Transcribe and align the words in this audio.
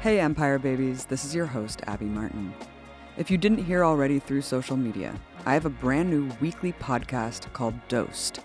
Hey, 0.00 0.18
Empire 0.18 0.58
Babies, 0.58 1.04
this 1.04 1.24
is 1.24 1.34
your 1.34 1.46
host, 1.46 1.82
Abby 1.86 2.06
Martin. 2.06 2.54
If 3.16 3.30
you 3.30 3.36
didn't 3.36 3.64
hear 3.64 3.84
already 3.84 4.18
through 4.18 4.42
social 4.42 4.76
media, 4.76 5.14
I 5.44 5.52
have 5.52 5.66
a 5.66 5.70
brand 5.70 6.08
new 6.08 6.30
weekly 6.40 6.72
podcast 6.72 7.52
called 7.52 7.74
Dosed. 7.88 8.38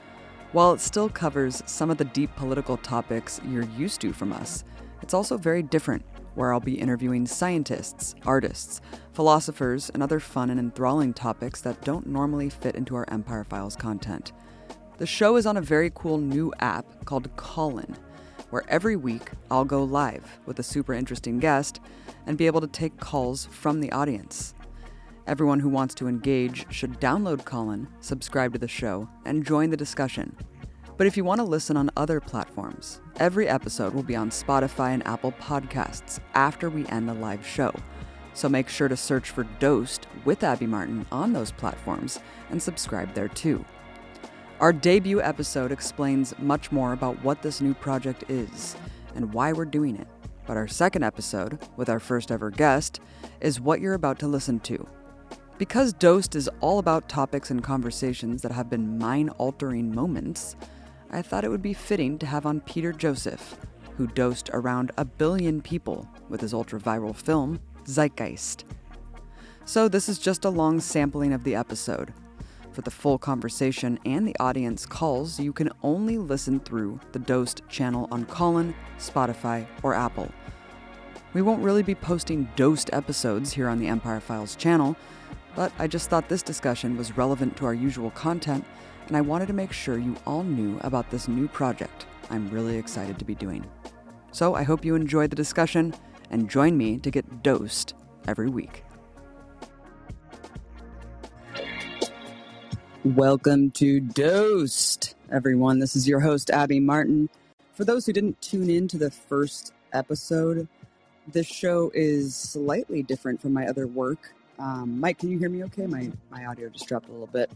While 0.52 0.74
it 0.74 0.82
still 0.82 1.10
covers 1.10 1.64
some 1.66 1.90
of 1.90 1.98
the 1.98 2.06
deep 2.06 2.36
political 2.36 2.78
topics 2.78 3.40
you're 3.48 3.64
used 3.78 4.02
to 4.02 4.12
from 4.12 4.34
us, 4.34 4.64
it's 5.06 5.14
also 5.14 5.38
very 5.38 5.62
different, 5.62 6.04
where 6.34 6.52
I'll 6.52 6.60
be 6.60 6.80
interviewing 6.80 7.28
scientists, 7.28 8.16
artists, 8.26 8.82
philosophers, 9.14 9.92
and 9.94 10.02
other 10.02 10.20
fun 10.20 10.50
and 10.50 10.60
enthralling 10.60 11.14
topics 11.14 11.62
that 11.62 11.80
don't 11.84 12.08
normally 12.08 12.50
fit 12.50 12.74
into 12.74 12.96
our 12.96 13.06
Empire 13.10 13.44
Files 13.44 13.76
content. 13.76 14.32
The 14.98 15.06
show 15.06 15.36
is 15.36 15.46
on 15.46 15.58
a 15.58 15.62
very 15.62 15.92
cool 15.94 16.18
new 16.18 16.52
app 16.60 17.06
called 17.06 17.30
Callin 17.38 17.96
where 18.50 18.64
every 18.68 18.96
week 18.96 19.30
I'll 19.52 19.64
go 19.64 19.84
live 19.84 20.40
with 20.48 20.58
a 20.58 20.64
super 20.64 20.94
interesting 20.94 21.38
guest 21.38 21.80
and 22.26 22.36
be 22.36 22.48
able 22.48 22.62
to 22.62 22.68
take 22.68 22.98
calls 23.00 23.46
from 23.52 23.82
the 23.82 23.92
audience. 23.92 24.56
Everyone 25.28 25.60
who 25.60 25.70
wants 25.70 25.94
to 25.96 26.08
engage 26.08 26.66
should 26.74 27.00
download 27.00 27.46
Callin, 27.46 27.88
subscribe 28.00 28.54
to 28.54 28.60
the 28.60 28.68
show, 28.68 29.08
and 29.24 29.46
join 29.46 29.70
the 29.70 29.78
discussion. 29.78 30.36
But 30.98 31.08
if 31.08 31.18
you 31.18 31.26
want 31.26 31.40
to 31.40 31.46
listen 31.46 31.76
on 31.76 31.92
other 31.98 32.22
platforms, 32.22 33.02
every 33.18 33.50
episode 33.50 33.94
will 33.94 34.04
be 34.04 34.16
on 34.16 34.30
Spotify 34.30 34.94
and 34.94 35.06
Apple 35.06 35.34
Podcasts 35.34 36.20
after 36.34 36.70
we 36.70 36.88
end 36.88 37.10
the 37.10 37.14
live 37.14 37.46
show. 37.46 37.74
So 38.34 38.48
make 38.48 38.70
sure 38.70 38.88
to 38.88 38.96
search 38.96 39.30
for 39.30 39.44
Dosed 39.60 40.08
with 40.24 40.44
Abby 40.44 40.68
Martin 40.68 41.06
on 41.12 41.34
those 41.34 41.52
platforms 41.52 42.20
and 42.50 42.62
subscribe 42.62 43.14
there 43.14 43.28
too. 43.28 43.66
Our 44.62 44.72
debut 44.72 45.22
episode 45.22 45.74
explains 45.74 46.38
much 46.40 46.72
more 46.72 46.94
about 46.94 47.22
what 47.24 47.42
this 47.42 47.60
new 47.60 47.74
project 47.74 48.24
is 48.30 48.78
and 49.16 49.34
why 49.34 49.52
we're 49.52 49.66
doing 49.66 49.98
it. 49.98 50.08
But 50.48 50.56
our 50.56 50.68
second 50.68 51.04
episode, 51.04 51.60
with 51.76 51.90
our 51.90 52.00
first 52.00 52.32
ever 52.32 52.52
guest, 52.52 53.02
is 53.42 53.60
what 53.60 53.82
you're 53.82 53.96
about 53.96 54.20
to 54.20 54.28
listen 54.28 54.62
to. 54.62 54.88
Because 55.58 55.92
Dosed 55.92 56.36
is 56.36 56.50
all 56.62 56.80
about 56.80 57.10
topics 57.10 57.52
and 57.52 57.64
conversations 57.64 58.42
that 58.44 58.52
have 58.52 58.70
been 58.70 58.98
mind 58.98 59.32
altering 59.38 59.94
moments, 59.94 60.56
I 61.12 61.22
thought 61.22 61.44
it 61.44 61.50
would 61.50 61.62
be 61.62 61.74
fitting 61.74 62.18
to 62.20 62.26
have 62.26 62.46
on 62.46 62.62
Peter 62.62 62.92
Joseph, 62.92 63.58
who 63.98 64.08
dosed 64.08 64.50
around 64.54 64.92
a 64.98 65.06
billion 65.06 65.62
people 65.62 66.08
with 66.30 66.42
his 66.42 66.54
ultra 66.54 66.80
viral 66.80 67.16
film, 67.16 67.60
Zeitgeist. 67.86 68.64
So, 69.66 69.88
this 69.88 70.10
is 70.10 70.20
just 70.20 70.46
a 70.46 70.50
long 70.50 70.80
sampling 70.80 71.34
of 71.34 71.44
the 71.44 71.56
episode 71.56 72.14
for 72.76 72.82
the 72.82 72.92
full 72.92 73.18
conversation 73.18 73.98
and 74.06 74.28
the 74.28 74.36
audience 74.40 74.86
calls, 74.86 75.40
you 75.40 75.54
can 75.54 75.70
only 75.82 76.18
listen 76.18 76.60
through 76.60 77.00
the 77.14 77.20
Dosed 77.20 77.62
channel 77.70 78.08
on 78.12 78.26
Callin, 78.26 78.76
Spotify, 79.00 79.66
or 79.82 79.94
Apple. 79.94 80.30
We 81.34 81.42
won't 81.42 81.64
really 81.64 81.84
be 81.84 81.96
posting 81.96 82.50
Dosed 82.58 82.90
episodes 82.92 83.54
here 83.54 83.70
on 83.70 83.80
the 83.80 83.88
Empire 83.88 84.20
Files 84.20 84.58
channel, 84.58 84.98
but 85.56 85.72
I 85.80 85.88
just 85.88 86.10
thought 86.10 86.28
this 86.28 86.44
discussion 86.44 86.98
was 86.98 87.18
relevant 87.18 87.56
to 87.58 87.66
our 87.66 87.74
usual 87.74 88.12
content, 88.12 88.66
and 89.08 89.16
I 89.16 89.22
wanted 89.22 89.48
to 89.48 89.54
make 89.54 89.72
sure 89.72 89.98
you 89.98 90.16
all 90.26 90.44
knew 90.44 90.80
about 90.82 91.10
this 91.12 91.28
new 91.28 91.48
project 91.48 92.06
I'm 92.30 92.50
really 92.50 92.78
excited 92.78 93.20
to 93.20 93.26
be 93.26 93.36
doing. 93.36 93.64
So 94.32 94.56
I 94.56 94.64
hope 94.64 94.84
you 94.84 94.96
enjoyed 94.96 95.30
the 95.30 95.36
discussion 95.36 95.94
and 96.32 96.50
join 96.50 96.76
me 96.78 96.98
to 96.98 97.12
get 97.12 97.44
dosed 97.44 97.94
every 98.28 98.50
week. 98.50 98.84
Welcome 103.04 103.70
to 103.72 104.00
Dosed, 104.00 105.14
everyone. 105.32 105.78
This 105.78 105.96
is 105.96 106.08
your 106.08 106.20
host, 106.20 106.50
Abby 106.50 106.80
Martin. 106.80 107.30
For 107.74 107.86
those 107.86 108.08
who 108.08 108.14
didn't 108.14 108.42
tune 108.42 108.70
in 108.72 108.88
to 108.88 108.98
the 108.98 109.12
first 109.12 109.74
episode, 109.94 110.68
this 111.32 111.46
show 111.46 111.92
is 111.94 112.36
slightly 112.36 113.04
different 113.04 113.40
from 113.40 113.54
my 113.54 113.68
other 113.68 113.86
work. 113.86 114.34
Um, 114.58 115.00
Mike, 115.00 115.20
can 115.20 115.30
you 115.30 115.38
hear 115.38 115.50
me 115.50 115.64
okay? 115.66 115.86
My, 115.86 116.12
my 116.32 116.46
audio 116.46 116.70
just 116.70 116.88
dropped 116.88 117.08
a 117.08 117.12
little 117.12 117.28
bit. 117.28 117.52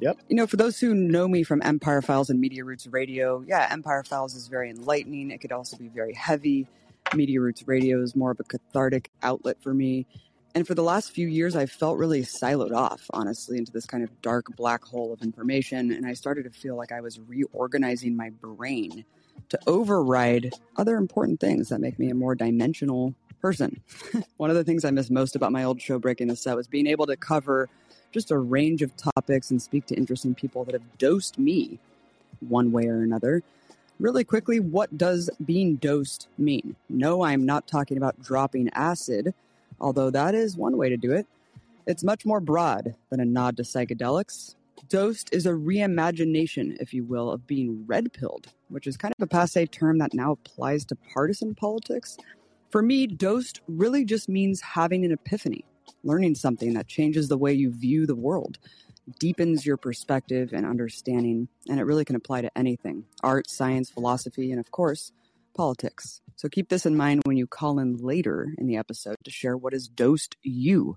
Yep. 0.00 0.18
You 0.28 0.36
know, 0.36 0.46
for 0.46 0.56
those 0.56 0.78
who 0.78 0.94
know 0.94 1.26
me 1.26 1.42
from 1.42 1.60
Empire 1.64 2.02
Files 2.02 2.30
and 2.30 2.40
Media 2.40 2.64
Roots 2.64 2.86
Radio, 2.86 3.44
yeah, 3.46 3.68
Empire 3.70 4.04
Files 4.04 4.34
is 4.34 4.48
very 4.48 4.70
enlightening. 4.70 5.30
It 5.30 5.38
could 5.38 5.52
also 5.52 5.76
be 5.76 5.88
very 5.88 6.14
heavy. 6.14 6.66
Media 7.14 7.40
Roots 7.40 7.66
Radio 7.66 8.02
is 8.02 8.14
more 8.14 8.30
of 8.30 8.40
a 8.40 8.44
cathartic 8.44 9.10
outlet 9.22 9.60
for 9.62 9.74
me. 9.74 10.06
And 10.54 10.66
for 10.66 10.74
the 10.74 10.82
last 10.82 11.12
few 11.12 11.28
years, 11.28 11.56
I've 11.56 11.70
felt 11.70 11.98
really 11.98 12.22
siloed 12.22 12.72
off, 12.72 13.02
honestly, 13.12 13.58
into 13.58 13.72
this 13.72 13.86
kind 13.86 14.02
of 14.02 14.22
dark 14.22 14.46
black 14.56 14.84
hole 14.84 15.12
of 15.12 15.22
information. 15.22 15.92
And 15.92 16.06
I 16.06 16.14
started 16.14 16.44
to 16.44 16.50
feel 16.50 16.76
like 16.76 16.92
I 16.92 17.00
was 17.00 17.20
reorganizing 17.20 18.16
my 18.16 18.30
brain 18.30 19.04
to 19.50 19.58
override 19.66 20.52
other 20.76 20.96
important 20.96 21.40
things 21.40 21.68
that 21.68 21.80
make 21.80 21.98
me 21.98 22.10
a 22.10 22.14
more 22.14 22.34
dimensional 22.34 23.14
person. 23.40 23.80
One 24.36 24.50
of 24.50 24.56
the 24.56 24.64
things 24.64 24.84
I 24.84 24.90
miss 24.90 25.10
most 25.10 25.36
about 25.36 25.52
my 25.52 25.64
old 25.64 25.80
show, 25.80 25.98
Breaking 25.98 26.28
the 26.28 26.36
Set, 26.36 26.56
was 26.56 26.66
being 26.66 26.86
able 26.86 27.06
to 27.06 27.16
cover 27.16 27.68
just 28.12 28.30
a 28.30 28.38
range 28.38 28.82
of 28.82 28.96
topics 28.96 29.50
and 29.50 29.60
speak 29.60 29.86
to 29.86 29.94
interesting 29.94 30.34
people 30.34 30.64
that 30.64 30.72
have 30.72 30.98
dosed 30.98 31.38
me 31.38 31.78
one 32.48 32.72
way 32.72 32.86
or 32.86 33.02
another. 33.02 33.42
Really 34.00 34.24
quickly, 34.24 34.60
what 34.60 34.96
does 34.96 35.28
being 35.44 35.76
dosed 35.76 36.28
mean? 36.38 36.76
No, 36.88 37.22
I'm 37.22 37.44
not 37.44 37.66
talking 37.66 37.96
about 37.96 38.22
dropping 38.22 38.70
acid 38.72 39.34
although 39.80 40.10
that 40.10 40.34
is 40.34 40.56
one 40.56 40.76
way 40.76 40.88
to 40.88 40.96
do 40.96 41.12
it. 41.12 41.26
It's 41.86 42.04
much 42.04 42.26
more 42.26 42.40
broad 42.40 42.94
than 43.10 43.20
a 43.20 43.24
nod 43.24 43.56
to 43.56 43.62
psychedelics. 43.62 44.54
Dosed 44.88 45.32
is 45.32 45.46
a 45.46 45.50
reimagination, 45.50 46.76
if 46.80 46.92
you 46.92 47.04
will, 47.04 47.30
of 47.30 47.46
being 47.46 47.84
red 47.86 48.12
pilled, 48.12 48.52
which 48.68 48.86
is 48.86 48.96
kind 48.96 49.14
of 49.18 49.22
a 49.22 49.26
passe 49.26 49.66
term 49.66 49.98
that 49.98 50.14
now 50.14 50.32
applies 50.32 50.84
to 50.86 50.96
partisan 51.14 51.54
politics. 51.54 52.16
For 52.70 52.82
me, 52.82 53.06
dosed 53.06 53.60
really 53.66 54.04
just 54.04 54.28
means 54.28 54.60
having 54.60 55.04
an 55.04 55.12
epiphany, 55.12 55.64
learning 56.08 56.34
something 56.34 56.74
that 56.74 56.88
changes 56.88 57.28
the 57.28 57.38
way 57.38 57.52
you 57.52 57.70
view 57.70 58.06
the 58.06 58.16
world, 58.16 58.58
deepens 59.20 59.64
your 59.64 59.76
perspective 59.76 60.52
and 60.52 60.66
understanding, 60.66 61.48
and 61.68 61.78
it 61.78 61.84
really 61.84 62.04
can 62.04 62.16
apply 62.16 62.40
to 62.40 62.58
anything 62.58 63.04
art, 63.22 63.48
science, 63.48 63.90
philosophy, 63.90 64.50
and 64.50 64.58
of 64.58 64.70
course, 64.70 65.12
politics. 65.54 66.20
So 66.36 66.48
keep 66.48 66.68
this 66.68 66.86
in 66.86 66.96
mind 66.96 67.22
when 67.24 67.36
you 67.36 67.46
call 67.46 67.78
in 67.78 67.96
later 67.96 68.54
in 68.58 68.66
the 68.66 68.76
episode 68.76 69.16
to 69.24 69.30
share 69.30 69.56
what 69.56 69.72
has 69.72 69.88
dosed 69.88 70.36
you. 70.42 70.96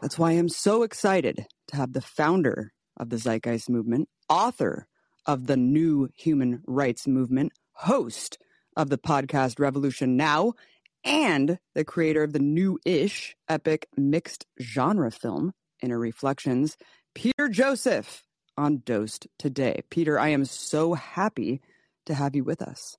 That's 0.00 0.18
why 0.18 0.32
I'm 0.32 0.48
so 0.48 0.82
excited 0.82 1.46
to 1.68 1.76
have 1.76 1.92
the 1.92 2.00
founder 2.00 2.72
of 2.96 3.10
the 3.10 3.16
Zeitgeist 3.16 3.70
Movement, 3.70 4.08
author 4.28 4.86
of 5.26 5.46
the 5.46 5.56
New 5.56 6.08
Human 6.16 6.62
Rights 6.66 7.06
Movement, 7.06 7.52
host 7.72 8.38
of 8.76 8.90
the 8.90 8.98
podcast 8.98 9.58
Revolution 9.58 10.16
Now, 10.16 10.52
and 11.04 11.58
the 11.74 11.84
creator 11.84 12.22
of 12.22 12.32
the 12.32 12.38
new 12.38 12.78
ish 12.84 13.36
epic 13.48 13.88
mixed 13.96 14.46
genre 14.60 15.10
film, 15.10 15.52
InterReflections, 15.82 16.76
Peter 17.14 17.48
Joseph, 17.48 18.24
on 18.56 18.82
Dosed 18.84 19.26
today. 19.38 19.82
Peter, 19.90 20.18
I 20.18 20.28
am 20.28 20.44
so 20.44 20.94
happy 20.94 21.60
to 22.06 22.14
have 22.14 22.36
you 22.36 22.44
with 22.44 22.62
us. 22.62 22.96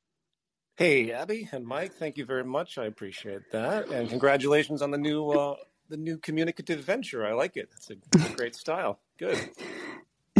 Hey, 0.75 1.11
Abby 1.11 1.47
and 1.51 1.65
Mike, 1.65 1.93
thank 1.93 2.17
you 2.17 2.25
very 2.25 2.43
much. 2.43 2.77
I 2.79 2.85
appreciate 2.85 3.51
that, 3.51 3.89
and 3.89 4.09
congratulations 4.09 4.81
on 4.81 4.89
the 4.89 4.97
new 4.97 5.29
uh, 5.29 5.55
the 5.89 5.97
new 5.97 6.17
communicative 6.17 6.79
venture. 6.79 7.25
I 7.25 7.33
like 7.33 7.57
it. 7.57 7.69
It's 7.75 7.91
a, 7.91 7.95
it's 8.13 8.31
a 8.31 8.35
great 8.35 8.55
style. 8.55 8.99
Good. 9.19 9.37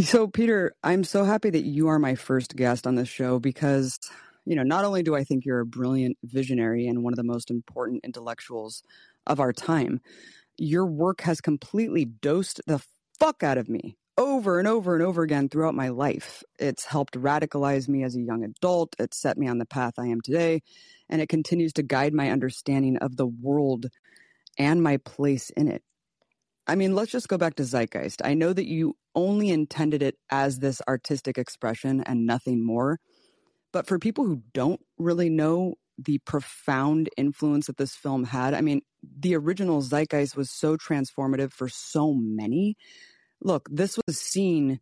So, 0.00 0.26
Peter, 0.26 0.74
I'm 0.82 1.04
so 1.04 1.22
happy 1.22 1.50
that 1.50 1.64
you 1.64 1.86
are 1.86 2.00
my 2.00 2.16
first 2.16 2.56
guest 2.56 2.84
on 2.84 2.96
this 2.96 3.08
show 3.08 3.38
because, 3.38 4.00
you 4.44 4.56
know, 4.56 4.62
not 4.62 4.84
only 4.84 5.02
do 5.02 5.14
I 5.14 5.24
think 5.24 5.44
you're 5.44 5.60
a 5.60 5.66
brilliant 5.66 6.18
visionary 6.22 6.86
and 6.86 7.02
one 7.02 7.12
of 7.12 7.16
the 7.16 7.24
most 7.24 7.50
important 7.50 8.04
intellectuals 8.04 8.82
of 9.26 9.40
our 9.40 9.52
time, 9.52 10.00
your 10.56 10.86
work 10.86 11.22
has 11.22 11.40
completely 11.40 12.04
dosed 12.04 12.60
the 12.66 12.82
fuck 13.18 13.42
out 13.42 13.58
of 13.58 13.68
me 13.68 13.96
over 14.16 14.58
and 14.58 14.68
over 14.68 14.94
and 14.94 15.02
over 15.02 15.22
again 15.22 15.48
throughout 15.48 15.74
my 15.74 15.88
life. 15.88 16.42
It's 16.58 16.84
helped 16.84 17.14
radicalize 17.14 17.88
me 17.88 18.04
as 18.04 18.14
a 18.14 18.20
young 18.20 18.44
adult. 18.44 18.94
It 18.98 19.14
set 19.14 19.36
me 19.36 19.48
on 19.48 19.58
the 19.58 19.66
path 19.66 19.94
I 19.98 20.06
am 20.06 20.20
today. 20.20 20.62
And 21.08 21.20
it 21.20 21.28
continues 21.28 21.72
to 21.74 21.82
guide 21.82 22.14
my 22.14 22.30
understanding 22.30 22.96
of 22.98 23.16
the 23.16 23.26
world 23.26 23.86
and 24.58 24.82
my 24.82 24.98
place 24.98 25.50
in 25.50 25.68
it. 25.68 25.82
I 26.66 26.76
mean, 26.76 26.94
let's 26.94 27.12
just 27.12 27.28
go 27.28 27.36
back 27.36 27.56
to 27.56 27.64
Zeitgeist. 27.64 28.22
I 28.24 28.34
know 28.34 28.52
that 28.52 28.66
you 28.66 28.96
only 29.14 29.50
intended 29.50 30.02
it 30.02 30.16
as 30.30 30.58
this 30.58 30.80
artistic 30.88 31.36
expression 31.36 32.02
and 32.04 32.24
nothing 32.24 32.64
more. 32.64 33.00
But 33.74 33.88
for 33.88 33.98
people 33.98 34.24
who 34.24 34.40
don't 34.52 34.80
really 34.98 35.28
know 35.28 35.74
the 35.98 36.18
profound 36.18 37.10
influence 37.16 37.66
that 37.66 37.76
this 37.76 37.92
film 37.92 38.22
had, 38.22 38.54
I 38.54 38.60
mean, 38.60 38.82
the 39.18 39.34
original 39.34 39.82
Zeitgeist 39.82 40.36
was 40.36 40.48
so 40.48 40.76
transformative 40.76 41.52
for 41.52 41.68
so 41.68 42.14
many. 42.14 42.76
Look, 43.42 43.68
this 43.68 43.98
was 44.06 44.16
seen 44.16 44.78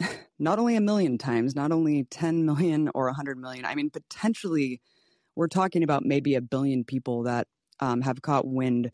not 0.40 0.58
only 0.58 0.74
a 0.74 0.80
million 0.80 1.18
times, 1.18 1.54
not 1.54 1.70
only 1.70 2.02
10 2.02 2.44
million 2.44 2.90
or 2.96 3.04
100 3.04 3.38
million, 3.38 3.64
I 3.64 3.76
mean, 3.76 3.90
potentially 3.90 4.80
we're 5.36 5.46
talking 5.46 5.84
about 5.84 6.04
maybe 6.04 6.34
a 6.34 6.40
billion 6.40 6.82
people 6.82 7.22
that 7.22 7.46
um, 7.78 8.00
have 8.00 8.22
caught 8.22 8.44
wind 8.44 8.90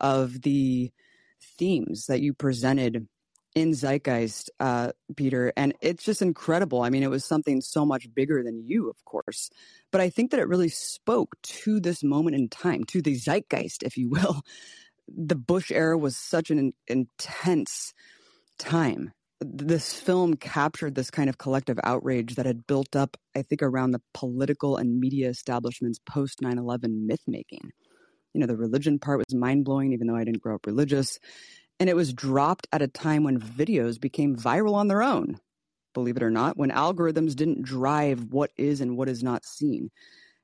of 0.00 0.42
the 0.42 0.92
themes 1.58 2.08
that 2.08 2.20
you 2.20 2.34
presented 2.34 3.08
in 3.54 3.72
Zeitgeist, 3.72 4.50
uh, 4.60 4.92
Peter, 5.16 5.52
and 5.56 5.74
it's 5.80 6.04
just 6.04 6.22
incredible. 6.22 6.82
I 6.82 6.90
mean, 6.90 7.02
it 7.02 7.10
was 7.10 7.24
something 7.24 7.60
so 7.60 7.84
much 7.84 8.12
bigger 8.14 8.42
than 8.42 8.64
you, 8.64 8.88
of 8.88 9.04
course, 9.04 9.50
but 9.90 10.00
I 10.00 10.10
think 10.10 10.30
that 10.30 10.40
it 10.40 10.48
really 10.48 10.68
spoke 10.68 11.36
to 11.42 11.80
this 11.80 12.02
moment 12.02 12.36
in 12.36 12.48
time, 12.48 12.84
to 12.84 13.02
the 13.02 13.14
Zeitgeist, 13.14 13.82
if 13.82 13.96
you 13.96 14.08
will. 14.08 14.42
The 15.08 15.34
Bush 15.34 15.70
era 15.70 15.98
was 15.98 16.16
such 16.16 16.50
an 16.50 16.72
intense 16.86 17.92
time. 18.58 19.12
This 19.40 19.92
film 19.92 20.36
captured 20.36 20.94
this 20.94 21.10
kind 21.10 21.28
of 21.28 21.36
collective 21.36 21.78
outrage 21.82 22.36
that 22.36 22.46
had 22.46 22.66
built 22.66 22.94
up, 22.94 23.16
I 23.36 23.42
think, 23.42 23.62
around 23.62 23.90
the 23.90 24.00
political 24.14 24.76
and 24.76 25.00
media 25.00 25.28
establishment's 25.28 25.98
post 25.98 26.40
9 26.40 26.58
11 26.58 27.06
myth 27.06 27.22
making. 27.26 27.72
You 28.32 28.40
know, 28.40 28.46
the 28.46 28.56
religion 28.56 28.98
part 28.98 29.18
was 29.18 29.34
mind 29.34 29.64
blowing, 29.64 29.92
even 29.92 30.06
though 30.06 30.16
I 30.16 30.24
didn't 30.24 30.42
grow 30.42 30.54
up 30.54 30.66
religious 30.66 31.18
and 31.82 31.90
it 31.90 31.96
was 31.96 32.12
dropped 32.12 32.68
at 32.70 32.80
a 32.80 32.86
time 32.86 33.24
when 33.24 33.40
videos 33.40 34.00
became 34.00 34.36
viral 34.36 34.74
on 34.74 34.86
their 34.86 35.02
own. 35.02 35.40
Believe 35.94 36.16
it 36.16 36.22
or 36.22 36.30
not, 36.30 36.56
when 36.56 36.70
algorithms 36.70 37.34
didn't 37.34 37.64
drive 37.64 38.26
what 38.30 38.52
is 38.56 38.80
and 38.80 38.96
what 38.96 39.08
is 39.08 39.24
not 39.24 39.44
seen. 39.44 39.90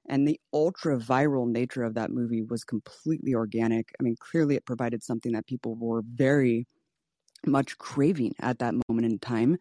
And 0.09 0.27
the 0.27 0.41
ultra 0.53 0.99
viral 0.99 1.49
nature 1.49 1.85
of 1.85 1.95
that 1.95 2.11
movie 2.11 2.43
was 2.43 2.65
completely 2.65 3.37
organic. 3.37 3.93
I 4.01 4.03
mean, 4.03 4.17
clearly 4.19 4.57
it 4.57 4.67
provided 4.67 5.05
something 5.05 5.31
that 5.35 5.47
people 5.47 5.77
were 5.77 6.03
very 6.05 6.67
much 7.47 7.79
craving 7.79 8.35
at 8.41 8.59
that 8.59 8.75
moment 8.89 9.07
in 9.07 9.21
time. 9.21 9.59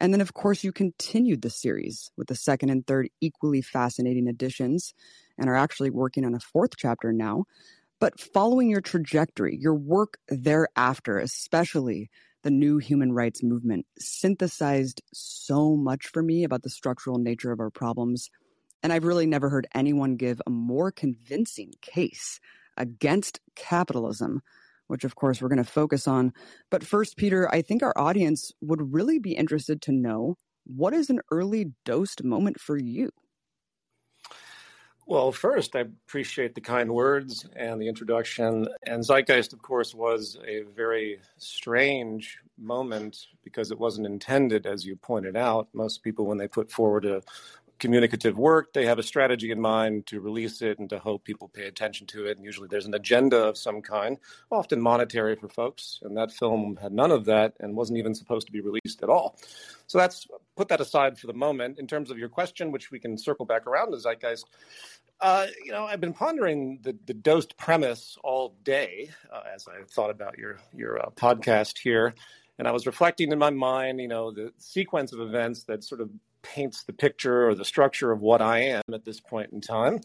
And 0.00 0.14
then, 0.14 0.22
of 0.22 0.32
course, 0.32 0.64
you 0.64 0.72
continued 0.72 1.42
the 1.42 1.50
series 1.50 2.10
with 2.16 2.28
the 2.28 2.36
second 2.36 2.70
and 2.70 2.86
third 2.86 3.10
equally 3.20 3.60
fascinating 3.60 4.28
editions 4.28 4.94
and 5.36 5.50
are 5.50 5.56
actually 5.56 5.90
working 5.90 6.24
on 6.24 6.34
a 6.34 6.40
fourth 6.40 6.78
chapter 6.78 7.12
now. 7.12 7.44
But 8.00 8.20
following 8.20 8.70
your 8.70 8.80
trajectory, 8.80 9.56
your 9.60 9.74
work 9.74 10.18
thereafter, 10.28 11.18
especially 11.18 12.10
the 12.42 12.50
new 12.50 12.78
human 12.78 13.12
rights 13.12 13.42
movement, 13.42 13.86
synthesized 13.98 15.02
so 15.12 15.76
much 15.76 16.06
for 16.06 16.22
me 16.22 16.44
about 16.44 16.62
the 16.62 16.70
structural 16.70 17.18
nature 17.18 17.50
of 17.50 17.58
our 17.58 17.70
problems. 17.70 18.30
And 18.82 18.92
I've 18.92 19.04
really 19.04 19.26
never 19.26 19.48
heard 19.48 19.66
anyone 19.74 20.14
give 20.14 20.40
a 20.46 20.50
more 20.50 20.92
convincing 20.92 21.72
case 21.82 22.38
against 22.76 23.40
capitalism, 23.56 24.42
which 24.86 25.02
of 25.02 25.16
course 25.16 25.42
we're 25.42 25.48
going 25.48 25.56
to 25.58 25.64
focus 25.64 26.06
on. 26.06 26.32
But 26.70 26.84
first, 26.86 27.16
Peter, 27.16 27.52
I 27.52 27.62
think 27.62 27.82
our 27.82 27.98
audience 27.98 28.52
would 28.60 28.94
really 28.94 29.18
be 29.18 29.32
interested 29.32 29.82
to 29.82 29.92
know 29.92 30.36
what 30.64 30.94
is 30.94 31.10
an 31.10 31.20
early 31.32 31.72
dosed 31.84 32.22
moment 32.22 32.60
for 32.60 32.78
you? 32.78 33.10
Well, 35.08 35.32
first, 35.32 35.74
I 35.74 35.80
appreciate 35.80 36.54
the 36.54 36.60
kind 36.60 36.92
words 36.92 37.46
and 37.56 37.80
the 37.80 37.88
introduction. 37.88 38.68
And 38.86 39.02
Zeitgeist, 39.02 39.54
of 39.54 39.62
course, 39.62 39.94
was 39.94 40.36
a 40.46 40.64
very 40.76 41.18
strange 41.38 42.36
moment 42.58 43.28
because 43.42 43.70
it 43.70 43.78
wasn't 43.78 44.06
intended, 44.06 44.66
as 44.66 44.84
you 44.84 44.96
pointed 44.96 45.34
out. 45.34 45.66
Most 45.72 46.02
people, 46.02 46.26
when 46.26 46.36
they 46.36 46.46
put 46.46 46.70
forward 46.70 47.06
a 47.06 47.22
communicative 47.78 48.38
work, 48.38 48.72
they 48.72 48.86
have 48.86 48.98
a 48.98 49.02
strategy 49.02 49.50
in 49.50 49.60
mind 49.60 50.06
to 50.06 50.20
release 50.20 50.62
it 50.62 50.78
and 50.78 50.90
to 50.90 50.98
hope 50.98 51.24
people 51.24 51.48
pay 51.48 51.66
attention 51.66 52.06
to 52.08 52.26
it. 52.26 52.36
And 52.36 52.44
usually 52.44 52.68
there's 52.68 52.86
an 52.86 52.94
agenda 52.94 53.38
of 53.38 53.56
some 53.56 53.82
kind, 53.82 54.18
often 54.50 54.80
monetary 54.80 55.36
for 55.36 55.48
folks. 55.48 56.00
And 56.02 56.16
that 56.16 56.32
film 56.32 56.78
had 56.80 56.92
none 56.92 57.10
of 57.10 57.24
that 57.26 57.54
and 57.60 57.76
wasn't 57.76 57.98
even 57.98 58.14
supposed 58.14 58.46
to 58.46 58.52
be 58.52 58.60
released 58.60 59.02
at 59.02 59.08
all. 59.08 59.38
So 59.86 59.98
that's 59.98 60.26
put 60.56 60.68
that 60.68 60.80
aside 60.80 61.18
for 61.18 61.26
the 61.26 61.32
moment. 61.32 61.78
In 61.78 61.86
terms 61.86 62.10
of 62.10 62.18
your 62.18 62.28
question, 62.28 62.72
which 62.72 62.90
we 62.90 62.98
can 62.98 63.16
circle 63.16 63.46
back 63.46 63.66
around 63.66 63.92
to 63.92 63.98
Zeitgeist, 63.98 64.44
uh, 65.20 65.46
you 65.64 65.72
know, 65.72 65.84
I've 65.84 66.00
been 66.00 66.12
pondering 66.12 66.78
the, 66.82 66.96
the 67.06 67.14
dosed 67.14 67.56
premise 67.56 68.16
all 68.22 68.54
day 68.62 69.10
uh, 69.32 69.40
as 69.52 69.66
I 69.66 69.82
thought 69.90 70.10
about 70.10 70.38
your 70.38 70.60
your 70.72 71.00
uh, 71.00 71.10
podcast 71.10 71.78
here, 71.78 72.14
and 72.58 72.68
I 72.68 72.70
was 72.70 72.86
reflecting 72.86 73.32
in 73.32 73.38
my 73.38 73.50
mind, 73.50 74.00
you 74.00 74.06
know, 74.06 74.30
the 74.30 74.52
sequence 74.58 75.12
of 75.12 75.20
events 75.20 75.64
that 75.64 75.82
sort 75.82 76.00
of 76.00 76.10
paints 76.54 76.84
the 76.84 76.92
picture 76.92 77.48
or 77.48 77.54
the 77.54 77.64
structure 77.64 78.10
of 78.10 78.20
what 78.20 78.40
I 78.40 78.60
am 78.60 78.82
at 78.92 79.04
this 79.04 79.20
point 79.20 79.52
in 79.52 79.60
time. 79.60 80.00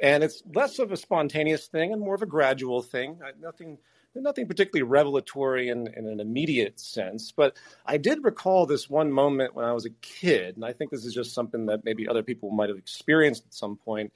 And 0.00 0.22
it's 0.22 0.42
less 0.54 0.78
of 0.78 0.92
a 0.92 0.96
spontaneous 0.96 1.66
thing 1.66 1.92
and 1.92 2.00
more 2.00 2.14
of 2.14 2.22
a 2.22 2.26
gradual 2.26 2.82
thing. 2.82 3.18
I, 3.24 3.30
nothing, 3.40 3.78
nothing 4.14 4.46
particularly 4.46 4.82
revelatory 4.82 5.68
in, 5.68 5.88
in 5.96 6.06
an 6.06 6.20
immediate 6.20 6.78
sense. 6.78 7.32
But 7.32 7.56
I 7.86 7.96
did 7.96 8.24
recall 8.24 8.66
this 8.66 8.90
one 8.90 9.10
moment 9.10 9.54
when 9.54 9.64
I 9.64 9.72
was 9.72 9.86
a 9.86 9.90
kid, 10.02 10.56
and 10.56 10.64
I 10.64 10.72
think 10.72 10.90
this 10.90 11.04
is 11.04 11.14
just 11.14 11.32
something 11.32 11.66
that 11.66 11.84
maybe 11.84 12.08
other 12.08 12.22
people 12.22 12.50
might 12.50 12.68
have 12.68 12.78
experienced 12.78 13.46
at 13.46 13.54
some 13.54 13.76
point. 13.76 14.12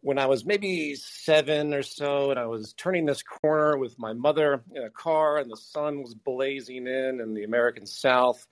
When 0.00 0.18
I 0.18 0.26
was 0.26 0.44
maybe 0.44 0.96
seven 0.96 1.74
or 1.74 1.82
so, 1.82 2.30
and 2.30 2.40
I 2.40 2.46
was 2.46 2.72
turning 2.72 3.06
this 3.06 3.22
corner 3.22 3.76
with 3.76 3.98
my 3.98 4.14
mother 4.14 4.62
in 4.74 4.82
a 4.82 4.90
car, 4.90 5.38
and 5.38 5.50
the 5.50 5.56
sun 5.56 6.02
was 6.02 6.14
blazing 6.14 6.86
in 6.86 7.20
in 7.20 7.34
the 7.34 7.44
American 7.44 7.86
South 7.86 8.46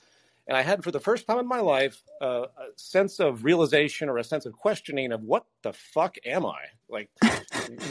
and 0.51 0.57
I 0.57 0.63
had, 0.63 0.83
for 0.83 0.91
the 0.91 0.99
first 0.99 1.29
time 1.29 1.39
in 1.39 1.47
my 1.47 1.61
life, 1.61 2.03
uh, 2.21 2.47
a 2.57 2.65
sense 2.75 3.21
of 3.21 3.45
realization 3.45 4.09
or 4.09 4.19
a 4.19 4.25
sense 4.25 4.47
of 4.47 4.53
questioning 4.53 5.13
of 5.13 5.23
what 5.23 5.45
the 5.63 5.73
fuck 5.73 6.17
am 6.27 6.45
I? 6.45 6.59
Like, 6.89 7.09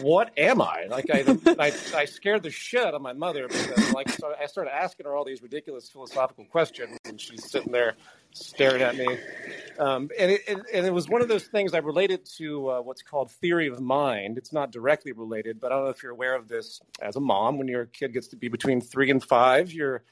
what 0.02 0.38
am 0.38 0.62
I? 0.62 0.88
Like, 0.90 1.06
I, 1.10 1.38
I, 1.58 1.72
I, 1.96 2.04
scared 2.04 2.44
the 2.44 2.52
shit 2.52 2.86
out 2.86 2.96
of 2.96 3.02
my 3.02 3.14
mother 3.14 3.48
because, 3.48 3.94
like, 3.94 4.10
so 4.10 4.34
I 4.38 4.48
started 4.48 4.76
asking 4.76 5.06
her 5.06 5.16
all 5.16 5.24
these 5.24 5.42
ridiculous 5.42 5.90
philosophical 5.90 6.44
questions, 6.44 6.98
and 7.06 7.22
she's 7.22 7.50
sitting 7.50 7.72
there 7.72 7.96
staring 8.34 8.82
at 8.82 8.98
me. 8.98 9.08
Um, 9.80 10.10
and, 10.20 10.32
it, 10.32 10.42
it, 10.46 10.58
and 10.74 10.86
it 10.86 10.94
was 10.94 11.08
one 11.08 11.22
of 11.22 11.30
those 11.30 11.46
things 11.46 11.74
I 11.74 11.78
related 11.78 12.26
to 12.40 12.72
uh, 12.72 12.82
what's 12.82 13.04
called 13.04 13.32
theory 13.32 13.68
of 13.68 13.80
mind. 13.80 14.38
It's 14.38 14.52
not 14.52 14.74
directly 14.74 15.14
related, 15.14 15.62
but 15.62 15.72
I 15.72 15.76
don't 15.76 15.86
know 15.86 15.92
if 15.92 16.04
you're 16.04 16.12
aware 16.12 16.36
of 16.36 16.50
this 16.50 16.82
as 17.02 17.16
a 17.16 17.22
mom. 17.22 17.58
When 17.58 17.70
your 17.70 17.86
kid 17.86 18.12
gets 18.12 18.28
to 18.28 18.36
be 18.36 18.50
between 18.50 18.82
three 18.82 19.10
and 19.10 19.24
five, 19.24 19.72
you're 19.72 20.04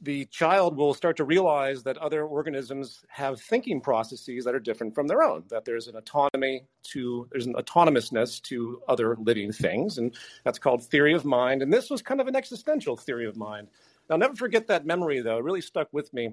the 0.00 0.24
child 0.26 0.76
will 0.76 0.94
start 0.94 1.16
to 1.16 1.24
realize 1.24 1.82
that 1.82 1.98
other 1.98 2.24
organisms 2.24 3.04
have 3.08 3.40
thinking 3.40 3.80
processes 3.80 4.44
that 4.44 4.54
are 4.54 4.60
different 4.60 4.94
from 4.94 5.08
their 5.08 5.22
own 5.22 5.42
that 5.48 5.64
there's 5.64 5.88
an 5.88 5.96
autonomy 5.96 6.62
to 6.84 7.26
there's 7.32 7.46
an 7.46 7.54
autonomousness 7.54 8.40
to 8.42 8.80
other 8.88 9.16
living 9.20 9.50
things 9.52 9.98
and 9.98 10.16
that's 10.44 10.58
called 10.58 10.84
theory 10.84 11.14
of 11.14 11.24
mind 11.24 11.62
and 11.62 11.72
this 11.72 11.90
was 11.90 12.00
kind 12.00 12.20
of 12.20 12.28
an 12.28 12.36
existential 12.36 12.96
theory 12.96 13.26
of 13.26 13.36
mind. 13.36 13.68
I'll 14.10 14.16
never 14.16 14.34
forget 14.34 14.66
that 14.68 14.86
memory 14.86 15.20
though. 15.20 15.38
It 15.38 15.44
really 15.44 15.60
stuck 15.60 15.88
with 15.92 16.12
me. 16.14 16.32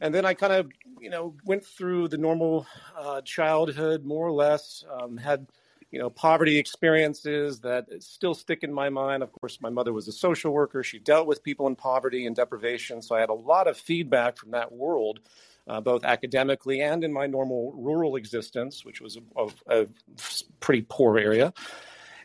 And 0.00 0.12
then 0.12 0.24
i 0.24 0.34
kind 0.34 0.52
of 0.52 0.70
you 0.98 1.10
know 1.10 1.34
went 1.44 1.64
through 1.64 2.08
the 2.08 2.18
normal 2.18 2.66
uh, 2.98 3.20
childhood 3.20 4.04
more 4.04 4.26
or 4.26 4.32
less 4.32 4.84
um, 4.90 5.16
had 5.16 5.46
you 5.94 6.00
know, 6.00 6.10
poverty 6.10 6.58
experiences 6.58 7.60
that 7.60 7.86
still 8.00 8.34
stick 8.34 8.64
in 8.64 8.72
my 8.72 8.88
mind. 8.88 9.22
Of 9.22 9.30
course, 9.30 9.60
my 9.60 9.70
mother 9.70 9.92
was 9.92 10.08
a 10.08 10.12
social 10.12 10.52
worker. 10.52 10.82
She 10.82 10.98
dealt 10.98 11.28
with 11.28 11.44
people 11.44 11.68
in 11.68 11.76
poverty 11.76 12.26
and 12.26 12.34
deprivation. 12.34 13.00
So 13.00 13.14
I 13.14 13.20
had 13.20 13.30
a 13.30 13.34
lot 13.34 13.68
of 13.68 13.76
feedback 13.76 14.36
from 14.36 14.50
that 14.50 14.72
world, 14.72 15.20
uh, 15.68 15.80
both 15.80 16.02
academically 16.02 16.80
and 16.80 17.04
in 17.04 17.12
my 17.12 17.28
normal 17.28 17.72
rural 17.76 18.16
existence, 18.16 18.84
which 18.84 19.00
was 19.00 19.18
a, 19.36 19.48
a, 19.68 19.86
pretty 20.58 20.84
poor 20.88 21.16
area. 21.16 21.52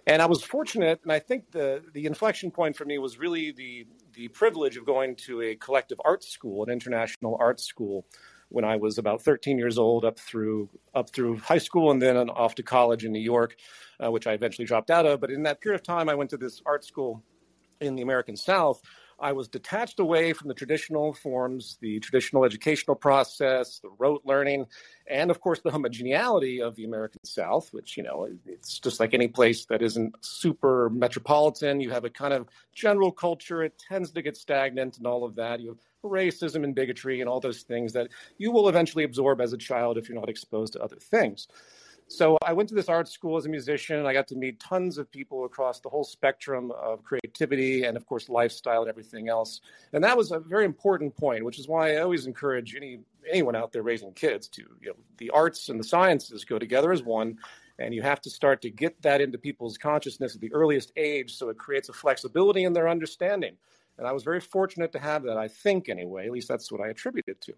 And 0.08 0.20
I 0.20 0.26
was 0.26 0.42
fortunate, 0.42 1.02
and 1.04 1.12
I 1.12 1.20
think 1.20 1.52
the, 1.52 1.84
the 1.94 2.08
inflection 2.08 2.50
point 2.50 2.76
for 2.76 2.86
me 2.86 2.98
was 2.98 3.20
really 3.20 3.52
the, 3.52 3.86
the 4.14 4.30
privilege 4.30 4.78
of 4.78 4.86
going 4.88 5.16
to 5.28 5.44
a 5.44 5.56
collective 5.56 6.02
arts 6.04 6.28
school, 6.28 6.64
an 6.64 6.72
international 6.72 7.38
arts 7.40 7.66
school, 7.66 8.08
when 8.50 8.66
I 8.66 8.76
was 8.76 8.98
about 8.98 9.22
13 9.22 9.58
years 9.58 9.78
old, 9.78 10.06
up 10.06 10.20
through 10.20 10.70
up 10.94 11.10
through 11.12 11.38
high 11.38 11.58
school, 11.58 11.92
and 11.92 12.02
then 12.02 12.18
off 12.30 12.56
to 12.56 12.64
college 12.64 13.06
in 13.06 13.12
New 13.12 13.20
York, 13.20 13.56
uh, 14.04 14.12
which 14.12 14.28
I 14.28 14.34
eventually 14.34 14.66
dropped 14.66 14.92
out 14.92 15.06
of. 15.06 15.22
But 15.22 15.32
in 15.32 15.44
that 15.44 15.62
period 15.62 15.80
of 15.80 15.84
time, 15.84 16.10
I 16.10 16.16
went 16.16 16.30
to 16.32 16.38
this 16.38 16.62
art 16.66 16.84
school 16.84 17.24
in 17.80 17.96
the 17.96 18.02
American 18.02 18.36
South. 18.36 18.82
I 19.22 19.34
was 19.34 19.48
detached 19.48 20.00
away 20.00 20.34
from 20.34 20.48
the 20.48 20.54
traditional 20.54 21.14
forms, 21.14 21.78
the 21.82 22.00
traditional 22.00 22.46
educational 22.46 22.96
process, 22.96 23.80
the 23.80 23.90
rote 23.98 24.22
learning, 24.26 24.66
and 25.08 25.30
of 25.32 25.42
course 25.42 25.60
the 25.62 25.72
homogeneity 25.72 26.62
of 26.62 26.76
the 26.76 26.86
American 26.86 27.24
South, 27.24 27.70
which, 27.72 27.98
you 27.98 28.04
know, 28.04 28.28
it's 28.46 28.80
just 28.80 29.00
like 29.00 29.14
any 29.14 29.28
place 29.28 29.66
that 29.66 29.82
isn't 29.82 30.16
super 30.22 30.90
metropolitan. 30.90 31.82
You 31.82 31.92
have 31.92 32.06
a 32.06 32.10
kind 32.10 32.34
of 32.34 32.48
general 32.74 33.12
culture, 33.12 33.64
it 33.64 33.82
tends 33.90 34.12
to 34.12 34.22
get 34.22 34.38
stagnant 34.38 34.98
and 34.98 35.08
all 35.08 35.24
of 35.24 35.36
that. 35.36 35.60
You 35.60 35.70
have 35.70 35.78
racism 36.04 36.64
and 36.64 36.74
bigotry 36.74 37.20
and 37.20 37.30
all 37.30 37.40
those 37.40 37.64
things 37.64 37.94
that 37.94 38.10
you 38.38 38.52
will 38.52 38.70
eventually 38.70 39.04
absorb 39.04 39.42
as 39.42 39.54
a 39.54 39.58
child 39.58 39.98
if 39.98 40.08
you're 40.08 40.20
not 40.20 40.30
exposed 40.30 40.74
to 40.74 40.80
other 40.80 40.98
things. 40.98 41.48
So 42.10 42.40
I 42.44 42.54
went 42.54 42.68
to 42.70 42.76
this 42.76 42.90
art 42.90 43.08
school 43.08 43.38
as 43.38 43.46
a 43.46 43.50
musician. 43.50 44.08
I 44.08 44.14
got 44.14 44.28
to 44.30 44.36
meet 44.36 44.60
tons 44.60 44.98
of 44.98 45.12
people 45.12 45.46
across 45.46 45.80
the 45.80 45.90
whole 45.90 46.04
spectrum 46.04 46.72
of 46.72 47.04
creativity 47.04 47.84
and, 47.84 47.96
of 47.96 48.08
course, 48.08 48.30
lifestyle 48.30 48.82
and 48.82 48.90
everything 48.90 49.30
else. 49.30 49.62
And 49.94 50.04
that 50.04 50.18
was 50.18 50.32
a 50.32 50.40
very 50.40 50.66
important 50.66 51.16
point, 51.16 51.46
which 51.46 51.60
is 51.60 51.68
why 51.68 51.94
I 51.94 52.02
always 52.02 52.26
encourage 52.26 52.76
any 52.76 53.02
anyone 53.30 53.56
out 53.56 53.72
there 53.72 53.84
raising 53.84 54.12
kids 54.14 54.48
to, 54.48 54.64
you 54.82 54.88
know, 54.88 54.96
the 55.18 55.30
arts 55.30 55.70
and 55.70 55.80
the 55.80 55.84
sciences 55.84 56.44
go 56.46 56.58
together 56.58 56.92
as 56.92 57.04
one. 57.04 57.38
And 57.78 57.94
you 57.94 58.02
have 58.02 58.22
to 58.22 58.30
start 58.30 58.62
to 58.64 58.72
get 58.72 59.00
that 59.04 59.22
into 59.22 59.38
people's 59.38 59.78
consciousness 59.78 60.34
at 60.34 60.42
the 60.42 60.52
earliest 60.52 60.92
age 60.98 61.36
so 61.36 61.50
it 61.50 61.58
creates 61.60 61.90
a 61.90 61.94
flexibility 61.94 62.64
in 62.64 62.74
their 62.74 62.90
understanding. 62.90 63.56
And 64.00 64.08
I 64.08 64.14
was 64.14 64.24
very 64.24 64.40
fortunate 64.40 64.92
to 64.94 65.00
have 65.00 65.24
that, 65.24 65.38
I 65.38 65.48
think, 65.48 65.90
anyway. 65.90 66.26
At 66.26 66.32
least 66.32 66.48
that's 66.48 66.72
what 66.72 66.82
I 66.82 66.88
attribute 66.88 67.28
it 67.28 67.40
to. 67.42 67.54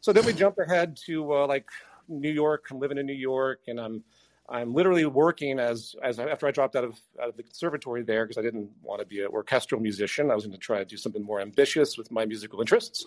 So 0.00 0.12
then 0.12 0.24
we 0.24 0.32
jump 0.32 0.58
ahead 0.58 0.96
to 1.06 1.34
uh, 1.34 1.46
like 1.46 1.68
New 2.08 2.30
York. 2.30 2.66
I'm 2.70 2.78
living 2.78 2.98
in 2.98 3.06
New 3.06 3.12
York 3.12 3.60
and 3.68 3.80
I'm 3.80 4.04
I'm 4.48 4.74
literally 4.74 5.06
working 5.06 5.58
as 5.58 5.94
as 6.02 6.18
after 6.18 6.46
I 6.46 6.50
dropped 6.50 6.76
out 6.76 6.84
of 6.84 7.00
out 7.20 7.28
of 7.28 7.36
the 7.36 7.42
conservatory 7.42 8.02
there 8.02 8.24
because 8.24 8.38
I 8.38 8.42
didn't 8.42 8.70
want 8.82 9.00
to 9.00 9.06
be 9.06 9.20
an 9.20 9.28
orchestral 9.28 9.80
musician. 9.80 10.30
I 10.30 10.34
was 10.34 10.44
going 10.44 10.52
to 10.52 10.58
try 10.58 10.78
to 10.78 10.84
do 10.84 10.96
something 10.96 11.22
more 11.22 11.40
ambitious 11.40 11.96
with 11.96 12.10
my 12.10 12.26
musical 12.26 12.60
interests. 12.60 13.06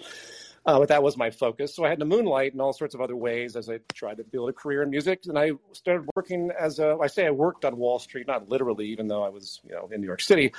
Uh, 0.65 0.79
but 0.79 0.87
that 0.87 1.03
was 1.03 1.15
my 1.15 1.29
focus. 1.29 1.75
So 1.75 1.85
I 1.85 1.89
had 1.89 1.99
to 1.99 2.05
moonlight 2.05 2.55
in 2.55 2.59
all 2.59 2.73
sorts 2.73 2.95
of 2.95 3.01
other 3.01 3.15
ways 3.15 3.55
as 3.55 3.69
I 3.69 3.79
tried 3.93 4.17
to 4.17 4.23
build 4.23 4.49
a 4.49 4.53
career 4.53 4.81
in 4.81 4.89
music. 4.89 5.21
And 5.27 5.37
I 5.37 5.51
started 5.73 6.09
working 6.15 6.49
as 6.59 6.79
a, 6.79 6.97
I 6.99 7.05
say 7.05 7.27
I 7.27 7.31
worked 7.31 7.65
on 7.65 7.77
Wall 7.77 7.99
Street, 7.99 8.25
not 8.25 8.49
literally, 8.49 8.87
even 8.87 9.07
though 9.07 9.23
I 9.23 9.29
was, 9.29 9.61
you 9.63 9.75
know, 9.75 9.87
in 9.91 10.01
New 10.01 10.07
York 10.07 10.21
City. 10.21 10.53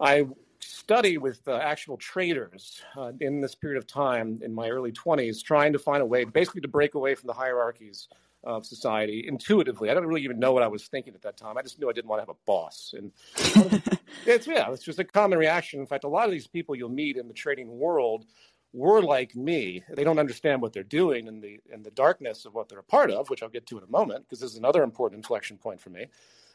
I 0.00 0.26
studied 0.62 1.18
with 1.18 1.46
uh, 1.48 1.56
actual 1.56 1.96
traders 1.96 2.80
uh, 2.96 3.12
in 3.20 3.40
this 3.40 3.54
period 3.54 3.78
of 3.78 3.86
time 3.86 4.40
in 4.42 4.54
my 4.54 4.68
early 4.68 4.92
20s, 4.92 5.42
trying 5.42 5.72
to 5.72 5.78
find 5.78 6.02
a 6.02 6.06
way 6.06 6.24
basically 6.24 6.60
to 6.60 6.68
break 6.68 6.94
away 6.94 7.14
from 7.14 7.26
the 7.26 7.32
hierarchies 7.32 8.08
of 8.44 8.66
society 8.66 9.24
intuitively. 9.28 9.90
I 9.90 9.94
don't 9.94 10.06
really 10.06 10.24
even 10.24 10.38
know 10.38 10.52
what 10.52 10.62
I 10.62 10.68
was 10.68 10.88
thinking 10.88 11.14
at 11.14 11.22
that 11.22 11.36
time. 11.36 11.56
I 11.56 11.62
just 11.62 11.78
knew 11.78 11.88
I 11.88 11.92
didn't 11.92 12.08
want 12.08 12.20
to 12.20 12.22
have 12.22 12.36
a 12.36 12.44
boss. 12.46 12.94
And 12.96 13.12
it's, 14.26 14.46
yeah, 14.46 14.70
it's 14.72 14.82
just 14.82 14.98
a 14.98 15.04
common 15.04 15.38
reaction. 15.38 15.80
In 15.80 15.86
fact, 15.86 16.04
a 16.04 16.08
lot 16.08 16.24
of 16.26 16.32
these 16.32 16.46
people 16.46 16.74
you'll 16.74 16.88
meet 16.88 17.16
in 17.16 17.28
the 17.28 17.34
trading 17.34 17.78
world 17.78 18.26
were 18.72 19.02
like 19.02 19.36
me. 19.36 19.82
They 19.94 20.02
don't 20.02 20.18
understand 20.18 20.62
what 20.62 20.72
they're 20.72 20.82
doing 20.82 21.26
in 21.26 21.40
the 21.40 21.60
in 21.72 21.82
the 21.82 21.90
darkness 21.90 22.44
of 22.44 22.54
what 22.54 22.68
they're 22.68 22.78
a 22.78 22.84
part 22.84 23.10
of, 23.10 23.28
which 23.30 23.42
I'll 23.42 23.48
get 23.48 23.66
to 23.66 23.78
in 23.78 23.84
a 23.84 23.90
moment, 23.90 24.24
because 24.24 24.40
this 24.40 24.50
is 24.50 24.56
another 24.56 24.82
important 24.82 25.18
inflection 25.18 25.58
point 25.58 25.80
for 25.80 25.90
me. 25.90 26.06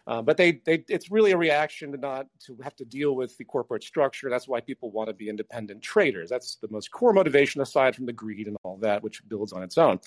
Uh, 0.07 0.21
but 0.21 0.37
they, 0.37 0.53
they, 0.65 0.85
it's 0.87 1.11
really 1.11 1.31
a 1.31 1.37
reaction 1.37 1.91
to 1.91 1.97
not 1.97 2.27
to 2.45 2.57
have 2.63 2.75
to 2.77 2.85
deal 2.85 3.13
with 3.13 3.37
the 3.37 3.43
corporate 3.43 3.83
structure. 3.83 4.29
That's 4.29 4.47
why 4.47 4.61
people 4.61 4.89
want 4.89 5.09
to 5.09 5.13
be 5.13 5.27
independent 5.27 5.81
traders. 5.81 6.29
That's 6.29 6.55
the 6.55 6.69
most 6.71 6.91
core 6.91 7.11
motivation, 7.11 7.59
aside 7.61 7.95
from 7.95 8.05
the 8.05 8.13
greed 8.13 8.47
and 8.47 8.55
all 8.63 8.77
that, 8.77 9.03
which 9.03 9.21
builds 9.27 9.51
on 9.51 9.63
its 9.63 9.77
own. 9.77 9.99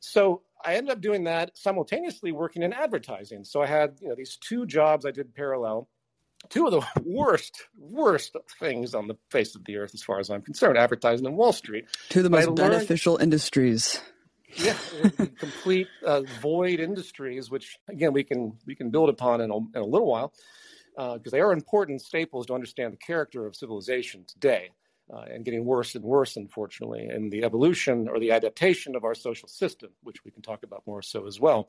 So 0.00 0.42
I 0.64 0.74
ended 0.74 0.92
up 0.92 1.02
doing 1.02 1.24
that 1.24 1.58
simultaneously, 1.58 2.32
working 2.32 2.62
in 2.62 2.72
advertising. 2.72 3.44
So 3.44 3.60
I 3.60 3.66
had 3.66 3.98
you 4.00 4.08
know 4.08 4.14
these 4.14 4.36
two 4.36 4.64
jobs 4.64 5.04
I 5.04 5.10
did 5.10 5.34
parallel 5.34 5.88
two 6.48 6.66
of 6.66 6.72
the 6.72 6.86
worst, 7.04 7.64
worst 7.78 8.36
things 8.58 8.94
on 8.94 9.08
the 9.08 9.16
face 9.30 9.54
of 9.54 9.64
the 9.64 9.76
earth, 9.76 9.92
as 9.94 10.02
far 10.02 10.18
as 10.18 10.30
I'm 10.30 10.42
concerned, 10.42 10.78
advertising 10.78 11.26
and 11.26 11.36
Wall 11.36 11.52
Street. 11.52 11.86
Two 12.08 12.20
of 12.20 12.24
the 12.24 12.30
most 12.30 12.54
beneficial 12.54 13.16
industries. 13.18 14.00
Yeah, 14.56 14.76
complete 15.38 15.88
uh, 16.04 16.22
void 16.40 16.80
industries, 16.80 17.50
which 17.50 17.78
again 17.88 18.12
we 18.12 18.24
can 18.24 18.56
we 18.66 18.74
can 18.74 18.90
build 18.90 19.08
upon 19.08 19.40
in 19.40 19.50
a, 19.50 19.56
in 19.56 19.76
a 19.76 19.84
little 19.84 20.08
while, 20.08 20.32
because 20.96 21.20
uh, 21.26 21.30
they 21.30 21.40
are 21.40 21.52
important 21.52 22.00
staples 22.00 22.46
to 22.46 22.54
understand 22.54 22.92
the 22.92 22.96
character 22.98 23.46
of 23.46 23.54
civilization 23.54 24.24
today 24.26 24.70
uh, 25.12 25.24
and 25.32 25.44
getting 25.44 25.64
worse 25.64 25.94
and 25.94 26.04
worse, 26.04 26.36
unfortunately, 26.36 27.08
in 27.08 27.30
the 27.30 27.44
evolution 27.44 28.08
or 28.08 28.18
the 28.18 28.30
adaptation 28.30 28.94
of 28.96 29.04
our 29.04 29.14
social 29.14 29.48
system, 29.48 29.90
which 30.02 30.24
we 30.24 30.30
can 30.30 30.42
talk 30.42 30.62
about 30.62 30.82
more 30.86 31.02
so 31.02 31.26
as 31.26 31.40
well. 31.40 31.68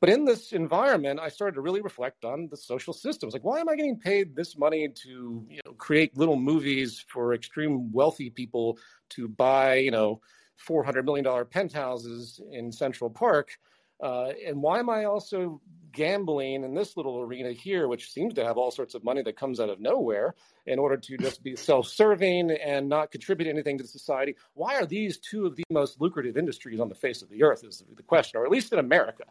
But 0.00 0.10
in 0.10 0.24
this 0.24 0.52
environment, 0.52 1.20
I 1.20 1.28
started 1.28 1.54
to 1.54 1.60
really 1.60 1.80
reflect 1.80 2.24
on 2.24 2.48
the 2.50 2.56
social 2.56 2.92
system. 2.92 3.30
like, 3.30 3.44
why 3.44 3.60
am 3.60 3.68
I 3.68 3.76
getting 3.76 3.98
paid 3.98 4.36
this 4.36 4.56
money 4.56 4.88
to 4.88 5.44
you 5.48 5.60
know, 5.64 5.72
create 5.72 6.16
little 6.16 6.36
movies 6.36 7.04
for 7.08 7.34
extreme 7.34 7.92
wealthy 7.92 8.30
people 8.30 8.78
to 9.10 9.28
buy, 9.28 9.76
you 9.76 9.90
know, 9.90 10.20
$400 10.58 11.04
million 11.04 11.44
penthouses 11.46 12.40
in 12.52 12.72
Central 12.72 13.10
Park? 13.10 13.58
Uh, 14.02 14.32
and 14.46 14.60
why 14.60 14.78
am 14.78 14.90
I 14.90 15.04
also 15.04 15.60
gambling 15.92 16.62
in 16.62 16.74
this 16.74 16.96
little 16.98 17.20
arena 17.20 17.52
here, 17.52 17.88
which 17.88 18.12
seems 18.12 18.34
to 18.34 18.44
have 18.44 18.58
all 18.58 18.70
sorts 18.70 18.94
of 18.94 19.02
money 19.02 19.22
that 19.22 19.36
comes 19.36 19.58
out 19.58 19.70
of 19.70 19.80
nowhere 19.80 20.34
in 20.66 20.78
order 20.78 20.98
to 20.98 21.16
just 21.16 21.42
be 21.42 21.56
self 21.56 21.88
serving 21.88 22.50
and 22.50 22.88
not 22.88 23.10
contribute 23.10 23.48
anything 23.48 23.78
to 23.78 23.86
society? 23.86 24.36
Why 24.52 24.76
are 24.76 24.84
these 24.84 25.18
two 25.18 25.46
of 25.46 25.56
the 25.56 25.64
most 25.70 26.00
lucrative 26.00 26.36
industries 26.36 26.80
on 26.80 26.90
the 26.90 26.94
face 26.94 27.22
of 27.22 27.30
the 27.30 27.42
earth? 27.42 27.64
Is 27.64 27.82
the 27.96 28.02
question, 28.02 28.38
or 28.38 28.44
at 28.44 28.50
least 28.50 28.72
in 28.72 28.78
America, 28.78 29.24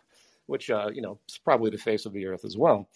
which, 0.48 0.72
uh, 0.72 0.90
you 0.92 1.02
know, 1.02 1.20
is 1.30 1.38
probably 1.38 1.70
the 1.70 1.78
face 1.78 2.08
of 2.08 2.14
the 2.14 2.26
earth 2.26 2.44
as 2.44 2.58
well. 2.58 2.90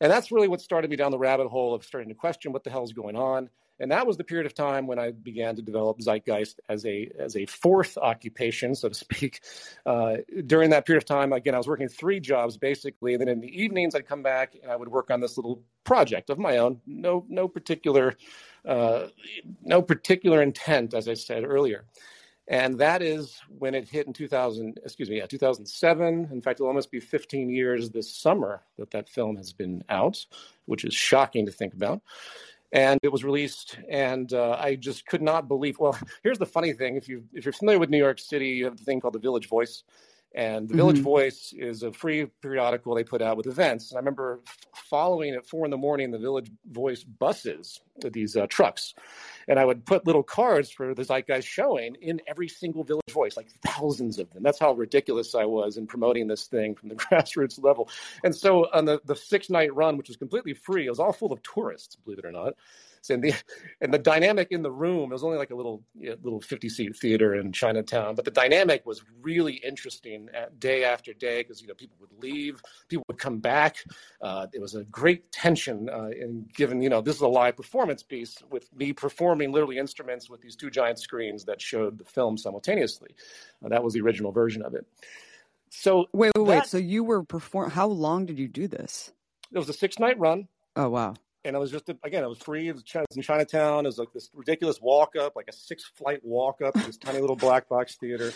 And 0.00 0.12
that's 0.12 0.30
really 0.30 0.48
what 0.48 0.60
started 0.60 0.90
me 0.90 0.96
down 0.96 1.10
the 1.10 1.18
rabbit 1.18 1.48
hole 1.48 1.74
of 1.74 1.84
starting 1.84 2.08
to 2.10 2.14
question 2.14 2.52
what 2.52 2.62
the 2.62 2.70
hell 2.70 2.84
is 2.84 2.92
going 2.92 3.16
on. 3.16 3.48
And 3.78 3.90
that 3.90 4.06
was 4.06 4.16
the 4.16 4.24
period 4.24 4.46
of 4.46 4.54
time 4.54 4.86
when 4.86 4.98
I 4.98 5.10
began 5.10 5.54
to 5.56 5.62
develop 5.62 5.98
Zeitgeist 6.00 6.60
as 6.68 6.86
a 6.86 7.10
as 7.18 7.36
a 7.36 7.46
fourth 7.46 7.98
occupation, 7.98 8.74
so 8.74 8.88
to 8.88 8.94
speak. 8.94 9.40
Uh, 9.84 10.16
during 10.46 10.70
that 10.70 10.86
period 10.86 11.02
of 11.02 11.06
time, 11.06 11.32
again, 11.32 11.54
I 11.54 11.58
was 11.58 11.68
working 11.68 11.88
three 11.88 12.20
jobs 12.20 12.56
basically, 12.56 13.14
and 13.14 13.20
then 13.20 13.28
in 13.28 13.40
the 13.40 13.62
evenings 13.62 13.94
I'd 13.94 14.06
come 14.06 14.22
back 14.22 14.54
and 14.62 14.70
I 14.70 14.76
would 14.76 14.88
work 14.88 15.10
on 15.10 15.20
this 15.20 15.36
little 15.36 15.62
project 15.84 16.30
of 16.30 16.38
my 16.38 16.58
own. 16.58 16.80
No 16.86 17.24
no 17.28 17.48
particular 17.48 18.14
uh, 18.64 19.08
no 19.62 19.82
particular 19.82 20.42
intent, 20.42 20.94
as 20.94 21.08
I 21.08 21.14
said 21.14 21.44
earlier. 21.44 21.84
And 22.48 22.78
that 22.78 23.02
is 23.02 23.40
when 23.58 23.74
it 23.74 23.88
hit 23.88 24.06
in 24.06 24.12
2000, 24.12 24.78
excuse 24.84 25.10
me, 25.10 25.18
yeah, 25.18 25.26
2007. 25.26 26.28
In 26.30 26.40
fact, 26.40 26.60
it'll 26.60 26.68
almost 26.68 26.92
be 26.92 27.00
15 27.00 27.50
years 27.50 27.90
this 27.90 28.12
summer 28.14 28.62
that 28.78 28.92
that 28.92 29.08
film 29.08 29.36
has 29.36 29.52
been 29.52 29.82
out, 29.88 30.24
which 30.66 30.84
is 30.84 30.94
shocking 30.94 31.46
to 31.46 31.52
think 31.52 31.74
about 31.74 32.02
and 32.76 33.00
it 33.02 33.10
was 33.10 33.24
released 33.24 33.78
and 33.88 34.34
uh, 34.34 34.56
i 34.60 34.76
just 34.76 35.06
could 35.06 35.22
not 35.22 35.48
believe 35.48 35.78
well 35.78 35.98
here's 36.22 36.38
the 36.38 36.46
funny 36.46 36.72
thing. 36.72 36.94
If 36.96 37.08
you 37.08 37.24
if 37.32 37.44
you're 37.44 37.52
familiar 37.52 37.80
with 37.80 37.90
new 37.90 37.98
york 37.98 38.18
city 38.18 38.48
you 38.48 38.66
have 38.66 38.76
the 38.76 38.84
thing 38.84 39.00
called 39.00 39.14
the 39.14 39.18
village 39.18 39.48
voice 39.48 39.82
and 40.36 40.68
the 40.68 40.72
mm-hmm. 40.72 40.76
village 40.76 40.98
voice 40.98 41.52
is 41.56 41.82
a 41.82 41.92
free 41.92 42.26
periodical 42.42 42.94
they 42.94 43.02
put 43.02 43.22
out 43.22 43.36
with 43.36 43.46
events 43.46 43.90
and 43.90 43.98
i 43.98 44.00
remember 44.00 44.40
following 44.74 45.34
at 45.34 45.46
four 45.46 45.64
in 45.64 45.70
the 45.70 45.76
morning 45.76 46.10
the 46.10 46.18
village 46.18 46.50
voice 46.70 47.02
buses 47.02 47.80
these 48.12 48.36
uh, 48.36 48.46
trucks 48.46 48.94
and 49.48 49.58
I 49.58 49.64
would 49.64 49.84
put 49.84 50.06
little 50.06 50.22
cards 50.22 50.70
for 50.70 50.94
the 50.94 51.04
Zeitgeist 51.04 51.46
showing 51.46 51.94
in 52.00 52.20
every 52.26 52.48
single 52.48 52.84
Village 52.84 53.10
Voice, 53.10 53.36
like 53.36 53.48
thousands 53.64 54.18
of 54.18 54.30
them. 54.32 54.42
That's 54.42 54.58
how 54.58 54.72
ridiculous 54.72 55.34
I 55.34 55.44
was 55.44 55.76
in 55.76 55.86
promoting 55.86 56.26
this 56.26 56.46
thing 56.46 56.74
from 56.74 56.88
the 56.88 56.94
grassroots 56.96 57.62
level. 57.62 57.88
And 58.24 58.34
so 58.34 58.66
on 58.72 58.84
the, 58.84 59.00
the 59.04 59.16
six 59.16 59.48
night 59.48 59.74
run, 59.74 59.96
which 59.96 60.08
was 60.08 60.16
completely 60.16 60.54
free, 60.54 60.86
it 60.86 60.90
was 60.90 60.98
all 60.98 61.12
full 61.12 61.32
of 61.32 61.42
tourists, 61.42 61.96
believe 61.96 62.18
it 62.18 62.24
or 62.24 62.32
not 62.32 62.54
and 63.10 63.22
the 63.22 63.34
and 63.80 63.92
the 63.92 63.98
dynamic 63.98 64.48
in 64.50 64.62
the 64.62 64.70
room 64.70 65.10
it 65.10 65.14
was 65.14 65.24
only 65.24 65.38
like 65.38 65.50
a 65.50 65.54
little 65.54 65.82
you 65.98 66.10
know, 66.10 66.16
little 66.22 66.40
50 66.40 66.68
seat 66.68 66.96
theater 66.96 67.34
in 67.34 67.52
Chinatown 67.52 68.14
but 68.14 68.24
the 68.24 68.30
dynamic 68.30 68.84
was 68.86 69.02
really 69.22 69.54
interesting 69.54 70.28
day 70.58 70.84
after 70.84 71.12
day 71.12 71.42
because 71.42 71.60
you 71.60 71.68
know 71.68 71.74
people 71.74 71.96
would 72.00 72.22
leave 72.22 72.60
people 72.88 73.04
would 73.08 73.18
come 73.18 73.38
back. 73.38 73.84
Uh, 74.20 74.46
it 74.52 74.60
was 74.60 74.74
a 74.74 74.84
great 74.84 75.30
tension 75.32 75.88
uh, 75.88 76.08
in 76.08 76.46
given 76.54 76.80
you 76.80 76.88
know 76.88 77.00
this 77.00 77.16
is 77.16 77.22
a 77.22 77.28
live 77.28 77.56
performance 77.56 78.02
piece 78.02 78.38
with 78.50 78.72
me 78.74 78.92
performing 78.92 79.52
literally 79.52 79.78
instruments 79.78 80.28
with 80.30 80.40
these 80.40 80.56
two 80.56 80.70
giant 80.70 80.98
screens 80.98 81.44
that 81.44 81.60
showed 81.60 81.98
the 81.98 82.04
film 82.04 82.36
simultaneously. 82.36 83.14
Uh, 83.64 83.68
that 83.68 83.82
was 83.82 83.94
the 83.94 84.00
original 84.00 84.32
version 84.32 84.62
of 84.62 84.74
it. 84.74 84.86
So 85.70 86.06
wait 86.12 86.32
wait 86.36 86.46
that, 86.46 86.46
wait 86.46 86.66
so 86.66 86.78
you 86.78 87.04
were 87.04 87.22
perform 87.22 87.70
how 87.70 87.86
long 87.86 88.26
did 88.26 88.38
you 88.38 88.48
do 88.48 88.68
this? 88.68 89.12
It 89.52 89.58
was 89.58 89.68
a 89.68 89.74
six 89.74 89.98
night 89.98 90.18
run. 90.18 90.48
Oh 90.74 90.88
wow 90.88 91.14
and 91.46 91.54
it 91.54 91.58
was 91.58 91.70
just 91.70 91.88
again, 91.88 92.24
it 92.24 92.28
was 92.28 92.38
free. 92.38 92.68
It 92.68 92.74
was 92.74 92.84
in 93.14 93.22
Chinatown. 93.22 93.86
It 93.86 93.88
was 93.88 93.98
like 93.98 94.12
this 94.12 94.30
ridiculous 94.34 94.80
walk 94.80 95.14
up, 95.16 95.36
like 95.36 95.46
a 95.48 95.52
six 95.52 95.84
flight 95.84 96.20
walk 96.24 96.60
up 96.60 96.74
to 96.74 96.84
this 96.84 96.96
tiny 96.96 97.20
little 97.20 97.36
black 97.36 97.68
box 97.68 97.94
theater. 97.94 98.32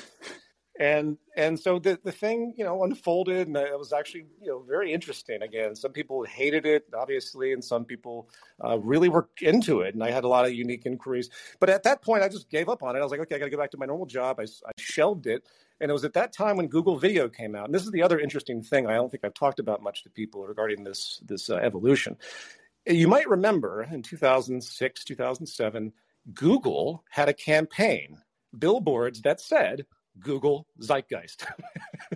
And 0.79 1.19
and 1.37 1.59
so 1.59 1.79
the 1.79 1.99
the 2.03 2.13
thing 2.13 2.55
you 2.57 2.65
know 2.65 2.85
unfolded, 2.85 3.49
and 3.49 3.57
it 3.57 3.79
was 3.79 3.93
actually 3.93 4.27
you 4.41 4.49
know 4.49 4.61
very 4.61 4.93
interesting. 4.93 5.43
Again, 5.43 5.75
some 5.75 5.93
people 5.93 6.25
hated 6.25 6.65
it, 6.65 6.87
obviously, 6.97 7.53
and 7.53 7.63
some 7.63 7.85
people 7.85 8.31
uh, 8.65 8.79
really 8.79 9.09
were 9.09 9.29
into 9.43 9.81
it. 9.81 9.95
And 9.95 10.03
I 10.03 10.11
had 10.11 10.25
a 10.25 10.29
lot 10.29 10.47
of 10.47 10.55
unique 10.55 10.87
inquiries. 10.87 11.29
But 11.59 11.69
at 11.69 11.83
that 11.83 12.03
point, 12.03 12.23
I 12.23 12.29
just 12.29 12.49
gave 12.49 12.69
up 12.69 12.83
on 12.83 12.97
it. 12.97 13.01
I 13.01 13.03
was 13.03 13.11
like, 13.11 13.21
okay, 13.21 13.35
I 13.35 13.39
got 13.39 13.47
to 13.47 13.51
go 13.51 13.59
back 13.59 13.73
to 13.73 13.79
my 13.79 13.87
normal 13.87 14.07
job. 14.07 14.41
I, 14.41 14.45
I 14.45 14.73
shelved 14.79 15.27
it. 15.27 15.45
And 15.83 15.91
it 15.91 15.95
was 15.95 16.05
at 16.05 16.13
that 16.13 16.33
time 16.35 16.57
when 16.59 16.69
Google 16.69 16.99
Video 16.99 17.27
came 17.29 17.55
out. 17.55 17.65
And 17.65 17.75
this 17.75 17.85
is 17.85 17.91
the 17.91 18.03
other 18.03 18.21
interesting 18.21 18.63
thing 18.63 18.87
I 18.87 18.95
don't 18.95 19.11
think 19.11 19.25
I've 19.25 19.35
talked 19.35 19.61
about 19.61 19.83
much 19.83 20.03
to 20.05 20.11
people 20.11 20.47
regarding 20.47 20.85
this 20.85 21.21
this 21.27 21.51
uh, 21.51 21.57
evolution 21.57 22.17
you 22.87 23.09
might 23.09 23.29
remember 23.29 23.83
in 23.91 24.03
2006, 24.03 25.05
2007, 25.05 25.93
Google 26.35 27.05
had 27.11 27.29
a 27.29 27.35
campaign, 27.35 28.19
billboards 28.59 29.23
that 29.23 29.41
said, 29.41 29.87
Google 30.19 30.67
Zeitgeist. 30.81 31.47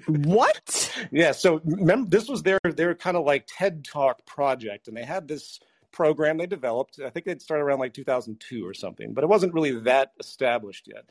what? 0.06 0.90
Yeah. 1.10 1.32
So 1.32 1.60
remember, 1.64 2.08
this 2.08 2.28
was 2.28 2.42
their 2.42 2.58
their 2.64 2.94
kind 2.94 3.16
of 3.16 3.24
like 3.24 3.46
TED 3.46 3.84
Talk 3.84 4.24
project, 4.26 4.88
and 4.88 4.96
they 4.96 5.04
had 5.04 5.28
this 5.28 5.60
program 5.92 6.38
they 6.38 6.46
developed. 6.46 6.98
I 7.04 7.10
think 7.10 7.26
it 7.26 7.42
started 7.42 7.64
around 7.64 7.78
like 7.78 7.94
2002 7.94 8.66
or 8.66 8.74
something, 8.74 9.12
but 9.12 9.22
it 9.22 9.28
wasn't 9.28 9.54
really 9.54 9.78
that 9.80 10.12
established 10.18 10.88
yet. 10.92 11.04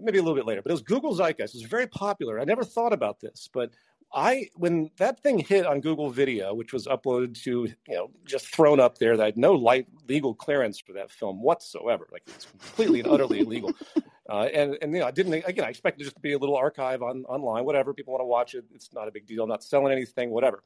Maybe 0.00 0.18
a 0.18 0.22
little 0.22 0.36
bit 0.36 0.46
later, 0.46 0.62
but 0.62 0.70
it 0.70 0.74
was 0.74 0.82
Google 0.82 1.14
Zeitgeist. 1.14 1.54
It 1.54 1.62
was 1.62 1.70
very 1.70 1.86
popular. 1.86 2.40
I 2.40 2.44
never 2.44 2.64
thought 2.64 2.92
about 2.92 3.20
this, 3.20 3.48
but 3.52 3.70
I 4.14 4.48
when 4.54 4.90
that 4.98 5.20
thing 5.20 5.40
hit 5.40 5.66
on 5.66 5.80
Google 5.80 6.10
Video, 6.10 6.54
which 6.54 6.72
was 6.72 6.86
uploaded 6.86 7.40
to 7.42 7.68
you 7.88 7.94
know 7.94 8.10
just 8.24 8.46
thrown 8.54 8.80
up 8.80 8.98
there, 8.98 9.16
that 9.16 9.22
I 9.22 9.26
had 9.26 9.36
no 9.36 9.52
light, 9.52 9.86
legal 10.08 10.34
clearance 10.34 10.78
for 10.78 10.92
that 10.92 11.10
film 11.10 11.42
whatsoever. 11.42 12.06
Like 12.12 12.22
it's 12.26 12.46
completely 12.46 13.00
and 13.00 13.08
utterly 13.08 13.40
illegal. 13.40 13.72
Uh, 14.26 14.48
and 14.54 14.78
and 14.80 14.90
you 14.94 15.00
know 15.00 15.06
I 15.06 15.10
didn't 15.10 15.34
again 15.34 15.66
I 15.66 15.68
expected 15.68 16.00
it 16.00 16.04
just 16.04 16.16
to 16.16 16.22
be 16.22 16.32
a 16.32 16.38
little 16.38 16.56
archive 16.56 17.02
on 17.02 17.26
online, 17.26 17.66
whatever 17.66 17.92
people 17.92 18.12
want 18.12 18.22
to 18.22 18.26
watch 18.26 18.54
it. 18.54 18.64
It's 18.74 18.90
not 18.94 19.06
a 19.06 19.10
big 19.10 19.26
deal. 19.26 19.42
I'm 19.42 19.50
not 19.50 19.62
selling 19.62 19.92
anything, 19.92 20.30
whatever. 20.30 20.62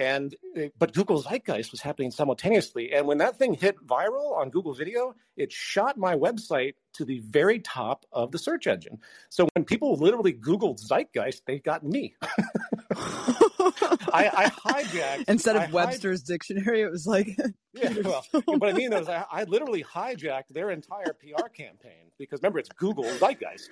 And 0.00 0.34
eh, 0.56 0.68
but 0.78 0.94
Google 0.94 1.22
Zeitgeist 1.22 1.70
was 1.70 1.82
happening 1.82 2.10
simultaneously, 2.10 2.92
and 2.92 3.06
when 3.06 3.18
that 3.18 3.36
thing 3.36 3.52
hit 3.52 3.76
viral 3.86 4.34
on 4.34 4.48
Google 4.48 4.72
Video, 4.72 5.14
it 5.36 5.52
shot 5.52 5.98
my 5.98 6.16
website 6.16 6.74
to 6.94 7.04
the 7.04 7.20
very 7.20 7.60
top 7.60 8.06
of 8.10 8.32
the 8.32 8.38
search 8.38 8.66
engine. 8.66 8.98
So 9.28 9.46
when 9.54 9.64
people 9.66 9.94
literally 9.96 10.32
Googled 10.32 10.80
Zeitgeist, 10.80 11.42
they 11.46 11.58
got 11.58 11.84
me. 11.84 12.14
I, 14.12 14.50
I 14.64 14.72
hijacked 14.72 15.28
instead 15.28 15.56
of 15.56 15.62
I 15.62 15.70
Webster's 15.70 16.22
dictionary. 16.22 16.82
It 16.82 16.90
was 16.90 17.06
like 17.06 17.36
yeah. 17.72 17.94
Well, 18.04 18.24
what 18.46 18.68
I 18.68 18.72
mean 18.72 18.92
is, 18.92 19.08
I, 19.08 19.24
I 19.30 19.44
literally 19.44 19.84
hijacked 19.84 20.48
their 20.50 20.70
entire 20.70 21.12
PR 21.14 21.48
campaign 21.48 22.10
because 22.18 22.40
remember, 22.40 22.58
it's 22.58 22.68
Google 22.70 23.04
Zeitgeist, 23.04 23.70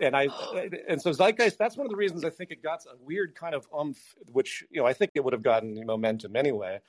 and 0.00 0.16
I 0.16 0.28
and 0.88 1.00
so 1.00 1.12
Zeitgeist. 1.12 1.58
That's 1.58 1.76
one 1.76 1.86
of 1.86 1.90
the 1.90 1.96
reasons 1.96 2.24
I 2.24 2.30
think 2.30 2.50
it 2.50 2.62
got 2.62 2.80
a 2.86 2.96
weird 3.04 3.34
kind 3.34 3.54
of 3.54 3.66
umph, 3.76 4.16
which 4.32 4.64
you 4.70 4.80
know 4.80 4.86
I 4.86 4.92
think 4.92 5.12
it 5.14 5.24
would 5.24 5.32
have 5.32 5.42
gotten 5.42 5.84
momentum 5.86 6.36
anyway. 6.36 6.80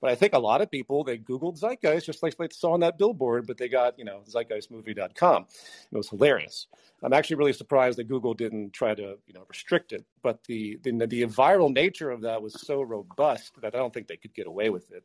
But 0.00 0.10
I 0.10 0.14
think 0.14 0.32
a 0.32 0.38
lot 0.38 0.60
of 0.60 0.70
people 0.70 1.02
they 1.02 1.18
Googled 1.18 1.58
Zeitgeist 1.58 2.06
just 2.06 2.22
like 2.22 2.36
they 2.36 2.48
saw 2.50 2.72
on 2.72 2.80
that 2.80 2.98
billboard, 2.98 3.46
but 3.46 3.58
they 3.58 3.68
got 3.68 3.98
you 3.98 4.04
know 4.04 4.20
zeitgeistmovie.com. 4.28 5.46
It 5.92 5.96
was 5.96 6.08
hilarious. 6.08 6.66
I'm 7.02 7.12
actually 7.12 7.36
really 7.36 7.52
surprised 7.52 7.98
that 7.98 8.08
Google 8.08 8.34
didn't 8.34 8.72
try 8.72 8.94
to 8.94 9.18
you 9.26 9.34
know 9.34 9.44
restrict 9.48 9.92
it. 9.92 10.04
But 10.22 10.44
the 10.44 10.78
the, 10.82 10.92
the 10.92 11.24
viral 11.24 11.72
nature 11.72 12.10
of 12.10 12.20
that 12.22 12.40
was 12.40 12.60
so 12.60 12.82
robust 12.82 13.60
that 13.60 13.74
I 13.74 13.78
don't 13.78 13.92
think 13.92 14.06
they 14.06 14.16
could 14.16 14.34
get 14.34 14.46
away 14.46 14.70
with 14.70 14.90
it. 14.92 15.04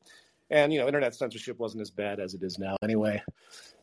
And 0.50 0.72
you 0.72 0.80
know, 0.80 0.88
internet 0.88 1.16
censorship 1.16 1.58
wasn't 1.60 1.82
as 1.82 1.90
bad 1.90 2.20
as 2.20 2.34
it 2.36 2.44
is 2.44 2.60
now 2.60 2.76
anyway. 2.84 3.22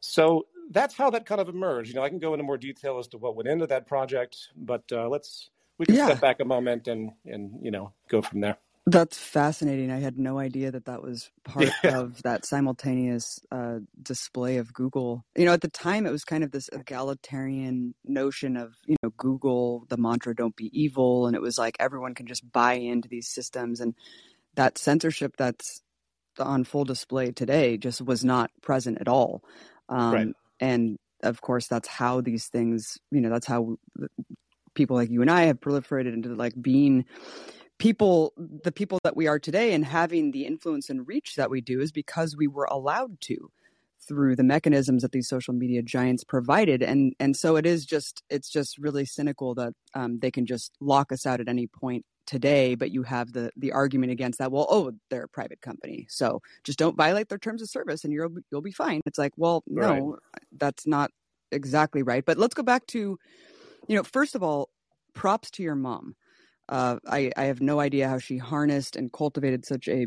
So 0.00 0.46
that's 0.70 0.94
how 0.94 1.10
that 1.10 1.26
kind 1.26 1.40
of 1.40 1.48
emerged. 1.48 1.88
You 1.88 1.96
know, 1.96 2.02
I 2.02 2.08
can 2.08 2.20
go 2.20 2.32
into 2.34 2.44
more 2.44 2.58
detail 2.58 2.98
as 2.98 3.08
to 3.08 3.18
what 3.18 3.34
went 3.34 3.48
into 3.48 3.66
that 3.66 3.86
project, 3.86 4.36
but 4.56 4.84
uh, 4.92 5.08
let's 5.08 5.50
we 5.78 5.86
can 5.86 5.96
yeah. 5.96 6.06
step 6.06 6.20
back 6.20 6.40
a 6.40 6.44
moment 6.44 6.86
and 6.86 7.10
and 7.26 7.58
you 7.62 7.70
know 7.70 7.92
go 8.08 8.22
from 8.22 8.40
there. 8.40 8.58
That's 8.90 9.16
fascinating. 9.16 9.92
I 9.92 10.00
had 10.00 10.18
no 10.18 10.38
idea 10.38 10.72
that 10.72 10.86
that 10.86 11.02
was 11.02 11.30
part 11.44 11.68
yeah. 11.84 11.98
of 11.98 12.22
that 12.22 12.44
simultaneous 12.44 13.38
uh, 13.52 13.78
display 14.02 14.56
of 14.56 14.72
Google. 14.72 15.24
You 15.36 15.44
know, 15.44 15.52
at 15.52 15.60
the 15.60 15.68
time, 15.68 16.06
it 16.06 16.10
was 16.10 16.24
kind 16.24 16.42
of 16.42 16.50
this 16.50 16.68
egalitarian 16.72 17.94
notion 18.04 18.56
of, 18.56 18.74
you 18.86 18.96
know, 19.02 19.10
Google, 19.16 19.86
the 19.88 19.96
mantra, 19.96 20.34
don't 20.34 20.56
be 20.56 20.70
evil. 20.72 21.26
And 21.26 21.36
it 21.36 21.42
was 21.42 21.56
like 21.56 21.76
everyone 21.78 22.14
can 22.14 22.26
just 22.26 22.50
buy 22.50 22.74
into 22.74 23.08
these 23.08 23.28
systems. 23.28 23.80
And 23.80 23.94
that 24.56 24.76
censorship 24.76 25.36
that's 25.36 25.82
on 26.38 26.64
full 26.64 26.84
display 26.84 27.30
today 27.30 27.76
just 27.76 28.02
was 28.02 28.24
not 28.24 28.50
present 28.60 28.98
at 29.00 29.08
all. 29.08 29.44
Um, 29.88 30.12
right. 30.12 30.28
And 30.58 30.98
of 31.22 31.40
course, 31.40 31.68
that's 31.68 31.88
how 31.88 32.22
these 32.22 32.46
things, 32.46 32.98
you 33.12 33.20
know, 33.20 33.30
that's 33.30 33.46
how 33.46 33.76
people 34.74 34.96
like 34.96 35.10
you 35.10 35.20
and 35.20 35.30
I 35.30 35.42
have 35.42 35.60
proliferated 35.60 36.12
into 36.12 36.34
like 36.34 36.54
being 36.60 37.04
people 37.80 38.32
the 38.36 38.70
people 38.70 38.98
that 39.02 39.16
we 39.16 39.26
are 39.26 39.38
today 39.40 39.72
and 39.72 39.84
having 39.84 40.30
the 40.30 40.46
influence 40.46 40.88
and 40.90 41.08
reach 41.08 41.34
that 41.34 41.50
we 41.50 41.60
do 41.60 41.80
is 41.80 41.90
because 41.90 42.36
we 42.36 42.46
were 42.46 42.68
allowed 42.70 43.20
to 43.22 43.50
through 44.06 44.36
the 44.36 44.44
mechanisms 44.44 45.02
that 45.02 45.12
these 45.12 45.28
social 45.28 45.54
media 45.54 45.82
giants 45.82 46.22
provided. 46.22 46.82
And 46.82 47.14
and 47.18 47.36
so 47.36 47.56
it 47.56 47.66
is 47.66 47.84
just 47.84 48.22
it's 48.28 48.50
just 48.50 48.78
really 48.78 49.04
cynical 49.04 49.54
that 49.54 49.72
um, 49.94 50.18
they 50.20 50.30
can 50.30 50.46
just 50.46 50.72
lock 50.80 51.10
us 51.10 51.26
out 51.26 51.40
at 51.40 51.48
any 51.48 51.66
point 51.66 52.04
today 52.26 52.76
but 52.76 52.92
you 52.92 53.02
have 53.02 53.32
the 53.32 53.50
the 53.56 53.72
argument 53.72 54.12
against 54.12 54.38
that 54.38 54.52
well 54.52 54.66
oh 54.70 54.92
they're 55.08 55.24
a 55.24 55.28
private 55.28 55.60
company 55.60 56.06
so 56.08 56.40
just 56.62 56.78
don't 56.78 56.96
violate 56.96 57.28
their 57.28 57.38
terms 57.38 57.60
of 57.60 57.68
service 57.68 58.04
and 58.04 58.12
you'll 58.12 58.36
you'll 58.52 58.60
be 58.60 58.70
fine. 58.70 59.00
It's 59.06 59.18
like 59.18 59.32
well 59.36 59.64
no 59.66 60.10
right. 60.10 60.42
that's 60.56 60.86
not 60.86 61.10
exactly 61.50 62.02
right. 62.02 62.24
But 62.24 62.36
let's 62.36 62.54
go 62.54 62.62
back 62.62 62.86
to 62.88 63.18
you 63.88 63.96
know 63.96 64.02
first 64.02 64.34
of 64.34 64.42
all 64.42 64.68
props 65.14 65.50
to 65.52 65.62
your 65.62 65.74
mom 65.74 66.14
uh, 66.70 66.96
I, 67.06 67.32
I 67.36 67.44
have 67.44 67.60
no 67.60 67.80
idea 67.80 68.08
how 68.08 68.18
she 68.18 68.38
harnessed 68.38 68.96
and 68.96 69.12
cultivated 69.12 69.66
such 69.66 69.88
a 69.88 70.06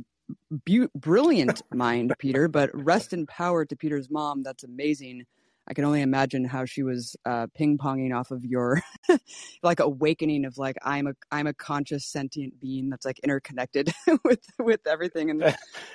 bu- 0.65 0.87
brilliant 0.95 1.61
mind, 1.73 2.15
Peter, 2.17 2.47
but 2.47 2.69
rest 2.73 3.13
in 3.13 3.27
power 3.27 3.65
to 3.65 3.75
Peter's 3.75 4.09
mom. 4.09 4.43
That's 4.43 4.63
amazing. 4.63 5.25
I 5.67 5.73
can 5.73 5.85
only 5.85 6.01
imagine 6.01 6.43
how 6.43 6.65
she 6.65 6.83
was 6.83 7.15
uh, 7.25 7.47
ping 7.53 7.77
ponging 7.77 8.13
off 8.13 8.31
of 8.31 8.43
your 8.43 8.81
like 9.63 9.79
awakening 9.79 10.43
of 10.43 10.57
like 10.57 10.75
I'm 10.83 11.07
a 11.07 11.13
I'm 11.31 11.47
a 11.47 11.53
conscious 11.53 12.05
sentient 12.05 12.59
being 12.59 12.89
that's 12.89 13.05
like 13.05 13.19
interconnected 13.19 13.93
with 14.25 14.45
with 14.59 14.81
everything 14.85 15.29
in 15.29 15.53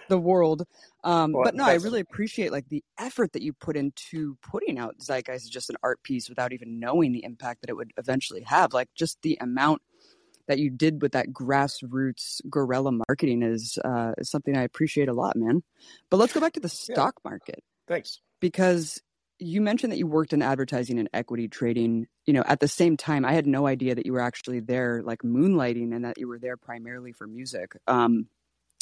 the 0.08 0.18
world. 0.18 0.64
Um, 1.04 1.32
well, 1.32 1.44
but 1.44 1.54
no, 1.54 1.66
I 1.66 1.74
really 1.74 2.00
appreciate 2.00 2.50
like 2.50 2.68
the 2.70 2.82
effort 2.98 3.32
that 3.34 3.42
you 3.42 3.52
put 3.52 3.76
into 3.76 4.38
putting 4.42 4.78
out 4.78 4.96
Zeitgeist 5.00 5.44
as 5.44 5.48
just 5.50 5.68
an 5.68 5.76
art 5.82 6.02
piece 6.02 6.30
without 6.30 6.54
even 6.54 6.80
knowing 6.80 7.12
the 7.12 7.24
impact 7.24 7.60
that 7.60 7.68
it 7.68 7.76
would 7.76 7.92
eventually 7.98 8.42
have. 8.42 8.72
Like 8.72 8.88
just 8.94 9.20
the 9.20 9.36
amount 9.40 9.82
that 10.48 10.58
you 10.58 10.70
did 10.70 11.00
with 11.00 11.12
that 11.12 11.28
grassroots 11.28 12.40
guerrilla 12.50 12.92
marketing 13.08 13.42
is, 13.42 13.78
uh, 13.84 14.12
is 14.18 14.30
something 14.30 14.56
I 14.56 14.62
appreciate 14.62 15.08
a 15.08 15.12
lot, 15.14 15.36
man. 15.36 15.62
But 16.10 16.16
let's 16.16 16.32
go 16.32 16.40
back 16.40 16.54
to 16.54 16.60
the 16.60 16.68
stock 16.68 17.14
yeah. 17.24 17.30
market. 17.30 17.62
Thanks. 17.86 18.20
Because 18.40 19.00
you 19.38 19.60
mentioned 19.60 19.92
that 19.92 19.98
you 19.98 20.06
worked 20.06 20.32
in 20.32 20.42
advertising 20.42 20.98
and 20.98 21.08
equity 21.12 21.48
trading. 21.48 22.06
You 22.26 22.34
know, 22.34 22.42
at 22.46 22.60
the 22.60 22.68
same 22.68 22.96
time, 22.96 23.24
I 23.24 23.32
had 23.32 23.46
no 23.46 23.66
idea 23.66 23.94
that 23.94 24.06
you 24.06 24.12
were 24.12 24.20
actually 24.20 24.60
there, 24.60 25.02
like 25.04 25.22
moonlighting, 25.22 25.94
and 25.94 26.04
that 26.04 26.18
you 26.18 26.28
were 26.28 26.38
there 26.38 26.56
primarily 26.56 27.12
for 27.12 27.26
music. 27.26 27.72
Um, 27.86 28.26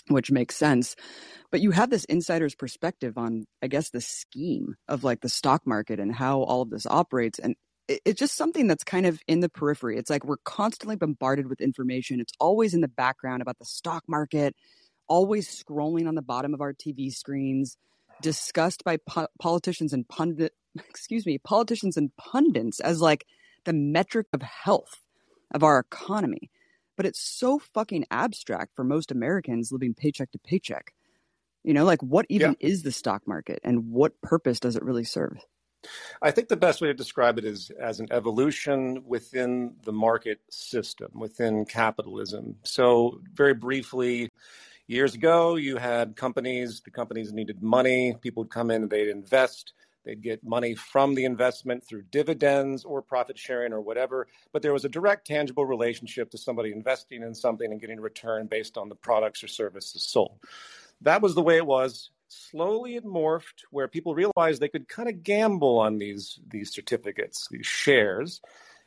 which 0.09 0.31
makes 0.31 0.55
sense. 0.55 0.95
But 1.51 1.61
you 1.61 1.73
have 1.73 1.91
this 1.91 2.05
insider's 2.05 2.55
perspective 2.55 3.19
on, 3.19 3.45
I 3.61 3.67
guess, 3.67 3.91
the 3.91 4.01
scheme 4.01 4.77
of 4.89 5.05
like 5.05 5.21
the 5.21 5.29
stock 5.29 5.67
market 5.67 5.99
and 5.99 6.15
how 6.15 6.43
all 6.43 6.63
of 6.63 6.71
this 6.71 6.87
operates. 6.87 7.39
And 7.39 7.57
it's 7.88 8.18
just 8.18 8.37
something 8.37 8.66
that's 8.66 8.85
kind 8.85 9.07
of 9.07 9.20
in 9.29 9.40
the 9.40 9.49
periphery. 9.49 9.96
It's 9.96 10.11
like 10.11 10.25
we're 10.25 10.38
constantly 10.38 10.96
bombarded 10.96 11.49
with 11.49 11.61
information. 11.61 12.20
It's 12.20 12.33
always 12.40 12.75
in 12.75 12.81
the 12.81 12.88
background 12.88 13.42
about 13.42 13.59
the 13.59 13.64
stock 13.64 14.05
market, 14.09 14.57
always 15.09 15.49
scrolling 15.49 16.09
on 16.09 16.14
the 16.14 16.22
bottom 16.22 16.53
of 16.53 16.61
our 16.61 16.72
TV 16.72 17.12
screens, 17.14 17.77
discussed 18.22 18.83
by 18.85 18.96
po- 18.96 19.29
politicians 19.38 19.92
and 19.92 20.09
pundit, 20.09 20.53
excuse 20.88 21.27
me, 21.27 21.38
politicians 21.38 21.96
and 21.96 22.14
pundits 22.16 22.81
as 22.81 23.01
like 23.01 23.27
the 23.64 23.72
metric 23.72 24.27
of 24.33 24.42
health 24.42 25.01
of 25.53 25.62
our 25.62 25.79
economy. 25.79 26.51
But 26.96 27.07
it's 27.07 27.20
so 27.20 27.59
fucking 27.59 28.07
abstract 28.11 28.75
for 28.75 28.83
most 28.83 29.12
Americans 29.12 29.70
living 29.70 29.94
paycheck 29.94 30.33
to 30.33 30.38
paycheck. 30.38 30.92
You 31.62 31.75
know, 31.75 31.85
like 31.85 32.03
what 32.03 32.27
even 32.29 32.57
yeah. 32.59 32.68
is 32.68 32.83
the 32.83 32.92
stock 32.92 33.27
market 33.27 33.61
and 33.62 33.90
what 33.90 34.20
purpose 34.22 34.61
does 34.61 34.77
it 34.77 34.85
really 34.85 35.05
serve? 35.05 35.44
I 36.23 36.31
think 36.31 36.49
the 36.49 36.57
best 36.57 36.81
way 36.81 36.89
to 36.89 36.95
describe 36.95 37.39
it 37.39 37.45
is 37.45 37.71
as 37.81 38.01
an 38.01 38.09
evolution 38.11 39.03
within 39.07 39.75
the 39.85 39.93
market 39.93 40.41
system, 40.51 41.11
within 41.15 41.65
capitalism. 41.65 42.57
So, 42.65 43.21
very 43.35 43.55
briefly, 43.55 44.31
years 44.87 45.15
ago, 45.15 45.57
you 45.57 45.77
had 45.77 46.17
companies, 46.17 46.81
the 46.85 46.91
companies 46.91 47.33
needed 47.33 47.62
money, 47.62 48.17
people 48.21 48.45
would 48.45 48.51
come 48.51 48.71
in 48.71 48.83
and 48.83 48.91
they'd 48.91 49.09
invest. 49.09 49.73
They'd 50.05 50.23
get 50.23 50.45
money 50.45 50.77
from 50.77 51.17
the 51.17 51.25
investment 51.25 51.85
through 51.85 52.03
dividends 52.12 52.85
or 52.85 53.03
profit 53.03 53.37
sharing 53.37 53.73
or 53.73 53.81
whatever. 53.81 54.29
But 54.53 54.62
there 54.62 54.73
was 54.73 54.85
a 54.85 54.89
direct, 54.89 55.27
tangible 55.27 55.67
relationship 55.67 56.31
to 56.31 56.39
somebody 56.39 56.71
investing 56.71 57.23
in 57.25 57.35
something 57.35 57.73
and 57.73 57.81
getting 57.81 57.99
a 57.99 58.03
return 58.03 58.47
based 58.47 58.79
on 58.79 58.89
the 58.89 58.95
products 58.95 59.43
or 59.43 59.49
services 59.49 60.07
sold. 60.07 60.39
That 61.01 61.23
was 61.23 61.35
the 61.35 61.43
way 61.43 61.57
it 61.57 61.67
was 61.67 62.11
slowly 62.29 62.97
it 62.97 63.05
morphed 63.05 63.65
where 63.71 63.89
people 63.89 64.15
realized 64.15 64.61
they 64.61 64.69
could 64.69 64.89
kind 64.89 65.09
of 65.09 65.23
gamble 65.23 65.79
on 65.79 65.99
these 65.99 66.39
these 66.49 66.73
certificates, 66.73 67.49
these 67.51 67.67
shares, 67.67 68.41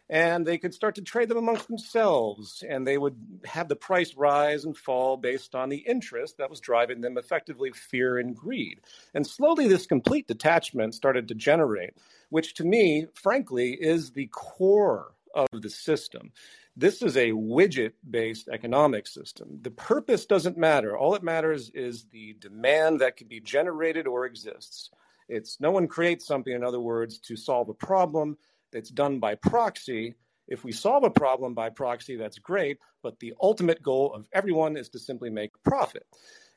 and 0.10 0.46
they 0.46 0.58
could 0.58 0.74
start 0.74 0.96
to 0.96 1.02
trade 1.02 1.30
them 1.30 1.38
amongst 1.38 1.68
themselves, 1.68 2.64
and 2.68 2.86
they 2.86 2.98
would 2.98 3.16
have 3.46 3.68
the 3.68 3.76
price 3.76 4.16
rise 4.16 4.66
and 4.66 4.76
fall 4.76 5.18
based 5.18 5.54
on 5.54 5.70
the 5.70 5.78
interest 5.78 6.38
that 6.38 6.50
was 6.50 6.60
driving 6.60 7.02
them 7.02 7.18
effectively 7.18 7.72
fear 7.72 8.18
and 8.18 8.36
greed. 8.36 8.80
And 9.14 9.26
slowly 9.26 9.68
this 9.68 9.86
complete 9.86 10.28
detachment 10.28 10.96
started 10.96 11.28
to 11.28 11.36
generate, 11.36 11.94
which 12.30 12.56
to 12.56 12.64
me, 12.64 13.06
frankly, 13.14 13.74
is 13.74 14.12
the 14.12 14.28
core 14.28 15.14
of 15.36 15.48
the 15.52 15.70
system. 15.70 16.32
This 16.76 17.02
is 17.02 17.18
a 17.18 17.32
widget 17.32 17.94
based 18.10 18.48
economic 18.48 19.08
system. 19.08 19.60
The 19.62 19.72
purpose 19.72 20.26
doesn't 20.26 20.58
matter. 20.58 20.98
All 20.98 21.16
it 21.16 21.24
matters 21.24 21.70
is 21.74 22.06
the 22.06 22.36
demand 22.40 23.02
that 23.02 23.18
can 23.18 23.28
be 23.28 23.40
generated 23.40 24.08
or 24.08 24.26
exists. 24.26 24.90
It's 25.28 25.60
no 25.60 25.72
one 25.72 25.88
creates 25.88 26.26
something, 26.26 26.54
in 26.54 26.64
other 26.64 26.80
words, 26.80 27.20
to 27.20 27.36
solve 27.36 27.70
a 27.70 27.74
problem 27.74 28.38
that's 28.72 28.90
done 28.90 29.20
by 29.20 29.36
proxy. 29.36 30.16
If 30.48 30.64
we 30.64 30.72
solve 30.72 31.04
a 31.04 31.12
problem 31.12 31.54
by 31.54 31.70
proxy, 31.70 32.16
that's 32.16 32.40
great, 32.40 32.80
but 33.04 33.20
the 33.20 33.34
ultimate 33.42 33.84
goal 33.84 34.14
of 34.14 34.28
everyone 34.34 34.78
is 34.78 34.90
to 34.90 35.00
simply 35.00 35.30
make 35.30 35.52
profit. 35.64 36.06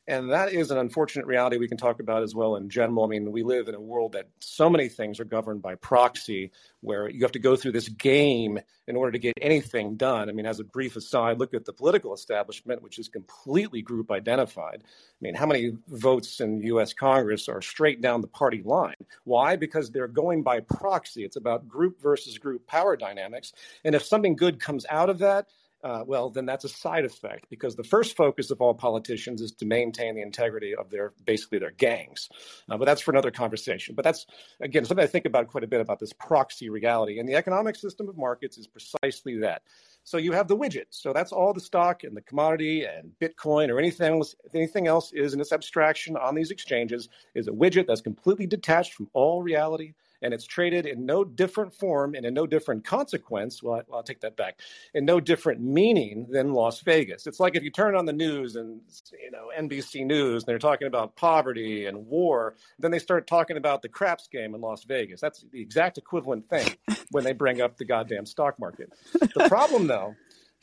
And 0.08 0.32
that 0.32 0.52
is 0.52 0.72
an 0.72 0.78
unfortunate 0.78 1.26
reality 1.26 1.58
we 1.58 1.68
can 1.68 1.76
talk 1.76 2.00
about 2.00 2.24
as 2.24 2.34
well 2.34 2.56
in 2.56 2.68
general. 2.68 3.04
I 3.04 3.06
mean, 3.06 3.30
we 3.30 3.44
live 3.44 3.68
in 3.68 3.76
a 3.76 3.80
world 3.80 4.12
that 4.12 4.28
so 4.40 4.68
many 4.68 4.88
things 4.88 5.20
are 5.20 5.24
governed 5.24 5.62
by 5.62 5.76
proxy, 5.76 6.50
where 6.80 7.08
you 7.08 7.22
have 7.22 7.32
to 7.32 7.38
go 7.38 7.54
through 7.54 7.72
this 7.72 7.88
game 7.88 8.58
in 8.88 8.96
order 8.96 9.12
to 9.12 9.18
get 9.20 9.34
anything 9.40 9.96
done. 9.96 10.28
I 10.28 10.32
mean, 10.32 10.44
as 10.44 10.58
a 10.58 10.64
brief 10.64 10.96
aside, 10.96 11.38
look 11.38 11.54
at 11.54 11.64
the 11.64 11.72
political 11.72 12.12
establishment, 12.14 12.82
which 12.82 12.98
is 12.98 13.06
completely 13.06 13.80
group 13.80 14.10
identified. 14.10 14.82
I 14.82 15.18
mean, 15.20 15.36
how 15.36 15.46
many 15.46 15.74
votes 15.86 16.40
in 16.40 16.60
US 16.62 16.92
Congress 16.92 17.48
are 17.48 17.62
straight 17.62 18.00
down 18.00 18.22
the 18.22 18.26
party 18.26 18.60
line? 18.64 18.96
Why? 19.22 19.54
Because 19.54 19.92
they're 19.92 20.08
going 20.08 20.42
by 20.42 20.60
proxy. 20.60 21.22
It's 21.22 21.36
about 21.36 21.68
group 21.68 22.02
versus 22.02 22.38
group 22.38 22.66
power 22.66 22.96
dynamics. 22.96 23.52
And 23.84 23.94
if 23.94 24.02
something 24.02 24.34
good 24.34 24.58
comes 24.58 24.84
out 24.90 25.10
of 25.10 25.20
that, 25.20 25.46
uh, 25.82 26.04
well, 26.06 26.30
then 26.30 26.46
that's 26.46 26.64
a 26.64 26.68
side 26.68 27.04
effect 27.04 27.46
because 27.50 27.74
the 27.74 27.84
first 27.84 28.16
focus 28.16 28.50
of 28.50 28.60
all 28.60 28.74
politicians 28.74 29.40
is 29.40 29.52
to 29.52 29.66
maintain 29.66 30.14
the 30.14 30.22
integrity 30.22 30.74
of 30.74 30.90
their 30.90 31.12
basically 31.26 31.58
their 31.58 31.72
gangs. 31.72 32.28
Uh, 32.70 32.76
but 32.76 32.84
that's 32.84 33.00
for 33.00 33.10
another 33.10 33.30
conversation. 33.30 33.94
But 33.94 34.04
that's 34.04 34.26
again 34.60 34.84
something 34.84 35.02
I 35.02 35.08
think 35.08 35.24
about 35.24 35.48
quite 35.48 35.64
a 35.64 35.68
bit 35.68 35.80
about 35.80 35.98
this 35.98 36.12
proxy 36.12 36.68
reality. 36.70 37.18
And 37.18 37.28
the 37.28 37.34
economic 37.34 37.76
system 37.76 38.08
of 38.08 38.16
markets 38.16 38.58
is 38.58 38.66
precisely 38.66 39.38
that. 39.38 39.62
So 40.04 40.16
you 40.16 40.32
have 40.32 40.48
the 40.48 40.56
widget. 40.56 40.86
So 40.90 41.12
that's 41.12 41.32
all 41.32 41.52
the 41.52 41.60
stock 41.60 42.04
and 42.04 42.16
the 42.16 42.22
commodity 42.22 42.84
and 42.84 43.12
Bitcoin 43.20 43.68
or 43.68 43.78
anything 43.78 44.14
else, 44.14 44.34
anything 44.54 44.86
else 44.86 45.12
is 45.12 45.32
in 45.32 45.40
its 45.40 45.52
abstraction 45.52 46.16
on 46.16 46.34
these 46.34 46.50
exchanges 46.50 47.08
is 47.34 47.48
a 47.48 47.52
widget 47.52 47.86
that's 47.86 48.00
completely 48.00 48.46
detached 48.46 48.94
from 48.94 49.08
all 49.12 49.42
reality 49.42 49.94
and 50.22 50.32
it's 50.32 50.46
traded 50.46 50.86
in 50.86 51.04
no 51.04 51.24
different 51.24 51.74
form 51.74 52.14
and 52.14 52.24
in 52.24 52.34
no 52.34 52.46
different 52.46 52.84
consequence. 52.84 53.62
Well, 53.62 53.82
I, 53.88 53.94
will 53.94 54.02
take 54.02 54.20
that 54.20 54.36
back. 54.36 54.60
In 54.94 55.04
no 55.04 55.20
different 55.20 55.60
meaning 55.60 56.26
than 56.30 56.52
Las 56.52 56.80
Vegas. 56.80 57.26
It's 57.26 57.40
like 57.40 57.56
if 57.56 57.62
you 57.62 57.70
turn 57.70 57.96
on 57.96 58.06
the 58.06 58.12
news 58.12 58.56
and 58.56 58.80
you 59.20 59.30
know 59.30 59.50
NBC 59.58 60.06
News 60.06 60.42
and 60.42 60.48
they're 60.48 60.58
talking 60.58 60.86
about 60.86 61.16
poverty 61.16 61.86
and 61.86 62.06
war, 62.06 62.54
then 62.78 62.90
they 62.90 62.98
start 62.98 63.26
talking 63.26 63.56
about 63.56 63.82
the 63.82 63.88
craps 63.88 64.28
game 64.28 64.54
in 64.54 64.60
Las 64.60 64.84
Vegas. 64.84 65.20
That's 65.20 65.44
the 65.52 65.60
exact 65.60 65.98
equivalent 65.98 66.48
thing 66.48 66.76
when 67.10 67.24
they 67.24 67.32
bring 67.32 67.60
up 67.60 67.76
the 67.76 67.84
goddamn 67.84 68.26
stock 68.26 68.58
market. 68.58 68.92
The 69.12 69.48
problem, 69.48 69.86
though. 69.86 70.14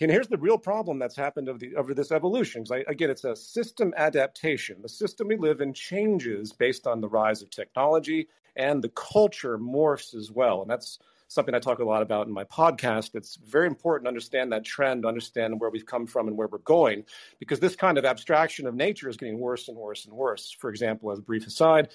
And 0.02 0.10
here's 0.10 0.30
the 0.30 0.38
real 0.38 0.58
problem 0.58 0.98
that's 0.98 1.16
happened 1.16 1.50
over, 1.50 1.60
the, 1.60 1.76
over 1.76 1.94
this 1.94 2.12
evolution. 2.12 2.64
I, 2.72 2.86
again, 2.88 3.10
it's 3.10 3.26
a 3.26 3.36
system 3.36 3.94
adaptation. 3.98 4.78
The 4.82 4.90
system 4.90 5.28
we 5.28 5.36
live 5.36 5.60
in 5.60 5.74
changes 5.74 6.54
based 6.54 6.88
on 6.88 7.02
the 7.02 7.10
rise 7.10 7.42
of 7.42 7.50
technology 7.50 8.30
and 8.56 8.84
the 8.84 8.90
culture 8.90 9.58
morphs 9.58 10.16
as 10.16 10.32
well. 10.32 10.62
And 10.62 10.70
that's 10.70 11.00
something 11.30 11.54
I 11.54 11.60
talk 11.60 11.80
a 11.80 11.84
lot 11.84 12.02
about 12.02 12.28
in 12.28 12.34
my 12.34 12.44
podcast. 12.44 13.12
It's 13.14 13.36
very 13.36 13.68
important 13.68 14.06
to 14.06 14.10
understand 14.10 14.52
that 14.52 14.66
trend, 14.66 15.06
understand 15.06 15.60
where 15.60 15.70
we've 15.70 15.86
come 15.86 16.08
from 16.08 16.28
and 16.28 16.36
where 16.36 16.48
we're 16.48 16.58
going, 16.60 17.06
because 17.40 17.60
this 17.60 17.76
kind 17.76 17.98
of 17.98 18.06
abstraction 18.06 18.66
of 18.66 18.74
nature 18.74 19.08
is 19.08 19.16
getting 19.16 19.40
worse 19.40 19.68
and 19.68 19.78
worse 19.78 20.06
and 20.06 20.14
worse. 20.14 20.52
For 20.52 20.72
example, 20.72 21.12
as 21.12 21.20
a 21.20 21.22
brief 21.22 21.46
aside, 21.46 21.90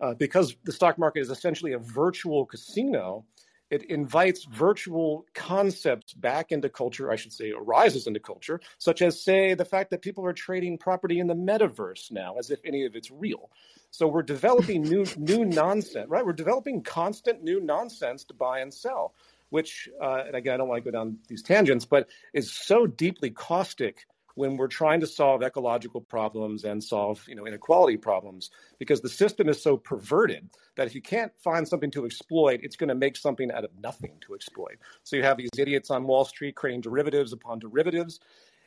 uh, 0.00 0.14
because 0.14 0.56
the 0.64 0.72
stock 0.72 0.98
market 0.98 1.20
is 1.20 1.30
essentially 1.30 1.72
a 1.72 1.78
virtual 1.78 2.44
casino, 2.44 3.24
it 3.70 3.84
invites 3.84 4.44
virtual 4.44 5.24
concepts 5.32 6.12
back 6.12 6.50
into 6.50 6.68
culture, 6.68 7.10
I 7.10 7.16
should 7.16 7.32
say, 7.32 7.52
arises 7.52 8.06
into 8.06 8.20
culture, 8.20 8.60
such 8.78 9.00
as, 9.00 9.22
say, 9.22 9.54
the 9.54 9.64
fact 9.64 9.90
that 9.90 10.02
people 10.02 10.26
are 10.26 10.32
trading 10.32 10.76
property 10.76 11.20
in 11.20 11.28
the 11.28 11.34
metaverse 11.34 12.10
now 12.10 12.34
as 12.38 12.50
if 12.50 12.60
any 12.64 12.84
of 12.84 12.96
it's 12.96 13.10
real. 13.10 13.50
So 13.92 14.06
we're 14.08 14.22
developing 14.22 14.82
new 14.82 15.06
new 15.16 15.44
nonsense, 15.44 16.08
right? 16.08 16.24
We're 16.24 16.32
developing 16.32 16.82
constant 16.82 17.42
new 17.42 17.60
nonsense 17.60 18.24
to 18.24 18.34
buy 18.34 18.60
and 18.60 18.72
sell, 18.72 19.14
which, 19.50 19.88
uh, 20.02 20.24
and 20.26 20.34
again, 20.34 20.54
I 20.54 20.56
don't 20.58 20.68
want 20.68 20.84
to 20.84 20.90
go 20.90 20.96
down 20.96 21.18
these 21.28 21.42
tangents, 21.42 21.84
but 21.84 22.08
is 22.32 22.52
so 22.52 22.86
deeply 22.86 23.30
caustic 23.30 24.06
when 24.40 24.56
we're 24.56 24.68
trying 24.68 25.00
to 25.00 25.06
solve 25.06 25.42
ecological 25.42 26.00
problems 26.00 26.64
and 26.64 26.82
solve 26.82 27.22
you 27.28 27.34
know 27.34 27.46
inequality 27.46 27.98
problems 27.98 28.50
because 28.78 29.02
the 29.02 29.08
system 29.08 29.50
is 29.50 29.62
so 29.62 29.76
perverted 29.76 30.48
that 30.76 30.86
if 30.86 30.94
you 30.94 31.02
can't 31.02 31.30
find 31.44 31.68
something 31.68 31.90
to 31.90 32.06
exploit 32.06 32.60
it's 32.62 32.74
going 32.74 32.88
to 32.88 32.94
make 32.94 33.16
something 33.18 33.52
out 33.52 33.64
of 33.64 33.70
nothing 33.78 34.14
to 34.22 34.34
exploit. 34.34 34.78
So 35.04 35.16
you 35.16 35.22
have 35.22 35.36
these 35.36 35.50
idiots 35.58 35.90
on 35.90 36.04
wall 36.04 36.24
street 36.24 36.54
creating 36.56 36.80
derivatives 36.80 37.34
upon 37.34 37.58
derivatives 37.58 38.18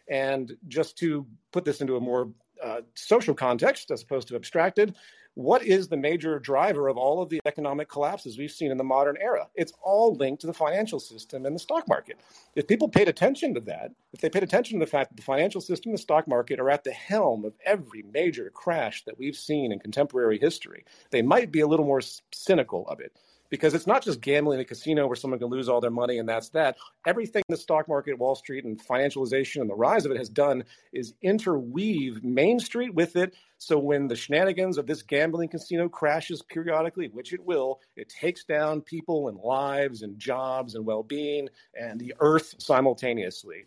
and 0.07 0.55
just 0.67 0.95
to 0.99 1.25
put 1.51 1.65
this 1.65 1.81
into 1.81 1.95
a 1.95 1.99
more 1.99 2.29
uh, 2.63 2.81
social 2.93 3.33
context 3.33 3.89
as 3.89 4.03
opposed 4.03 4.27
to 4.27 4.35
abstracted 4.35 4.95
what 5.35 5.63
is 5.63 5.87
the 5.87 5.97
major 5.97 6.37
driver 6.39 6.87
of 6.87 6.97
all 6.97 7.21
of 7.21 7.29
the 7.29 7.39
economic 7.45 7.89
collapses 7.89 8.37
we've 8.37 8.51
seen 8.51 8.71
in 8.71 8.77
the 8.77 8.83
modern 8.83 9.17
era? 9.19 9.47
It's 9.55 9.73
all 9.81 10.15
linked 10.15 10.41
to 10.41 10.47
the 10.47 10.53
financial 10.53 10.99
system 10.99 11.45
and 11.45 11.55
the 11.55 11.59
stock 11.59 11.87
market. 11.87 12.19
If 12.55 12.67
people 12.67 12.87
paid 12.87 13.07
attention 13.07 13.53
to 13.55 13.59
that, 13.61 13.91
if 14.13 14.21
they 14.21 14.29
paid 14.29 14.43
attention 14.43 14.79
to 14.79 14.85
the 14.85 14.89
fact 14.89 15.09
that 15.09 15.15
the 15.15 15.23
financial 15.23 15.61
system 15.61 15.89
and 15.89 15.97
the 15.97 16.01
stock 16.01 16.27
market 16.27 16.59
are 16.59 16.69
at 16.69 16.83
the 16.83 16.91
helm 16.91 17.45
of 17.45 17.53
every 17.65 18.03
major 18.13 18.51
crash 18.51 19.03
that 19.05 19.17
we've 19.17 19.35
seen 19.35 19.71
in 19.71 19.79
contemporary 19.79 20.37
history, 20.37 20.85
they 21.09 21.21
might 21.21 21.51
be 21.51 21.61
a 21.61 21.67
little 21.67 21.85
more 21.85 22.01
cynical 22.31 22.87
of 22.87 22.99
it 22.99 23.17
because 23.49 23.73
it's 23.73 23.87
not 23.87 24.03
just 24.03 24.21
gambling 24.21 24.59
in 24.59 24.61
a 24.61 24.65
casino 24.65 25.07
where 25.07 25.15
someone 25.15 25.39
can 25.39 25.49
lose 25.49 25.69
all 25.69 25.81
their 25.81 25.91
money 25.91 26.17
and 26.17 26.27
that's 26.27 26.49
that. 26.49 26.75
Everything 27.05 27.43
the 27.49 27.57
stock 27.57 27.87
market, 27.87 28.17
Wall 28.17 28.35
Street, 28.35 28.65
and 28.65 28.79
financialization 28.83 29.61
and 29.61 29.69
the 29.69 29.75
rise 29.75 30.05
of 30.05 30.11
it 30.11 30.17
has 30.17 30.29
done 30.29 30.63
is 30.91 31.13
interweave 31.21 32.23
Main 32.23 32.59
Street 32.59 32.93
with 32.93 33.15
it. 33.15 33.35
So 33.57 33.77
when 33.77 34.07
the 34.07 34.15
shenanigans 34.15 34.77
of 34.77 34.87
this 34.87 35.01
gambling 35.01 35.49
casino 35.49 35.87
crashes 35.87 36.41
periodically, 36.41 37.07
which 37.09 37.31
it 37.31 37.43
will, 37.43 37.79
it 37.95 38.09
takes 38.09 38.43
down 38.43 38.81
people 38.81 39.27
and 39.27 39.37
lives 39.37 40.01
and 40.01 40.17
jobs 40.19 40.75
and 40.75 40.85
well 40.85 41.03
being 41.03 41.47
and 41.79 41.99
the 41.99 42.13
earth 42.19 42.55
simultaneously. 42.57 43.65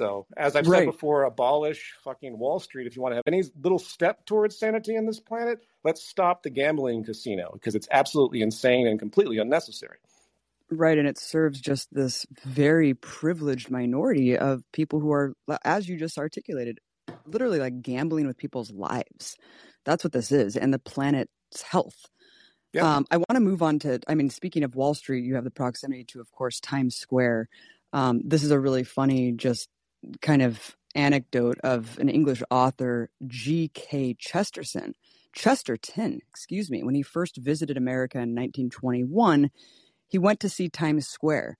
So, 0.00 0.26
as 0.34 0.56
I've 0.56 0.66
right. 0.66 0.78
said 0.78 0.86
before, 0.86 1.24
abolish 1.24 1.92
fucking 2.02 2.38
Wall 2.38 2.58
Street. 2.58 2.86
If 2.86 2.96
you 2.96 3.02
want 3.02 3.12
to 3.12 3.16
have 3.16 3.24
any 3.26 3.42
little 3.62 3.78
step 3.78 4.24
towards 4.24 4.58
sanity 4.58 4.96
on 4.96 5.04
this 5.04 5.20
planet, 5.20 5.58
let's 5.84 6.02
stop 6.02 6.42
the 6.42 6.48
gambling 6.48 7.04
casino 7.04 7.50
because 7.52 7.74
it's 7.74 7.86
absolutely 7.90 8.40
insane 8.40 8.86
and 8.86 8.98
completely 8.98 9.36
unnecessary. 9.36 9.98
Right. 10.70 10.96
And 10.96 11.06
it 11.06 11.18
serves 11.18 11.60
just 11.60 11.92
this 11.92 12.24
very 12.46 12.94
privileged 12.94 13.70
minority 13.70 14.38
of 14.38 14.62
people 14.72 15.00
who 15.00 15.12
are, 15.12 15.34
as 15.64 15.86
you 15.86 15.98
just 15.98 16.16
articulated, 16.16 16.78
literally 17.26 17.58
like 17.58 17.82
gambling 17.82 18.26
with 18.26 18.38
people's 18.38 18.70
lives. 18.70 19.36
That's 19.84 20.02
what 20.02 20.14
this 20.14 20.32
is, 20.32 20.56
and 20.56 20.72
the 20.72 20.78
planet's 20.78 21.60
health. 21.62 22.06
Yeah. 22.72 22.90
Um, 22.96 23.04
I 23.10 23.18
want 23.18 23.34
to 23.34 23.40
move 23.40 23.60
on 23.60 23.80
to, 23.80 24.00
I 24.08 24.14
mean, 24.14 24.30
speaking 24.30 24.64
of 24.64 24.74
Wall 24.74 24.94
Street, 24.94 25.26
you 25.26 25.34
have 25.34 25.44
the 25.44 25.50
proximity 25.50 26.04
to, 26.04 26.20
of 26.22 26.30
course, 26.30 26.58
Times 26.58 26.96
Square. 26.96 27.50
Um, 27.92 28.22
this 28.24 28.42
is 28.42 28.50
a 28.50 28.58
really 28.58 28.84
funny, 28.84 29.32
just 29.32 29.68
kind 30.20 30.42
of 30.42 30.76
anecdote 30.94 31.58
of 31.62 31.98
an 31.98 32.08
English 32.08 32.42
author, 32.50 33.10
G.K. 33.26 34.16
Chesterton. 34.18 34.94
Chesterton, 35.32 36.20
excuse 36.28 36.70
me, 36.70 36.82
when 36.82 36.94
he 36.94 37.02
first 37.02 37.36
visited 37.36 37.76
America 37.76 38.18
in 38.18 38.34
1921, 38.34 39.50
he 40.08 40.18
went 40.18 40.40
to 40.40 40.48
see 40.48 40.68
Times 40.68 41.06
Square. 41.06 41.56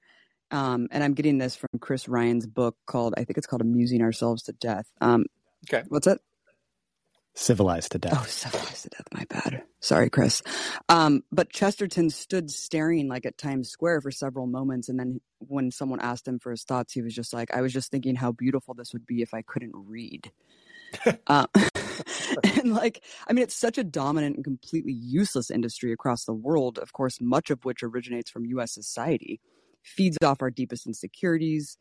Um, 0.50 0.88
and 0.90 1.04
I'm 1.04 1.14
getting 1.14 1.38
this 1.38 1.54
from 1.54 1.68
Chris 1.80 2.08
Ryan's 2.08 2.46
book 2.46 2.76
called, 2.86 3.14
I 3.16 3.22
think 3.24 3.38
it's 3.38 3.46
called 3.46 3.62
Amusing 3.62 4.02
Ourselves 4.02 4.42
to 4.44 4.52
Death. 4.52 4.90
Um, 5.00 5.26
okay. 5.68 5.84
What's 5.88 6.06
that? 6.06 6.18
Civilized 7.34 7.92
to 7.92 7.98
death. 7.98 8.16
Oh, 8.16 8.24
civilized 8.26 8.82
to 8.82 8.88
death. 8.90 9.06
My 9.12 9.24
bad. 9.28 9.62
Sorry, 9.80 10.10
Chris. 10.10 10.42
Um, 10.88 11.22
but 11.30 11.50
Chesterton 11.50 12.10
stood 12.10 12.50
staring 12.50 13.08
like 13.08 13.24
at 13.24 13.38
Times 13.38 13.70
Square 13.70 14.00
for 14.00 14.10
several 14.10 14.46
moments, 14.46 14.88
and 14.88 14.98
then 14.98 15.20
when 15.38 15.70
someone 15.70 16.00
asked 16.00 16.26
him 16.26 16.38
for 16.38 16.50
his 16.50 16.64
thoughts, 16.64 16.92
he 16.92 17.02
was 17.02 17.14
just 17.14 17.32
like, 17.32 17.54
"I 17.54 17.60
was 17.60 17.72
just 17.72 17.90
thinking 17.90 18.16
how 18.16 18.32
beautiful 18.32 18.74
this 18.74 18.92
would 18.92 19.06
be 19.06 19.22
if 19.22 19.32
I 19.32 19.42
couldn't 19.42 19.72
read." 19.74 20.32
uh, 21.28 21.46
and 22.58 22.74
like, 22.74 23.02
I 23.28 23.32
mean, 23.32 23.44
it's 23.44 23.56
such 23.56 23.78
a 23.78 23.84
dominant 23.84 24.36
and 24.36 24.44
completely 24.44 24.92
useless 24.92 25.50
industry 25.50 25.92
across 25.92 26.24
the 26.24 26.34
world. 26.34 26.78
Of 26.78 26.92
course, 26.92 27.20
much 27.20 27.50
of 27.50 27.64
which 27.64 27.82
originates 27.82 28.30
from 28.30 28.44
U.S. 28.46 28.74
society, 28.74 29.40
feeds 29.82 30.18
off 30.22 30.42
our 30.42 30.50
deepest 30.50 30.86
insecurities 30.86 31.78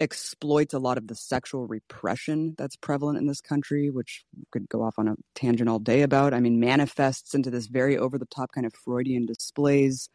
exploits 0.00 0.74
a 0.74 0.78
lot 0.78 0.98
of 0.98 1.06
the 1.06 1.14
sexual 1.14 1.66
repression 1.66 2.54
that's 2.58 2.76
prevalent 2.76 3.18
in 3.18 3.26
this 3.26 3.40
country, 3.40 3.90
which 3.90 4.24
could 4.50 4.68
go 4.68 4.82
off 4.82 4.98
on 4.98 5.08
a 5.08 5.14
tangent 5.34 5.68
all 5.68 5.78
day 5.78 6.02
about. 6.02 6.34
I 6.34 6.40
mean, 6.40 6.58
manifests 6.58 7.34
into 7.34 7.50
this 7.50 7.66
very 7.66 7.96
over 7.96 8.18
the 8.18 8.26
top 8.26 8.52
kind 8.52 8.66
of 8.66 8.74
Freudian 8.74 9.26
displays. 9.26 10.08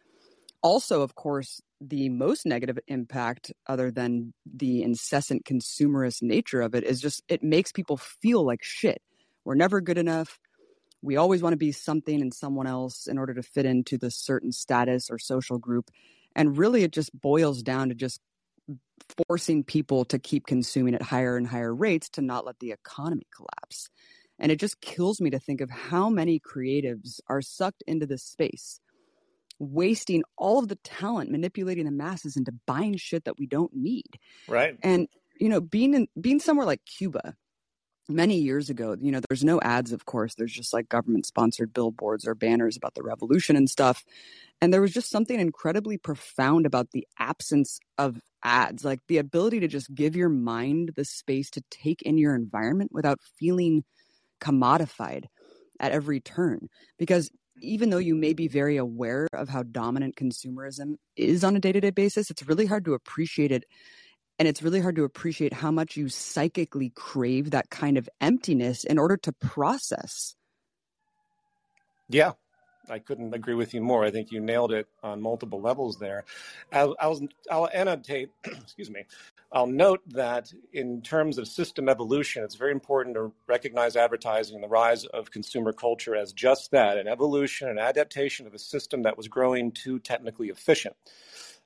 Also, 0.62 1.02
of 1.02 1.16
course, 1.16 1.62
the 1.80 2.10
most 2.10 2.46
negative 2.46 2.78
impact, 2.88 3.54
other 3.68 3.92
than 3.92 4.34
the 4.46 4.84
incessant 4.84 5.46
consumerist 5.46 6.22
nature 6.22 6.62
of 6.62 6.76
it, 6.76 6.84
is 6.84 7.00
just 7.00 7.24
it 7.30 7.42
makes 7.42 7.72
people 7.72 7.98
feel 7.98 8.46
like 8.46 8.62
shit. 8.62 9.02
We're 9.46 9.56
never 9.56 9.80
good 9.80 9.98
enough. 9.98 10.38
We 11.02 11.16
always 11.16 11.42
want 11.42 11.54
to 11.54 11.58
be 11.58 11.72
something 11.72 12.22
and 12.22 12.34
someone 12.34 12.68
else 12.68 13.08
in 13.08 13.18
order 13.18 13.34
to 13.36 13.44
fit 13.44 13.66
into 13.66 13.98
this 13.98 14.18
certain 14.18 14.52
status 14.52 15.10
or 15.10 15.18
social 15.18 15.58
group. 15.58 15.90
And 16.36 16.58
really, 16.58 16.84
it 16.84 16.92
just 16.92 17.18
boils 17.20 17.64
down 17.64 17.88
to 17.90 17.96
just 17.96 18.20
forcing 19.28 19.64
people 19.64 20.06
to 20.06 20.20
keep 20.20 20.46
consuming 20.46 20.96
at 20.96 21.02
higher 21.02 21.38
and 21.38 21.48
higher 21.48 21.74
rates 21.74 22.10
to 22.10 22.22
not 22.22 22.46
let 22.46 22.60
the 22.60 22.72
economy 22.72 23.28
collapse. 23.36 23.90
And 24.38 24.52
it 24.52 24.60
just 24.60 24.82
kills 24.82 25.20
me 25.20 25.30
to 25.32 25.40
think 25.40 25.62
of 25.62 25.70
how 25.70 26.10
many 26.10 26.40
creatives 26.40 27.20
are 27.28 27.42
sucked 27.42 27.84
into 27.88 28.06
this 28.06 28.24
space, 28.24 28.80
wasting 29.60 30.24
all 30.38 30.60
of 30.60 30.70
the 30.70 30.78
talent, 30.78 31.30
manipulating 31.30 31.86
the 31.86 31.92
masses 31.92 32.38
into 32.38 32.54
buying 32.66 32.96
shit 32.98 33.26
that 33.26 33.38
we 33.38 33.48
don't 33.48 33.74
need. 33.74 34.18
Right. 34.48 34.78
And 34.82 35.08
you 35.40 35.50
know, 35.50 35.62
being 35.62 35.94
in 35.94 36.08
being 36.20 36.40
somewhere 36.40 36.66
like 36.66 36.86
Cuba, 36.86 37.36
many 38.10 38.38
years 38.38 38.70
ago, 38.70 38.96
you 39.00 39.12
know, 39.12 39.22
there's 39.30 39.44
no 39.44 39.60
ads, 39.62 39.92
of 39.94 40.06
course. 40.06 40.36
There's 40.36 40.52
just 40.52 40.74
like 40.74 40.90
government 40.90 41.26
sponsored 41.26 41.74
billboards 41.74 42.28
or 42.28 42.36
banners 42.36 42.76
about 42.76 42.96
the 42.96 43.04
revolution 43.04 43.56
and 43.56 43.70
stuff. 43.70 44.04
And 44.62 44.74
there 44.74 44.82
was 44.82 44.92
just 44.92 45.10
something 45.10 45.40
incredibly 45.40 45.98
profound 45.98 46.66
about 46.66 46.92
the 46.92 47.08
absence 47.18 47.80
of 47.98 48.20
ads, 48.44 48.86
like 48.86 49.00
the 49.08 49.18
ability 49.18 49.60
to 49.62 49.68
just 49.68 49.94
give 49.94 50.16
your 50.16 50.30
mind 50.30 50.92
the 50.96 51.06
space 51.06 51.50
to 51.52 51.64
take 51.70 52.02
in 52.04 52.18
your 52.18 52.36
environment 52.36 52.92
without 52.94 53.20
feeling 53.38 53.84
commodified 54.42 55.26
at 55.80 55.92
every 55.92 56.20
turn. 56.20 56.68
Because 56.98 57.30
even 57.62 57.90
though 57.90 57.98
you 57.98 58.16
may 58.16 58.34
be 58.34 58.48
very 58.48 58.78
aware 58.78 59.28
of 59.34 59.50
how 59.50 59.64
dominant 59.64 60.16
consumerism 60.16 60.96
is 61.16 61.44
on 61.44 61.56
a 61.56 61.60
day 61.60 61.72
to 61.72 61.82
day 61.82 61.90
basis, 61.90 62.30
it's 62.30 62.48
really 62.48 62.66
hard 62.66 62.86
to 62.86 62.94
appreciate 62.94 63.52
it 63.52 63.66
and 64.40 64.48
it's 64.48 64.64
really 64.64 64.80
hard 64.80 64.96
to 64.96 65.04
appreciate 65.04 65.52
how 65.52 65.70
much 65.70 65.98
you 65.98 66.08
psychically 66.08 66.92
crave 66.96 67.52
that 67.52 67.70
kind 67.70 67.98
of 67.98 68.08
emptiness 68.22 68.86
in 68.86 68.98
order 68.98 69.18
to 69.18 69.34
process. 69.34 70.36
Yeah. 72.08 72.32
I 72.90 73.00
couldn't 73.00 73.34
agree 73.34 73.54
with 73.54 73.74
you 73.74 73.82
more. 73.82 74.04
I 74.04 74.12
think 74.12 74.32
you 74.32 74.40
nailed 74.40 74.72
it 74.72 74.88
on 75.04 75.22
multiple 75.22 75.62
levels 75.62 75.98
there. 75.98 76.26
I'll, 76.72 76.96
I'll, 77.00 77.20
I'll 77.50 77.70
annotate, 77.74 78.30
excuse 78.44 78.90
me, 78.90 79.04
I'll 79.52 79.68
note 79.68 80.02
that 80.10 80.54
in 80.74 81.02
terms 81.02 81.38
of 81.38 81.48
system 81.48 81.90
evolution, 81.90 82.44
it's 82.44 82.56
very 82.56 82.72
important 82.72 83.16
to 83.16 83.32
recognize 83.48 83.96
advertising 83.96 84.56
and 84.56 84.64
the 84.64 84.68
rise 84.68 85.06
of 85.06 85.32
consumer 85.32 85.74
culture 85.74 86.16
as 86.16 86.34
just 86.34 86.72
that 86.72 86.98
an 86.98 87.08
evolution, 87.08 87.68
an 87.68 87.80
adaptation 87.80 88.46
of 88.46 88.54
a 88.54 88.60
system 88.60 89.04
that 89.04 89.18
was 89.18 89.28
growing 89.28 89.72
too 89.72 90.00
technically 90.00 90.50
efficient. 90.50 90.96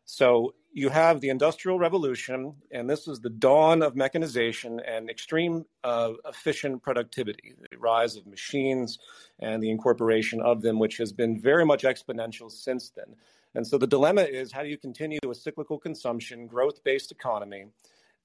So 0.05 0.53
you 0.73 0.89
have 0.89 1.21
the 1.21 1.29
Industrial 1.29 1.79
Revolution, 1.79 2.55
and 2.71 2.89
this 2.89 3.07
is 3.07 3.19
the 3.19 3.29
dawn 3.29 3.81
of 3.81 3.95
mechanization 3.95 4.81
and 4.81 5.09
extreme 5.09 5.65
uh, 5.83 6.13
efficient 6.27 6.81
productivity, 6.81 7.53
the 7.71 7.77
rise 7.77 8.15
of 8.15 8.25
machines 8.25 8.99
and 9.39 9.61
the 9.61 9.69
incorporation 9.69 10.41
of 10.41 10.61
them, 10.61 10.79
which 10.79 10.97
has 10.97 11.13
been 11.13 11.39
very 11.39 11.65
much 11.65 11.83
exponential 11.83 12.51
since 12.51 12.89
then. 12.89 13.15
And 13.55 13.65
so 13.65 13.77
the 13.77 13.87
dilemma 13.87 14.23
is 14.23 14.51
how 14.51 14.63
do 14.63 14.69
you 14.69 14.77
continue 14.77 15.19
a 15.29 15.35
cyclical 15.35 15.77
consumption, 15.77 16.47
growth 16.47 16.83
based 16.83 17.11
economy? 17.11 17.65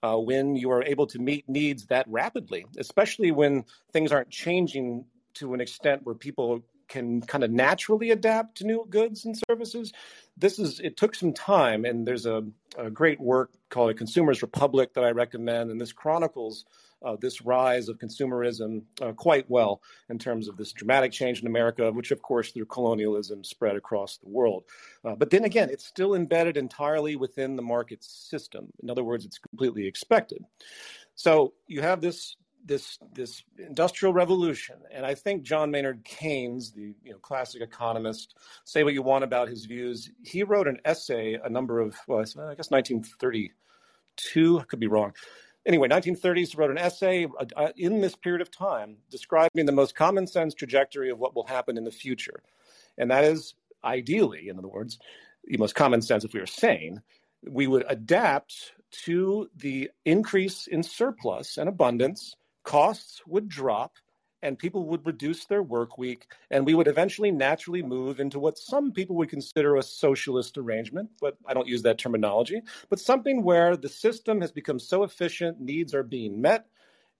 Uh, 0.03 0.17
when 0.17 0.55
you 0.55 0.71
are 0.71 0.85
able 0.85 1.09
to 1.09 1.19
meet 1.19 1.49
needs 1.49 1.87
that 1.87 2.07
rapidly, 2.09 2.65
especially 2.79 3.33
when 3.33 3.65
things 3.93 4.13
aren't 4.13 4.31
changing 4.31 5.05
to 5.35 5.55
an 5.55 5.61
extent 5.61 6.01
where 6.05 6.15
people 6.15 6.63
can 6.89 7.21
kind 7.23 7.45
of 7.45 7.51
naturally 7.51 8.11
adapt 8.11 8.57
to 8.59 8.65
new 8.65 8.87
goods 8.89 9.25
and 9.25 9.37
services. 9.49 9.93
This 10.37 10.59
is 10.59 10.81
it 10.81 10.97
took 10.97 11.15
some 11.15 11.33
time, 11.33 11.85
and 11.85 12.07
there's 12.07 12.27
a, 12.27 12.45
a 12.77 12.91
great 12.91 13.21
work 13.21 13.51
called 13.71 13.91
A 13.91 13.95
Consumer's 13.95 14.43
Republic 14.43 14.95
that 14.95 15.05
I 15.05 15.11
recommend, 15.11 15.71
and 15.71 15.81
this 15.81 15.93
chronicles 15.93 16.65
uh, 17.05 17.17
this 17.21 17.43
rise 17.43 17.89
of 17.89 17.99
consumerism 17.99 18.83
uh, 19.01 19.13
quite 19.13 19.49
well 19.49 19.81
in 20.09 20.19
terms 20.19 20.49
of 20.49 20.57
this 20.57 20.73
dramatic 20.73 21.13
change 21.13 21.41
in 21.41 21.47
America, 21.47 21.91
which 21.93 22.11
of 22.11 22.23
course 22.23 22.51
through 22.51 22.67
colonialism 22.67 23.45
spread 23.45 23.77
across 23.77 24.19
the 24.19 24.29
world. 24.29 24.65
Uh, 25.05 25.15
but 25.15 25.31
then 25.31 25.45
again, 25.45 25.71
it's 25.71 25.87
still 25.87 26.15
embedded 26.15 26.57
entirely 26.57 27.17
within 27.17 27.57
the 27.57 27.63
market 27.63 28.03
system. 28.03 28.73
In 28.83 28.91
other 28.91 29.05
words, 29.05 29.25
it's 29.25 29.39
completely 29.39 29.87
expected. 29.87 30.45
So 31.15 31.55
you 31.67 31.83
have 31.83 32.01
this 32.01 32.37
this 32.69 32.99
this 33.15 33.43
industrial 33.59 34.13
revolution. 34.13 34.77
And 34.93 35.05
i 35.05 35.15
think 35.15 35.43
john 35.43 35.71
maynard 35.71 36.05
keynes 36.05 36.73
the 36.73 36.95
you 37.03 37.13
know 37.13 37.19
classic 37.19 37.63
economist 37.63 38.37
say 38.65 38.85
what 38.85 38.95
you 38.95 39.03
want 39.03 39.25
about 39.25 39.49
his 39.49 39.65
views. 39.65 40.11
He 40.23 40.43
wrote 40.45 40.69
an 40.69 40.79
essay 40.85 41.39
a 41.43 41.49
number 41.49 41.81
of 41.81 41.97
well 42.07 42.21
i 42.21 42.55
guess 42.55 42.71
1932 42.71 44.61
I 44.61 44.65
could 44.65 44.81
be 44.81 44.87
wrong. 44.87 45.13
Anyway 45.67 45.89
1930s 45.89 46.57
wrote 46.57 46.71
an 46.71 46.79
essay 46.79 47.25
uh, 47.25 47.45
uh, 47.57 47.73
in 47.77 48.01
this 48.01 48.15
period 48.15 48.43
of 48.43 48.51
time 48.51 48.99
describing 49.11 49.67
the 49.67 49.73
most 49.73 49.97
common 49.97 50.27
sense 50.27 50.55
trajectory 50.55 51.11
of 51.11 51.19
what 51.19 51.35
will 51.35 51.47
happen 51.47 51.77
in 51.77 51.85
the 51.85 51.91
future. 51.91 52.43
And 52.97 53.11
that 53.11 53.25
is 53.25 53.55
ideally 53.85 54.49
in 54.49 54.59
other 54.59 54.69
words 54.69 54.99
the 55.45 55.57
most 55.57 55.75
common 55.75 56.03
sense 56.03 56.25
if 56.25 56.35
we 56.35 56.41
are 56.41 56.47
sane 56.47 57.01
we 57.47 57.67
would 57.67 57.85
adapt 57.89 58.73
to 58.91 59.49
the 59.57 59.91
increase 60.05 60.67
in 60.67 60.83
surplus 60.83 61.57
and 61.57 61.69
abundance 61.69 62.35
costs 62.69 63.23
would 63.27 63.49
drop 63.49 63.95
and 64.43 64.59
people 64.59 64.85
would 64.85 65.05
reduce 65.07 65.47
their 65.47 65.63
work 65.63 65.97
week 65.97 66.27
and 66.51 66.67
we 66.67 66.75
would 66.75 66.87
eventually 66.87 67.31
naturally 67.31 67.83
move 67.83 68.21
into 68.21 68.39
what 68.39 68.59
some 68.59 68.93
people 68.93 69.17
would 69.17 69.31
consider 69.31 69.77
a 69.77 69.83
socialist 69.83 70.59
arrangement 70.59 71.09
but 71.21 71.37
i 71.47 71.55
don't 71.55 71.67
use 71.67 71.83
that 71.83 71.99
terminology 71.99 72.61
but 72.91 73.01
something 73.01 73.43
where 73.43 73.77
the 73.77 73.89
system 73.89 74.41
has 74.41 74.53
become 74.53 74.79
so 74.79 75.03
efficient 75.03 75.59
needs 75.61 75.95
are 75.95 76.03
being 76.03 76.41
met 76.41 76.67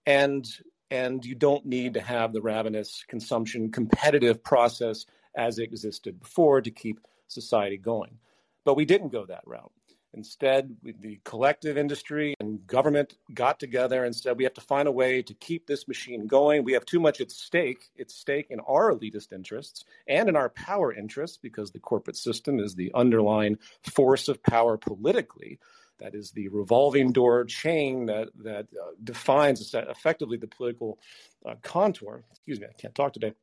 and 0.05 0.45
and 0.91 1.25
you 1.25 1.35
don't 1.35 1.65
need 1.65 1.93
to 1.93 2.01
have 2.01 2.33
the 2.33 2.41
ravenous 2.41 3.03
consumption 3.07 3.71
competitive 3.71 4.43
process 4.43 5.05
as 5.35 5.59
it 5.59 5.63
existed 5.63 6.19
before 6.19 6.61
to 6.61 6.71
keep 6.71 6.99
society 7.27 7.77
going. 7.77 8.17
But 8.65 8.75
we 8.75 8.85
didn't 8.85 9.09
go 9.09 9.25
that 9.25 9.43
route 9.45 9.71
Instead, 10.13 10.75
the 10.81 11.19
collective 11.23 11.77
industry 11.77 12.33
and 12.39 12.65
government 12.65 13.13
got 13.33 13.59
together 13.59 14.03
and 14.03 14.15
said, 14.15 14.37
we 14.37 14.43
have 14.43 14.55
to 14.55 14.61
find 14.61 14.87
a 14.87 14.91
way 14.91 15.21
to 15.21 15.33
keep 15.35 15.67
this 15.67 15.87
machine 15.87 16.25
going. 16.25 16.63
We 16.63 16.73
have 16.73 16.85
too 16.85 16.99
much 16.99 17.21
at 17.21 17.31
stake. 17.31 17.89
It's 17.95 18.15
stake 18.15 18.47
in 18.49 18.59
our 18.61 18.91
elitist 18.91 19.31
interests 19.31 19.85
and 20.07 20.27
in 20.27 20.35
our 20.35 20.49
power 20.49 20.91
interests 20.91 21.37
because 21.37 21.71
the 21.71 21.79
corporate 21.79 22.17
system 22.17 22.59
is 22.59 22.73
the 22.73 22.91
underlying 22.95 23.59
force 23.83 24.27
of 24.27 24.41
power 24.41 24.77
politically. 24.77 25.59
That 25.99 26.15
is 26.15 26.31
the 26.31 26.47
revolving 26.47 27.11
door 27.11 27.45
chain 27.45 28.07
that, 28.07 28.29
that 28.43 28.67
uh, 28.73 28.91
defines 29.03 29.73
effectively 29.75 30.37
the 30.37 30.47
political 30.47 30.97
uh, 31.45 31.55
contour. 31.61 32.23
Excuse 32.31 32.59
me, 32.59 32.67
I 32.67 32.81
can't 32.81 32.95
talk 32.95 33.13
today. 33.13 33.33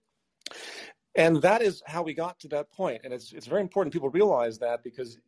And 1.14 1.40
that 1.42 1.62
is 1.62 1.82
how 1.86 2.02
we 2.02 2.12
got 2.12 2.40
to 2.40 2.48
that 2.48 2.70
point. 2.72 3.02
And 3.04 3.12
it's, 3.12 3.32
it's 3.32 3.46
very 3.46 3.60
important 3.60 3.92
people 3.92 4.10
realize 4.10 4.58
that 4.58 4.82
because 4.82 5.18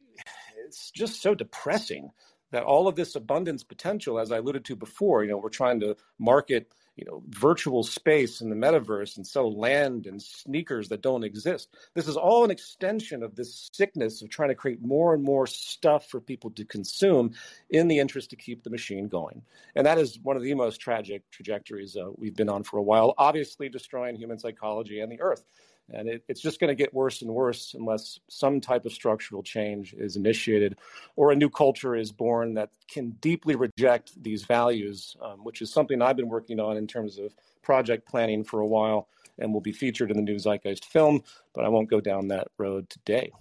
it's 0.68 0.90
just 0.90 1.22
so 1.22 1.34
depressing 1.34 2.10
that 2.50 2.62
all 2.62 2.88
of 2.88 2.94
this 2.94 3.14
abundance 3.16 3.64
potential, 3.64 4.18
as 4.18 4.30
I 4.30 4.38
alluded 4.38 4.64
to 4.66 4.76
before, 4.76 5.24
you 5.24 5.30
know, 5.30 5.38
we're 5.38 5.48
trying 5.48 5.80
to 5.80 5.96
market, 6.18 6.72
you 6.96 7.04
know, 7.06 7.22
virtual 7.28 7.82
space 7.82 8.40
in 8.40 8.50
the 8.50 8.56
metaverse 8.56 9.16
and 9.16 9.26
sell 9.26 9.58
land 9.58 10.06
and 10.06 10.20
sneakers 10.20 10.88
that 10.88 11.02
don't 11.02 11.24
exist. 11.24 11.68
This 11.94 12.08
is 12.08 12.16
all 12.16 12.44
an 12.44 12.50
extension 12.50 13.22
of 13.22 13.34
this 13.34 13.68
sickness 13.72 14.22
of 14.22 14.30
trying 14.30 14.48
to 14.48 14.54
create 14.54 14.82
more 14.82 15.14
and 15.14 15.22
more 15.22 15.46
stuff 15.46 16.08
for 16.08 16.20
people 16.20 16.50
to 16.52 16.64
consume 16.64 17.32
in 17.70 17.88
the 17.88 17.98
interest 17.98 18.30
to 18.30 18.36
keep 18.36 18.62
the 18.62 18.70
machine 18.70 19.08
going. 19.08 19.42
And 19.74 19.86
that 19.86 19.98
is 19.98 20.18
one 20.22 20.36
of 20.36 20.42
the 20.42 20.54
most 20.54 20.80
tragic 20.80 21.30
trajectories 21.30 21.96
uh, 21.96 22.10
we've 22.16 22.36
been 22.36 22.48
on 22.48 22.62
for 22.62 22.78
a 22.78 22.82
while, 22.82 23.14
obviously 23.18 23.68
destroying 23.68 24.16
human 24.16 24.38
psychology 24.38 25.00
and 25.00 25.12
the 25.12 25.20
earth. 25.20 25.44
And 25.92 26.08
it, 26.08 26.24
it's 26.28 26.40
just 26.40 26.60
going 26.60 26.68
to 26.68 26.74
get 26.74 26.92
worse 26.92 27.22
and 27.22 27.30
worse 27.30 27.74
unless 27.74 28.20
some 28.28 28.60
type 28.60 28.84
of 28.84 28.92
structural 28.92 29.42
change 29.42 29.94
is 29.94 30.16
initiated 30.16 30.76
or 31.16 31.32
a 31.32 31.36
new 31.36 31.48
culture 31.48 31.96
is 31.96 32.12
born 32.12 32.54
that 32.54 32.70
can 32.88 33.10
deeply 33.20 33.56
reject 33.56 34.22
these 34.22 34.44
values, 34.44 35.16
um, 35.22 35.44
which 35.44 35.62
is 35.62 35.72
something 35.72 36.02
I've 36.02 36.16
been 36.16 36.28
working 36.28 36.60
on 36.60 36.76
in 36.76 36.86
terms 36.86 37.18
of 37.18 37.34
project 37.62 38.08
planning 38.08 38.44
for 38.44 38.60
a 38.60 38.66
while 38.66 39.08
and 39.38 39.52
will 39.52 39.60
be 39.60 39.72
featured 39.72 40.10
in 40.10 40.16
the 40.16 40.22
new 40.22 40.36
Zeitgeist 40.36 40.84
film, 40.84 41.22
but 41.54 41.64
I 41.64 41.68
won't 41.68 41.88
go 41.88 42.00
down 42.00 42.28
that 42.28 42.48
road 42.58 42.90
today. 42.90 43.32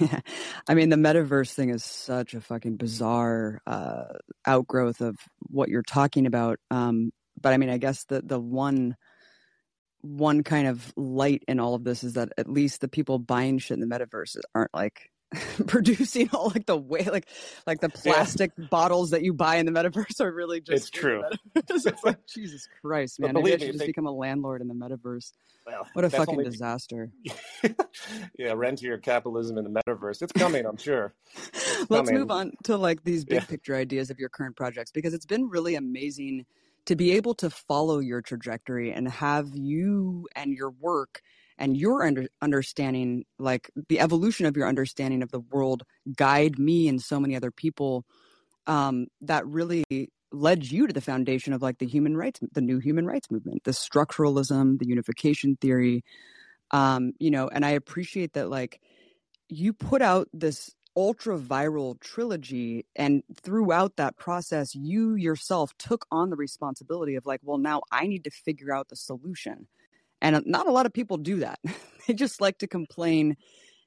I 0.68 0.74
mean, 0.74 0.88
the 0.88 0.96
metaverse 0.96 1.52
thing 1.52 1.70
is 1.70 1.84
such 1.84 2.34
a 2.34 2.40
fucking 2.40 2.76
bizarre 2.76 3.60
uh, 3.66 4.04
outgrowth 4.46 5.00
of 5.00 5.16
what 5.50 5.68
you're 5.68 5.82
talking 5.82 6.26
about. 6.26 6.58
Um, 6.70 7.12
but 7.40 7.52
I 7.52 7.58
mean, 7.58 7.68
I 7.68 7.78
guess 7.78 8.04
the 8.04 8.22
the 8.22 8.40
one 8.40 8.96
one 10.04 10.42
kind 10.42 10.68
of 10.68 10.92
light 10.96 11.42
in 11.48 11.58
all 11.58 11.74
of 11.74 11.82
this 11.82 12.04
is 12.04 12.12
that 12.12 12.32
at 12.36 12.48
least 12.48 12.80
the 12.80 12.88
people 12.88 13.18
buying 13.18 13.58
shit 13.58 13.78
in 13.78 13.80
the 13.80 13.86
metaverse 13.86 14.36
aren't 14.54 14.72
like 14.74 15.10
producing 15.66 16.28
all 16.32 16.50
like 16.50 16.66
the 16.66 16.76
way 16.76 17.02
like 17.04 17.26
like 17.66 17.80
the 17.80 17.88
plastic 17.88 18.52
yeah. 18.56 18.66
bottles 18.70 19.10
that 19.10 19.22
you 19.22 19.32
buy 19.32 19.56
in 19.56 19.66
the 19.66 19.72
metaverse 19.72 20.20
are 20.20 20.30
really 20.30 20.60
just 20.60 20.88
it's 20.88 20.90
true. 20.90 21.24
it's 21.56 22.04
like 22.04 22.18
jesus 22.34 22.68
christ 22.82 23.18
man. 23.18 23.32
Maybe 23.34 23.54
i 23.54 23.56
should 23.56 23.68
just 23.68 23.78
they... 23.78 23.86
become 23.86 24.06
a 24.06 24.12
landlord 24.12 24.60
in 24.60 24.68
the 24.68 24.74
metaverse. 24.74 25.32
Well, 25.66 25.86
what 25.94 26.04
a 26.04 26.10
fucking 26.10 26.34
only... 26.34 26.44
disaster. 26.44 27.10
Yeah 28.38 28.52
rentier 28.52 28.98
capitalism 28.98 29.56
in 29.56 29.64
the 29.64 29.70
metaverse. 29.70 30.20
It's 30.20 30.32
coming 30.32 30.66
i'm 30.66 30.76
sure. 30.76 31.14
Let's 31.88 32.10
move 32.10 32.30
on 32.30 32.52
to 32.64 32.76
like 32.76 33.04
these 33.04 33.24
big 33.24 33.40
yeah. 33.40 33.46
picture 33.46 33.74
ideas 33.74 34.10
of 34.10 34.18
your 34.18 34.28
current 34.28 34.54
projects 34.54 34.92
because 34.92 35.14
it's 35.14 35.26
been 35.26 35.48
really 35.48 35.74
amazing 35.74 36.44
to 36.86 36.96
be 36.96 37.12
able 37.12 37.34
to 37.34 37.50
follow 37.50 37.98
your 37.98 38.20
trajectory 38.20 38.92
and 38.92 39.08
have 39.08 39.48
you 39.54 40.28
and 40.36 40.52
your 40.52 40.70
work 40.70 41.20
and 41.58 41.76
your 41.76 42.04
under, 42.04 42.26
understanding 42.42 43.24
like 43.38 43.70
the 43.88 44.00
evolution 44.00 44.46
of 44.46 44.56
your 44.56 44.68
understanding 44.68 45.22
of 45.22 45.30
the 45.30 45.40
world 45.40 45.84
guide 46.16 46.58
me 46.58 46.88
and 46.88 47.00
so 47.00 47.20
many 47.20 47.36
other 47.36 47.50
people 47.50 48.04
um, 48.66 49.06
that 49.20 49.46
really 49.46 49.84
led 50.32 50.64
you 50.64 50.86
to 50.86 50.92
the 50.92 51.00
foundation 51.00 51.52
of 51.52 51.62
like 51.62 51.78
the 51.78 51.86
human 51.86 52.16
rights 52.16 52.40
the 52.52 52.60
new 52.60 52.78
human 52.78 53.06
rights 53.06 53.30
movement 53.30 53.62
the 53.64 53.70
structuralism 53.70 54.78
the 54.78 54.86
unification 54.86 55.56
theory. 55.60 56.02
Um, 56.70 57.12
you 57.20 57.30
know 57.30 57.48
and 57.48 57.64
i 57.64 57.70
appreciate 57.70 58.32
that 58.32 58.50
like 58.50 58.80
you 59.48 59.72
put 59.72 60.02
out 60.02 60.28
this 60.32 60.74
ultra 60.96 61.38
viral 61.38 62.00
trilogy 62.00 62.86
and 62.96 63.22
throughout 63.42 63.96
that 63.96 64.16
process 64.16 64.74
you 64.74 65.14
yourself 65.14 65.72
took 65.78 66.06
on 66.10 66.30
the 66.30 66.36
responsibility 66.36 67.16
of 67.16 67.26
like 67.26 67.40
well 67.42 67.58
now 67.58 67.82
i 67.90 68.06
need 68.06 68.24
to 68.24 68.30
figure 68.30 68.72
out 68.72 68.88
the 68.88 68.96
solution. 68.96 69.66
And 70.22 70.36
uh, 70.36 70.40
not 70.46 70.66
a 70.66 70.72
lot 70.72 70.86
of 70.86 70.92
people 70.92 71.16
do 71.18 71.40
that. 71.40 71.58
They 72.06 72.12
just 72.12 72.38
like 72.38 72.58
to 72.58 72.66
complain 72.66 73.34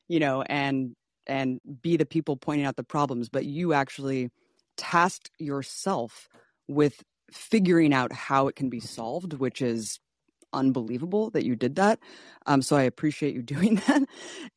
you 0.08 0.20
know 0.20 0.42
and 0.44 0.96
and 1.26 1.60
be 1.82 1.98
the 1.98 2.06
people 2.06 2.38
pointing 2.38 2.66
out 2.66 2.76
the 2.76 2.84
problems 2.84 3.30
but 3.30 3.46
you 3.46 3.74
actually 3.74 4.32
tasked 4.78 5.32
yourself 5.40 6.30
with 6.68 7.04
figuring 7.32 7.94
out 7.94 8.14
how 8.14 8.48
it 8.48 8.56
can 8.56 8.70
be 8.70 8.80
solved 8.80 9.34
which 9.34 9.62
is 9.62 10.00
unbelievable 10.54 11.30
that 11.32 11.46
you 11.46 11.56
did 11.56 11.76
that. 11.76 12.00
Um, 12.46 12.62
so 12.62 12.76
I 12.76 12.84
appreciate 12.84 13.36
you 13.36 13.42
doing 13.44 13.82
that. 13.88 14.04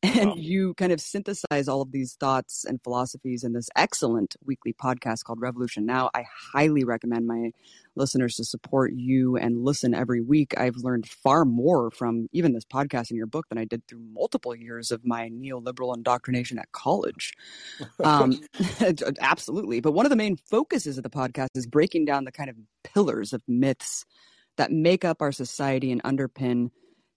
And 0.03 0.37
you 0.37 0.73
kind 0.75 0.91
of 0.91 1.01
synthesize 1.01 1.67
all 1.67 1.81
of 1.81 1.91
these 1.91 2.15
thoughts 2.15 2.65
and 2.65 2.81
philosophies 2.83 3.43
in 3.43 3.53
this 3.53 3.69
excellent 3.75 4.35
weekly 4.45 4.73
podcast 4.73 5.23
called 5.23 5.41
Revolution 5.41 5.85
Now. 5.85 6.09
I 6.13 6.25
highly 6.53 6.83
recommend 6.83 7.27
my 7.27 7.51
listeners 7.95 8.35
to 8.35 8.45
support 8.45 8.93
you 8.93 9.35
and 9.37 9.63
listen 9.63 9.93
every 9.93 10.21
week. 10.21 10.57
I've 10.57 10.77
learned 10.77 11.07
far 11.07 11.45
more 11.45 11.91
from 11.91 12.27
even 12.31 12.53
this 12.53 12.65
podcast 12.65 13.09
and 13.09 13.17
your 13.17 13.27
book 13.27 13.47
than 13.49 13.57
I 13.57 13.65
did 13.65 13.85
through 13.87 14.01
multiple 14.13 14.55
years 14.55 14.91
of 14.91 15.05
my 15.05 15.29
neoliberal 15.29 15.95
indoctrination 15.95 16.57
at 16.57 16.71
college. 16.71 17.33
Um, 18.03 18.39
absolutely. 19.19 19.81
But 19.81 19.91
one 19.91 20.05
of 20.05 20.09
the 20.09 20.15
main 20.15 20.37
focuses 20.37 20.97
of 20.97 21.03
the 21.03 21.09
podcast 21.09 21.49
is 21.55 21.67
breaking 21.67 22.05
down 22.05 22.25
the 22.25 22.31
kind 22.31 22.49
of 22.49 22.55
pillars 22.83 23.33
of 23.33 23.41
myths 23.47 24.05
that 24.61 24.71
make 24.71 25.03
up 25.03 25.23
our 25.23 25.31
society 25.31 25.91
and 25.91 26.03
underpin 26.03 26.69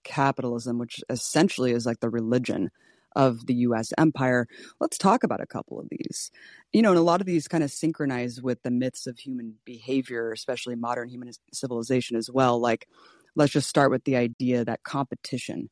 capitalism, 0.02 0.78
which 0.78 1.02
essentially 1.10 1.72
is 1.72 1.84
like 1.84 2.00
the 2.00 2.08
religion 2.08 2.70
of 3.14 3.44
the 3.44 3.54
US 3.56 3.92
empire. 3.98 4.48
Let's 4.80 4.96
talk 4.96 5.24
about 5.24 5.42
a 5.42 5.46
couple 5.46 5.78
of 5.78 5.86
these. 5.90 6.30
You 6.72 6.80
know, 6.80 6.88
and 6.88 6.98
a 6.98 7.02
lot 7.02 7.20
of 7.20 7.26
these 7.26 7.46
kind 7.46 7.62
of 7.62 7.70
synchronize 7.70 8.40
with 8.40 8.62
the 8.62 8.70
myths 8.70 9.06
of 9.06 9.18
human 9.18 9.56
behavior, 9.66 10.32
especially 10.32 10.74
modern 10.74 11.10
human 11.10 11.32
civilization 11.52 12.16
as 12.16 12.30
well. 12.30 12.58
Like, 12.58 12.88
let's 13.36 13.52
just 13.52 13.68
start 13.68 13.90
with 13.90 14.04
the 14.04 14.16
idea 14.16 14.64
that 14.64 14.82
competition 14.82 15.68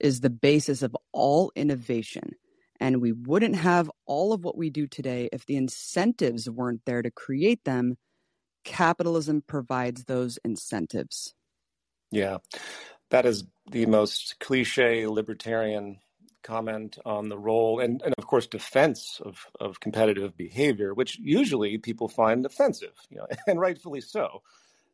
is 0.00 0.22
the 0.22 0.28
basis 0.30 0.82
of 0.82 0.96
all 1.12 1.52
innovation. 1.54 2.32
And 2.80 3.00
we 3.00 3.12
wouldn't 3.12 3.54
have 3.54 3.88
all 4.06 4.32
of 4.32 4.42
what 4.42 4.58
we 4.58 4.70
do 4.70 4.88
today 4.88 5.28
if 5.32 5.46
the 5.46 5.54
incentives 5.54 6.50
weren't 6.50 6.84
there 6.84 7.00
to 7.00 7.12
create 7.12 7.62
them. 7.62 7.96
Capitalism 8.64 9.42
provides 9.46 10.04
those 10.04 10.38
incentives. 10.44 11.34
Yeah, 12.10 12.38
that 13.10 13.26
is 13.26 13.44
the 13.70 13.86
most 13.86 14.36
cliche 14.40 15.06
libertarian 15.06 15.98
comment 16.42 16.98
on 17.04 17.28
the 17.28 17.38
role 17.38 17.80
and, 17.80 18.02
and 18.02 18.14
of 18.18 18.26
course 18.26 18.46
defense 18.46 19.20
of, 19.24 19.46
of 19.60 19.80
competitive 19.80 20.36
behavior, 20.36 20.92
which 20.92 21.18
usually 21.18 21.78
people 21.78 22.08
find 22.08 22.44
offensive, 22.44 22.94
you 23.10 23.18
know, 23.18 23.26
and 23.46 23.60
rightfully 23.60 24.00
so. 24.00 24.42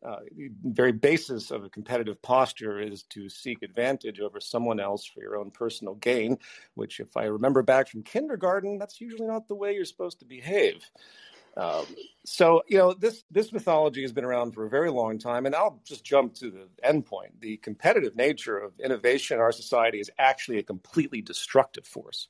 Uh, 0.04 0.18
the 0.36 0.50
very 0.64 0.92
basis 0.92 1.50
of 1.50 1.64
a 1.64 1.70
competitive 1.70 2.22
posture 2.22 2.78
is 2.78 3.02
to 3.04 3.28
seek 3.28 3.62
advantage 3.62 4.20
over 4.20 4.38
someone 4.38 4.78
else 4.78 5.04
for 5.04 5.20
your 5.20 5.36
own 5.36 5.50
personal 5.50 5.96
gain, 5.96 6.38
which, 6.74 7.00
if 7.00 7.16
I 7.16 7.24
remember 7.24 7.64
back 7.64 7.88
from 7.88 8.04
kindergarten, 8.04 8.78
that's 8.78 9.00
usually 9.00 9.26
not 9.26 9.48
the 9.48 9.56
way 9.56 9.74
you're 9.74 9.84
supposed 9.84 10.20
to 10.20 10.24
behave. 10.24 10.84
Um, 11.58 11.86
so 12.24 12.62
you 12.68 12.78
know 12.78 12.94
this 12.94 13.24
this 13.30 13.52
mythology 13.52 14.02
has 14.02 14.12
been 14.12 14.24
around 14.24 14.52
for 14.52 14.64
a 14.64 14.70
very 14.70 14.90
long 14.90 15.18
time, 15.18 15.44
and 15.44 15.54
I'll 15.54 15.80
just 15.84 16.04
jump 16.04 16.34
to 16.34 16.50
the 16.50 16.68
end 16.84 17.04
point. 17.04 17.40
The 17.40 17.56
competitive 17.58 18.14
nature 18.14 18.58
of 18.58 18.78
innovation 18.78 19.36
in 19.36 19.40
our 19.40 19.50
society 19.50 19.98
is 19.98 20.10
actually 20.18 20.58
a 20.58 20.62
completely 20.62 21.20
destructive 21.20 21.86
force. 21.86 22.28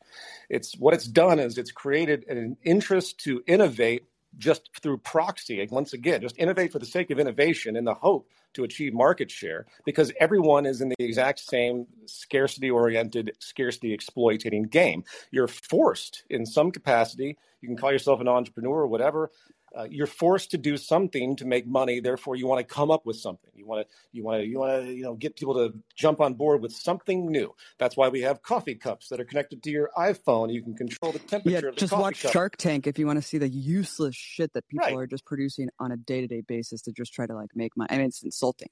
It's 0.48 0.78
what 0.78 0.94
it's 0.94 1.06
done 1.06 1.38
is 1.38 1.58
it's 1.58 1.72
created 1.72 2.24
an 2.28 2.56
interest 2.62 3.18
to 3.24 3.42
innovate 3.46 4.04
just 4.36 4.70
through 4.82 4.98
proxy. 4.98 5.66
Once 5.70 5.92
again, 5.92 6.20
just 6.20 6.38
innovate 6.38 6.72
for 6.72 6.78
the 6.78 6.86
sake 6.86 7.10
of 7.10 7.18
innovation 7.18 7.76
in 7.76 7.84
the 7.84 7.94
hope 7.94 8.28
to 8.54 8.64
achieve 8.64 8.94
market 8.94 9.30
share 9.30 9.66
because 9.84 10.12
everyone 10.20 10.66
is 10.66 10.80
in 10.80 10.88
the 10.88 10.96
exact 10.98 11.40
same 11.40 11.86
scarcity 12.06 12.70
oriented, 12.70 13.32
scarcity 13.38 13.92
exploiting 13.92 14.64
game. 14.64 15.04
You're 15.30 15.48
forced 15.48 16.24
in 16.30 16.46
some 16.46 16.70
capacity. 16.70 17.36
You 17.60 17.68
can 17.68 17.76
call 17.76 17.92
yourself 17.92 18.20
an 18.20 18.28
entrepreneur 18.28 18.82
or 18.82 18.86
whatever 18.86 19.30
uh, 19.78 19.86
you're 19.88 20.08
forced 20.08 20.50
to 20.50 20.58
do 20.58 20.76
something 20.76 21.36
to 21.36 21.46
make 21.46 21.64
money. 21.66 22.00
Therefore, 22.00 22.34
you 22.34 22.48
want 22.48 22.66
to 22.66 22.74
come 22.74 22.90
up 22.90 23.06
with 23.06 23.16
something. 23.16 23.50
You 23.54 23.64
want 23.64 23.86
to 23.86 23.94
you 24.10 24.24
want 24.24 24.42
to 24.42 24.46
you 24.46 24.58
want 24.58 24.84
to 24.84 24.92
you 24.92 25.04
know 25.04 25.14
get 25.14 25.36
people 25.36 25.54
to 25.54 25.78
jump 25.94 26.20
on 26.20 26.34
board 26.34 26.60
with 26.62 26.72
something 26.72 27.30
new. 27.30 27.54
That's 27.78 27.96
why 27.96 28.08
we 28.08 28.22
have 28.22 28.42
coffee 28.42 28.74
cups 28.74 29.08
that 29.08 29.20
are 29.20 29.24
connected 29.24 29.62
to 29.62 29.70
your 29.70 29.90
iPhone. 29.96 30.52
You 30.52 30.62
can 30.62 30.74
control 30.74 31.12
the 31.12 31.20
temperature. 31.20 31.50
Yeah, 31.50 31.68
of 31.68 31.76
the 31.76 31.80
just 31.80 31.92
watch 31.92 32.22
cup. 32.22 32.32
Shark 32.32 32.56
Tank 32.56 32.88
if 32.88 32.98
you 32.98 33.06
want 33.06 33.18
to 33.18 33.26
see 33.26 33.38
the 33.38 33.48
useless 33.48 34.16
shit 34.16 34.52
that 34.54 34.66
people 34.66 34.88
Right. 34.88 34.96
are 34.96 35.06
just 35.06 35.24
producing 35.24 35.68
on 35.78 35.92
a 35.92 35.96
day 35.96 36.20
to 36.22 36.26
day 36.26 36.40
basis 36.40 36.82
to 36.82 36.92
just 36.92 37.12
try 37.12 37.26
to 37.26 37.34
like 37.34 37.50
make 37.54 37.76
money. 37.76 37.88
I 37.92 37.98
mean, 37.98 38.06
it's 38.06 38.22
insulting. 38.22 38.70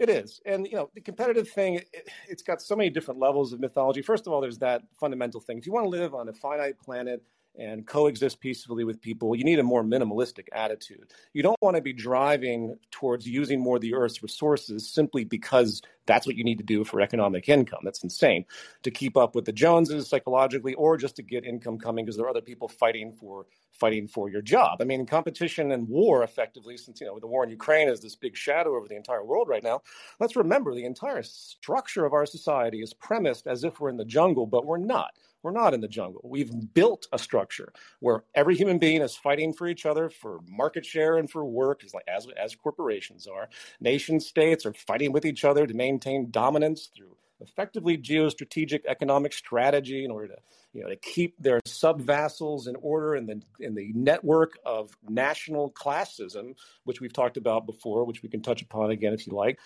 It 0.00 0.08
is, 0.08 0.40
and 0.44 0.66
you 0.66 0.74
know 0.74 0.90
the 0.94 1.00
competitive 1.00 1.48
thing. 1.48 1.74
It, 1.74 2.08
it's 2.28 2.42
got 2.42 2.60
so 2.60 2.74
many 2.74 2.90
different 2.90 3.20
levels 3.20 3.52
of 3.52 3.60
mythology. 3.60 4.02
First 4.02 4.26
of 4.26 4.32
all, 4.32 4.40
there's 4.40 4.58
that 4.58 4.82
fundamental 4.98 5.40
thing. 5.40 5.58
If 5.58 5.66
you 5.66 5.72
want 5.72 5.84
to 5.84 5.90
live 5.90 6.14
on 6.14 6.28
a 6.28 6.32
finite 6.32 6.80
planet 6.80 7.22
and 7.56 7.86
coexist 7.86 8.40
peacefully 8.40 8.84
with 8.84 9.00
people, 9.00 9.34
you 9.36 9.44
need 9.44 9.58
a 9.58 9.62
more 9.62 9.84
minimalistic 9.84 10.48
attitude. 10.52 11.12
You 11.32 11.42
don't 11.42 11.60
want 11.60 11.76
to 11.76 11.82
be 11.82 11.92
driving 11.92 12.76
towards 12.90 13.26
using 13.26 13.60
more 13.60 13.76
of 13.76 13.82
the 13.82 13.94
Earth's 13.94 14.22
resources 14.22 14.88
simply 14.88 15.24
because 15.24 15.80
that's 16.06 16.26
what 16.26 16.36
you 16.36 16.44
need 16.44 16.58
to 16.58 16.64
do 16.64 16.84
for 16.84 17.00
economic 17.00 17.48
income. 17.48 17.80
That's 17.84 18.02
insane. 18.02 18.44
To 18.82 18.90
keep 18.90 19.16
up 19.16 19.34
with 19.34 19.44
the 19.44 19.52
Joneses 19.52 20.08
psychologically, 20.08 20.74
or 20.74 20.96
just 20.96 21.16
to 21.16 21.22
get 21.22 21.44
income 21.44 21.78
coming 21.78 22.04
because 22.04 22.16
there 22.16 22.26
are 22.26 22.30
other 22.30 22.40
people 22.40 22.68
fighting 22.68 23.12
for 23.12 23.46
fighting 23.72 24.06
for 24.06 24.28
your 24.28 24.42
job. 24.42 24.78
I 24.80 24.84
mean, 24.84 25.04
competition 25.06 25.72
and 25.72 25.88
war, 25.88 26.22
effectively, 26.22 26.76
since 26.76 27.00
you 27.00 27.06
know 27.06 27.18
the 27.18 27.26
war 27.26 27.44
in 27.44 27.50
Ukraine 27.50 27.88
is 27.88 28.00
this 28.00 28.16
big 28.16 28.36
shadow 28.36 28.76
over 28.76 28.88
the 28.88 28.96
entire 28.96 29.24
world 29.24 29.48
right 29.48 29.62
now. 29.62 29.82
Let's 30.20 30.36
remember 30.36 30.74
the 30.74 30.84
entire 30.84 31.22
structure 31.22 32.04
of 32.04 32.12
our 32.12 32.26
society 32.26 32.82
is 32.82 32.92
premised 32.92 33.46
as 33.46 33.64
if 33.64 33.80
we're 33.80 33.90
in 33.90 33.96
the 33.96 34.04
jungle, 34.04 34.46
but 34.46 34.66
we're 34.66 34.78
not. 34.78 35.12
We're 35.44 35.52
not 35.52 35.74
in 35.74 35.82
the 35.82 35.88
jungle. 35.88 36.22
We've 36.24 36.50
built 36.72 37.06
a 37.12 37.18
structure 37.18 37.70
where 38.00 38.24
every 38.34 38.56
human 38.56 38.78
being 38.78 39.02
is 39.02 39.14
fighting 39.14 39.52
for 39.52 39.68
each 39.68 39.84
other 39.84 40.08
for 40.08 40.40
market 40.48 40.86
share 40.86 41.18
and 41.18 41.30
for 41.30 41.44
work, 41.44 41.84
as 41.84 41.92
as, 42.08 42.26
as 42.42 42.56
corporations 42.56 43.26
are. 43.26 43.50
Nation 43.78 44.20
states 44.20 44.64
are 44.64 44.72
fighting 44.72 45.12
with 45.12 45.26
each 45.26 45.44
other 45.44 45.66
to 45.66 45.74
maintain 45.74 46.30
dominance 46.30 46.88
through 46.96 47.14
effectively 47.40 47.98
geostrategic 47.98 48.86
economic 48.86 49.34
strategy 49.34 50.04
in 50.04 50.10
order 50.10 50.28
to 50.28 50.36
you 50.72 50.82
know 50.82 50.88
to 50.88 50.96
keep 50.96 51.34
their 51.38 51.60
sub-vassals 51.66 52.66
in 52.66 52.76
order 52.76 53.14
in 53.16 53.26
the 53.26 53.42
in 53.60 53.74
the 53.74 53.92
network 53.94 54.58
of 54.64 54.96
national 55.10 55.70
classism, 55.72 56.54
which 56.84 57.02
we've 57.02 57.12
talked 57.12 57.36
about 57.36 57.66
before, 57.66 58.04
which 58.04 58.22
we 58.22 58.30
can 58.30 58.40
touch 58.40 58.62
upon 58.62 58.90
again 58.90 59.12
if 59.12 59.26
you 59.26 59.34
like. 59.34 59.58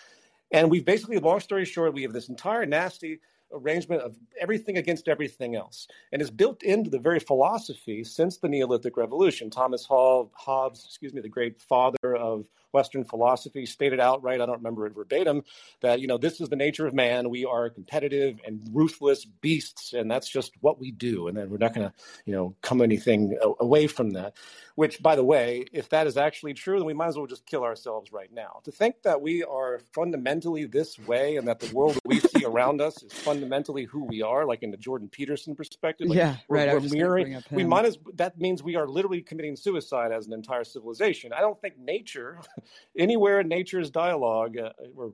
And 0.50 0.70
we've 0.70 0.84
basically, 0.84 1.18
long 1.18 1.40
story 1.40 1.64
short, 1.64 1.92
we 1.94 2.02
have 2.02 2.12
this 2.12 2.28
entire 2.28 2.66
nasty 2.66 3.20
arrangement 3.52 4.02
of 4.02 4.16
everything 4.40 4.78
against 4.78 5.08
everything 5.08 5.56
else. 5.56 5.88
And 6.12 6.20
is 6.22 6.30
built 6.30 6.62
into 6.62 6.90
the 6.90 6.98
very 6.98 7.20
philosophy 7.20 8.04
since 8.04 8.38
the 8.38 8.48
Neolithic 8.48 8.96
Revolution. 8.96 9.50
Thomas 9.50 9.84
Hall, 9.84 10.30
Hobbes, 10.34 10.84
excuse 10.84 11.12
me, 11.12 11.20
the 11.20 11.28
great 11.28 11.60
father 11.60 12.16
of 12.16 12.48
Western 12.72 13.04
philosophy, 13.04 13.66
stated 13.66 14.00
outright, 14.00 14.40
I 14.40 14.46
don't 14.46 14.58
remember 14.58 14.86
it 14.86 14.94
verbatim, 14.94 15.42
that, 15.80 16.00
you 16.00 16.06
know, 16.06 16.18
this 16.18 16.40
is 16.40 16.48
the 16.48 16.56
nature 16.56 16.86
of 16.86 16.94
man. 16.94 17.30
We 17.30 17.44
are 17.44 17.70
competitive 17.70 18.40
and 18.46 18.60
ruthless 18.72 19.24
beasts, 19.24 19.92
and 19.92 20.10
that's 20.10 20.28
just 20.28 20.52
what 20.60 20.78
we 20.78 20.90
do. 20.90 21.28
And 21.28 21.36
then 21.36 21.50
we're 21.50 21.58
not 21.58 21.74
going 21.74 21.88
to, 21.88 21.94
you 22.24 22.34
know, 22.34 22.54
come 22.62 22.82
anything 22.82 23.38
away 23.60 23.86
from 23.86 24.10
that. 24.10 24.34
Which, 24.74 25.02
by 25.02 25.16
the 25.16 25.24
way, 25.24 25.64
if 25.72 25.88
that 25.88 26.06
is 26.06 26.16
actually 26.16 26.54
true, 26.54 26.78
then 26.78 26.86
we 26.86 26.94
might 26.94 27.08
as 27.08 27.16
well 27.16 27.26
just 27.26 27.44
kill 27.46 27.64
ourselves 27.64 28.12
right 28.12 28.32
now. 28.32 28.60
To 28.62 28.70
think 28.70 29.02
that 29.02 29.20
we 29.20 29.42
are 29.42 29.80
fundamentally 29.92 30.66
this 30.66 30.96
way 31.00 31.36
and 31.36 31.48
that 31.48 31.58
the 31.58 31.74
world 31.74 31.94
that 31.94 32.06
we 32.06 32.20
see 32.20 32.44
around 32.44 32.80
us 32.80 33.02
is 33.02 33.12
fundamentally 33.12 33.84
who 33.84 34.04
we 34.04 34.22
are, 34.22 34.44
like 34.44 34.62
in 34.62 34.70
the 34.70 34.76
Jordan 34.76 35.08
Peterson 35.08 35.56
perspective, 35.56 36.06
like 36.06 36.16
yeah, 36.16 36.36
we're, 36.46 36.58
right. 36.58 36.68
We're 36.68 36.74
was 36.74 36.84
just 36.84 36.94
gonna 36.94 37.02
mirroring. 37.02 37.42
We 37.50 37.64
might 37.64 37.86
as 37.86 37.98
that 38.14 38.38
means 38.38 38.62
we 38.62 38.76
are 38.76 38.86
literally 38.86 39.20
committing 39.20 39.56
suicide 39.56 40.12
as 40.12 40.28
an 40.28 40.32
entire 40.32 40.62
civilization. 40.62 41.32
I 41.32 41.40
don't 41.40 41.60
think 41.60 41.76
nature, 41.76 42.38
anywhere 42.98 43.40
in 43.40 43.48
nature's 43.48 43.90
dialogue, 43.90 44.56
uh, 44.58 44.70
or 44.96 45.12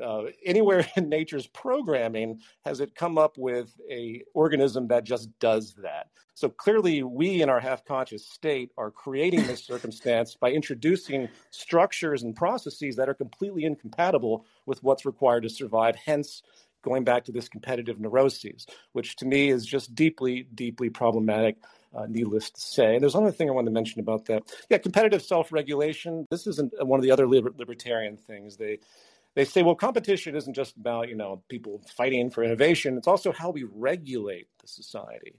uh, 0.00 0.24
anywhere 0.44 0.86
in 0.96 1.08
nature's 1.08 1.46
programming 1.48 2.40
has 2.64 2.80
it 2.80 2.94
come 2.94 3.18
up 3.18 3.36
with 3.36 3.74
a 3.90 4.22
organism 4.34 4.88
that 4.88 5.04
just 5.04 5.28
does 5.40 5.74
that. 5.82 6.08
So 6.34 6.48
clearly, 6.48 7.02
we 7.02 7.42
in 7.42 7.50
our 7.50 7.60
half-conscious 7.60 8.26
state 8.26 8.70
are 8.78 8.90
creating 8.90 9.46
this 9.46 9.64
circumstance 9.64 10.36
by 10.40 10.52
introducing 10.52 11.28
structures 11.50 12.22
and 12.22 12.34
processes 12.34 12.96
that 12.96 13.08
are 13.08 13.14
completely 13.14 13.64
incompatible 13.64 14.46
with 14.64 14.82
what's 14.82 15.04
required 15.04 15.42
to 15.42 15.50
survive. 15.50 15.96
Hence, 15.96 16.42
going 16.82 17.04
back 17.04 17.24
to 17.24 17.32
this 17.32 17.48
competitive 17.48 18.00
neuroses, 18.00 18.66
which 18.92 19.16
to 19.16 19.26
me 19.26 19.50
is 19.50 19.66
just 19.66 19.94
deeply, 19.94 20.46
deeply 20.54 20.88
problematic. 20.88 21.56
Uh, 21.92 22.06
needless 22.08 22.50
to 22.50 22.60
say. 22.60 22.94
And 22.94 23.02
there's 23.02 23.16
another 23.16 23.32
thing 23.32 23.48
I 23.48 23.52
want 23.52 23.66
to 23.66 23.72
mention 23.72 23.98
about 24.00 24.24
that. 24.26 24.44
Yeah, 24.68 24.78
competitive 24.78 25.22
self-regulation. 25.22 26.24
This 26.30 26.46
isn't 26.46 26.72
one 26.86 27.00
of 27.00 27.02
the 27.02 27.10
other 27.10 27.26
liber- 27.26 27.52
libertarian 27.58 28.16
things. 28.16 28.56
They 28.56 28.78
they 29.34 29.44
say, 29.44 29.62
well, 29.62 29.74
competition 29.74 30.36
isn't 30.36 30.54
just 30.54 30.76
about 30.76 31.08
you 31.08 31.16
know 31.16 31.42
people 31.48 31.82
fighting 31.96 32.30
for 32.30 32.44
innovation. 32.44 32.96
It's 32.96 33.08
also 33.08 33.32
how 33.32 33.50
we 33.50 33.64
regulate 33.64 34.46
the 34.60 34.68
society. 34.68 35.34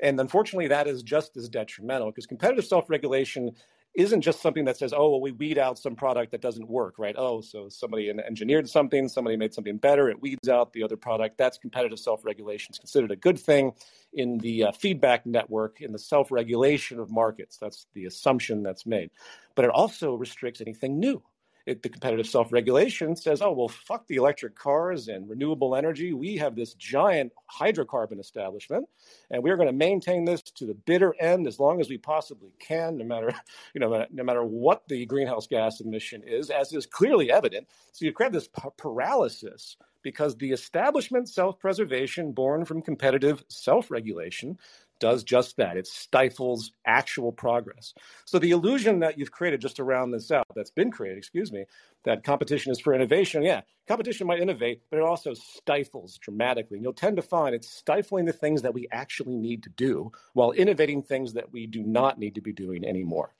And 0.00 0.18
unfortunately, 0.18 0.68
that 0.68 0.86
is 0.86 1.02
just 1.02 1.36
as 1.36 1.50
detrimental 1.50 2.08
because 2.08 2.26
competitive 2.26 2.64
self-regulation 2.64 3.52
isn't 3.94 4.20
just 4.20 4.40
something 4.40 4.64
that 4.66 4.76
says, 4.76 4.92
oh, 4.92 5.10
well, 5.10 5.20
we 5.20 5.32
weed 5.32 5.58
out 5.58 5.78
some 5.78 5.96
product 5.96 6.30
that 6.32 6.40
doesn't 6.40 6.68
work, 6.68 6.98
right? 6.98 7.14
Oh, 7.18 7.40
so 7.40 7.68
somebody 7.68 8.10
engineered 8.10 8.68
something, 8.68 9.08
somebody 9.08 9.36
made 9.36 9.52
something 9.52 9.78
better, 9.78 10.08
it 10.08 10.20
weeds 10.22 10.48
out 10.48 10.72
the 10.72 10.84
other 10.84 10.96
product. 10.96 11.38
That's 11.38 11.58
competitive 11.58 11.98
self 11.98 12.24
regulation. 12.24 12.68
It's 12.70 12.78
considered 12.78 13.10
a 13.10 13.16
good 13.16 13.38
thing 13.38 13.72
in 14.12 14.38
the 14.38 14.64
uh, 14.64 14.72
feedback 14.72 15.26
network, 15.26 15.80
in 15.80 15.92
the 15.92 15.98
self 15.98 16.30
regulation 16.30 17.00
of 17.00 17.10
markets. 17.10 17.58
That's 17.58 17.86
the 17.94 18.04
assumption 18.04 18.62
that's 18.62 18.86
made. 18.86 19.10
But 19.56 19.64
it 19.64 19.70
also 19.72 20.14
restricts 20.14 20.60
anything 20.60 21.00
new. 21.00 21.22
It, 21.66 21.82
the 21.82 21.88
competitive 21.88 22.26
self-regulation 22.26 23.16
says, 23.16 23.42
oh 23.42 23.52
well, 23.52 23.68
fuck 23.68 24.06
the 24.06 24.16
electric 24.16 24.54
cars 24.54 25.08
and 25.08 25.28
renewable 25.28 25.76
energy. 25.76 26.12
We 26.12 26.36
have 26.36 26.56
this 26.56 26.74
giant 26.74 27.32
hydrocarbon 27.50 28.20
establishment, 28.20 28.88
and 29.30 29.42
we're 29.42 29.56
going 29.56 29.68
to 29.68 29.72
maintain 29.72 30.24
this 30.24 30.42
to 30.42 30.66
the 30.66 30.74
bitter 30.74 31.14
end 31.20 31.46
as 31.46 31.60
long 31.60 31.80
as 31.80 31.88
we 31.88 31.98
possibly 31.98 32.52
can, 32.58 32.96
no 32.96 33.04
matter 33.04 33.32
you 33.74 33.80
know 33.80 34.06
no 34.10 34.24
matter 34.24 34.44
what 34.44 34.86
the 34.88 35.06
greenhouse 35.06 35.46
gas 35.46 35.80
emission 35.80 36.22
is, 36.26 36.50
as 36.50 36.72
is 36.72 36.86
clearly 36.86 37.30
evident. 37.30 37.66
So 37.92 38.04
you 38.04 38.12
create 38.12 38.32
this 38.32 38.48
paralysis 38.76 39.76
because 40.02 40.36
the 40.36 40.50
establishment 40.50 41.28
self-preservation 41.28 42.32
born 42.32 42.64
from 42.64 42.80
competitive 42.80 43.44
self-regulation 43.48 44.58
does 45.00 45.24
just 45.24 45.56
that. 45.56 45.76
It 45.76 45.86
stifles 45.86 46.72
actual 46.86 47.32
progress. 47.32 47.94
So 48.26 48.38
the 48.38 48.52
illusion 48.52 49.00
that 49.00 49.18
you've 49.18 49.32
created 49.32 49.60
just 49.60 49.80
around 49.80 50.12
this 50.12 50.30
out, 50.30 50.46
that's 50.54 50.70
been 50.70 50.90
created, 50.90 51.18
excuse 51.18 51.50
me, 51.50 51.64
that 52.04 52.22
competition 52.22 52.70
is 52.70 52.80
for 52.80 52.94
innovation. 52.94 53.42
Yeah, 53.42 53.62
competition 53.88 54.26
might 54.26 54.40
innovate, 54.40 54.82
but 54.90 54.98
it 54.98 55.02
also 55.02 55.34
stifles 55.34 56.18
dramatically. 56.18 56.76
And 56.76 56.84
you'll 56.84 56.92
tend 56.92 57.16
to 57.16 57.22
find 57.22 57.54
it's 57.54 57.70
stifling 57.70 58.26
the 58.26 58.32
things 58.32 58.62
that 58.62 58.74
we 58.74 58.86
actually 58.92 59.36
need 59.36 59.64
to 59.64 59.70
do 59.70 60.12
while 60.34 60.52
innovating 60.52 61.02
things 61.02 61.32
that 61.32 61.52
we 61.52 61.66
do 61.66 61.82
not 61.82 62.18
need 62.18 62.36
to 62.36 62.40
be 62.40 62.52
doing 62.52 62.84
anymore. 62.84 63.34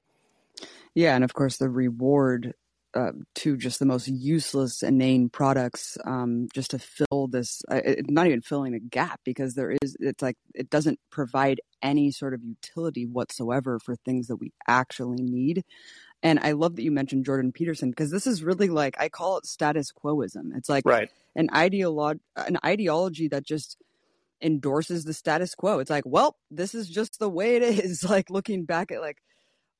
Yeah, 0.95 1.15
and 1.15 1.23
of 1.23 1.35
course 1.35 1.59
the 1.59 1.71
reward 1.71 2.55
uh, 2.95 3.13
to 3.37 3.57
just 3.57 3.79
the 3.79 3.87
most 3.87 4.09
useless, 4.09 4.83
inane 4.83 5.29
products 5.29 5.97
um, 6.05 6.49
just 6.55 6.73
to 6.73 6.79
fill 6.79 7.29
this, 7.29 7.63
uh, 7.71 7.81
it, 7.85 8.11
not 8.11 8.27
even 8.27 8.41
filling 8.41 8.75
a 8.75 8.81
gap 8.81 9.21
because 9.25 9.55
there 9.55 9.77
is, 9.83 9.97
it's 10.01 10.23
like, 10.23 10.37
it 10.55 10.71
doesn't 10.71 10.99
provide 11.11 11.61
any 11.83 12.11
sort 12.11 12.35
of 12.35 12.43
utility 12.43 13.07
whatsoever 13.07 13.79
for 13.79 13.97
things 13.97 14.27
that 14.27 14.37
we 14.37 14.53
actually 14.67 15.23
need. 15.23 15.65
And 16.23 16.39
I 16.41 16.53
love 16.53 16.77
that 16.77 16.83
you 16.83 16.91
mentioned 16.91 17.25
Jordan 17.25 17.53
Peterson 17.53 17.91
because 17.91 18.11
this 18.11 18.27
is 18.27 18.43
really 18.43 18.69
like, 18.69 18.97
I 19.01 19.09
call 19.09 19.39
it 19.39 19.47
status 19.47 19.91
quoism. 19.93 20.53
It's 20.55 20.69
like 20.69 20.85
right. 20.85 21.11
an, 21.35 21.49
ideolo- 21.49 22.21
an 22.37 22.59
ideology 22.65 23.29
that 23.29 23.45
just, 23.45 23.77
endorses 24.43 25.05
the 25.05 25.13
status 25.13 25.55
quo. 25.55 25.81
It's 25.81 25.91
like, 25.91 26.05
well, 26.07 26.37
this 26.51 26.75
is 26.75 26.89
just 26.89 27.19
the 27.19 27.29
way 27.29 27.57
it 27.57 27.63
is. 27.63 28.05
Like 28.11 28.31
looking 28.31 28.65
back 28.65 28.91
at 28.91 29.01
like 29.01 29.19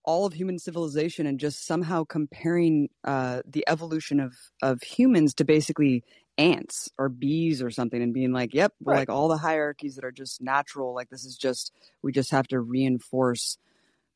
all 0.05 0.27
of 0.27 0.33
human 0.33 0.59
civilization 0.59 1.27
and 1.27 1.39
just 1.39 1.67
somehow 1.67 2.05
comparing 2.05 2.89
uh, 3.05 3.43
the 3.47 3.65
evolution 3.67 4.21
of 4.21 4.35
of 4.63 4.83
humans 4.83 5.35
to 5.35 5.45
basically 5.45 6.05
ants 6.39 6.89
or 6.97 7.09
bees 7.09 7.61
or 7.61 7.71
something 7.71 8.03
and 8.03 8.15
being 8.15 8.33
like 8.33 8.55
yep 8.55 8.73
right. 8.83 9.01
like 9.01 9.11
all 9.11 9.29
the 9.29 9.37
hierarchies 9.37 9.97
that 9.97 10.05
are 10.05 10.13
just 10.13 10.41
natural 10.41 10.95
like 10.95 11.11
this 11.11 11.25
is 11.25 11.37
just 11.37 11.71
we 12.03 12.13
just 12.13 12.31
have 12.31 12.47
to 12.49 12.59
reinforce 12.59 13.59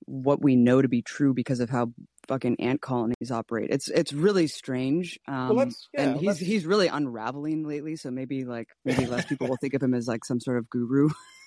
what 0.07 0.41
we 0.41 0.57
know 0.57 0.81
to 0.81 0.89
be 0.89 1.03
true 1.03 1.35
because 1.35 1.61
of 1.61 1.69
how 1.69 1.93
fucking 2.27 2.59
ant 2.61 2.81
colonies 2.81 3.31
operate 3.31 3.69
it's 3.71 3.89
it's 3.89 4.13
really 4.15 4.47
strange 4.47 5.19
um, 5.29 5.55
well, 5.55 5.69
yeah, 5.93 6.01
and 6.01 6.21
he's 6.21 6.39
he's 6.39 6.65
really 6.65 6.87
unraveling 6.87 7.67
lately 7.69 7.97
so 7.97 8.11
maybe 8.11 8.45
like 8.45 8.69
maybe 8.87 9.07
less 9.07 9.27
people 9.27 9.47
will 9.47 9.59
think 9.61 9.75
of 9.75 9.83
him 9.83 9.93
as 9.93 10.09
like 10.09 10.25
some 10.25 10.41
sort 10.41 10.57
of 10.57 10.71
guru 10.71 11.11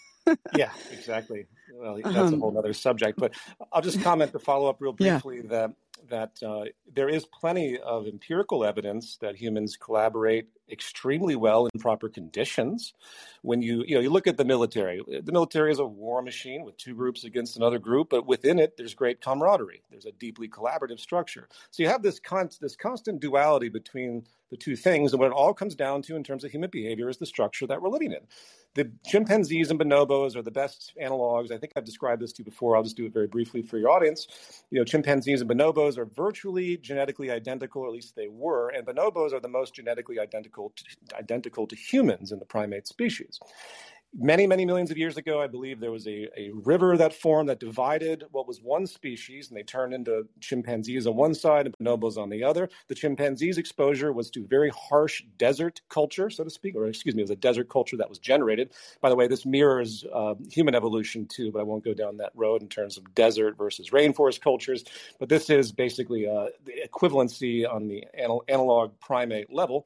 yeah 0.55 0.71
exactly 0.91 1.47
well, 1.79 1.99
that's 2.03 2.17
um, 2.17 2.33
a 2.35 2.37
whole 2.37 2.57
other 2.57 2.73
subject. 2.73 3.19
But 3.19 3.33
I'll 3.71 3.81
just 3.81 4.01
comment 4.01 4.31
to 4.31 4.39
follow 4.39 4.69
up 4.69 4.77
real 4.79 4.93
briefly 4.93 5.37
yeah. 5.37 5.49
that 5.49 5.73
that 6.09 6.47
uh, 6.47 6.65
there 6.93 7.09
is 7.09 7.25
plenty 7.25 7.77
of 7.79 8.07
empirical 8.07 8.63
evidence 8.63 9.17
that 9.21 9.35
humans 9.35 9.77
collaborate 9.77 10.47
extremely 10.69 11.35
well 11.35 11.67
in 11.67 11.79
proper 11.79 12.09
conditions. 12.09 12.93
When 13.41 13.61
you 13.61 13.83
you 13.87 13.95
know 13.95 14.01
you 14.01 14.09
look 14.09 14.27
at 14.27 14.37
the 14.37 14.45
military, 14.45 15.01
the 15.07 15.31
military 15.31 15.71
is 15.71 15.79
a 15.79 15.85
war 15.85 16.21
machine 16.21 16.63
with 16.63 16.77
two 16.77 16.95
groups 16.95 17.23
against 17.23 17.57
another 17.57 17.79
group, 17.79 18.09
but 18.09 18.25
within 18.25 18.59
it 18.59 18.77
there's 18.77 18.93
great 18.93 19.21
camaraderie. 19.21 19.83
There's 19.89 20.05
a 20.05 20.11
deeply 20.11 20.47
collaborative 20.47 20.99
structure. 20.99 21.47
So 21.71 21.83
you 21.83 21.89
have 21.89 22.03
this 22.03 22.19
con- 22.19 22.49
this 22.61 22.75
constant 22.75 23.19
duality 23.19 23.69
between 23.69 24.25
the 24.49 24.57
two 24.57 24.75
things, 24.75 25.11
and 25.11 25.19
what 25.19 25.27
it 25.27 25.33
all 25.33 25.53
comes 25.53 25.75
down 25.75 26.01
to 26.03 26.15
in 26.15 26.23
terms 26.23 26.43
of 26.43 26.51
human 26.51 26.69
behavior 26.69 27.09
is 27.09 27.17
the 27.17 27.25
structure 27.25 27.67
that 27.67 27.81
we're 27.81 27.89
living 27.89 28.13
in. 28.13 28.21
The 28.75 28.91
chimpanzees 29.05 29.71
and 29.71 29.79
bonobos 29.79 30.35
are 30.35 30.41
the 30.41 30.51
best 30.51 30.93
analogs. 31.01 31.51
I 31.51 31.57
think 31.57 31.73
I've 31.75 31.83
described 31.83 32.21
this 32.21 32.31
to 32.33 32.41
you 32.41 32.45
before. 32.45 32.77
I'll 32.77 32.83
just 32.83 32.95
do 32.95 33.05
it 33.05 33.13
very 33.13 33.27
briefly 33.27 33.61
for 33.61 33.77
your 33.77 33.89
audience. 33.89 34.27
You 34.69 34.79
know, 34.79 34.85
chimpanzees 34.85 35.41
and 35.41 35.49
bonobos 35.49 35.97
are 35.97 36.05
virtually 36.05 36.77
genetically 36.77 37.31
identical, 37.31 37.81
or 37.81 37.87
at 37.87 37.93
least 37.93 38.15
they 38.15 38.27
were, 38.27 38.69
and 38.69 38.85
bonobos 38.85 39.33
are 39.33 39.39
the 39.39 39.47
most 39.47 39.73
genetically 39.73 40.19
identical 40.19 40.56
to, 40.75 41.17
identical 41.17 41.67
to 41.67 41.75
humans 41.75 42.31
in 42.31 42.39
the 42.39 42.45
primate 42.45 42.87
species 42.87 43.39
many, 44.17 44.47
many 44.47 44.65
millions 44.65 44.91
of 44.91 44.97
years 44.97 45.17
ago, 45.17 45.41
I 45.41 45.47
believe 45.47 45.79
there 45.79 45.91
was 45.91 46.07
a, 46.07 46.27
a 46.39 46.51
river 46.53 46.97
that 46.97 47.13
formed 47.13 47.49
that 47.49 47.59
divided 47.59 48.23
what 48.31 48.47
was 48.47 48.61
one 48.61 48.87
species, 48.87 49.49
and 49.49 49.57
they 49.57 49.63
turned 49.63 49.93
into 49.93 50.27
chimpanzees 50.39 51.07
on 51.07 51.15
one 51.15 51.33
side 51.33 51.67
and 51.67 51.75
bonobos 51.77 52.17
on 52.17 52.29
the 52.29 52.43
other. 52.43 52.69
The 52.87 52.95
chimpanzees' 52.95 53.57
exposure 53.57 54.11
was 54.11 54.29
to 54.31 54.45
very 54.45 54.71
harsh 54.71 55.23
desert 55.37 55.81
culture, 55.89 56.29
so 56.29 56.43
to 56.43 56.49
speak, 56.49 56.75
or 56.75 56.87
excuse 56.87 57.15
me, 57.15 57.21
it 57.21 57.25
was 57.25 57.31
a 57.31 57.35
desert 57.35 57.69
culture 57.69 57.97
that 57.97 58.09
was 58.09 58.19
generated. 58.19 58.73
By 59.01 59.09
the 59.09 59.15
way, 59.15 59.27
this 59.27 59.45
mirrors 59.45 60.05
uh, 60.13 60.35
human 60.49 60.75
evolution 60.75 61.25
too, 61.27 61.51
but 61.51 61.59
I 61.59 61.63
won't 61.63 61.83
go 61.83 61.93
down 61.93 62.17
that 62.17 62.31
road 62.35 62.61
in 62.61 62.69
terms 62.69 62.97
of 62.97 63.13
desert 63.13 63.57
versus 63.57 63.91
rainforest 63.91 64.41
cultures. 64.41 64.83
But 65.19 65.29
this 65.29 65.49
is 65.49 65.71
basically 65.71 66.27
uh, 66.27 66.47
the 66.65 66.73
equivalency 66.87 67.71
on 67.71 67.87
the 67.87 68.05
anal- 68.15 68.43
analog 68.47 68.99
primate 68.99 69.51
level. 69.53 69.85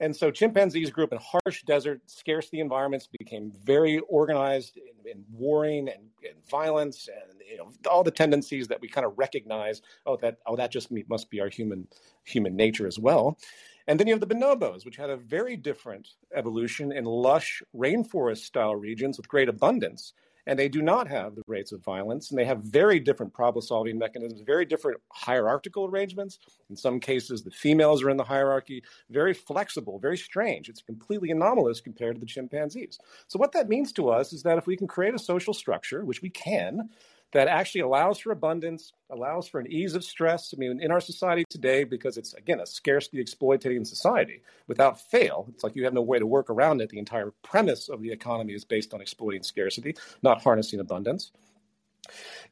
And 0.00 0.16
so 0.16 0.30
chimpanzees 0.30 0.90
grew 0.90 1.04
up 1.04 1.12
in 1.12 1.18
harsh 1.18 1.62
desert, 1.64 2.00
scarcity 2.06 2.60
environments, 2.60 3.06
became 3.18 3.52
very 3.64 3.98
organized 4.08 4.78
in, 4.78 5.10
in 5.10 5.24
warring 5.30 5.88
and, 5.88 6.04
and, 6.26 6.42
violence, 6.50 7.08
and 7.08 7.40
you 7.48 7.58
know 7.58 7.70
all 7.88 8.02
the 8.02 8.10
tendencies 8.10 8.66
that 8.68 8.80
we 8.80 8.88
kind 8.88 9.06
of 9.06 9.12
recognize. 9.18 9.82
Oh, 10.06 10.16
that 10.16 10.38
oh 10.46 10.56
that 10.56 10.72
just 10.72 10.88
must 11.08 11.30
be 11.30 11.40
our 11.40 11.48
human 11.48 11.86
human 12.24 12.56
nature 12.56 12.86
as 12.86 12.98
well. 12.98 13.38
And 13.86 13.98
then 13.98 14.06
you 14.06 14.14
have 14.14 14.20
the 14.20 14.26
bonobos, 14.26 14.84
which 14.84 14.96
had 14.96 15.10
a 15.10 15.16
very 15.16 15.56
different 15.56 16.08
evolution 16.34 16.92
in 16.92 17.04
lush 17.04 17.62
rainforest 17.76 18.38
style 18.38 18.76
regions 18.76 19.18
with 19.18 19.28
great 19.28 19.48
abundance 19.48 20.14
and 20.46 20.58
they 20.58 20.68
do 20.68 20.82
not 20.82 21.08
have 21.08 21.34
the 21.34 21.42
rates 21.46 21.72
of 21.72 21.82
violence, 21.82 22.30
and 22.30 22.38
they 22.38 22.44
have 22.44 22.62
very 22.62 23.00
different 23.00 23.32
problem 23.32 23.62
solving 23.62 23.98
mechanisms, 23.98 24.40
very 24.40 24.64
different 24.64 25.00
hierarchical 25.12 25.86
arrangements. 25.86 26.38
In 26.68 26.76
some 26.76 27.00
cases, 27.00 27.42
the 27.42 27.50
females 27.50 28.02
are 28.02 28.10
in 28.10 28.16
the 28.16 28.24
hierarchy, 28.24 28.82
very 29.10 29.34
flexible, 29.34 29.98
very 29.98 30.18
strange. 30.18 30.68
It's 30.68 30.82
completely 30.82 31.30
anomalous 31.30 31.80
compared 31.80 32.16
to 32.16 32.20
the 32.20 32.26
chimpanzees. 32.26 32.98
So, 33.28 33.38
what 33.38 33.52
that 33.52 33.68
means 33.68 33.92
to 33.92 34.08
us 34.10 34.32
is 34.32 34.42
that 34.42 34.58
if 34.58 34.66
we 34.66 34.76
can 34.76 34.86
create 34.86 35.14
a 35.14 35.18
social 35.18 35.54
structure, 35.54 36.04
which 36.04 36.22
we 36.22 36.30
can, 36.30 36.90
that 37.32 37.48
actually 37.48 37.82
allows 37.82 38.18
for 38.18 38.32
abundance, 38.32 38.92
allows 39.10 39.46
for 39.46 39.60
an 39.60 39.70
ease 39.70 39.94
of 39.94 40.04
stress. 40.04 40.52
I 40.54 40.58
mean, 40.58 40.80
in 40.80 40.90
our 40.90 41.00
society 41.00 41.44
today, 41.48 41.84
because 41.84 42.16
it's, 42.16 42.34
again, 42.34 42.60
a 42.60 42.66
scarcity 42.66 43.20
exploitating 43.20 43.84
society, 43.84 44.42
without 44.66 45.00
fail, 45.00 45.46
it's 45.48 45.62
like 45.62 45.76
you 45.76 45.84
have 45.84 45.94
no 45.94 46.02
way 46.02 46.18
to 46.18 46.26
work 46.26 46.50
around 46.50 46.80
it. 46.80 46.90
The 46.90 46.98
entire 46.98 47.32
premise 47.42 47.88
of 47.88 48.02
the 48.02 48.10
economy 48.10 48.54
is 48.54 48.64
based 48.64 48.94
on 48.94 49.00
exploiting 49.00 49.42
scarcity, 49.42 49.96
not 50.22 50.42
harnessing 50.42 50.80
abundance 50.80 51.30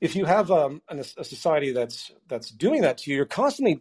if 0.01 0.15
you 0.15 0.25
have 0.25 0.51
um, 0.51 0.83
a 0.89 1.03
society 1.03 1.73
that's 1.73 2.13
that's 2.29 2.51
doing 2.51 2.83
that 2.83 2.99
to 2.99 3.11
you, 3.11 3.17
you're 3.17 3.27
constantly 3.27 3.81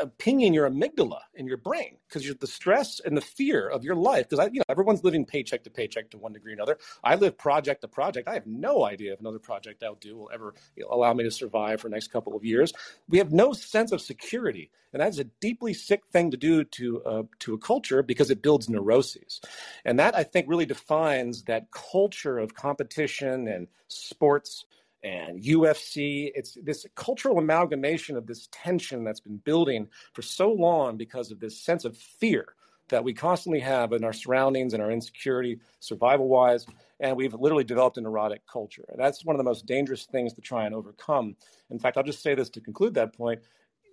uh, 0.00 0.06
pinging 0.18 0.54
your 0.54 0.68
amygdala 0.68 1.20
in 1.34 1.46
your 1.46 1.56
brain 1.56 1.96
because 2.08 2.24
you're 2.24 2.34
the 2.34 2.46
stress 2.46 3.00
and 3.00 3.16
the 3.16 3.20
fear 3.20 3.68
of 3.68 3.84
your 3.84 3.96
life. 3.96 4.28
Because 4.28 4.48
you 4.52 4.60
know 4.60 4.64
everyone's 4.68 5.02
living 5.02 5.24
paycheck 5.24 5.64
to 5.64 5.70
paycheck 5.70 6.10
to 6.10 6.18
one 6.18 6.32
degree 6.32 6.52
or 6.52 6.54
another. 6.54 6.78
I 7.02 7.16
live 7.16 7.36
project 7.36 7.80
to 7.82 7.88
project. 7.88 8.28
I 8.28 8.34
have 8.34 8.46
no 8.46 8.84
idea 8.84 9.12
if 9.12 9.20
another 9.20 9.38
project 9.38 9.82
I'll 9.82 9.96
do 9.96 10.16
will 10.16 10.30
ever 10.32 10.54
allow 10.90 11.12
me 11.12 11.24
to 11.24 11.30
survive 11.30 11.80
for 11.80 11.88
the 11.88 11.94
next 11.94 12.08
couple 12.08 12.36
of 12.36 12.44
years. 12.44 12.72
We 13.08 13.18
have 13.18 13.32
no 13.32 13.52
sense 13.52 13.92
of 13.92 14.00
security, 14.00 14.70
and 14.92 15.02
that's 15.02 15.18
a 15.18 15.24
deeply 15.24 15.74
sick 15.74 16.02
thing 16.12 16.30
to 16.30 16.36
do 16.36 16.64
to 16.64 17.02
uh, 17.04 17.22
to 17.40 17.54
a 17.54 17.58
culture 17.58 18.02
because 18.02 18.30
it 18.30 18.42
builds 18.42 18.68
neuroses, 18.68 19.40
and 19.84 19.98
that 19.98 20.16
I 20.16 20.22
think 20.22 20.48
really 20.48 20.66
defines 20.66 21.42
that 21.44 21.70
culture 21.72 22.38
of 22.38 22.54
competition 22.54 23.48
and 23.48 23.68
sports 23.88 24.64
and 25.06 25.40
UFC. 25.40 26.32
It's 26.34 26.58
this 26.62 26.84
cultural 26.96 27.38
amalgamation 27.38 28.16
of 28.16 28.26
this 28.26 28.48
tension 28.50 29.04
that's 29.04 29.20
been 29.20 29.36
building 29.38 29.86
for 30.12 30.22
so 30.22 30.50
long 30.50 30.96
because 30.96 31.30
of 31.30 31.38
this 31.38 31.60
sense 31.60 31.84
of 31.84 31.96
fear 31.96 32.54
that 32.88 33.04
we 33.04 33.12
constantly 33.12 33.60
have 33.60 33.92
in 33.92 34.02
our 34.04 34.12
surroundings 34.12 34.74
and 34.74 34.82
our 34.82 34.90
insecurity, 34.90 35.58
survival 35.78 36.28
wise. 36.28 36.66
And 36.98 37.16
we've 37.16 37.34
literally 37.34 37.64
developed 37.64 37.98
an 37.98 38.06
erotic 38.06 38.42
culture. 38.52 38.84
And 38.88 38.98
that's 38.98 39.24
one 39.24 39.36
of 39.36 39.38
the 39.38 39.44
most 39.44 39.66
dangerous 39.66 40.06
things 40.06 40.32
to 40.34 40.40
try 40.40 40.66
and 40.66 40.74
overcome. 40.74 41.36
In 41.70 41.78
fact, 41.78 41.96
I'll 41.96 42.02
just 42.02 42.22
say 42.22 42.34
this 42.34 42.50
to 42.50 42.60
conclude 42.60 42.94
that 42.94 43.16
point. 43.16 43.40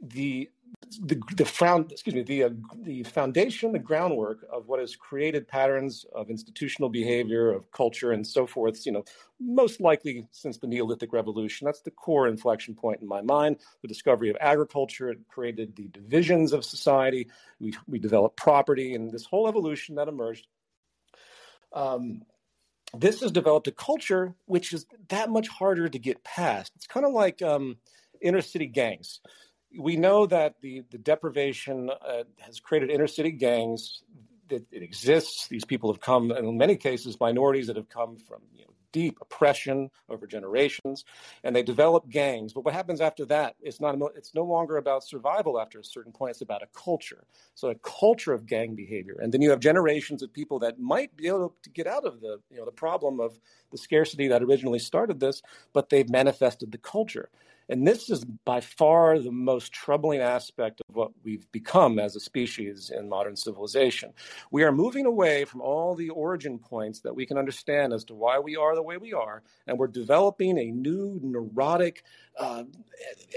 The 0.01 0.49
the 1.01 1.19
the 1.35 1.45
found 1.45 1.91
excuse 1.91 2.13
me 2.13 2.21
the 2.21 2.43
uh, 2.43 2.49
the 2.83 3.03
foundation 3.03 3.71
the 3.71 3.79
groundwork 3.79 4.45
of 4.51 4.67
what 4.67 4.79
has 4.79 4.95
created 4.95 5.47
patterns 5.47 6.05
of 6.13 6.29
institutional 6.29 6.87
behavior 6.89 7.51
of 7.51 7.71
culture 7.71 8.11
and 8.11 8.25
so 8.25 8.45
forth 8.45 8.85
you 8.85 8.91
know 8.91 9.03
most 9.45 9.81
likely 9.81 10.27
since 10.31 10.57
the 10.57 10.67
neolithic 10.67 11.11
revolution. 11.13 11.65
That's 11.65 11.81
the 11.81 11.91
core 11.91 12.27
inflection 12.27 12.75
point 12.75 13.01
in 13.01 13.07
my 13.07 13.21
mind. 13.21 13.57
The 13.81 13.87
discovery 13.87 14.29
of 14.29 14.37
agriculture 14.39 15.09
it 15.09 15.19
created 15.27 15.75
the 15.75 15.87
divisions 15.89 16.53
of 16.53 16.65
society. 16.65 17.29
We 17.59 17.73
we 17.87 17.99
developed 17.99 18.37
property 18.37 18.95
and 18.95 19.11
this 19.11 19.25
whole 19.25 19.47
evolution 19.47 19.95
that 19.95 20.07
emerged. 20.07 20.47
Um, 21.73 22.21
this 22.95 23.21
has 23.21 23.31
developed 23.31 23.67
a 23.67 23.71
culture 23.71 24.35
which 24.45 24.73
is 24.73 24.85
that 25.09 25.29
much 25.29 25.47
harder 25.47 25.89
to 25.89 25.99
get 25.99 26.23
past. 26.23 26.71
It's 26.75 26.87
kind 26.87 27.05
of 27.05 27.11
like 27.11 27.41
um, 27.41 27.77
inner 28.21 28.41
city 28.41 28.67
gangs 28.67 29.19
we 29.77 29.95
know 29.95 30.25
that 30.27 30.55
the, 30.61 30.83
the 30.91 30.97
deprivation 30.97 31.89
uh, 31.89 32.23
has 32.39 32.59
created 32.59 32.89
inner 32.89 33.07
city 33.07 33.31
gangs. 33.31 34.03
That 34.49 34.65
it 34.71 34.83
exists. 34.83 35.47
These 35.47 35.65
people 35.65 35.91
have 35.91 36.01
come, 36.01 36.31
in 36.31 36.57
many 36.57 36.75
cases, 36.75 37.17
minorities 37.19 37.67
that 37.67 37.77
have 37.77 37.87
come 37.87 38.17
from 38.17 38.41
you 38.53 38.65
know, 38.65 38.73
deep 38.93 39.17
oppression 39.21 39.89
over 40.07 40.25
generations, 40.25 41.03
and 41.43 41.53
they 41.53 41.63
develop 41.63 42.07
gangs. 42.09 42.53
But 42.53 42.63
what 42.63 42.73
happens 42.73 43.01
after 43.01 43.25
that? 43.25 43.55
It's 43.61 43.81
not. 43.81 43.97
It's 44.15 44.33
no 44.33 44.43
longer 44.43 44.77
about 44.77 45.03
survival. 45.03 45.59
After 45.59 45.79
a 45.79 45.83
certain 45.83 46.13
point, 46.13 46.31
it's 46.31 46.41
about 46.41 46.61
a 46.61 46.67
culture. 46.67 47.25
So 47.55 47.69
a 47.69 47.75
culture 47.75 48.33
of 48.33 48.45
gang 48.45 48.75
behavior, 48.75 49.17
and 49.21 49.33
then 49.33 49.41
you 49.41 49.49
have 49.49 49.59
generations 49.59 50.23
of 50.23 50.31
people 50.31 50.59
that 50.59 50.79
might 50.79 51.15
be 51.17 51.27
able 51.27 51.55
to 51.63 51.69
get 51.69 51.87
out 51.87 52.05
of 52.05 52.21
the 52.21 52.39
you 52.49 52.57
know 52.57 52.65
the 52.65 52.71
problem 52.71 53.19
of 53.19 53.39
the 53.71 53.77
scarcity 53.77 54.27
that 54.29 54.43
originally 54.43 54.79
started 54.79 55.19
this, 55.19 55.41
but 55.73 55.89
they've 55.89 56.09
manifested 56.09 56.71
the 56.71 56.77
culture. 56.77 57.29
And 57.69 57.87
this 57.87 58.09
is 58.09 58.25
by 58.25 58.59
far 58.59 59.19
the 59.19 59.31
most 59.31 59.71
troubling 59.71 60.21
aspect 60.21 60.81
of 60.87 60.95
what 60.95 61.11
we've 61.23 61.49
become 61.51 61.99
as 61.99 62.15
a 62.15 62.19
species 62.19 62.91
in 62.95 63.09
modern 63.09 63.35
civilization. 63.35 64.11
We 64.51 64.63
are 64.63 64.71
moving 64.71 65.05
away 65.05 65.45
from 65.45 65.61
all 65.61 65.95
the 65.95 66.09
origin 66.09 66.59
points 66.59 66.99
that 67.01 67.15
we 67.15 67.25
can 67.25 67.37
understand 67.37 67.93
as 67.93 68.03
to 68.05 68.15
why 68.15 68.39
we 68.39 68.55
are 68.55 68.75
the 68.75 68.83
way 68.83 68.97
we 68.97 69.13
are, 69.13 69.43
and 69.67 69.77
we're 69.77 69.87
developing 69.87 70.57
a 70.57 70.71
new 70.71 71.19
neurotic, 71.23 72.03
uh, 72.37 72.63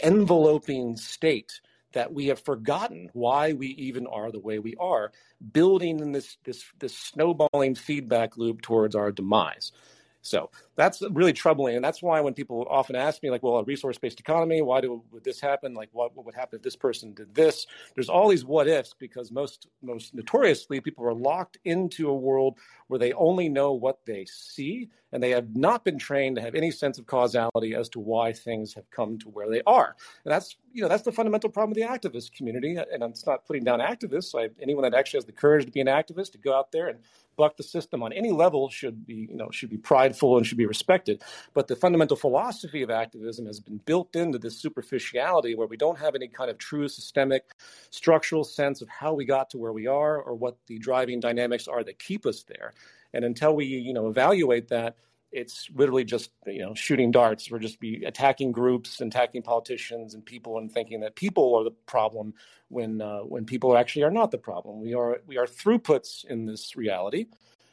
enveloping 0.03 0.97
state 0.97 1.61
that 1.93 2.13
we 2.13 2.27
have 2.27 2.41
forgotten 2.41 3.09
why 3.15 3.55
we 3.55 3.69
even 3.69 4.07
are 4.09 4.31
the 4.31 4.41
way 4.41 4.59
we 4.59 4.75
are, 4.79 5.13
building 5.53 6.01
in 6.01 6.13
this 6.13 6.37
this 6.45 6.65
this 6.79 6.97
snowballing 6.97 7.75
feedback 7.75 8.37
loop 8.37 8.61
towards 8.61 8.95
our 8.95 9.11
demise. 9.11 9.73
So 10.21 10.51
that's 10.77 11.03
really 11.11 11.33
troubling. 11.33 11.77
And 11.77 11.85
that's 11.85 12.03
why 12.03 12.21
when 12.21 12.35
people 12.35 12.67
often 12.71 12.97
ask 12.97 13.23
me, 13.23 13.31
like, 13.31 13.43
well, 13.43 13.57
a 13.57 13.65
resource 13.65 13.99
based 13.99 14.21
economy, 14.21 14.63
why 14.63 14.81
do, 14.81 15.03
would 15.11 15.25
this 15.25 15.41
happen? 15.41 15.75
Like, 15.75 15.89
what, 15.93 16.15
what 16.15 16.27
would 16.27 16.35
happen 16.35 16.59
if 16.59 16.63
this 16.63 16.77
person 16.77 17.15
did 17.15 17.35
this? 17.35 17.67
There's 17.95 18.09
all 18.09 18.29
these 18.29 18.45
what 18.45 18.69
ifs 18.69 18.95
because 18.99 19.33
most, 19.33 19.69
most 19.83 20.15
notoriously, 20.15 20.81
people 20.81 21.05
are 21.07 21.15
locked 21.15 21.59
into 21.65 22.09
a 22.09 22.15
world 22.15 22.59
where 22.89 22.99
they 22.99 23.13
only 23.15 23.49
know 23.49 23.73
what 23.73 24.05
they 24.07 24.27
see 24.27 24.91
and 25.13 25.23
they 25.23 25.31
have 25.31 25.57
not 25.57 25.85
been 25.85 25.99
trained 25.99 26.37
to 26.37 26.43
have 26.43 26.55
any 26.55 26.71
sense 26.71 26.99
of 26.99 27.07
causality 27.07 27.75
as 27.75 27.89
to 27.91 28.01
why 28.01 28.33
things 28.33 28.75
have 28.75 28.91
come 28.91 29.19
to 29.19 29.29
where 29.29 29.49
they 29.49 29.63
are. 29.67 29.97
And 30.25 30.33
that's, 30.33 30.57
you 30.73 30.83
know, 30.83 30.89
that's 30.89 31.05
the 31.05 31.13
fundamental 31.13 31.49
problem 31.49 31.71
with 31.71 31.79
the 31.79 31.89
activist 31.89 32.33
community. 32.33 32.77
And 32.77 33.03
it's 33.03 33.25
not 33.25 33.47
putting 33.47 33.65
down 33.65 33.81
activists. 33.81 34.39
I, 34.39 34.51
anyone 34.61 34.83
that 34.83 34.95
actually 34.95 35.19
has 35.19 35.25
the 35.25 35.33
courage 35.33 35.65
to 35.65 35.71
be 35.71 35.81
an 35.81 35.87
activist, 35.87 36.33
to 36.33 36.39
go 36.39 36.55
out 36.55 36.71
there 36.73 36.89
and 36.89 36.99
buck 37.37 37.57
the 37.57 37.63
system 37.63 38.03
on 38.03 38.13
any 38.13 38.31
level 38.31 38.69
should 38.69 39.07
be, 39.07 39.29
you 39.31 39.37
know, 39.37 39.49
should 39.51 39.71
be 39.71 39.79
prideful 39.79 40.37
and 40.37 40.47
should 40.47 40.59
be 40.59 40.66
respected. 40.67 41.23
But 41.55 41.69
the 41.69 41.77
fundamental 41.77 42.17
philosophy 42.17 42.83
of 42.83 42.91
activism 42.91 43.47
has 43.47 43.61
been 43.61 43.79
built 43.79 44.17
into 44.17 44.39
this 44.39 44.61
superficiality 44.61 45.55
where 45.55 45.67
we 45.67 45.77
don't 45.77 45.99
have 45.99 46.15
any 46.15 46.29
kind 46.29 46.51
of 46.51 46.59
true 46.59 46.89
systemic 46.89 47.45
structural 47.91 48.45
sense 48.45 48.83
of 48.83 48.89
how 48.89 49.15
we 49.15 49.25
got 49.25 49.51
to 49.51 49.59
where 49.59 49.73
we 49.73 49.87
are 49.87 50.21
or 50.21 50.35
what 50.35 50.57
the 50.67 50.79
driving 50.79 51.21
dynamics 51.21 51.69
are 51.69 51.85
that 51.85 51.99
keep 51.99 52.27
us 52.27 52.45
there. 52.45 52.73
And 53.13 53.25
until 53.25 53.57
we, 53.57 53.67
you 53.67 53.93
know, 53.93 54.09
evaluate 54.09 54.69
that, 54.69 54.97
it's 55.33 55.69
literally 55.75 56.05
just 56.05 56.31
you 56.47 56.61
know 56.61 56.75
shooting 56.75 57.11
darts. 57.11 57.51
We're 57.51 57.59
just 57.59 57.81
be 57.81 58.05
attacking 58.05 58.53
groups, 58.53 59.01
and 59.01 59.13
attacking 59.13 59.43
politicians 59.43 60.15
and 60.15 60.25
people, 60.25 60.59
and 60.59 60.71
thinking 60.73 61.01
that 61.01 61.17
people 61.17 61.55
are 61.57 61.65
the 61.65 61.73
problem 61.87 62.35
when 62.69 63.03
uh, 63.03 63.21
when 63.21 63.45
people 63.45 63.77
actually 63.77 64.05
are 64.05 64.11
not 64.11 64.31
the 64.31 64.39
problem. 64.39 64.81
We 64.81 64.95
are 64.95 65.21
we 65.27 65.37
are 65.37 65.47
throughputs 65.47 66.25
in 66.25 66.47
this 66.47 66.77
reality, 66.77 67.27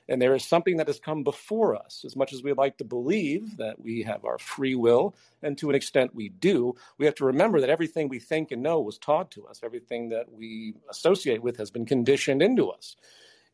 and 0.10 0.22
there 0.22 0.36
is 0.36 0.44
something 0.44 0.78
that 0.78 0.88
has 0.88 1.00
come 1.00 1.24
before 1.24 1.76
us. 1.76 2.04
As 2.06 2.16
much 2.16 2.34
as 2.34 2.44
we 2.44 2.54
like 2.54 2.78
to 2.78 2.84
believe 2.84 3.58
that 3.58 3.80
we 3.80 4.04
have 4.04 4.26
our 4.26 4.38
free 4.38 4.76
will, 4.76 5.16
and 5.42 5.58
to 5.58 5.70
an 5.70 5.76
extent 5.76 6.16
we 6.16 6.30
do, 6.30 6.76
we 6.98 7.06
have 7.06 7.16
to 7.16 7.26
remember 7.26 7.62
that 7.62 7.70
everything 7.70 8.10
we 8.10 8.20
think 8.20 8.52
and 8.52 8.62
know 8.62 8.82
was 8.82 8.98
taught 8.98 9.32
to 9.32 9.46
us. 9.48 9.62
Everything 9.64 10.10
that 10.10 10.32
we 10.32 10.74
associate 10.90 11.42
with 11.42 11.58
has 11.58 11.72
been 11.72 11.86
conditioned 11.86 12.42
into 12.42 12.70
us. 12.70 12.96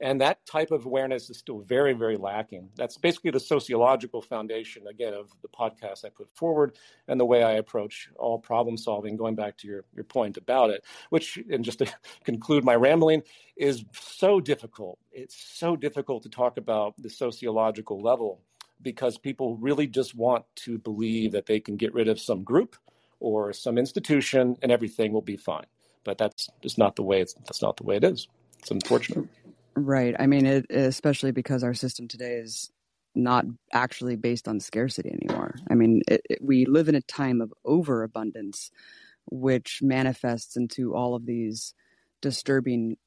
And 0.02 0.22
that 0.22 0.46
type 0.46 0.72
of 0.72 0.86
awareness 0.86 1.30
is 1.30 1.38
still 1.38 1.60
very, 1.60 1.94
very 1.94 2.16
lacking. 2.16 2.70
That's 2.76 2.98
basically 2.98 3.32
the 3.32 3.40
sociological 3.40 4.22
foundation, 4.22 4.88
again, 4.88 5.14
of 5.14 5.30
the 5.42 5.50
podcast 5.50 6.06
I 6.06 6.10
put 6.10 6.30
forward 6.30 6.78
and 7.08 7.20
the 7.20 7.26
way 7.26 7.44
I 7.44 7.54
approach 7.54 8.10
all 8.16 8.40
problem 8.40 8.78
solving, 8.78 9.18
going 9.18 9.36
back 9.36 9.58
to 9.58 9.68
your, 9.68 9.84
your 9.94 10.06
point 10.06 10.38
about 10.38 10.70
it, 10.70 10.86
which, 11.10 11.38
and 11.52 11.66
just 11.66 11.80
to 11.80 11.88
conclude 12.24 12.64
my 12.64 12.76
rambling, 12.76 13.24
is 13.58 13.84
so 13.94 14.40
difficult. 14.40 15.00
It's 15.12 15.36
so 15.36 15.76
difficult 15.76 16.24
to 16.24 16.30
talk 16.30 16.58
about 16.58 16.96
the 16.98 17.10
sociological 17.10 18.02
level 18.02 18.42
because 18.82 19.18
people 19.18 19.58
really 19.58 19.88
just 19.88 20.16
want 20.16 20.46
to 20.56 20.78
believe 20.78 21.34
that 21.34 21.46
they 21.46 21.60
can 21.60 21.76
get 21.76 21.94
rid 21.94 22.08
of 22.08 22.20
some 22.20 22.44
group 22.44 22.78
or 23.20 23.52
some 23.52 23.78
institution 23.78 24.56
and 24.62 24.72
everything 24.72 25.12
will 25.12 25.22
be 25.22 25.36
fine. 25.36 25.66
But 26.06 26.18
that's 26.18 26.50
just 26.62 26.78
not 26.78 26.96
the 26.96 27.04
way 27.04 27.20
it's 27.20 27.34
that's 27.34 27.62
not 27.62 27.76
the 27.76 27.84
way 27.84 27.98
it 27.98 28.06
is. 28.06 28.28
It's 28.60 28.72
unfortunate. 28.72 29.28
Right. 29.86 30.16
I 30.20 30.28
mean, 30.28 30.46
it, 30.46 30.66
especially 30.70 31.32
because 31.32 31.64
our 31.64 31.74
system 31.74 32.08
today 32.08 32.34
is 32.36 32.70
not 33.16 33.46
actually 33.74 34.16
based 34.16 34.48
on 34.48 34.60
scarcity 34.60 35.12
anymore. 35.12 35.56
I 35.70 35.76
mean, 35.76 36.02
it, 36.08 36.22
it, 36.30 36.40
we 36.42 36.66
live 36.66 36.90
in 36.90 36.96
a 36.96 37.02
time 37.02 37.42
of 37.42 37.54
overabundance, 37.66 38.72
which 39.30 39.80
manifests 39.82 40.56
into 40.56 40.96
all 40.96 41.16
of 41.16 41.26
these 41.26 41.74
disturbing 42.22 42.98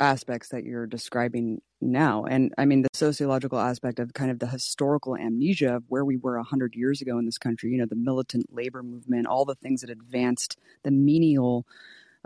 aspects 0.00 0.48
that 0.48 0.64
you're 0.64 0.86
describing 0.86 1.60
now. 1.80 2.24
And 2.24 2.52
I 2.58 2.64
mean, 2.64 2.82
the 2.82 2.88
sociological 2.92 3.58
aspect 3.58 3.98
of 4.00 4.14
kind 4.14 4.30
of 4.30 4.38
the 4.38 4.48
historical 4.48 5.16
amnesia 5.16 5.76
of 5.76 5.84
where 5.88 6.04
we 6.04 6.16
were 6.16 6.36
100 6.36 6.74
years 6.74 7.00
ago 7.00 7.18
in 7.18 7.26
this 7.26 7.38
country, 7.38 7.70
you 7.70 7.78
know, 7.78 7.86
the 7.86 7.94
militant 7.94 8.52
labor 8.52 8.82
movement, 8.82 9.26
all 9.26 9.44
the 9.44 9.54
things 9.54 9.82
that 9.82 9.90
advanced 9.90 10.58
the 10.82 10.90
menial 10.90 11.66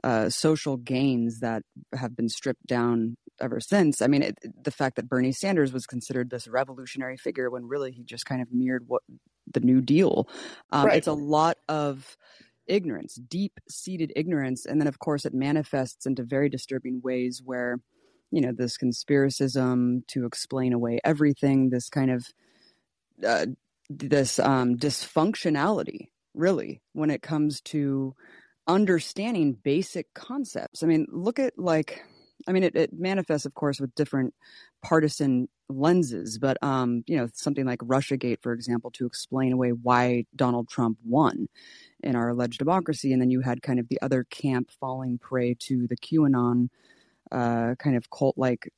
uh, 0.05 0.29
social 0.29 0.77
gains 0.77 1.41
that 1.41 1.63
have 1.95 2.17
been 2.17 2.29
stripped 2.29 2.67
down 2.67 3.17
ever 3.41 3.61
since. 3.61 4.03
I 4.03 4.07
mean, 4.07 4.23
it, 4.23 4.39
the 4.63 4.71
fact 4.71 4.97
that 4.97 5.09
Bernie 5.09 5.33
Sanders 5.33 5.73
was 5.73 5.87
considered 5.87 6.31
this 6.31 6.49
revolutionary 6.49 7.17
figure 7.17 7.51
when 7.51 7.67
really 7.67 7.93
he 7.93 8.03
just 8.03 8.27
kind 8.27 8.43
of 8.43 8.53
mirrored 8.53 8.85
what 8.87 9.03
the 9.53 9.61
New 9.61 9.81
Deal. 9.81 10.29
Um, 10.71 10.87
right. 10.87 10.97
It's 10.97 11.07
a 11.07 11.13
lot 11.13 11.59
of 11.69 12.17
ignorance, 12.67 13.15
deep 13.15 13.61
seated 13.69 14.13
ignorance. 14.17 14.67
And 14.67 14.81
then, 14.81 14.89
of 14.89 14.99
course, 14.99 15.25
it 15.25 15.35
manifests 15.35 16.07
into 16.07 16.25
very 16.25 16.49
disturbing 16.49 17.01
ways 17.03 17.41
where, 17.45 17.79
you 18.31 18.41
know, 18.41 18.53
this 18.53 18.77
conspiracism 18.77 20.07
to 20.09 20.27
explain 20.27 20.73
away 20.73 20.99
everything, 21.05 21.71
this 21.71 21.89
kind 21.89 22.11
of, 22.11 22.27
uh, 23.25 23.47
this 23.89 24.39
um, 24.39 24.77
dysfunctionality, 24.77 26.09
really, 26.35 26.83
when 26.93 27.11
it 27.11 27.23
comes 27.23 27.61
to 27.61 28.15
understanding 28.67 29.53
basic 29.53 30.13
concepts. 30.15 30.83
I 30.83 30.87
mean, 30.87 31.07
look 31.11 31.39
at 31.39 31.59
like, 31.59 32.03
I 32.49 32.53
mean, 32.53 32.65
it, 32.65 32.77
it 32.77 32.93
manifests, 32.93 33.47
of 33.47 33.55
course, 33.55 33.81
with 33.81 33.95
different 33.95 34.35
partisan 34.83 35.49
lenses, 35.69 36.39
but 36.39 36.63
um, 36.63 37.03
you 37.07 37.17
know, 37.17 37.29
something 37.33 37.65
like 37.65 37.81
RussiaGate, 37.81 38.43
for 38.43 38.53
example, 38.53 38.91
to 38.93 39.07
explain 39.07 39.53
away 39.53 39.71
why 39.71 40.25
Donald 40.35 40.69
Trump 40.69 40.99
won 41.05 41.49
in 42.03 42.15
our 42.15 42.29
alleged 42.29 42.59
democracy, 42.59 43.13
and 43.13 43.21
then 43.21 43.31
you 43.31 43.41
had 43.41 43.63
kind 43.63 43.81
of 43.81 43.89
the 43.89 44.01
other 44.03 44.25
camp 44.25 44.71
falling 44.81 45.19
prey 45.19 45.57
to 45.61 45.87
the 45.87 45.97
QAnon 45.97 46.69
uh, 47.33 47.75
kind 47.79 47.97
of 47.97 48.11
cult-like 48.11 48.71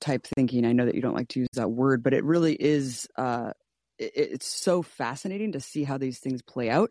type 0.00 0.26
thinking. 0.36 0.66
I 0.66 0.72
know 0.72 0.84
that 0.84 0.94
you 0.94 1.00
don't 1.00 1.14
like 1.14 1.28
to 1.28 1.40
use 1.40 1.48
that 1.54 1.70
word, 1.70 2.02
but 2.02 2.12
it 2.12 2.24
really 2.24 2.54
is. 2.54 3.08
Uh, 3.16 3.52
it, 3.98 4.12
it's 4.16 4.46
so 4.46 4.82
fascinating 4.82 5.52
to 5.52 5.60
see 5.60 5.84
how 5.84 5.98
these 5.98 6.18
things 6.18 6.42
play 6.42 6.68
out 6.68 6.90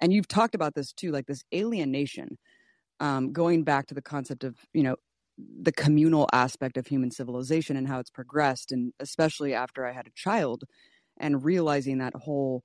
and 0.00 0.12
you've 0.12 0.28
talked 0.28 0.54
about 0.54 0.74
this 0.74 0.92
too, 0.92 1.10
like 1.10 1.26
this 1.26 1.44
alienation, 1.54 2.38
um, 3.00 3.32
going 3.32 3.64
back 3.64 3.86
to 3.88 3.94
the 3.94 4.02
concept 4.02 4.44
of 4.44 4.56
you 4.72 4.82
know 4.82 4.96
the 5.38 5.72
communal 5.72 6.28
aspect 6.32 6.76
of 6.76 6.86
human 6.86 7.10
civilization 7.10 7.76
and 7.76 7.88
how 7.88 7.98
it's 7.98 8.10
progressed, 8.10 8.72
and 8.72 8.92
especially 9.00 9.54
after 9.54 9.86
I 9.86 9.92
had 9.92 10.06
a 10.06 10.14
child, 10.14 10.64
and 11.18 11.44
realizing 11.44 11.98
that 11.98 12.14
whole 12.14 12.62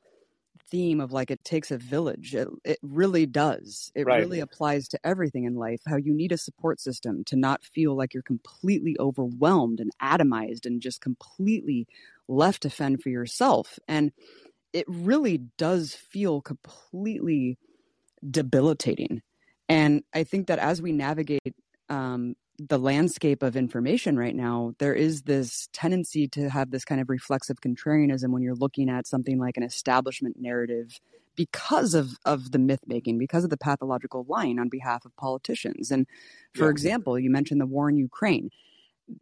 theme 0.70 1.02
of 1.02 1.12
like 1.12 1.30
it 1.32 1.44
takes 1.44 1.72
a 1.72 1.78
village. 1.78 2.34
It, 2.34 2.48
it 2.64 2.80
really 2.82 3.26
does. 3.26 3.92
It 3.96 4.06
right. 4.06 4.20
really 4.20 4.40
applies 4.40 4.88
to 4.90 5.00
everything 5.04 5.44
in 5.44 5.56
life 5.56 5.82
how 5.86 5.98
you 5.98 6.14
need 6.14 6.32
a 6.32 6.38
support 6.38 6.80
system 6.80 7.24
to 7.26 7.36
not 7.36 7.64
feel 7.64 7.96
like 7.96 8.14
you're 8.14 8.24
completely 8.24 8.96
overwhelmed 9.00 9.80
and 9.80 9.92
atomized 10.02 10.66
and 10.66 10.82
just 10.82 11.02
completely 11.02 11.88
left 12.28 12.64
to 12.64 12.70
fend 12.70 13.04
for 13.04 13.10
yourself. 13.10 13.78
And 13.88 14.12
it 14.74 14.86
really 14.88 15.40
does 15.58 15.94
feel 15.94 16.42
completely 16.42 17.58
debilitating. 18.30 19.22
And 19.68 20.04
I 20.14 20.24
think 20.24 20.48
that 20.48 20.60
as 20.60 20.82
we 20.82 20.92
navigate 20.92 21.56
um, 21.90 22.36
the 22.60 22.78
landscape 22.78 23.42
of 23.42 23.56
information 23.56 24.18
right 24.18 24.36
now, 24.36 24.74
there 24.80 24.94
is 24.94 25.24
this 25.24 25.68
tendency 25.74 26.28
to 26.30 26.50
have 26.50 26.72
this 26.72 26.86
kind 26.86 27.02
of 27.02 27.10
reflexive 27.10 27.58
contrarianism 27.62 28.30
when 28.30 28.44
you're 28.44 28.56
looking 28.56 28.90
at 28.90 29.08
something 29.08 29.40
like 29.40 29.58
an 29.58 29.64
establishment 29.64 30.36
narrative 30.40 31.00
because 31.36 31.94
of, 31.94 32.12
of 32.26 32.52
the 32.52 32.60
myth 32.60 32.82
making, 32.86 33.18
because 33.18 33.44
of 33.44 33.50
the 33.50 33.58
pathological 33.58 34.26
lying 34.28 34.60
on 34.60 34.70
behalf 34.70 35.06
of 35.06 35.16
politicians. 35.16 35.90
And 35.90 36.06
for 36.54 36.66
yeah. 36.66 36.72
example, 36.72 37.18
you 37.18 37.32
mentioned 37.32 37.62
the 37.62 37.66
war 37.66 37.90
in 37.90 37.98
Ukraine 37.98 38.50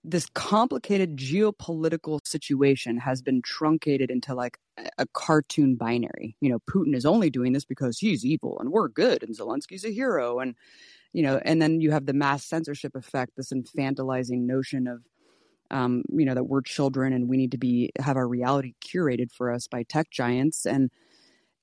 this 0.04 0.28
complicated 0.34 1.18
geopolitical 1.18 2.26
situation 2.26 2.98
has 2.98 3.22
been 3.22 3.42
truncated 3.42 4.12
into 4.12 4.36
like 4.36 4.58
a 4.98 5.06
cartoon 5.14 5.76
binary. 5.76 6.36
You 6.42 6.52
know, 6.52 6.60
Putin 6.70 6.96
is 6.96 7.06
only 7.06 7.30
doing 7.30 7.54
this 7.54 7.66
because 7.66 7.98
he's 8.00 8.26
evil 8.26 8.60
and 8.60 8.72
we're 8.72 8.88
good 8.88 9.24
and 9.24 9.38
Zelensky's 9.38 9.86
a 9.86 9.92
hero 9.92 10.40
and 10.40 10.56
you 11.12 11.24
know, 11.24 11.42
and 11.44 11.60
then 11.60 11.82
you 11.82 11.90
have 11.90 12.06
the 12.06 12.14
mass 12.14 12.46
censorship 12.46 12.96
effect, 12.96 13.32
this 13.36 13.52
infantilizing 13.52 14.42
notion 14.42 14.88
of 14.88 15.02
um, 15.72 16.04
you 16.10 16.26
know, 16.26 16.34
that 16.34 16.46
we're 16.46 16.62
children 16.62 17.14
and 17.14 17.30
we 17.30 17.38
need 17.38 17.52
to 17.52 17.58
be 17.58 17.92
have 18.00 18.18
our 18.18 18.28
reality 18.28 18.74
curated 18.82 19.32
for 19.32 19.52
us 19.52 19.68
by 19.68 19.84
tech 19.84 20.10
giants 20.10 20.66
and 20.66 20.90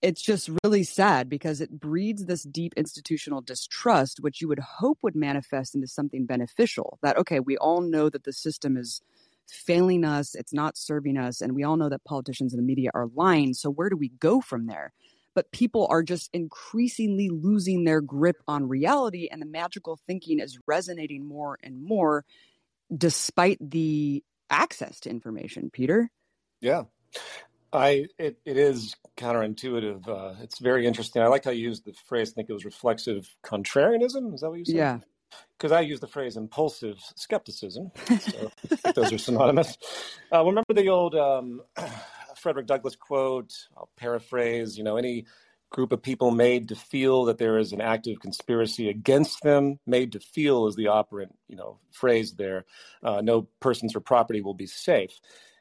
it's 0.03 0.23
just 0.23 0.51
really 0.63 0.83
sad 0.83 1.29
because 1.29 1.61
it 1.61 1.81
breeds 1.81 2.27
this 2.27 2.43
deep 2.43 2.75
institutional 2.77 3.41
distrust, 3.41 4.21
which 4.21 4.41
you 4.41 4.49
would 4.49 4.59
hope 4.59 4.99
would 5.03 5.17
manifest 5.17 5.75
into 5.75 5.87
something 5.87 6.27
beneficial. 6.27 6.99
That, 7.03 7.17
okay, 7.19 7.41
we 7.41 7.57
all 7.57 7.81
know 7.81 8.11
that 8.11 8.25
the 8.25 8.33
system 8.33 8.77
is 8.77 9.01
failing 9.49 10.05
us, 10.05 10.35
it's 10.35 10.53
not 10.53 10.77
serving 10.77 11.17
us, 11.17 11.41
and 11.41 11.55
we 11.55 11.63
all 11.63 11.77
know 11.77 11.89
that 11.89 12.05
politicians 12.05 12.53
and 12.53 12.63
the 12.63 12.67
media 12.67 12.91
are 12.95 13.09
lying. 13.15 13.55
So, 13.55 13.71
where 13.71 13.89
do 13.89 13.97
we 13.97 14.09
go 14.09 14.41
from 14.41 14.67
there? 14.67 14.93
But 15.35 15.53
people 15.53 15.87
are 15.91 16.03
just 16.03 16.31
increasingly 16.33 17.29
losing 17.29 17.85
their 17.85 18.01
grip 18.01 18.37
on 18.49 18.69
reality, 18.69 19.29
and 19.31 19.41
the 19.41 19.47
magical 19.47 19.99
thinking 20.07 20.41
is 20.41 20.59
resonating 20.67 21.27
more 21.27 21.59
and 21.63 21.83
more 21.83 22.25
despite 22.95 23.59
the 23.61 24.23
access 24.51 25.01
to 25.01 25.11
information, 25.11 25.71
Peter. 25.71 26.11
Yeah. 26.61 26.85
I 27.77 28.07
it, 28.19 28.39
it 28.45 28.57
is 28.57 28.95
counterintuitive. 29.17 30.09
Uh, 30.09 30.35
it's 30.43 30.59
very 30.59 30.87
interesting. 30.87 31.23
I 31.23 31.27
like 31.27 31.45
how 31.45 31.51
you 31.51 31.65
used 31.65 31.85
the 31.85 31.93
phrase. 32.09 32.31
I 32.31 32.35
think 32.35 32.51
it 32.51 32.53
was 32.53 32.65
reflexive 32.65 33.29
contrarianism. 33.45 34.35
Is 34.35 34.41
that 34.41 34.51
what 34.51 34.59
you 34.59 34.65
said? 34.65 34.75
Yeah. 34.75 34.99
Because 35.59 35.73
I 35.73 35.81
use 35.81 36.01
the 36.01 36.07
phrase 36.07 36.37
impulsive 36.37 36.99
skepticism. 37.17 37.91
So 38.21 38.51
those 38.95 39.13
are 39.13 39.19
synonymous. 39.19 39.77
Uh, 40.33 40.45
remember 40.45 40.75
the 40.75 40.89
old 40.89 41.15
um, 41.15 41.63
Frederick 42.37 42.67
Douglass 42.67 42.97
quote? 42.97 43.53
I'll 43.77 43.89
paraphrase. 43.97 44.77
You 44.77 44.85
know, 44.85 44.97
any 44.97 45.27
group 45.71 45.93
of 45.93 46.03
people 46.03 46.31
made 46.31 46.69
to 46.69 46.77
feel 46.77 47.25
that 47.25 47.39
there 47.39 47.59
is 47.59 47.73
an 47.73 47.81
active 47.81 48.21
conspiracy 48.21 48.89
against 48.89 49.43
them, 49.43 49.79
made 49.87 50.13
to 50.13 50.21
feel 50.21 50.67
is 50.67 50.77
the 50.77 50.89
operant, 50.89 51.35
you 51.49 51.57
know, 51.57 51.79
phrase 51.91 52.35
there. 52.35 52.65
Uh, 53.03 53.21
no 53.21 53.49
persons 53.61 53.95
or 53.95 54.01
property 54.01 54.41
will 54.41 54.55
be 54.55 54.67
safe. 54.67 55.13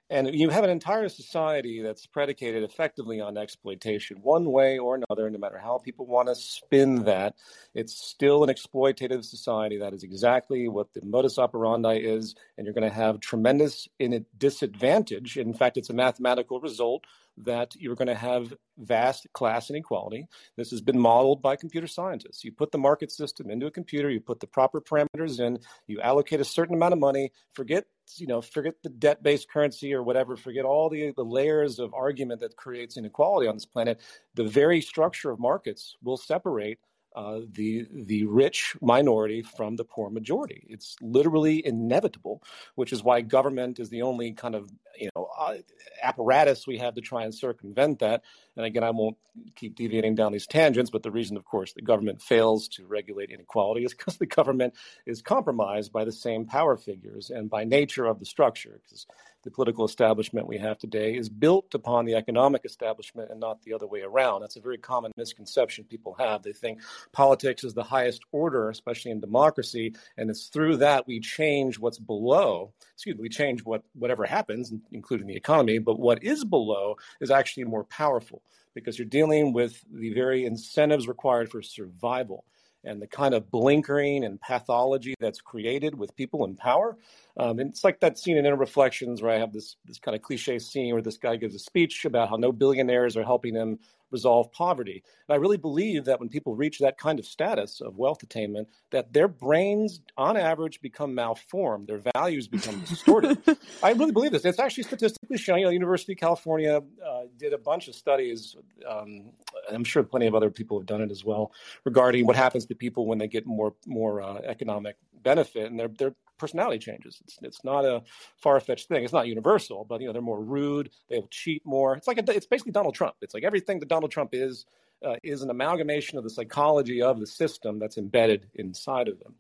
And 0.10 0.36
you 0.36 0.50
have 0.50 0.64
an 0.64 0.70
entire 0.70 1.10
society 1.10 1.82
that's 1.82 2.06
predicated 2.06 2.64
effectively 2.64 3.20
on 3.20 3.38
exploitation, 3.38 4.18
one 4.22 4.52
way 4.52 4.78
or 4.78 4.96
another, 4.96 5.28
no 5.32 5.40
matter 5.40 5.58
how 5.58 5.80
people 5.80 6.06
want 6.06 6.28
to 6.28 6.36
spin 6.36 7.06
that. 7.06 7.36
It's 7.74 7.98
still 7.98 8.44
an 8.44 8.54
exploitative 8.54 9.26
society. 9.26 9.78
That 9.78 9.94
is 9.94 10.04
exactly 10.04 10.68
what 10.68 10.94
the 10.94 11.04
modus 11.04 11.40
operandi 11.40 11.96
is. 11.96 12.36
And 12.56 12.66
you're 12.66 12.76
going 12.76 12.88
to 12.88 12.96
have 12.96 13.20
tremendous 13.20 13.88
in 13.98 14.26
disadvantage. 14.38 15.38
In 15.38 15.56
fact, 15.56 15.76
it's 15.76 15.90
a 15.90 15.94
mathematical 15.94 16.60
result 16.60 17.06
that 17.38 17.76
you're 17.76 17.96
going 17.96 18.08
to 18.08 18.16
have 18.16 18.54
vast 18.78 19.28
class 19.34 19.70
inequality. 19.70 20.28
This 20.56 20.70
has 20.72 20.82
been 20.82 21.00
modeled 21.00 21.42
by 21.42 21.56
computer 21.56 21.88
scientists. 21.88 22.44
You 22.44 22.52
put 22.52 22.72
the 22.72 22.78
market 22.78 23.12
system 23.12 23.50
into 23.50 23.66
a 23.66 23.72
computer, 23.72 24.10
you 24.10 24.22
put 24.22 24.40
the 24.40 24.48
proper 24.48 24.80
parameters 24.80 25.40
in, 25.40 25.60
you 25.88 26.00
allocate 26.00 26.40
a 26.40 26.46
certain 26.46 26.76
amount 26.76 26.94
of 26.94 27.00
money, 27.00 27.32
forget 27.54 27.86
you 28.16 28.28
know, 28.28 28.42
forget 28.42 28.76
the 28.84 28.90
debt-based 28.90 29.50
currency 29.50 29.94
or 29.94 30.04
whatever, 30.04 30.36
forget 30.36 30.66
all 30.66 30.90
the, 30.90 31.12
the 31.16 31.24
layers 31.24 31.80
of 31.80 31.94
argument 31.94 32.42
that 32.42 32.56
creates 32.56 32.98
inequality 32.98 33.48
on 33.48 33.56
this 33.56 33.66
planet. 33.66 34.02
The 34.36 34.44
very 34.44 34.82
structure 34.82 35.32
of 35.32 35.40
markets 35.40 35.96
will 36.04 36.18
separate 36.18 36.80
uh, 37.16 37.40
the 37.54 37.88
the 37.92 38.26
rich 38.26 38.76
minority 38.82 39.42
from 39.42 39.78
the 39.78 39.86
poor 39.86 40.10
majority. 40.10 40.66
It's 40.70 40.98
literally 41.02 41.66
inevitable, 41.66 42.44
which 42.76 42.92
is 42.92 43.04
why 43.04 43.22
government 43.22 43.80
is 43.80 43.90
the 43.90 44.02
only 44.02 44.34
kind 44.34 44.54
of 44.54 44.70
you 45.00 45.10
know 45.16 45.30
uh, 45.38 45.56
apparatus 46.04 46.68
we 46.68 46.78
have 46.78 46.94
to 46.96 47.02
try 47.02 47.24
and 47.24 47.34
circumvent 47.34 48.00
that. 48.00 48.24
And 48.56 48.66
again, 48.66 48.84
I 48.84 48.92
won't 48.92 49.18
keep 49.56 49.76
deviating 49.76 50.16
down 50.16 50.32
these 50.32 50.48
tangents, 50.48 50.90
but 50.90 51.04
the 51.04 51.12
reason, 51.12 51.36
of 51.36 51.46
course, 51.46 51.74
the 51.74 51.82
government 51.82 52.22
fails 52.22 52.68
to 52.70 52.86
regulate 52.86 53.30
inequality 53.30 53.84
is 53.84 53.94
because 53.94 54.18
the 54.18 54.26
government 54.26 54.74
is 55.06 55.22
compromised 55.22 55.92
by 55.92 56.06
the 56.06 56.12
same 56.12 56.46
power 56.46 56.78
figures 56.78 57.30
and 57.30 57.50
by 57.50 57.64
nature 57.64 58.06
of 58.06 58.20
the 58.20 58.26
structure. 58.26 58.80
Because 58.84 59.06
the 59.46 59.52
political 59.52 59.86
establishment 59.86 60.48
we 60.48 60.58
have 60.58 60.78
today 60.78 61.16
is 61.16 61.30
built 61.30 61.74
upon 61.76 62.04
the 62.04 62.16
economic 62.16 62.66
establishment 62.66 63.30
and 63.30 63.40
not 63.40 63.62
the 63.62 63.74
other 63.74 63.86
way 63.86 64.02
around. 64.02 64.42
That's 64.42 64.56
a 64.56 64.62
very 64.62 64.80
common 64.80 65.12
misconception 65.16 65.86
people 65.86 66.16
have. 66.18 66.42
They 66.42 66.52
think 66.52 66.82
politics 67.14 67.64
is 67.64 67.76
the 67.76 67.84
highest 67.84 68.24
order, 68.32 68.70
especially 68.70 69.12
in 69.12 69.20
democracy, 69.20 69.94
and 70.18 70.32
it's 70.32 70.48
through 70.48 70.78
that 70.78 71.06
we 71.08 71.20
change 71.20 71.78
what's 71.78 72.00
below. 72.00 72.74
Excuse 72.96 73.18
me, 73.18 73.22
we 73.22 73.30
change 73.30 73.64
what 73.64 73.84
whatever 73.94 74.26
happens, 74.26 74.74
including 74.92 75.28
the 75.28 75.36
economy, 75.36 75.78
but 75.78 76.00
what 76.00 76.24
is 76.24 76.44
below 76.44 76.96
is 77.22 77.30
actually 77.30 77.66
more 77.66 77.84
powerful 77.84 78.42
because 78.74 79.00
you're 79.00 79.08
dealing 79.08 79.54
with 79.54 79.84
the 79.92 80.14
very 80.14 80.46
incentives 80.46 81.08
required 81.08 81.50
for 81.50 81.62
survival 81.62 82.46
and 82.86 83.02
the 83.02 83.08
kind 83.08 83.34
of 83.34 83.50
blinkering 83.50 84.24
and 84.24 84.40
pathology 84.40 85.16
that's 85.20 85.42
created 85.42 85.96
with 85.96 86.16
people 86.16 86.46
in 86.46 86.56
power. 86.56 86.96
Um, 87.38 87.60
and 87.60 87.72
it's 87.72 87.84
like 87.84 88.00
that 88.00 88.18
scene 88.18 88.38
in 88.38 88.46
InterReflections 88.46 89.22
where 89.22 89.32
I 89.32 89.40
have 89.40 89.52
this 89.52 89.78
this 89.86 89.98
kind 89.98 90.16
of 90.16 90.22
cliche 90.22 90.60
scene 90.60 90.94
where 90.94 91.02
this 91.02 91.18
guy 91.18 91.36
gives 91.36 91.56
a 91.56 91.60
speech 91.60 92.06
about 92.06 92.30
how 92.30 92.38
no 92.38 92.52
billionaires 92.52 93.18
are 93.18 93.24
helping 93.24 93.56
him 93.56 93.80
resolve 94.12 94.52
poverty. 94.52 95.04
And 95.28 95.36
I 95.36 95.38
really 95.38 95.58
believe 95.58 96.06
that 96.06 96.20
when 96.20 96.30
people 96.30 96.56
reach 96.56 96.80
that 96.80 96.98
kind 96.98 97.20
of 97.20 97.26
status 97.26 97.82
of 97.82 97.98
wealth 97.98 98.24
attainment, 98.24 98.68
that 98.92 99.14
their 99.14 99.28
brains, 99.28 100.02
on 100.18 100.38
average, 100.38 100.82
become 100.82 101.16
malformed. 101.16 101.88
Their 101.88 102.02
values 102.16 102.48
become 102.48 102.80
distorted. 102.82 103.38
I 103.84 103.92
really 103.92 104.12
believe 104.12 104.32
this. 104.32 104.46
It's 104.46 104.60
actually 104.60 104.84
statistically 104.84 105.38
shown. 105.38 105.60
You 105.60 105.66
know, 105.66 105.72
University 105.72 106.14
of 106.14 106.20
California 106.20 106.82
uh, 107.06 107.22
did 107.38 107.54
a 107.54 107.58
bunch 107.58 107.88
of 107.88 107.96
studies. 107.96 108.56
Um, 108.88 109.32
I'm 109.72 109.84
sure 109.84 110.04
plenty 110.04 110.28
of 110.28 110.36
other 110.36 110.50
people 110.50 110.80
have 110.80 110.86
done 110.86 111.02
it 111.02 111.12
as 111.12 111.26
well 111.26 111.52
regarding 111.84 112.26
what 112.26 112.36
happens 112.36 112.66
to 112.68 112.76
people 112.76 113.06
when 113.06 113.18
they 113.18 113.28
get 113.28 113.46
more 113.46 113.76
more 113.86 114.22
uh, 114.22 114.40
economic 114.44 114.98
benefit, 115.24 115.70
and 115.70 115.80
their 115.80 115.88
their 115.88 116.16
personality 116.38 116.80
changes. 116.80 117.20
It's 117.24 117.38
it's 117.42 117.64
not 117.64 117.86
a 117.86 118.04
far 118.38 118.60
fetched 118.60 118.88
thing. 118.88 119.04
It's 119.04 119.14
not 119.14 119.28
universal, 119.28 119.86
but 119.88 120.02
you 120.02 120.08
know 120.08 120.14
they're 120.14 120.22
more 120.22 120.44
rude. 120.44 120.90
They'll 121.10 121.28
cheat 121.30 121.66
more. 121.66 121.96
It's 121.96 122.08
like 122.08 122.18
a, 122.18 122.32
it's 122.32 122.48
basically 122.48 122.72
Donald 122.72 122.96
Trump. 122.96 123.16
It's 123.22 123.34
like 123.34 123.44
everything 123.44 123.80
that 123.80 123.90
Donald 123.90 124.12
Trump 124.12 124.32
is 124.34 124.66
uh, 125.06 125.16
is 125.24 125.42
an 125.42 125.50
amalgamation 125.50 126.18
of 126.18 126.24
the 126.24 126.30
psychology 126.30 127.02
of 127.02 127.20
the 127.20 127.28
system 127.28 127.80
that's 127.80 127.98
embedded 127.98 128.48
inside 128.56 129.08
of 129.08 129.20
them. 129.20 129.36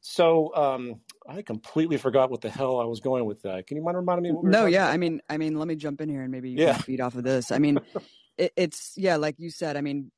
So 0.00 0.54
um, 0.54 1.00
I 1.28 1.42
completely 1.42 1.96
forgot 1.96 2.30
what 2.30 2.40
the 2.40 2.48
hell 2.48 2.78
I 2.78 2.84
was 2.84 3.00
going 3.00 3.24
with 3.24 3.42
that. 3.42 3.66
Can 3.66 3.76
you 3.76 3.82
mind 3.82 3.96
reminding 3.96 4.34
me? 4.34 4.40
no, 4.44 4.66
yeah. 4.66 4.84
About? 4.84 4.94
I 4.94 4.96
mean, 4.98 5.20
I 5.28 5.36
mean, 5.36 5.58
let 5.58 5.66
me 5.66 5.74
jump 5.74 6.00
in 6.00 6.08
here 6.08 6.22
and 6.22 6.30
maybe 6.30 6.50
you 6.50 6.58
yeah. 6.58 6.74
can 6.74 6.82
feed 6.82 7.00
off 7.00 7.16
of 7.16 7.24
this. 7.24 7.50
I 7.50 7.58
mean, 7.58 7.80
it, 8.38 8.52
it's 8.56 8.92
yeah, 8.96 9.16
like 9.16 9.36
you 9.38 9.50
said. 9.50 9.76
I 9.76 9.80
mean, 9.80 10.10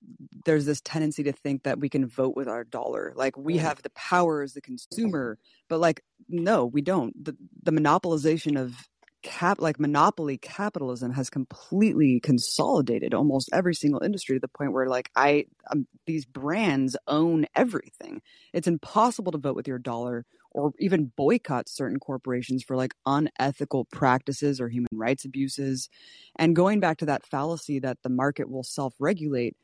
there's 0.45 0.67
this 0.67 0.81
tendency 0.81 1.23
to 1.25 1.33
think 1.33 1.65
that 1.65 1.79
we 1.79 1.89
can 1.89 2.07
vote 2.07 2.37
with 2.37 2.49
our 2.49 2.65
dollar. 2.65 3.13
Like 3.17 3.37
we 3.37 3.59
have 3.59 3.83
the 3.83 3.91
power 3.91 4.43
as 4.43 4.55
the 4.55 4.61
consumer, 4.61 5.39
but 5.69 5.79
like 5.79 6.03
no, 6.29 6.67
we 6.67 6.83
don't. 6.83 7.25
The 7.25 7.37
the 7.63 7.73
monopolization 7.73 8.61
of 8.61 8.75
cap 9.23 9.61
like 9.61 9.81
monopoly 9.81 10.39
capitalism 10.39 11.13
has 11.13 11.29
completely 11.29 12.21
consolidated 12.21 13.15
almost 13.15 13.51
every 13.53 13.75
single 13.75 14.01
industry 14.03 14.37
to 14.37 14.41
the 14.41 14.47
point 14.47 14.73
where 14.73 14.87
like 14.87 15.11
i 15.17 15.45
um, 15.73 15.89
these 16.07 16.25
brands 16.25 16.97
own 17.09 17.45
everything 17.57 18.23
it's 18.53 18.69
impossible 18.69 19.33
to 19.33 19.39
vote 19.39 19.57
with 19.57 19.67
your 19.67 19.79
dollar 19.79 20.25
or 20.59 20.73
even 20.79 21.13
boycott 21.17 21.69
certain 21.69 21.99
corporations 21.99 22.63
for 22.63 22.77
like 22.77 22.93
unethical 23.07 23.87
practices 23.87 24.61
or 24.61 24.69
human 24.69 24.89
rights 24.93 25.25
abuses. 25.25 25.89
And 26.37 26.57
going 26.57 26.81
back 26.81 26.99
to 26.99 27.07
that 27.07 27.27
fallacy 27.27 27.79
that 27.81 27.99
the 28.03 28.11
market 28.11 28.51
will 28.51 28.65
self 28.65 28.95
regulate, 28.99 29.57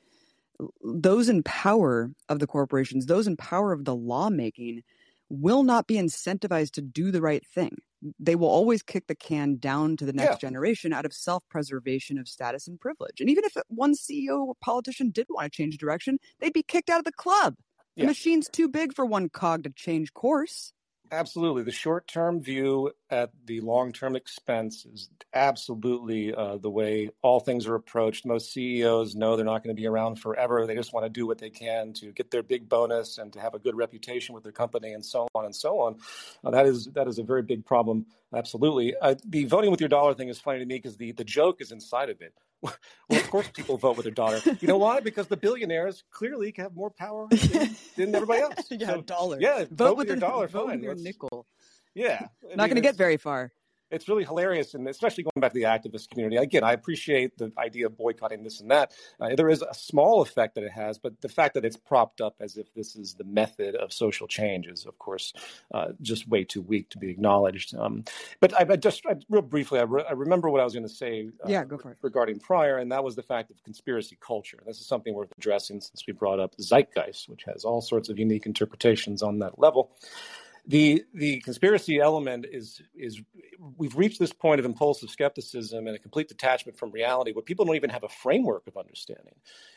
those 0.82 1.28
in 1.28 1.42
power 1.42 2.12
of 2.28 2.38
the 2.38 2.46
corporations, 2.46 3.06
those 3.06 3.26
in 3.26 3.36
power 3.36 3.72
of 3.72 3.84
the 3.84 3.94
lawmaking, 3.94 4.82
will 5.28 5.62
not 5.62 5.86
be 5.86 5.96
incentivized 5.96 6.72
to 6.72 6.82
do 6.82 7.10
the 7.10 7.20
right 7.20 7.44
thing. 7.46 7.76
They 8.20 8.36
will 8.36 8.48
always 8.48 8.82
kick 8.82 9.06
the 9.06 9.14
can 9.14 9.56
down 9.56 9.96
to 9.96 10.04
the 10.04 10.12
next 10.12 10.42
yeah. 10.42 10.48
generation 10.48 10.92
out 10.92 11.06
of 11.06 11.12
self 11.14 11.42
preservation 11.48 12.18
of 12.18 12.28
status 12.28 12.68
and 12.68 12.78
privilege. 12.78 13.20
And 13.20 13.30
even 13.30 13.44
if 13.44 13.56
one 13.68 13.94
CEO 13.94 14.46
or 14.46 14.54
politician 14.60 15.10
did 15.10 15.26
want 15.30 15.50
to 15.50 15.56
change 15.56 15.78
direction, 15.78 16.18
they'd 16.38 16.52
be 16.52 16.62
kicked 16.62 16.90
out 16.90 16.98
of 16.98 17.04
the 17.04 17.12
club. 17.12 17.54
The 17.96 18.02
yeah. 18.02 18.08
machine's 18.08 18.48
too 18.48 18.68
big 18.68 18.94
for 18.94 19.06
one 19.06 19.28
cog 19.30 19.64
to 19.64 19.70
change 19.70 20.12
course. 20.12 20.72
Absolutely. 21.14 21.62
The 21.62 21.70
short 21.70 22.08
term 22.08 22.42
view 22.42 22.90
at 23.08 23.30
the 23.44 23.60
long 23.60 23.92
term 23.92 24.16
expense 24.16 24.84
is 24.84 25.08
absolutely 25.32 26.34
uh, 26.34 26.56
the 26.56 26.70
way 26.70 27.10
all 27.22 27.38
things 27.38 27.68
are 27.68 27.76
approached. 27.76 28.26
Most 28.26 28.52
CEOs 28.52 29.14
know 29.14 29.36
they're 29.36 29.44
not 29.44 29.62
going 29.62 29.74
to 29.74 29.80
be 29.80 29.86
around 29.86 30.16
forever. 30.16 30.66
They 30.66 30.74
just 30.74 30.92
want 30.92 31.06
to 31.06 31.10
do 31.10 31.24
what 31.24 31.38
they 31.38 31.50
can 31.50 31.92
to 31.94 32.10
get 32.10 32.32
their 32.32 32.42
big 32.42 32.68
bonus 32.68 33.18
and 33.18 33.32
to 33.32 33.40
have 33.40 33.54
a 33.54 33.60
good 33.60 33.76
reputation 33.76 34.34
with 34.34 34.42
their 34.42 34.52
company 34.52 34.92
and 34.92 35.06
so 35.06 35.28
on 35.36 35.44
and 35.44 35.54
so 35.54 35.78
on. 35.78 36.00
Uh, 36.42 36.50
that 36.50 36.66
is 36.66 36.86
that 36.94 37.06
is 37.06 37.20
a 37.20 37.22
very 37.22 37.42
big 37.42 37.64
problem. 37.64 38.06
Absolutely. 38.34 38.94
Uh, 39.00 39.14
the 39.24 39.44
voting 39.44 39.70
with 39.70 39.80
your 39.80 39.88
dollar 39.88 40.14
thing 40.14 40.28
is 40.28 40.38
funny 40.38 40.58
to 40.58 40.66
me 40.66 40.76
because 40.76 40.96
the, 40.96 41.12
the 41.12 41.24
joke 41.24 41.60
is 41.60 41.72
inside 41.72 42.10
of 42.10 42.20
it. 42.20 42.34
well, 42.62 42.74
of 43.10 43.30
course, 43.30 43.48
people 43.52 43.76
vote 43.76 43.96
with 43.96 44.04
their 44.04 44.14
dollar. 44.14 44.40
You 44.60 44.68
know 44.68 44.78
why? 44.78 45.00
Because 45.00 45.26
the 45.26 45.36
billionaires 45.36 46.02
clearly 46.10 46.54
have 46.56 46.74
more 46.74 46.90
power 46.90 47.28
than, 47.30 47.76
than 47.96 48.14
everybody 48.14 48.40
else. 48.40 48.54
yeah, 48.70 48.86
so, 48.88 49.02
dollar. 49.02 49.38
Yeah, 49.40 49.58
vote, 49.58 49.70
vote 49.70 49.96
with, 49.96 49.98
with 49.98 50.08
your 50.08 50.16
dollar. 50.16 50.48
Vote 50.48 50.68
fine. 50.68 50.76
with 50.76 50.84
your 50.84 50.94
nickel. 50.94 51.46
Yeah, 51.94 52.26
I 52.50 52.54
not 52.54 52.66
going 52.68 52.76
to 52.76 52.80
get 52.80 52.96
very 52.96 53.18
far 53.18 53.52
it's 53.94 54.08
really 54.08 54.24
hilarious, 54.24 54.74
and 54.74 54.88
especially 54.88 55.24
going 55.24 55.40
back 55.40 55.52
to 55.52 55.58
the 55.58 55.64
activist 55.64 56.10
community. 56.10 56.36
Again, 56.36 56.64
I 56.64 56.72
appreciate 56.72 57.38
the 57.38 57.52
idea 57.58 57.86
of 57.86 57.96
boycotting 57.96 58.42
this 58.42 58.60
and 58.60 58.70
that. 58.70 58.92
Uh, 59.20 59.34
there 59.36 59.48
is 59.48 59.62
a 59.62 59.72
small 59.72 60.20
effect 60.20 60.56
that 60.56 60.64
it 60.64 60.72
has, 60.72 60.98
but 60.98 61.20
the 61.20 61.28
fact 61.28 61.54
that 61.54 61.64
it's 61.64 61.76
propped 61.76 62.20
up 62.20 62.34
as 62.40 62.56
if 62.56 62.72
this 62.74 62.96
is 62.96 63.14
the 63.14 63.24
method 63.24 63.76
of 63.76 63.92
social 63.92 64.26
change 64.26 64.66
is, 64.66 64.84
of 64.84 64.98
course, 64.98 65.32
uh, 65.72 65.88
just 66.02 66.28
way 66.28 66.44
too 66.44 66.62
weak 66.62 66.88
to 66.90 66.98
be 66.98 67.08
acknowledged. 67.08 67.74
Um, 67.76 68.04
but 68.40 68.52
I, 68.54 68.66
I 68.72 68.76
just 68.76 69.04
I, 69.06 69.16
real 69.28 69.42
briefly, 69.42 69.78
I, 69.78 69.84
re- 69.84 70.04
I, 70.08 70.12
remember 70.12 70.50
what 70.50 70.60
I 70.60 70.64
was 70.64 70.72
going 70.72 70.88
to 70.88 70.94
say. 70.94 71.30
Uh, 71.44 71.48
yeah, 71.48 71.64
go 71.64 71.78
for 71.78 71.92
it. 71.92 71.98
Regarding 72.02 72.38
prior, 72.38 72.78
and 72.78 72.90
that 72.92 73.04
was 73.04 73.14
the 73.14 73.22
fact 73.22 73.50
of 73.50 73.62
conspiracy 73.62 74.18
culture. 74.20 74.58
This 74.66 74.80
is 74.80 74.86
something 74.86 75.14
worth 75.14 75.32
addressing 75.38 75.80
since 75.80 76.04
we 76.06 76.12
brought 76.12 76.40
up 76.40 76.54
zeitgeist, 76.56 77.28
which 77.28 77.44
has 77.44 77.64
all 77.64 77.80
sorts 77.80 78.08
of 78.08 78.18
unique 78.18 78.46
interpretations 78.46 79.22
on 79.22 79.38
that 79.38 79.58
level 79.58 79.92
the 80.66 81.04
the 81.12 81.40
conspiracy 81.40 82.00
element 82.00 82.46
is 82.50 82.80
is 82.94 83.20
we've 83.76 83.96
reached 83.96 84.18
this 84.18 84.32
point 84.32 84.58
of 84.58 84.64
impulsive 84.64 85.10
skepticism 85.10 85.86
and 85.86 85.94
a 85.94 85.98
complete 85.98 86.28
detachment 86.28 86.78
from 86.78 86.90
reality 86.90 87.32
where 87.32 87.42
people 87.42 87.64
don't 87.64 87.76
even 87.76 87.90
have 87.90 88.04
a 88.04 88.08
framework 88.08 88.66
of 88.66 88.76
understanding. 88.76 89.34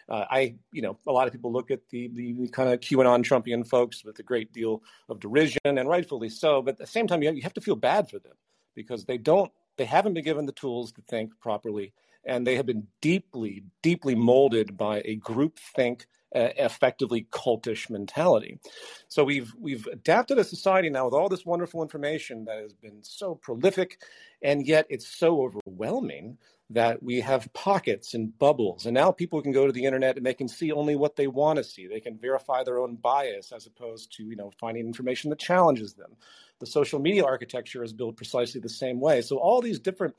Uh, 0.07 0.25
I 0.29 0.55
you 0.71 0.81
know 0.81 0.97
a 1.05 1.11
lot 1.11 1.27
of 1.27 1.33
people 1.33 1.51
look 1.51 1.71
at 1.71 1.81
the 1.89 2.07
the 2.13 2.47
kind 2.49 2.69
of 2.69 2.79
QAnon 2.79 3.23
Trumpian 3.23 3.67
folks 3.67 4.05
with 4.05 4.17
a 4.19 4.23
great 4.23 4.53
deal 4.53 4.81
of 5.09 5.19
derision 5.19 5.59
and 5.65 5.89
rightfully 5.89 6.29
so, 6.29 6.61
but 6.61 6.71
at 6.71 6.77
the 6.77 6.87
same 6.87 7.07
time 7.07 7.21
you 7.21 7.27
have, 7.27 7.35
you 7.35 7.43
have 7.43 7.53
to 7.53 7.61
feel 7.61 7.75
bad 7.75 8.09
for 8.09 8.19
them 8.19 8.35
because 8.73 9.03
they 9.03 9.17
don't 9.17 9.51
they 9.77 9.85
haven't 9.85 10.13
been 10.13 10.23
given 10.23 10.45
the 10.45 10.53
tools 10.53 10.93
to 10.93 11.01
think 11.01 11.31
properly 11.41 11.93
and 12.27 12.45
they 12.45 12.55
have 12.55 12.65
been 12.65 12.87
deeply 13.01 13.63
deeply 13.81 14.13
molded 14.13 14.77
by 14.77 15.01
a 15.05 15.15
group 15.15 15.57
think 15.75 16.05
uh, 16.35 16.49
effectively 16.57 17.25
cultish 17.31 17.89
mentality. 17.89 18.59
So 19.07 19.23
we've 19.23 19.53
we've 19.59 19.87
adapted 19.87 20.37
a 20.37 20.43
society 20.43 20.89
now 20.89 21.05
with 21.05 21.13
all 21.13 21.29
this 21.29 21.45
wonderful 21.45 21.81
information 21.81 22.45
that 22.45 22.59
has 22.59 22.73
been 22.73 23.01
so 23.01 23.35
prolific, 23.35 24.01
and 24.41 24.67
yet 24.67 24.85
it's 24.89 25.07
so 25.07 25.41
overwhelming 25.41 26.37
that 26.69 27.01
we 27.01 27.21
have 27.21 27.51
pockets 27.53 28.13
and 28.13 28.37
bubbles. 28.37 28.85
And 28.85 28.93
now 28.93 29.09
people 29.09 29.41
can 29.41 29.53
go 29.53 29.65
to 29.65 29.71
the 29.71 29.85
internet 29.85 30.17
and 30.17 30.25
they 30.25 30.33
can 30.33 30.49
see 30.49 30.73
only 30.73 30.97
what 30.97 31.15
they 31.15 31.27
want 31.27 31.57
to 31.57 31.63
see. 31.63 31.87
They 31.87 32.01
can 32.01 32.17
verify 32.17 32.61
their 32.61 32.79
own 32.79 32.95
bias 32.95 33.53
as 33.53 33.65
opposed 33.65 34.11
to 34.17 34.23
you 34.23 34.35
know 34.35 34.51
finding 34.59 34.85
information 34.85 35.29
that 35.29 35.39
challenges 35.39 35.93
them. 35.93 36.17
The 36.59 36.65
social 36.65 36.99
media 36.99 37.23
architecture 37.23 37.83
is 37.83 37.93
built 37.93 38.17
precisely 38.17 38.59
the 38.59 38.67
same 38.67 38.99
way. 38.99 39.21
So 39.21 39.37
all 39.37 39.61
these 39.61 39.79
different 39.79 40.15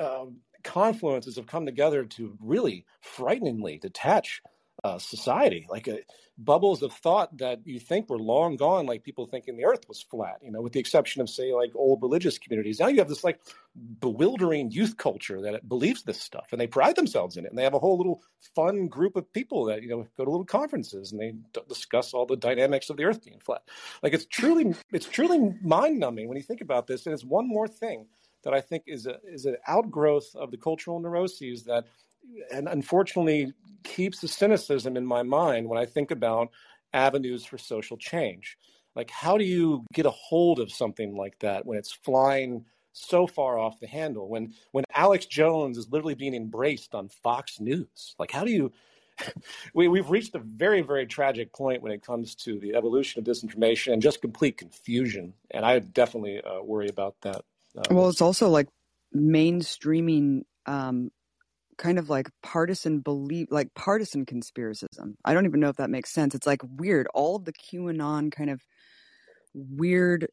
uh, 0.00 0.26
confluences 0.64 1.36
have 1.36 1.46
come 1.46 1.66
together 1.66 2.04
to 2.04 2.36
really 2.40 2.84
frighteningly 3.00 3.78
detach 3.78 4.42
uh, 4.82 4.98
society, 4.98 5.66
like 5.70 5.88
uh, 5.88 5.96
bubbles 6.36 6.82
of 6.82 6.92
thought 6.92 7.36
that 7.38 7.60
you 7.64 7.78
think 7.78 8.10
were 8.10 8.18
long 8.18 8.56
gone, 8.56 8.86
like 8.86 9.02
people 9.02 9.26
thinking 9.26 9.56
the 9.56 9.64
earth 9.64 9.88
was 9.88 10.02
flat, 10.02 10.38
you 10.42 10.50
know, 10.50 10.60
with 10.60 10.72
the 10.72 10.80
exception 10.80 11.22
of, 11.22 11.30
say, 11.30 11.52
like 11.54 11.70
old 11.74 12.02
religious 12.02 12.38
communities. 12.38 12.80
Now 12.80 12.88
you 12.88 12.98
have 12.98 13.08
this 13.08 13.24
like 13.24 13.40
bewildering 14.00 14.70
youth 14.70 14.96
culture 14.96 15.40
that 15.42 15.68
believes 15.68 16.02
this 16.02 16.20
stuff 16.20 16.48
and 16.52 16.60
they 16.60 16.66
pride 16.66 16.96
themselves 16.96 17.36
in 17.36 17.46
it. 17.46 17.50
And 17.50 17.58
they 17.58 17.62
have 17.62 17.74
a 17.74 17.78
whole 17.78 17.96
little 17.96 18.22
fun 18.54 18.88
group 18.88 19.16
of 19.16 19.32
people 19.32 19.64
that, 19.66 19.82
you 19.82 19.88
know, 19.88 20.06
go 20.18 20.24
to 20.24 20.30
little 20.30 20.44
conferences 20.44 21.12
and 21.12 21.20
they 21.20 21.30
d- 21.30 21.60
discuss 21.68 22.12
all 22.12 22.26
the 22.26 22.36
dynamics 22.36 22.90
of 22.90 22.96
the 22.96 23.04
earth 23.04 23.24
being 23.24 23.40
flat. 23.40 23.62
Like 24.02 24.12
it's 24.12 24.26
truly, 24.26 24.74
it's 24.92 25.06
truly 25.06 25.54
mind 25.62 25.98
numbing 25.98 26.28
when 26.28 26.36
you 26.36 26.42
think 26.42 26.60
about 26.60 26.86
this. 26.86 27.06
And 27.06 27.14
it's 27.14 27.24
one 27.24 27.48
more 27.48 27.68
thing 27.68 28.06
that 28.44 28.54
I 28.54 28.60
think 28.60 28.84
is 28.86 29.06
a, 29.06 29.18
is 29.24 29.46
an 29.46 29.56
outgrowth 29.66 30.34
of 30.34 30.50
the 30.50 30.56
cultural 30.56 31.00
neuroses 31.00 31.64
that 31.64 31.86
and 32.52 32.68
unfortunately 32.68 33.52
keeps 33.82 34.20
the 34.20 34.28
cynicism 34.28 34.96
in 34.96 35.04
my 35.04 35.22
mind 35.22 35.68
when 35.68 35.78
I 35.78 35.84
think 35.84 36.10
about 36.10 36.50
avenues 36.92 37.44
for 37.44 37.58
social 37.58 37.96
change. 37.96 38.56
Like, 38.94 39.10
how 39.10 39.36
do 39.36 39.44
you 39.44 39.84
get 39.92 40.06
a 40.06 40.10
hold 40.10 40.60
of 40.60 40.70
something 40.70 41.16
like 41.16 41.38
that 41.40 41.66
when 41.66 41.76
it's 41.76 41.92
flying 41.92 42.64
so 42.92 43.26
far 43.26 43.58
off 43.58 43.80
the 43.80 43.86
handle? 43.86 44.28
When 44.28 44.54
when 44.72 44.84
Alex 44.94 45.26
Jones 45.26 45.76
is 45.76 45.90
literally 45.90 46.14
being 46.14 46.34
embraced 46.34 46.94
on 46.94 47.08
Fox 47.08 47.60
News, 47.60 48.14
like, 48.18 48.30
how 48.30 48.44
do 48.44 48.50
you? 48.50 48.72
we, 49.74 49.86
we've 49.86 50.10
reached 50.10 50.34
a 50.34 50.40
very, 50.40 50.80
very 50.80 51.06
tragic 51.06 51.52
point 51.52 51.80
when 51.82 51.92
it 51.92 52.02
comes 52.02 52.34
to 52.34 52.58
the 52.58 52.74
evolution 52.74 53.20
of 53.20 53.24
disinformation 53.24 53.92
and 53.92 54.02
just 54.02 54.20
complete 54.20 54.58
confusion. 54.58 55.32
And 55.52 55.64
I 55.64 55.78
definitely 55.78 56.40
uh, 56.40 56.62
worry 56.62 56.88
about 56.88 57.14
that. 57.20 57.44
Well, 57.90 58.08
it's 58.08 58.22
also 58.22 58.48
like 58.48 58.68
mainstreaming 59.14 60.42
um, 60.66 61.10
kind 61.76 61.98
of 61.98 62.08
like 62.08 62.28
partisan 62.42 63.00
belief, 63.00 63.48
like 63.50 63.74
partisan 63.74 64.26
conspiracism. 64.26 65.14
I 65.24 65.34
don't 65.34 65.46
even 65.46 65.60
know 65.60 65.68
if 65.68 65.76
that 65.76 65.90
makes 65.90 66.12
sense. 66.12 66.34
It's 66.34 66.46
like 66.46 66.62
weird. 66.62 67.06
All 67.14 67.36
of 67.36 67.44
the 67.44 67.52
QAnon 67.52 68.32
kind 68.32 68.50
of 68.50 68.60
weird 69.54 70.28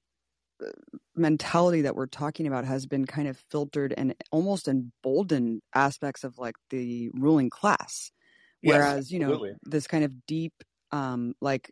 uh, 0.64 0.70
mentality 1.16 1.82
that 1.82 1.96
we're 1.96 2.08
talking 2.08 2.48
about 2.48 2.66
has 2.66 2.86
been 2.86 3.06
kind 3.06 3.28
of 3.28 3.42
filtered 3.50 3.94
and 3.96 4.16
almost 4.32 4.68
emboldened 4.68 5.62
aspects 5.74 6.24
of 6.24 6.38
like 6.38 6.56
the 6.70 7.10
ruling 7.14 7.50
class. 7.50 8.12
Whereas, 8.64 9.12
yes, 9.12 9.12
you 9.12 9.20
know, 9.20 9.48
this 9.64 9.88
kind 9.88 10.04
of 10.04 10.26
deep, 10.28 10.54
um, 10.92 11.34
like 11.42 11.72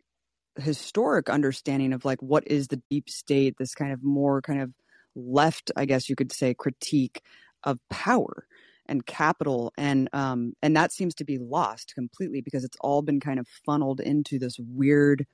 historic 0.58 1.30
understanding 1.30 1.92
of 1.92 2.04
like 2.04 2.20
what 2.20 2.48
is 2.48 2.66
the 2.68 2.82
deep 2.90 3.08
state, 3.08 3.54
this 3.58 3.74
kind 3.74 3.92
of 3.92 4.02
more 4.02 4.42
kind 4.42 4.60
of 4.60 4.72
left, 5.14 5.70
I 5.76 5.84
guess 5.84 6.08
you 6.08 6.16
could 6.16 6.32
say, 6.32 6.54
critique 6.54 7.22
of 7.64 7.78
power 7.90 8.46
and 8.86 9.06
capital 9.06 9.72
and 9.78 10.08
um 10.12 10.52
and 10.62 10.74
that 10.74 10.92
seems 10.92 11.14
to 11.14 11.24
be 11.24 11.38
lost 11.38 11.94
completely 11.94 12.40
because 12.40 12.64
it's 12.64 12.76
all 12.80 13.02
been 13.02 13.20
kind 13.20 13.38
of 13.38 13.46
funneled 13.64 14.00
into 14.00 14.38
this 14.38 14.56
weird 14.58 15.26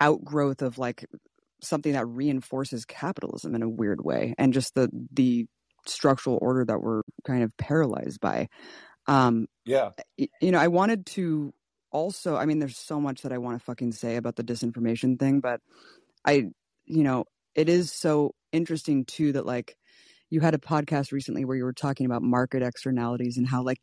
outgrowth 0.00 0.62
of 0.62 0.78
like 0.78 1.04
something 1.62 1.92
that 1.92 2.06
reinforces 2.06 2.84
capitalism 2.84 3.54
in 3.54 3.62
a 3.62 3.68
weird 3.68 4.02
way 4.02 4.34
and 4.38 4.54
just 4.54 4.74
the 4.74 4.88
the 5.12 5.46
structural 5.86 6.38
order 6.40 6.64
that 6.64 6.80
we're 6.80 7.02
kind 7.26 7.42
of 7.42 7.54
paralyzed 7.58 8.20
by. 8.20 8.48
Um 9.06 9.48
yeah. 9.66 9.90
you 10.16 10.50
know 10.50 10.58
i 10.58 10.68
wanted 10.68 11.04
to 11.04 11.52
also 11.90 12.36
i 12.36 12.46
mean 12.46 12.58
there's 12.58 12.78
so 12.78 13.00
much 13.00 13.22
that 13.22 13.32
i 13.32 13.38
want 13.38 13.58
to 13.58 13.64
fucking 13.64 13.92
say 13.92 14.16
about 14.16 14.36
the 14.36 14.42
disinformation 14.42 15.18
thing 15.18 15.40
but 15.40 15.60
i 16.24 16.44
you 16.86 17.02
know 17.02 17.24
it 17.54 17.68
is 17.68 17.92
so 17.92 18.34
interesting 18.54 19.04
too 19.04 19.32
that 19.32 19.44
like 19.44 19.76
you 20.30 20.40
had 20.40 20.54
a 20.54 20.58
podcast 20.58 21.12
recently 21.12 21.44
where 21.44 21.56
you 21.56 21.64
were 21.64 21.72
talking 21.72 22.06
about 22.06 22.22
market 22.22 22.62
externalities 22.62 23.36
and 23.36 23.46
how 23.46 23.62
like 23.62 23.80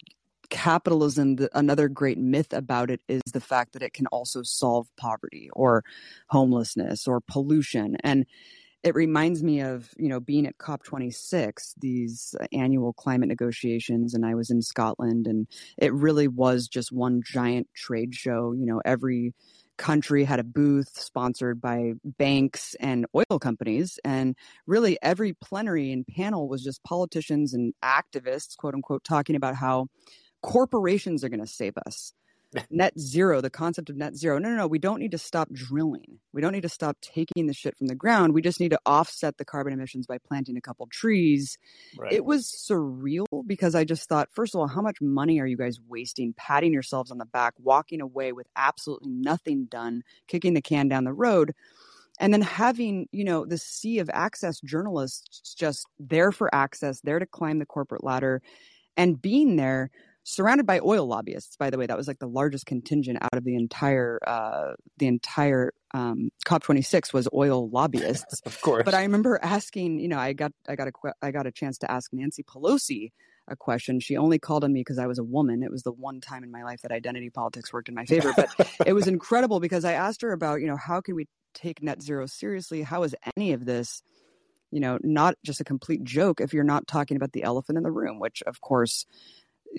capitalism 0.50 1.36
the, 1.36 1.50
another 1.58 1.88
great 1.88 2.18
myth 2.18 2.52
about 2.52 2.90
it 2.90 3.02
is 3.08 3.22
the 3.34 3.40
fact 3.40 3.74
that 3.74 3.82
it 3.82 3.94
can 3.94 4.08
also 4.08 4.42
solve 4.44 4.88
poverty 4.98 5.50
or 5.54 5.84
homelessness 6.28 7.08
or 7.08 7.22
pollution 7.22 7.96
and 8.04 8.26
it 8.84 8.96
reminds 8.96 9.44
me 9.44 9.62
of 9.62 9.90
you 9.98 10.10
know 10.10 10.20
being 10.20 10.48
at 10.48 10.58
COP26, 10.58 11.74
these 11.80 12.36
uh, 12.40 12.48
annual 12.52 12.94
climate 12.94 13.30
negotiations, 13.30 14.14
and 14.14 14.26
I 14.26 14.34
was 14.34 14.50
in 14.50 14.62
Scotland, 14.62 15.28
and 15.28 15.48
it 15.78 15.94
really 15.94 16.28
was 16.28 16.68
just 16.68 16.92
one 16.92 17.22
giant 17.24 17.68
trade 17.76 18.16
show. 18.16 18.54
You 18.54 18.66
know, 18.66 18.82
every 18.84 19.34
country 19.82 20.24
had 20.24 20.40
a 20.40 20.44
booth 20.44 20.92
sponsored 20.94 21.60
by 21.60 21.94
banks 22.04 22.76
and 22.80 23.08
oil 23.16 23.40
companies. 23.40 24.00
And 24.06 24.36
really, 24.68 25.00
every 25.02 25.34
plenary 25.34 25.92
and 25.92 26.06
panel 26.06 26.48
was 26.48 26.64
just 26.64 26.84
politicians 26.84 27.56
and 27.56 27.74
activists, 27.84 28.56
quote 28.56 28.76
unquote, 28.76 29.04
talking 29.04 29.36
about 29.36 29.56
how 29.56 29.88
corporations 30.44 31.24
are 31.24 31.30
going 31.30 31.40
to 31.40 31.48
save 31.48 31.74
us 31.88 32.14
net 32.70 33.00
zero, 33.00 33.42
the 33.42 33.50
concept 33.50 33.90
of 33.90 33.96
net 33.96 34.16
zero. 34.16 34.38
No, 34.38 34.50
no, 34.50 34.56
no. 34.56 34.68
We 34.68 34.80
don't 34.80 35.00
need 35.00 35.12
to 35.12 35.18
stop 35.18 35.52
drilling. 35.52 36.20
We 36.34 36.42
don't 36.42 36.52
need 36.52 36.62
to 36.62 36.70
stop 36.70 36.98
taking 37.02 37.48
the 37.48 37.54
shit 37.54 37.78
from 37.78 37.88
the 37.88 37.96
ground. 37.96 38.34
We 38.34 38.42
just 38.42 38.60
need 38.60 38.72
to 38.72 38.80
offset 38.86 39.38
the 39.38 39.46
carbon 39.46 39.74
emissions 39.74 40.08
by 40.08 40.18
planting 40.18 40.58
a 40.58 40.62
couple 40.62 40.88
trees. 40.88 41.58
Right. 41.98 42.14
It 42.14 42.26
was 42.26 42.46
surreal 42.48 43.26
because 43.46 43.76
I 43.76 43.84
just 43.84 44.08
thought, 44.10 44.30
first 44.32 44.56
of 44.56 44.60
all, 44.60 44.68
how 44.68 44.82
much 44.82 45.02
money 45.02 45.40
are 45.40 45.48
you 45.48 45.58
guys 45.58 45.78
wasting 45.88 46.34
patting 46.34 46.74
yourselves 46.74 47.12
on 47.12 47.18
the 47.18 47.26
back, 47.26 47.54
walking 47.58 48.02
away 48.02 48.32
with 48.32 48.48
absolutely 48.56 49.12
nothing 49.12 49.66
done, 49.66 50.04
kicking 50.28 50.54
the 50.54 50.62
can 50.62 50.88
down 50.88 51.04
the 51.04 51.14
road? 51.14 51.54
and 52.20 52.34
then 52.34 52.42
having 52.42 53.08
you 53.12 53.24
know 53.24 53.46
the 53.46 53.58
sea 53.58 54.00
of 54.00 54.10
access 54.14 54.60
journalists 54.62 55.56
just 55.56 55.88
there 55.98 56.32
for 56.32 56.54
access 56.54 57.02
there 57.02 57.20
to 57.20 57.26
climb 57.26 57.58
the 57.60 57.66
corporate 57.66 58.04
ladder 58.04 58.42
and 58.98 59.22
being 59.22 59.56
there 59.56 59.90
surrounded 60.32 60.66
by 60.66 60.80
oil 60.84 61.06
lobbyists. 61.06 61.58
By 61.58 61.70
the 61.70 61.78
way, 61.78 61.86
that 61.86 61.98
was 61.98 62.08
like 62.08 62.20
the 62.20 62.28
largest 62.28 62.66
contingent 62.66 63.20
out 63.22 63.34
of 63.34 63.44
the 63.44 63.56
entire 63.56 64.20
uh, 64.26 64.74
the 64.98 65.08
entire 65.08 65.74
um, 65.94 66.30
COP26 66.46 67.14
was 67.14 67.28
oil 67.34 67.70
lobbyists. 67.70 68.42
of 68.46 68.60
course. 68.62 68.84
But 68.86 68.94
I 68.94 69.02
remember 69.02 69.40
asking, 69.42 70.00
you 70.00 70.08
know, 70.08 70.18
I 70.18 70.34
got 70.34 70.52
I 70.68 70.76
got 70.76 70.88
a 70.88 70.92
I 71.22 71.32
got 71.32 71.48
a 71.48 71.52
chance 71.52 71.78
to 71.80 71.92
ask 71.92 72.12
Nancy 72.14 72.44
Pelosi 72.44 73.12
a 73.48 73.56
question. 73.56 74.00
She 74.00 74.18
only 74.18 74.40
called 74.40 74.64
on 74.64 74.72
me 74.72 74.82
because 74.82 75.00
I 75.00 75.08
was 75.08 75.20
a 75.20 75.24
woman. 75.24 75.64
It 75.64 75.72
was 75.72 75.84
the 75.84 75.92
one 75.92 76.22
time 76.22 76.44
in 76.44 76.52
my 76.52 76.64
life 76.64 76.82
that 76.82 76.92
identity 76.92 77.30
politics 77.30 77.74
worked 77.74 77.90
in 77.90 77.96
my 77.96 78.06
favor. 78.06 78.34
But 78.36 78.50
it 78.86 78.94
was 78.94 79.08
incredible 79.08 79.60
because 79.60 79.84
I 79.84 79.94
asked 79.94 80.22
her 80.22 80.32
about, 80.32 80.62
you 80.62 80.68
know, 80.68 80.78
how 80.78 81.02
can 81.02 81.16
we 81.16 81.28
take 81.54 81.84
net 81.84 82.02
zero 82.02 82.28
seriously? 82.28 82.82
How 82.82 83.04
is 83.04 83.16
any 83.36 83.54
of 83.54 83.66
this? 83.66 84.02
you 84.72 84.80
know, 84.80 84.98
not 85.04 85.36
just 85.44 85.60
a 85.60 85.66
complete 85.66 86.04
joke 86.04 86.40
if 86.40 86.54
you're 86.54 86.64
not 86.64 86.88
talking 86.88 87.18
about 87.18 87.34
the 87.34 87.44
elephant 87.44 87.78
in 87.78 87.84
the 87.84 87.92
room, 87.92 88.20
which 88.20 88.42
of 88.48 88.62
course 88.62 89.06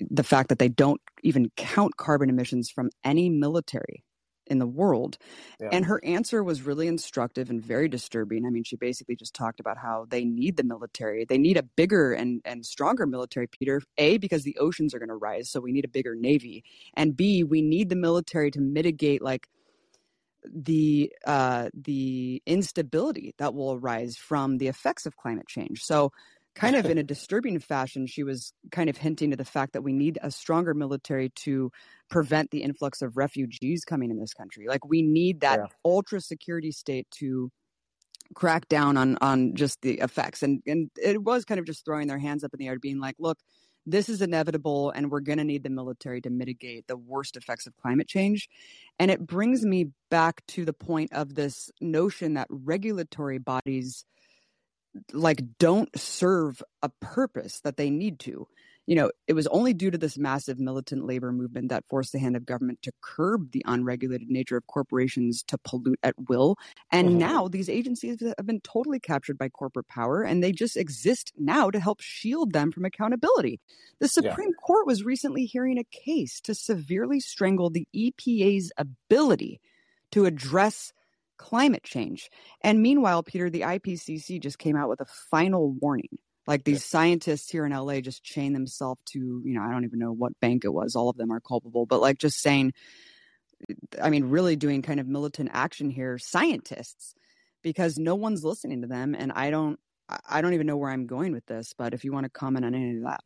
the 0.09 0.23
fact 0.23 0.49
that 0.49 0.59
they 0.59 0.69
don't 0.69 1.01
even 1.23 1.51
count 1.55 1.97
carbon 1.97 2.29
emissions 2.29 2.69
from 2.69 2.89
any 3.03 3.29
military 3.29 4.03
in 4.47 4.59
the 4.59 4.67
world. 4.67 5.17
Yeah. 5.61 5.69
And 5.71 5.85
her 5.85 6.03
answer 6.03 6.43
was 6.43 6.63
really 6.63 6.87
instructive 6.87 7.49
and 7.49 7.63
very 7.63 7.87
disturbing. 7.87 8.45
I 8.45 8.49
mean, 8.49 8.63
she 8.63 8.75
basically 8.75 9.15
just 9.15 9.33
talked 9.33 9.59
about 9.59 9.77
how 9.77 10.05
they 10.09 10.25
need 10.25 10.57
the 10.57 10.63
military. 10.63 11.25
They 11.25 11.37
need 11.37 11.57
a 11.57 11.63
bigger 11.63 12.13
and, 12.13 12.41
and 12.43 12.65
stronger 12.65 13.05
military, 13.05 13.47
Peter. 13.47 13.81
A, 13.97 14.17
because 14.17 14.43
the 14.43 14.57
oceans 14.59 14.93
are 14.93 14.99
going 14.99 15.09
to 15.09 15.15
rise, 15.15 15.49
so 15.49 15.59
we 15.61 15.71
need 15.71 15.85
a 15.85 15.89
bigger 15.89 16.15
navy. 16.15 16.63
And 16.93 17.15
B, 17.15 17.43
we 17.43 17.61
need 17.61 17.89
the 17.89 17.95
military 17.95 18.51
to 18.51 18.61
mitigate 18.61 19.21
like 19.21 19.47
the 20.53 21.11
uh, 21.25 21.69
the 21.73 22.41
instability 22.45 23.33
that 23.37 23.53
will 23.53 23.73
arise 23.73 24.17
from 24.17 24.57
the 24.57 24.67
effects 24.67 25.05
of 25.05 25.15
climate 25.15 25.47
change. 25.47 25.81
So 25.83 26.11
kind 26.55 26.75
of 26.75 26.85
in 26.85 26.97
a 26.99 27.03
disturbing 27.03 27.59
fashion, 27.59 28.07
she 28.07 28.23
was 28.23 28.53
kind 28.71 28.89
of 28.89 28.97
hinting 28.97 29.31
to 29.31 29.37
the 29.37 29.45
fact 29.45 29.73
that 29.73 29.81
we 29.81 29.93
need 29.93 30.19
a 30.21 30.31
stronger 30.31 30.73
military 30.73 31.29
to 31.29 31.71
prevent 32.09 32.51
the 32.51 32.63
influx 32.63 33.01
of 33.01 33.17
refugees 33.17 33.83
coming 33.85 34.11
in 34.11 34.19
this 34.19 34.33
country. 34.33 34.67
Like 34.67 34.85
we 34.85 35.01
need 35.01 35.41
that 35.41 35.59
yeah. 35.59 35.65
ultra 35.85 36.21
security 36.21 36.71
state 36.71 37.07
to 37.19 37.51
crack 38.35 38.67
down 38.67 38.97
on 38.97 39.17
on 39.21 39.55
just 39.55 39.81
the 39.81 39.99
effects. 39.99 40.43
And 40.43 40.61
and 40.65 40.89
it 41.01 41.21
was 41.21 41.45
kind 41.45 41.59
of 41.59 41.65
just 41.65 41.85
throwing 41.85 42.07
their 42.07 42.19
hands 42.19 42.43
up 42.43 42.53
in 42.53 42.59
the 42.59 42.67
air, 42.67 42.79
being 42.79 42.99
like, 42.99 43.15
look, 43.19 43.37
this 43.85 44.09
is 44.09 44.21
inevitable 44.21 44.91
and 44.91 45.11
we're 45.11 45.19
going 45.19 45.37
to 45.37 45.43
need 45.43 45.63
the 45.63 45.69
military 45.69 46.21
to 46.21 46.29
mitigate 46.29 46.87
the 46.87 46.97
worst 46.97 47.35
effects 47.35 47.67
of 47.67 47.75
climate 47.75 48.07
change. 48.07 48.49
And 48.99 49.11
it 49.11 49.25
brings 49.25 49.65
me 49.65 49.87
back 50.09 50.45
to 50.49 50.65
the 50.65 50.73
point 50.73 51.11
of 51.13 51.35
this 51.35 51.69
notion 51.81 52.35
that 52.35 52.47
regulatory 52.49 53.39
bodies 53.39 54.05
like 55.11 55.41
don't 55.59 55.89
serve 55.97 56.61
a 56.81 56.89
purpose 57.01 57.59
that 57.61 57.77
they 57.77 57.89
need 57.89 58.19
to 58.19 58.47
you 58.85 58.95
know 58.95 59.09
it 59.27 59.33
was 59.33 59.47
only 59.47 59.73
due 59.73 59.91
to 59.91 59.97
this 59.97 60.17
massive 60.17 60.59
militant 60.59 61.05
labor 61.05 61.31
movement 61.31 61.69
that 61.69 61.83
forced 61.89 62.11
the 62.11 62.19
hand 62.19 62.35
of 62.35 62.45
government 62.45 62.81
to 62.81 62.91
curb 63.01 63.51
the 63.51 63.63
unregulated 63.65 64.29
nature 64.29 64.57
of 64.57 64.67
corporations 64.67 65.43
to 65.43 65.57
pollute 65.57 65.99
at 66.03 66.15
will 66.27 66.57
and 66.91 67.09
mm-hmm. 67.09 67.19
now 67.19 67.47
these 67.47 67.69
agencies 67.69 68.21
have 68.21 68.45
been 68.45 68.61
totally 68.61 68.99
captured 68.99 69.37
by 69.37 69.49
corporate 69.49 69.87
power 69.87 70.21
and 70.21 70.43
they 70.43 70.51
just 70.51 70.77
exist 70.77 71.31
now 71.37 71.69
to 71.69 71.79
help 71.79 72.01
shield 72.01 72.51
them 72.53 72.71
from 72.71 72.85
accountability 72.85 73.59
the 73.99 74.07
supreme 74.07 74.49
yeah. 74.49 74.65
court 74.65 74.85
was 74.85 75.03
recently 75.03 75.45
hearing 75.45 75.77
a 75.77 75.83
case 75.83 76.39
to 76.41 76.53
severely 76.53 77.19
strangle 77.19 77.69
the 77.69 77.87
epa's 77.95 78.71
ability 78.77 79.59
to 80.11 80.25
address 80.25 80.93
climate 81.43 81.83
change. 81.83 82.29
And 82.61 82.81
meanwhile, 82.81 83.21
Peter, 83.21 83.49
the 83.49 83.61
IPCC 83.61 84.41
just 84.41 84.57
came 84.57 84.77
out 84.77 84.87
with 84.87 85.01
a 85.01 85.05
final 85.29 85.73
warning. 85.73 86.17
Like 86.47 86.63
these 86.63 86.85
scientists 86.85 87.49
here 87.49 87.65
in 87.65 87.73
LA 87.73 87.99
just 87.99 88.23
chain 88.23 88.53
themselves 88.53 89.01
to, 89.07 89.19
you 89.19 89.53
know, 89.53 89.61
I 89.61 89.69
don't 89.69 89.83
even 89.83 89.99
know 89.99 90.13
what 90.13 90.39
bank 90.39 90.63
it 90.63 90.73
was. 90.73 90.95
All 90.95 91.09
of 91.09 91.17
them 91.17 91.31
are 91.31 91.41
culpable, 91.41 91.85
but 91.85 91.99
like 91.99 92.17
just 92.17 92.39
saying, 92.39 92.71
I 94.01 94.09
mean, 94.09 94.25
really 94.25 94.55
doing 94.55 94.81
kind 94.81 95.01
of 95.01 95.07
militant 95.07 95.49
action 95.51 95.89
here, 95.89 96.17
scientists, 96.17 97.13
because 97.61 97.97
no 97.97 98.15
one's 98.15 98.45
listening 98.45 98.81
to 98.81 98.87
them. 98.87 99.13
And 99.13 99.33
I 99.33 99.49
don't, 99.51 99.77
I 100.29 100.41
don't 100.41 100.53
even 100.53 100.67
know 100.67 100.77
where 100.77 100.91
I'm 100.91 101.07
going 101.07 101.33
with 101.33 101.45
this, 101.45 101.73
but 101.77 101.93
if 101.93 102.05
you 102.05 102.13
want 102.13 102.23
to 102.23 102.29
comment 102.29 102.65
on 102.65 102.73
any 102.73 102.97
of 102.97 103.03
that. 103.03 103.21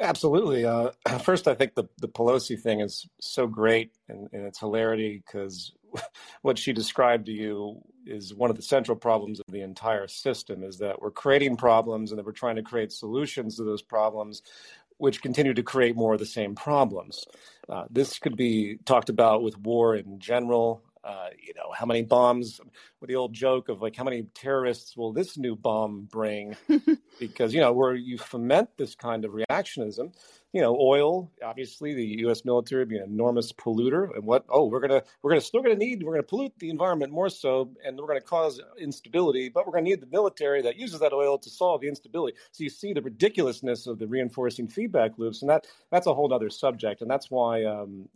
Absolutely. 0.00 0.64
Uh, 0.64 0.90
first, 1.22 1.48
I 1.48 1.54
think 1.54 1.74
the, 1.74 1.84
the 1.98 2.08
Pelosi 2.08 2.60
thing 2.60 2.80
is 2.80 3.08
so 3.20 3.48
great 3.48 3.90
and, 4.08 4.28
in 4.32 4.44
its 4.44 4.60
hilarity 4.60 5.22
because 5.26 5.72
what 6.42 6.58
she 6.58 6.72
described 6.72 7.26
to 7.26 7.32
you 7.32 7.80
is 8.06 8.34
one 8.34 8.50
of 8.50 8.56
the 8.56 8.62
central 8.62 8.96
problems 8.96 9.40
of 9.40 9.46
the 9.48 9.60
entire 9.60 10.08
system 10.08 10.62
is 10.62 10.78
that 10.78 11.00
we're 11.00 11.10
creating 11.10 11.56
problems 11.56 12.10
and 12.10 12.18
that 12.18 12.24
we're 12.24 12.32
trying 12.32 12.56
to 12.56 12.62
create 12.62 12.92
solutions 12.92 13.56
to 13.56 13.64
those 13.64 13.82
problems 13.82 14.42
which 14.98 15.22
continue 15.22 15.54
to 15.54 15.62
create 15.62 15.96
more 15.96 16.14
of 16.14 16.18
the 16.18 16.26
same 16.26 16.54
problems. 16.54 17.24
Uh, 17.68 17.84
this 17.88 18.18
could 18.18 18.36
be 18.36 18.78
talked 18.84 19.08
about 19.08 19.42
with 19.42 19.56
war 19.58 19.94
in 19.94 20.18
general. 20.18 20.82
Uh, 21.04 21.28
you 21.40 21.54
know, 21.54 21.72
how 21.72 21.86
many 21.86 22.02
bombs, 22.02 22.60
with 23.00 23.08
the 23.08 23.14
old 23.14 23.32
joke 23.32 23.68
of 23.68 23.80
like, 23.80 23.96
how 23.96 24.04
many 24.04 24.24
terrorists 24.34 24.96
will 24.96 25.12
this 25.12 25.38
new 25.38 25.54
bomb 25.54 26.08
bring? 26.10 26.56
because, 27.20 27.54
you 27.54 27.60
know, 27.60 27.72
where 27.72 27.94
you 27.94 28.18
foment 28.18 28.68
this 28.76 28.94
kind 28.94 29.24
of 29.24 29.32
reactionism, 29.32 30.12
you 30.52 30.62
know, 30.62 30.76
oil, 30.80 31.30
obviously 31.44 31.92
the 31.94 32.20
U.S. 32.20 32.44
military 32.44 32.80
would 32.80 32.88
be 32.88 32.96
an 32.96 33.04
enormous 33.04 33.52
polluter. 33.52 34.14
And 34.14 34.24
what, 34.24 34.46
oh, 34.48 34.66
we're 34.66 34.86
to, 34.88 35.04
we're 35.22 35.34
to 35.34 35.40
still 35.40 35.62
to 35.62 35.74
need, 35.74 36.02
we're 36.02 36.16
to 36.16 36.22
pollute 36.22 36.52
the 36.58 36.70
environment 36.70 37.12
more 37.12 37.28
so, 37.28 37.70
and 37.84 37.98
we're 37.98 38.14
to 38.14 38.20
cause 38.20 38.60
instability, 38.78 39.50
but 39.50 39.66
we're 39.66 39.76
to 39.76 39.82
need 39.82 40.00
the 40.00 40.06
military 40.06 40.62
that 40.62 40.76
uses 40.76 41.00
that 41.00 41.12
oil 41.12 41.36
to 41.38 41.50
solve 41.50 41.82
the 41.82 41.88
instability. 41.88 42.36
So 42.52 42.64
you 42.64 42.70
see 42.70 42.94
the 42.94 43.02
ridiculousness 43.02 43.86
of 43.86 43.98
the 43.98 44.06
reinforcing 44.06 44.68
feedback 44.68 45.18
loops. 45.18 45.42
And 45.42 45.50
that, 45.50 45.66
that's 45.90 46.06
a 46.06 46.14
whole 46.14 46.32
other 46.32 46.50
subject. 46.50 47.02
And 47.02 47.10
that's 47.10 47.30
why, 47.30 47.64
um, 47.64 48.08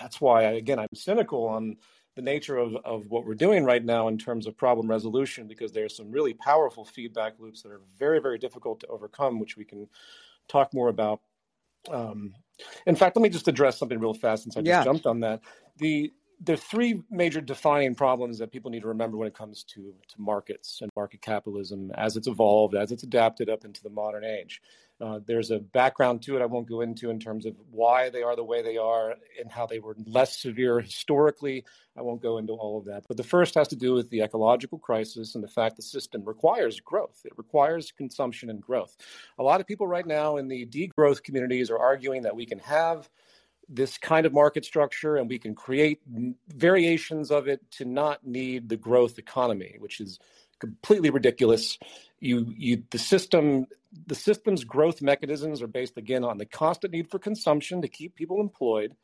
that's 0.00 0.20
why, 0.20 0.42
again, 0.42 0.78
I'm 0.78 0.88
cynical 0.94 1.46
on, 1.46 1.76
the 2.16 2.22
nature 2.22 2.56
of, 2.56 2.74
of 2.84 3.08
what 3.10 3.24
we're 3.24 3.32
doing 3.36 3.62
right 3.62 3.84
now 3.84 4.08
in 4.08 4.18
terms 4.18 4.48
of 4.48 4.56
problem 4.56 4.90
resolution 4.90 5.46
because 5.46 5.70
there's 5.70 5.96
some 5.96 6.10
really 6.10 6.34
powerful 6.34 6.84
feedback 6.84 7.34
loops 7.38 7.62
that 7.62 7.70
are 7.70 7.80
very, 7.96 8.20
very 8.20 8.38
difficult 8.38 8.80
to 8.80 8.88
overcome, 8.88 9.38
which 9.38 9.56
we 9.56 9.64
can 9.64 9.86
talk 10.48 10.74
more 10.74 10.88
about. 10.88 11.20
Um, 11.92 12.34
in 12.86 12.96
fact, 12.96 13.16
let 13.16 13.22
me 13.22 13.28
just 13.28 13.48
address 13.48 13.78
something 13.78 13.98
real 13.98 14.14
fast 14.14 14.42
since 14.42 14.56
I 14.56 14.60
just 14.60 14.68
yeah. 14.68 14.84
jumped 14.84 15.06
on 15.06 15.20
that. 15.20 15.40
The 15.78 16.12
there 16.40 16.54
are 16.54 16.56
three 16.56 17.02
major 17.10 17.40
defining 17.40 17.94
problems 17.94 18.38
that 18.38 18.52
people 18.52 18.70
need 18.70 18.82
to 18.82 18.88
remember 18.88 19.16
when 19.16 19.26
it 19.26 19.34
comes 19.34 19.64
to, 19.64 19.92
to 20.06 20.20
markets 20.20 20.78
and 20.80 20.90
market 20.94 21.20
capitalism 21.20 21.90
as 21.96 22.16
it's 22.16 22.28
evolved, 22.28 22.76
as 22.76 22.92
it's 22.92 23.02
adapted 23.02 23.50
up 23.50 23.64
into 23.64 23.82
the 23.82 23.90
modern 23.90 24.24
age. 24.24 24.62
Uh, 25.00 25.20
there's 25.26 25.52
a 25.52 25.60
background 25.60 26.22
to 26.22 26.36
it 26.36 26.42
I 26.42 26.46
won't 26.46 26.68
go 26.68 26.80
into 26.80 27.10
in 27.10 27.20
terms 27.20 27.46
of 27.46 27.54
why 27.70 28.10
they 28.10 28.22
are 28.22 28.34
the 28.34 28.44
way 28.44 28.62
they 28.62 28.76
are 28.76 29.14
and 29.40 29.50
how 29.50 29.64
they 29.66 29.78
were 29.78 29.96
less 30.06 30.40
severe 30.40 30.80
historically. 30.80 31.64
I 31.96 32.02
won't 32.02 32.20
go 32.20 32.38
into 32.38 32.54
all 32.54 32.78
of 32.78 32.86
that. 32.86 33.04
But 33.06 33.16
the 33.16 33.22
first 33.22 33.54
has 33.54 33.68
to 33.68 33.76
do 33.76 33.94
with 33.94 34.10
the 34.10 34.22
ecological 34.22 34.78
crisis 34.78 35.36
and 35.36 35.44
the 35.44 35.48
fact 35.48 35.76
the 35.76 35.82
system 35.82 36.24
requires 36.24 36.80
growth. 36.80 37.20
It 37.24 37.32
requires 37.36 37.92
consumption 37.92 38.50
and 38.50 38.60
growth. 38.60 38.96
A 39.38 39.42
lot 39.42 39.60
of 39.60 39.68
people 39.68 39.86
right 39.86 40.06
now 40.06 40.36
in 40.36 40.48
the 40.48 40.66
degrowth 40.66 41.22
communities 41.22 41.70
are 41.70 41.78
arguing 41.78 42.22
that 42.22 42.34
we 42.34 42.46
can 42.46 42.58
have 42.58 43.08
this 43.68 43.98
kind 43.98 44.26
of 44.26 44.32
market 44.32 44.64
structure 44.64 45.16
and 45.16 45.28
we 45.28 45.38
can 45.38 45.54
create 45.54 46.00
variations 46.48 47.30
of 47.30 47.48
it 47.48 47.60
to 47.70 47.84
not 47.84 48.26
need 48.26 48.68
the 48.68 48.76
growth 48.76 49.18
economy, 49.18 49.76
which 49.78 50.00
is 50.00 50.18
completely 50.58 51.10
ridiculous. 51.10 51.78
You, 52.18 52.52
you, 52.56 52.82
the 52.90 52.98
system, 52.98 53.66
the 54.06 54.14
system's 54.14 54.64
growth 54.64 55.00
mechanisms 55.00 55.62
are 55.62 55.66
based 55.66 55.96
again 55.96 56.24
on 56.24 56.38
the 56.38 56.46
constant 56.46 56.92
need 56.92 57.10
for 57.10 57.18
consumption 57.18 57.82
to 57.82 57.88
keep 57.88 58.14
people 58.14 58.40
employed, 58.40 58.94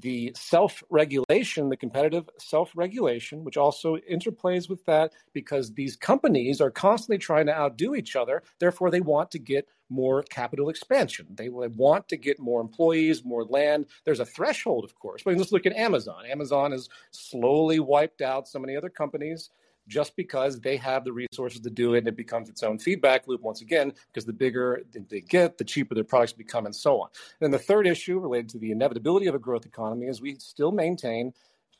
the 0.00 0.32
self 0.36 0.82
regulation, 0.90 1.68
the 1.68 1.76
competitive 1.76 2.28
self 2.38 2.70
regulation, 2.74 3.44
which 3.44 3.56
also 3.56 3.96
interplays 4.10 4.68
with 4.68 4.84
that 4.86 5.12
because 5.32 5.74
these 5.74 5.96
companies 5.96 6.60
are 6.60 6.70
constantly 6.70 7.18
trying 7.18 7.46
to 7.46 7.56
outdo 7.56 7.94
each 7.94 8.14
other. 8.14 8.42
Therefore, 8.60 8.90
they 8.90 9.00
want 9.00 9.30
to 9.32 9.38
get 9.38 9.68
more 9.90 10.22
capital 10.24 10.68
expansion. 10.68 11.26
They 11.30 11.48
want 11.48 12.08
to 12.08 12.16
get 12.16 12.38
more 12.38 12.60
employees, 12.60 13.24
more 13.24 13.44
land. 13.44 13.86
There's 14.04 14.20
a 14.20 14.26
threshold, 14.26 14.84
of 14.84 14.94
course. 14.98 15.22
But 15.24 15.36
let's 15.36 15.52
look 15.52 15.66
at 15.66 15.72
Amazon. 15.72 16.26
Amazon 16.26 16.72
has 16.72 16.88
slowly 17.10 17.80
wiped 17.80 18.20
out 18.20 18.46
so 18.46 18.58
many 18.58 18.76
other 18.76 18.90
companies 18.90 19.50
just 19.88 20.14
because 20.14 20.60
they 20.60 20.76
have 20.76 21.04
the 21.04 21.12
resources 21.12 21.60
to 21.60 21.70
do 21.70 21.94
it 21.94 21.98
and 21.98 22.08
it 22.08 22.16
becomes 22.16 22.48
its 22.48 22.62
own 22.62 22.78
feedback 22.78 23.26
loop 23.26 23.40
once 23.40 23.62
again 23.62 23.92
because 24.06 24.24
the 24.24 24.32
bigger 24.32 24.82
they 25.08 25.20
get 25.20 25.58
the 25.58 25.64
cheaper 25.64 25.94
their 25.94 26.04
products 26.04 26.32
become 26.32 26.66
and 26.66 26.76
so 26.76 27.00
on. 27.00 27.08
And 27.40 27.52
the 27.52 27.58
third 27.58 27.86
issue 27.86 28.18
related 28.18 28.50
to 28.50 28.58
the 28.58 28.70
inevitability 28.70 29.26
of 29.26 29.34
a 29.34 29.38
growth 29.38 29.66
economy 29.66 30.06
is 30.06 30.20
we 30.20 30.36
still 30.36 30.70
maintain 30.70 31.32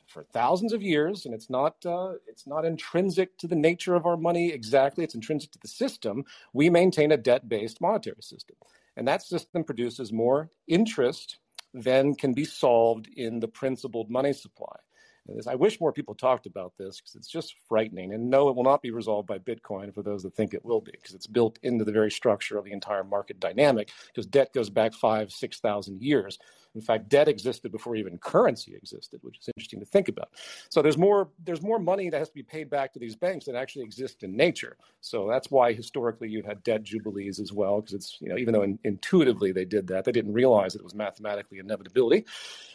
for 0.06 0.24
thousands 0.24 0.72
of 0.72 0.82
years 0.82 1.26
and 1.26 1.34
it's 1.34 1.50
not 1.50 1.76
uh, 1.84 2.14
it's 2.26 2.46
not 2.46 2.64
intrinsic 2.64 3.36
to 3.36 3.46
the 3.46 3.54
nature 3.54 3.94
of 3.94 4.06
our 4.06 4.16
money 4.16 4.50
exactly 4.50 5.04
it's 5.04 5.14
intrinsic 5.14 5.50
to 5.52 5.58
the 5.60 5.68
system 5.68 6.24
we 6.54 6.70
maintain 6.70 7.12
a 7.12 7.16
debt-based 7.16 7.80
monetary 7.80 8.22
system. 8.22 8.56
And 8.96 9.06
that 9.06 9.22
system 9.22 9.62
produces 9.62 10.12
more 10.12 10.50
interest 10.66 11.38
than 11.74 12.14
can 12.14 12.32
be 12.32 12.44
solved 12.44 13.06
in 13.14 13.40
the 13.40 13.48
principled 13.48 14.10
money 14.10 14.32
supply 14.32 14.76
I 15.46 15.54
wish 15.54 15.80
more 15.80 15.92
people 15.92 16.14
talked 16.14 16.46
about 16.46 16.72
this 16.78 17.00
because 17.00 17.14
it's 17.14 17.28
just 17.28 17.54
frightening. 17.68 18.14
And 18.14 18.30
no, 18.30 18.48
it 18.48 18.56
will 18.56 18.64
not 18.64 18.82
be 18.82 18.90
resolved 18.90 19.28
by 19.28 19.38
Bitcoin 19.38 19.94
for 19.94 20.02
those 20.02 20.22
that 20.22 20.34
think 20.34 20.54
it 20.54 20.64
will 20.64 20.80
be, 20.80 20.92
because 20.92 21.14
it's 21.14 21.26
built 21.26 21.58
into 21.62 21.84
the 21.84 21.92
very 21.92 22.10
structure 22.10 22.58
of 22.58 22.64
the 22.64 22.72
entire 22.72 23.04
market 23.04 23.38
dynamic. 23.38 23.90
Because 24.06 24.26
debt 24.26 24.52
goes 24.54 24.70
back 24.70 24.94
five, 24.94 25.30
six 25.30 25.60
thousand 25.60 26.02
years. 26.02 26.38
In 26.78 26.84
fact, 26.84 27.08
debt 27.08 27.26
existed 27.26 27.72
before 27.72 27.96
even 27.96 28.18
currency 28.18 28.76
existed, 28.76 29.18
which 29.22 29.38
is 29.40 29.48
interesting 29.48 29.80
to 29.80 29.86
think 29.86 30.08
about. 30.08 30.30
So 30.70 30.80
there's 30.80 30.96
more 30.96 31.28
there's 31.44 31.60
more 31.60 31.80
money 31.80 32.08
that 32.08 32.18
has 32.18 32.28
to 32.28 32.34
be 32.34 32.44
paid 32.44 32.70
back 32.70 32.92
to 32.92 33.00
these 33.00 33.16
banks 33.16 33.46
that 33.46 33.56
actually 33.56 33.84
exist 33.84 34.22
in 34.22 34.36
nature. 34.36 34.76
So 35.00 35.28
that's 35.28 35.50
why 35.50 35.72
historically 35.72 36.28
you've 36.28 36.46
had 36.46 36.62
debt 36.62 36.84
jubilees 36.84 37.40
as 37.40 37.52
well, 37.52 37.80
because 37.80 37.94
it's 37.94 38.18
you 38.20 38.28
know 38.28 38.38
even 38.38 38.54
though 38.54 38.62
in, 38.62 38.78
intuitively 38.84 39.50
they 39.50 39.64
did 39.64 39.88
that, 39.88 40.04
they 40.04 40.12
didn't 40.12 40.32
realize 40.32 40.72
that 40.74 40.80
it 40.80 40.84
was 40.84 40.94
mathematically 40.94 41.58
inevitability. 41.58 42.24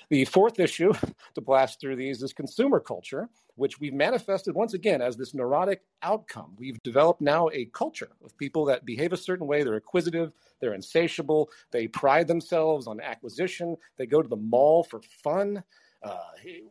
The 0.09 0.25
fourth 0.25 0.59
issue 0.59 0.93
to 1.35 1.41
blast 1.41 1.79
through 1.79 1.95
these 1.95 2.21
is 2.21 2.33
consumer 2.33 2.81
culture, 2.81 3.29
which 3.55 3.79
we've 3.79 3.93
manifested 3.93 4.55
once 4.55 4.73
again 4.73 5.01
as 5.01 5.15
this 5.15 5.33
neurotic 5.33 5.81
outcome. 6.01 6.53
We've 6.57 6.81
developed 6.83 7.21
now 7.21 7.49
a 7.53 7.65
culture 7.65 8.09
of 8.23 8.37
people 8.37 8.65
that 8.65 8.85
behave 8.85 9.13
a 9.13 9.17
certain 9.17 9.47
way. 9.47 9.63
They're 9.63 9.75
acquisitive, 9.75 10.31
they're 10.59 10.73
insatiable, 10.73 11.49
they 11.71 11.87
pride 11.87 12.27
themselves 12.27 12.87
on 12.87 12.99
acquisition, 12.99 13.77
they 13.97 14.05
go 14.05 14.21
to 14.21 14.29
the 14.29 14.35
mall 14.35 14.83
for 14.83 15.01
fun. 15.23 15.63
Uh, 16.01 16.19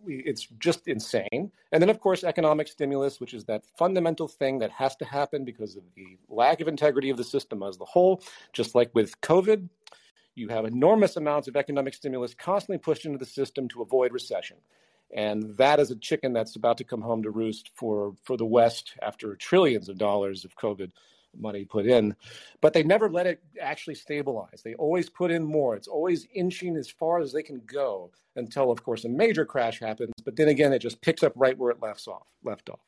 it's 0.07 0.47
just 0.59 0.89
insane. 0.89 1.51
And 1.73 1.81
then, 1.81 1.89
of 1.89 2.01
course, 2.01 2.23
economic 2.23 2.69
stimulus, 2.69 3.19
which 3.19 3.33
is 3.33 3.45
that 3.47 3.65
fundamental 3.79 4.29
thing 4.29 4.59
that 4.59 4.71
has 4.73 4.95
to 4.97 5.07
happen 5.07 5.43
because 5.43 5.75
of 5.75 5.85
the 5.97 6.19
lack 6.29 6.61
of 6.61 6.69
integrity 6.69 7.09
of 7.09 7.17
the 7.17 7.25
system 7.25 7.63
as 7.63 7.81
a 7.81 7.85
whole. 7.87 8.23
Just 8.53 8.75
like 8.75 8.91
with 8.93 9.19
COVID, 9.23 9.71
you 10.35 10.49
have 10.49 10.67
enormous 10.67 11.17
amounts 11.17 11.49
of 11.49 11.57
economic 11.57 11.95
stimulus 11.95 12.35
constantly 12.35 12.77
pushed 12.77 13.07
into 13.07 13.17
the 13.17 13.25
system 13.25 13.69
to 13.69 13.81
avoid 13.81 14.13
recession. 14.13 14.59
And 15.13 15.57
that 15.59 15.79
is 15.79 15.91
a 15.91 15.97
chicken 15.97 16.33
that's 16.33 16.57
about 16.57 16.79
to 16.79 16.85
come 16.85 17.03
home 17.03 17.23
to 17.23 17.31
roost 17.31 17.71
for, 17.75 18.15
for 18.25 18.37
the 18.37 18.47
West 18.47 18.95
after 19.03 19.37
trillions 19.37 19.89
of 19.89 19.99
dollars 19.99 20.45
of 20.45 20.57
COVID 20.57 20.91
money 21.39 21.65
put 21.65 21.87
in. 21.87 22.15
But 22.61 22.73
they 22.73 22.83
never 22.83 23.11
let 23.11 23.27
it 23.27 23.43
actually 23.61 23.95
stabilize. 23.95 24.63
They 24.65 24.75
always 24.75 25.11
put 25.11 25.31
in 25.31 25.45
more. 25.45 25.77
It's 25.77 25.89
always 25.89 26.27
inching 26.35 26.77
as 26.77 26.89
far 26.89 27.21
as 27.21 27.33
they 27.33 27.43
can 27.43 27.61
go 27.67 28.11
until, 28.37 28.71
of 28.71 28.83
course, 28.83 29.05
a 29.05 29.09
major 29.09 29.45
crash 29.45 29.81
happens. 29.81 30.13
But 30.25 30.37
then 30.37 30.49
again, 30.49 30.73
it 30.73 30.79
just 30.79 31.01
picks 31.03 31.23
up 31.23 31.33
right 31.37 31.57
where 31.57 31.71
it 31.71 31.83
left 31.83 32.07
off. 32.09 32.27
Left 32.43 32.69
off. 32.71 32.81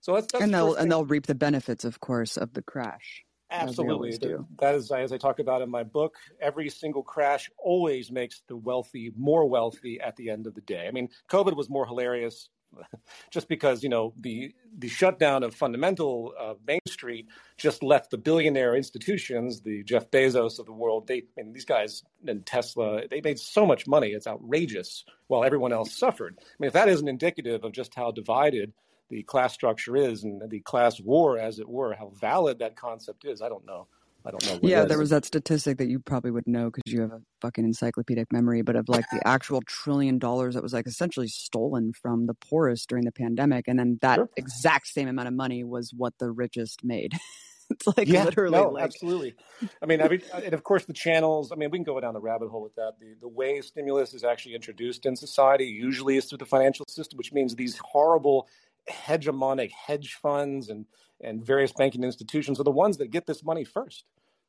So 0.00 0.14
that's, 0.14 0.28
that's 0.30 0.44
and 0.44 0.54
they'll 0.54 0.74
and 0.74 0.90
they'll 0.90 1.04
reap 1.04 1.26
the 1.26 1.34
benefits, 1.34 1.84
of 1.84 2.00
course, 2.00 2.36
of 2.36 2.52
the 2.52 2.62
crash. 2.62 3.24
Absolutely. 3.50 4.16
That 4.60 4.74
is, 4.74 4.90
as 4.90 5.12
I 5.12 5.18
talk 5.18 5.38
about 5.38 5.62
in 5.62 5.70
my 5.70 5.82
book, 5.82 6.16
every 6.40 6.68
single 6.68 7.02
crash 7.02 7.50
always 7.58 8.10
makes 8.10 8.42
the 8.48 8.56
wealthy 8.56 9.12
more 9.16 9.48
wealthy 9.48 10.00
at 10.00 10.16
the 10.16 10.30
end 10.30 10.46
of 10.46 10.54
the 10.54 10.60
day. 10.62 10.86
I 10.88 10.90
mean, 10.90 11.08
COVID 11.28 11.56
was 11.56 11.70
more 11.70 11.86
hilarious 11.86 12.48
just 13.30 13.48
because, 13.48 13.82
you 13.82 13.88
know, 13.88 14.12
the, 14.20 14.52
the 14.78 14.88
shutdown 14.88 15.44
of 15.44 15.54
fundamental 15.54 16.34
uh, 16.38 16.54
Main 16.66 16.80
Street 16.88 17.28
just 17.56 17.82
left 17.82 18.10
the 18.10 18.18
billionaire 18.18 18.74
institutions, 18.74 19.60
the 19.60 19.84
Jeff 19.84 20.10
Bezos 20.10 20.58
of 20.58 20.66
the 20.66 20.72
world. 20.72 21.06
They, 21.06 21.22
I 21.38 21.42
mean, 21.42 21.52
these 21.52 21.64
guys 21.64 22.02
and 22.26 22.44
Tesla, 22.44 23.06
they 23.08 23.20
made 23.20 23.38
so 23.38 23.64
much 23.64 23.86
money. 23.86 24.08
It's 24.08 24.26
outrageous 24.26 25.04
while 25.28 25.44
everyone 25.44 25.72
else 25.72 25.96
suffered. 25.96 26.36
I 26.40 26.44
mean, 26.58 26.68
if 26.68 26.74
that 26.74 26.88
isn't 26.88 27.08
indicative 27.08 27.64
of 27.64 27.72
just 27.72 27.94
how 27.94 28.10
divided 28.10 28.72
the 29.08 29.22
class 29.22 29.52
structure 29.52 29.96
is 29.96 30.24
and 30.24 30.42
the 30.50 30.60
class 30.60 31.00
war, 31.00 31.38
as 31.38 31.58
it 31.58 31.68
were, 31.68 31.94
how 31.94 32.12
valid 32.20 32.58
that 32.58 32.76
concept 32.76 33.24
is. 33.24 33.42
I 33.42 33.48
don't 33.48 33.66
know. 33.66 33.86
I 34.26 34.32
don't 34.32 34.46
know. 34.46 34.68
yeah, 34.68 34.84
there 34.84 34.98
was 34.98 35.10
that 35.10 35.24
statistic 35.24 35.78
that 35.78 35.86
you 35.86 36.00
probably 36.00 36.32
would 36.32 36.48
know 36.48 36.66
because 36.66 36.92
you 36.92 37.00
have 37.00 37.12
a 37.12 37.20
fucking 37.40 37.64
encyclopedic 37.64 38.32
memory, 38.32 38.60
but 38.62 38.74
of 38.74 38.88
like 38.88 39.04
the 39.12 39.20
actual 39.26 39.62
trillion 39.66 40.18
dollars 40.18 40.54
that 40.54 40.64
was 40.64 40.72
like 40.72 40.88
essentially 40.88 41.28
stolen 41.28 41.92
from 41.92 42.26
the 42.26 42.34
poorest 42.34 42.88
during 42.88 43.04
the 43.04 43.12
pandemic, 43.12 43.68
and 43.68 43.78
then 43.78 43.98
that 44.02 44.16
sure. 44.16 44.28
exact 44.36 44.88
same 44.88 45.06
amount 45.06 45.28
of 45.28 45.34
money 45.34 45.62
was 45.62 45.92
what 45.96 46.14
the 46.18 46.32
richest 46.32 46.82
made. 46.82 47.12
it's 47.70 47.86
like 47.96 48.08
yeah, 48.08 48.24
literally, 48.24 48.56
no, 48.56 48.70
like... 48.70 48.82
absolutely. 48.82 49.34
I 49.80 49.86
mean, 49.86 50.02
I 50.02 50.08
mean, 50.08 50.22
and 50.34 50.54
of 50.54 50.64
course 50.64 50.84
the 50.86 50.92
channels. 50.92 51.52
I 51.52 51.54
mean, 51.54 51.70
we 51.70 51.78
can 51.78 51.84
go 51.84 52.00
down 52.00 52.14
the 52.14 52.20
rabbit 52.20 52.48
hole 52.48 52.62
with 52.62 52.74
that. 52.74 52.94
The 52.98 53.14
the 53.20 53.28
way 53.28 53.60
stimulus 53.60 54.12
is 54.12 54.24
actually 54.24 54.56
introduced 54.56 55.06
in 55.06 55.14
society 55.14 55.66
usually 55.66 56.16
is 56.16 56.24
through 56.24 56.38
the 56.38 56.46
financial 56.46 56.84
system, 56.88 57.16
which 57.16 57.32
means 57.32 57.54
these 57.54 57.78
horrible 57.78 58.48
hegemonic 58.90 59.70
hedge 59.70 60.14
funds 60.14 60.68
and, 60.68 60.86
and 61.20 61.44
various 61.44 61.72
banking 61.72 62.04
institutions 62.04 62.60
are 62.60 62.64
the 62.64 62.70
ones 62.70 62.98
that 62.98 63.10
get 63.10 63.26
this 63.26 63.44
money 63.44 63.64
first. 63.64 64.04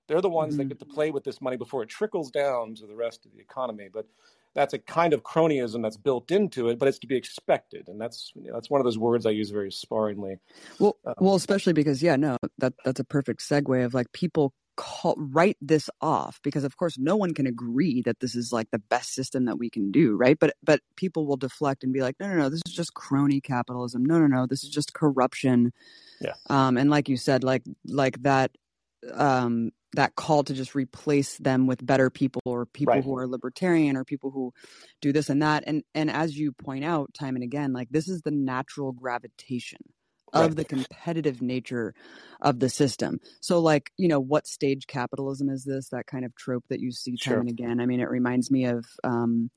They're 0.07 0.21
the 0.21 0.29
ones 0.29 0.53
mm-hmm. 0.53 0.69
that 0.69 0.69
get 0.69 0.79
to 0.79 0.85
play 0.85 1.11
with 1.11 1.23
this 1.23 1.41
money 1.41 1.57
before 1.57 1.83
it 1.83 1.89
trickles 1.89 2.31
down 2.31 2.75
to 2.75 2.87
the 2.87 2.95
rest 2.95 3.25
of 3.25 3.33
the 3.33 3.39
economy. 3.39 3.89
But 3.91 4.07
that's 4.57 4.73
a 4.73 4.79
kind 4.79 5.13
of 5.13 5.23
cronyism 5.23 5.83
that's 5.83 5.97
built 5.97 6.31
into 6.31 6.69
it, 6.69 6.79
but 6.79 6.87
it's 6.87 6.97
to 6.99 7.07
be 7.07 7.15
expected, 7.15 7.87
and 7.87 8.01
that's 8.01 8.31
you 8.35 8.47
know, 8.47 8.53
that's 8.53 8.71
one 8.71 8.81
of 8.81 8.85
those 8.85 8.97
words 8.97 9.25
I 9.27 9.29
use 9.29 9.51
very 9.51 9.71
sparingly. 9.71 10.37
Well, 10.79 10.97
um, 11.05 11.13
well, 11.19 11.35
especially 11.35 11.73
because 11.73 12.01
yeah, 12.01 12.15
no, 12.15 12.37
that 12.57 12.73
that's 12.83 12.99
a 12.99 13.03
perfect 13.03 13.41
segue 13.41 13.85
of 13.85 13.93
like 13.93 14.11
people 14.13 14.53
call, 14.77 15.15
write 15.17 15.57
this 15.59 15.89
off 16.01 16.39
because 16.43 16.63
of 16.63 16.77
course 16.77 16.97
no 16.97 17.17
one 17.17 17.33
can 17.33 17.45
agree 17.45 18.01
that 18.03 18.19
this 18.21 18.35
is 18.35 18.53
like 18.53 18.71
the 18.71 18.79
best 18.79 19.13
system 19.13 19.45
that 19.45 19.57
we 19.57 19.69
can 19.69 19.91
do 19.91 20.15
right? 20.15 20.37
But 20.39 20.55
but 20.63 20.79
people 20.95 21.25
will 21.25 21.35
deflect 21.35 21.83
and 21.83 21.91
be 21.91 22.01
like 22.01 22.15
no 22.19 22.27
no 22.27 22.35
no 22.35 22.49
this 22.49 22.61
is 22.65 22.73
just 22.73 22.93
crony 22.93 23.41
capitalism. 23.41 24.05
No 24.05 24.19
no 24.19 24.27
no 24.27 24.45
this 24.45 24.63
is 24.63 24.69
just 24.69 24.93
corruption. 24.93 25.73
Yeah. 26.21 26.33
Um 26.49 26.77
and 26.77 26.89
like 26.89 27.09
you 27.09 27.17
said 27.17 27.43
like 27.43 27.63
like 27.85 28.21
that 28.23 28.51
um 29.13 29.71
that 29.93 30.15
call 30.15 30.43
to 30.43 30.53
just 30.53 30.75
replace 30.75 31.37
them 31.37 31.65
with 31.65 31.85
better 31.85 32.09
people 32.09 32.41
or 32.45 32.65
people 32.65 32.93
right. 32.93 33.03
who 33.03 33.17
are 33.17 33.27
libertarian 33.27 33.97
or 33.97 34.03
people 34.03 34.31
who 34.31 34.53
do 35.01 35.11
this 35.11 35.29
and 35.29 35.41
that. 35.41 35.63
And 35.65 35.83
and 35.95 36.09
as 36.11 36.37
you 36.37 36.51
point 36.51 36.85
out 36.85 37.13
time 37.13 37.35
and 37.35 37.43
again 37.43 37.73
like 37.73 37.89
this 37.89 38.07
is 38.07 38.21
the 38.21 38.31
natural 38.31 38.91
gravitation 38.91 39.79
of 40.33 40.55
the 40.55 40.65
competitive 40.65 41.41
nature 41.41 41.93
of 42.41 42.59
the 42.59 42.69
system. 42.69 43.19
So, 43.41 43.59
like, 43.59 43.91
you 43.97 44.07
know, 44.07 44.19
what 44.19 44.47
stage 44.47 44.87
capitalism 44.87 45.49
is 45.49 45.63
this? 45.63 45.89
That 45.89 46.07
kind 46.07 46.25
of 46.25 46.35
trope 46.35 46.65
that 46.69 46.79
you 46.79 46.91
see 46.91 47.11
time 47.11 47.33
sure. 47.33 47.39
and 47.39 47.49
again. 47.49 47.79
I 47.79 47.85
mean, 47.85 47.99
it 47.99 48.09
reminds 48.09 48.51
me 48.51 48.65
of, 48.65 48.85
um, 49.03 49.49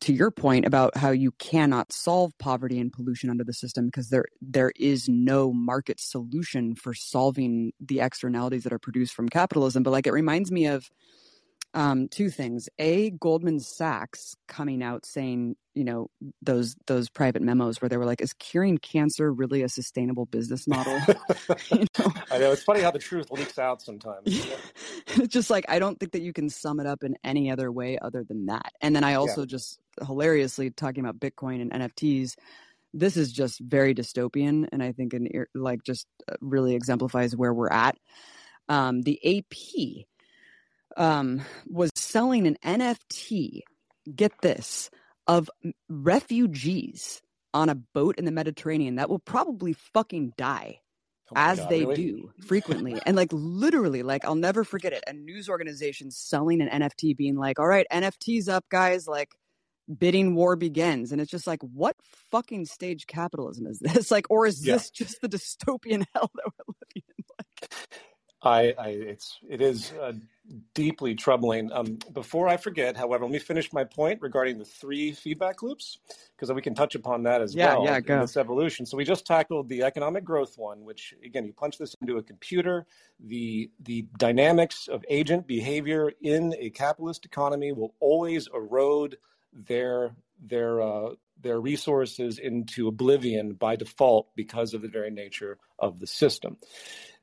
to 0.00 0.12
your 0.12 0.30
point 0.30 0.66
about 0.66 0.94
how 0.96 1.10
you 1.10 1.32
cannot 1.32 1.90
solve 1.90 2.36
poverty 2.38 2.78
and 2.78 2.92
pollution 2.92 3.30
under 3.30 3.44
the 3.44 3.54
system 3.54 3.86
because 3.86 4.10
there 4.10 4.26
there 4.42 4.72
is 4.76 5.08
no 5.08 5.54
market 5.54 5.98
solution 5.98 6.74
for 6.74 6.92
solving 6.92 7.72
the 7.80 8.00
externalities 8.00 8.64
that 8.64 8.74
are 8.74 8.78
produced 8.78 9.14
from 9.14 9.28
capitalism. 9.28 9.82
But 9.82 9.92
like, 9.92 10.06
it 10.06 10.12
reminds 10.12 10.52
me 10.52 10.66
of 10.66 10.90
um, 11.72 12.08
two 12.08 12.30
things. 12.30 12.68
A, 12.78 13.10
Goldman 13.10 13.60
Sachs 13.60 14.36
coming 14.48 14.82
out 14.82 15.06
saying, 15.06 15.56
you 15.74 15.84
know, 15.84 16.10
those 16.42 16.74
those 16.88 17.08
private 17.08 17.42
memos 17.42 17.80
where 17.80 17.88
they 17.88 17.96
were 17.96 18.04
like, 18.04 18.20
"Is 18.20 18.32
curing 18.32 18.78
cancer 18.78 19.32
really 19.32 19.62
a 19.62 19.68
sustainable 19.68 20.26
business 20.26 20.66
model?" 20.66 20.98
you 21.70 21.86
know? 21.98 22.12
I 22.30 22.38
know 22.38 22.52
it's 22.52 22.64
funny 22.64 22.80
how 22.80 22.90
the 22.90 22.98
truth 22.98 23.30
leaks 23.30 23.58
out 23.58 23.82
sometimes. 23.82 24.26
Yeah. 24.26 24.56
it's 25.06 25.32
just 25.32 25.48
like 25.48 25.64
I 25.68 25.78
don't 25.78 25.98
think 26.00 26.12
that 26.12 26.22
you 26.22 26.32
can 26.32 26.48
sum 26.48 26.80
it 26.80 26.86
up 26.86 27.04
in 27.04 27.16
any 27.22 27.52
other 27.52 27.70
way 27.70 27.98
other 27.98 28.24
than 28.24 28.46
that. 28.46 28.72
And 28.80 28.94
then 28.96 29.04
I 29.04 29.14
also 29.14 29.42
yeah. 29.42 29.46
just 29.46 29.78
hilariously 30.04 30.70
talking 30.70 31.04
about 31.04 31.20
Bitcoin 31.20 31.62
and 31.62 31.70
NFTs. 31.70 32.34
This 32.92 33.16
is 33.16 33.32
just 33.32 33.60
very 33.60 33.94
dystopian, 33.94 34.66
and 34.72 34.82
I 34.82 34.90
think 34.90 35.14
an 35.14 35.28
like 35.54 35.84
just 35.84 36.08
uh, 36.28 36.34
really 36.40 36.74
exemplifies 36.74 37.36
where 37.36 37.54
we're 37.54 37.70
at. 37.70 37.96
Um, 38.68 39.02
the 39.02 39.38
AP 39.38 40.06
um, 40.96 41.42
was 41.66 41.90
selling 41.94 42.46
an 42.46 42.56
NFT, 42.64 43.62
get 44.14 44.32
this, 44.42 44.90
of 45.26 45.50
refugees 45.88 47.22
on 47.52 47.68
a 47.68 47.74
boat 47.74 48.16
in 48.18 48.24
the 48.24 48.32
Mediterranean 48.32 48.96
that 48.96 49.08
will 49.08 49.18
probably 49.18 49.72
fucking 49.72 50.32
die. 50.36 50.80
Oh 51.30 51.34
as 51.36 51.60
God, 51.60 51.68
they 51.68 51.80
really? 51.80 51.94
do 51.94 52.32
frequently. 52.46 53.00
and 53.06 53.16
like 53.16 53.32
literally, 53.32 54.02
like 54.02 54.24
I'll 54.24 54.34
never 54.34 54.64
forget 54.64 54.92
it. 54.92 55.04
A 55.06 55.12
news 55.12 55.48
organization 55.48 56.10
selling 56.10 56.60
an 56.60 56.68
NFT 56.68 57.16
being 57.16 57.36
like, 57.36 57.60
all 57.60 57.68
right, 57.68 57.86
NFTs 57.92 58.48
up, 58.48 58.64
guys, 58.68 59.06
like 59.06 59.28
bidding 59.98 60.34
war 60.34 60.56
begins. 60.56 61.12
And 61.12 61.20
it's 61.20 61.30
just 61.30 61.46
like, 61.46 61.62
what 61.62 61.96
fucking 62.30 62.66
stage 62.66 63.06
capitalism 63.06 63.66
is 63.66 63.78
this? 63.78 64.10
Like, 64.20 64.26
or 64.28 64.46
is 64.46 64.64
yeah. 64.66 64.74
this 64.74 64.90
just 64.90 65.20
the 65.20 65.28
dystopian 65.28 66.04
hell 66.14 66.30
that 66.34 66.52
we're 66.66 66.74
living 66.96 67.04
in? 67.18 67.24
Like, 67.38 67.70
I, 68.42 68.74
I 68.78 68.88
it's 68.88 69.38
it 69.48 69.60
is 69.60 69.92
uh, 69.92 70.12
deeply 70.74 71.14
troubling. 71.14 71.70
Um, 71.72 71.98
before 72.12 72.48
I 72.48 72.56
forget, 72.56 72.96
however, 72.96 73.24
let 73.24 73.32
me 73.32 73.38
finish 73.38 73.72
my 73.72 73.84
point 73.84 74.22
regarding 74.22 74.58
the 74.58 74.64
three 74.64 75.12
feedback 75.12 75.62
loops 75.62 75.98
because 76.34 76.50
we 76.52 76.62
can 76.62 76.74
touch 76.74 76.94
upon 76.94 77.22
that 77.24 77.42
as 77.42 77.54
yeah, 77.54 77.74
well 77.74 77.84
yeah, 77.84 77.96
in 77.98 78.20
this 78.20 78.36
evolution. 78.38 78.86
So 78.86 78.96
we 78.96 79.04
just 79.04 79.26
tackled 79.26 79.68
the 79.68 79.82
economic 79.82 80.24
growth 80.24 80.56
one, 80.56 80.84
which 80.84 81.14
again, 81.24 81.44
you 81.44 81.52
punch 81.52 81.76
this 81.76 81.94
into 82.00 82.16
a 82.16 82.22
computer. 82.22 82.86
The 83.20 83.70
the 83.80 84.06
dynamics 84.16 84.88
of 84.88 85.04
agent 85.08 85.46
behavior 85.46 86.12
in 86.22 86.54
a 86.58 86.70
capitalist 86.70 87.26
economy 87.26 87.72
will 87.72 87.94
always 88.00 88.48
erode 88.54 89.18
their 89.52 90.14
their 90.42 90.80
uh, 90.80 91.10
their 91.42 91.60
resources 91.60 92.38
into 92.38 92.88
oblivion 92.88 93.54
by 93.54 93.76
default 93.76 94.28
because 94.34 94.74
of 94.74 94.82
the 94.82 94.88
very 94.88 95.10
nature 95.10 95.58
of 95.78 95.98
the 95.98 96.06
system. 96.06 96.56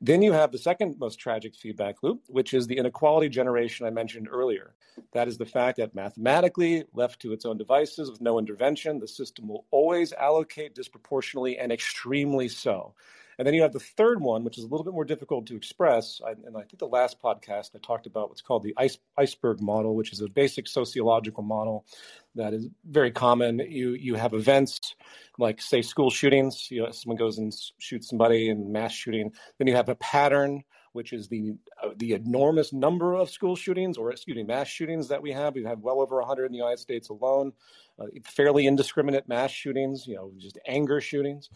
Then 0.00 0.22
you 0.22 0.32
have 0.32 0.52
the 0.52 0.58
second 0.58 0.96
most 0.98 1.18
tragic 1.18 1.54
feedback 1.54 2.02
loop, 2.02 2.22
which 2.28 2.54
is 2.54 2.66
the 2.66 2.78
inequality 2.78 3.28
generation 3.28 3.86
I 3.86 3.90
mentioned 3.90 4.28
earlier. 4.30 4.74
That 5.12 5.28
is 5.28 5.38
the 5.38 5.46
fact 5.46 5.78
that 5.78 5.94
mathematically, 5.94 6.84
left 6.92 7.20
to 7.22 7.32
its 7.32 7.44
own 7.44 7.56
devices 7.56 8.10
with 8.10 8.20
no 8.20 8.38
intervention, 8.38 8.98
the 8.98 9.08
system 9.08 9.48
will 9.48 9.64
always 9.70 10.12
allocate 10.12 10.74
disproportionately 10.74 11.58
and 11.58 11.72
extremely 11.72 12.48
so. 12.48 12.94
And 13.38 13.46
then 13.46 13.54
you 13.54 13.62
have 13.62 13.72
the 13.72 13.78
third 13.78 14.20
one, 14.20 14.42
which 14.42 14.58
is 14.58 14.64
a 14.64 14.66
little 14.66 14.84
bit 14.84 14.92
more 14.92 15.04
difficult 15.04 15.46
to 15.46 15.56
express. 15.56 16.20
And 16.26 16.56
I 16.56 16.62
think 16.62 16.78
the 16.78 16.88
last 16.88 17.22
podcast 17.22 17.70
I 17.74 17.78
talked 17.78 18.06
about 18.06 18.28
what's 18.28 18.42
called 18.42 18.64
the 18.64 18.74
ice, 18.76 18.98
iceberg 19.16 19.60
model, 19.60 19.94
which 19.94 20.12
is 20.12 20.20
a 20.20 20.28
basic 20.28 20.66
sociological 20.66 21.44
model 21.44 21.86
that 22.34 22.52
is 22.52 22.68
very 22.84 23.12
common. 23.12 23.60
You 23.60 23.92
you 23.92 24.16
have 24.16 24.34
events 24.34 24.96
like 25.38 25.62
say 25.62 25.82
school 25.82 26.10
shootings. 26.10 26.68
You 26.70 26.82
know, 26.82 26.90
someone 26.90 27.16
goes 27.16 27.38
and 27.38 27.54
shoots 27.78 28.08
somebody 28.08 28.48
in 28.48 28.72
mass 28.72 28.92
shooting. 28.92 29.32
Then 29.58 29.68
you 29.68 29.76
have 29.76 29.88
a 29.88 29.94
pattern, 29.94 30.64
which 30.92 31.12
is 31.12 31.28
the 31.28 31.54
uh, 31.82 31.90
the 31.96 32.14
enormous 32.14 32.72
number 32.72 33.14
of 33.14 33.30
school 33.30 33.54
shootings 33.54 33.98
or 33.98 34.10
excuse 34.10 34.36
me 34.36 34.42
mass 34.42 34.66
shootings 34.66 35.08
that 35.08 35.22
we 35.22 35.30
have. 35.30 35.54
We've 35.54 35.64
well 35.78 36.00
over 36.00 36.16
100 36.16 36.46
in 36.46 36.52
the 36.52 36.58
United 36.58 36.80
States 36.80 37.08
alone. 37.08 37.52
Uh, 38.00 38.06
fairly 38.24 38.66
indiscriminate 38.66 39.28
mass 39.28 39.52
shootings. 39.52 40.08
You 40.08 40.16
know, 40.16 40.32
just 40.38 40.58
anger 40.66 41.00
shootings. 41.00 41.50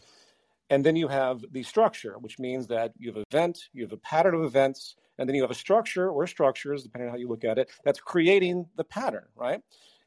And 0.73 0.87
then 0.87 0.97
you 0.97 1.07
have 1.09 1.45
the 1.53 1.63
structure, 1.63 2.15
which 2.19 2.39
means 2.39 2.67
that 2.69 2.95
you 2.97 3.11
have 3.11 3.19
an 3.19 3.25
event, 3.31 3.69
you 3.75 3.83
have 3.83 3.93
a 3.93 3.99
pattern 3.99 4.35
of 4.35 4.43
events, 4.43 4.97
and 5.19 5.29
then 5.29 5.37
you 5.37 5.43
have 5.43 5.51
a 5.51 5.55
structure 5.55 6.09
or 6.09 6.27
structures, 6.27 6.83
depending 6.83 7.09
on 7.09 7.13
how 7.13 7.19
you 7.19 7.29
look 7.29 7.45
at 7.45 7.59
it, 7.59 7.69
that's 7.85 8.01
creating 8.01 8.65
the 8.77 8.85
pattern, 8.85 9.27
right? 9.37 9.61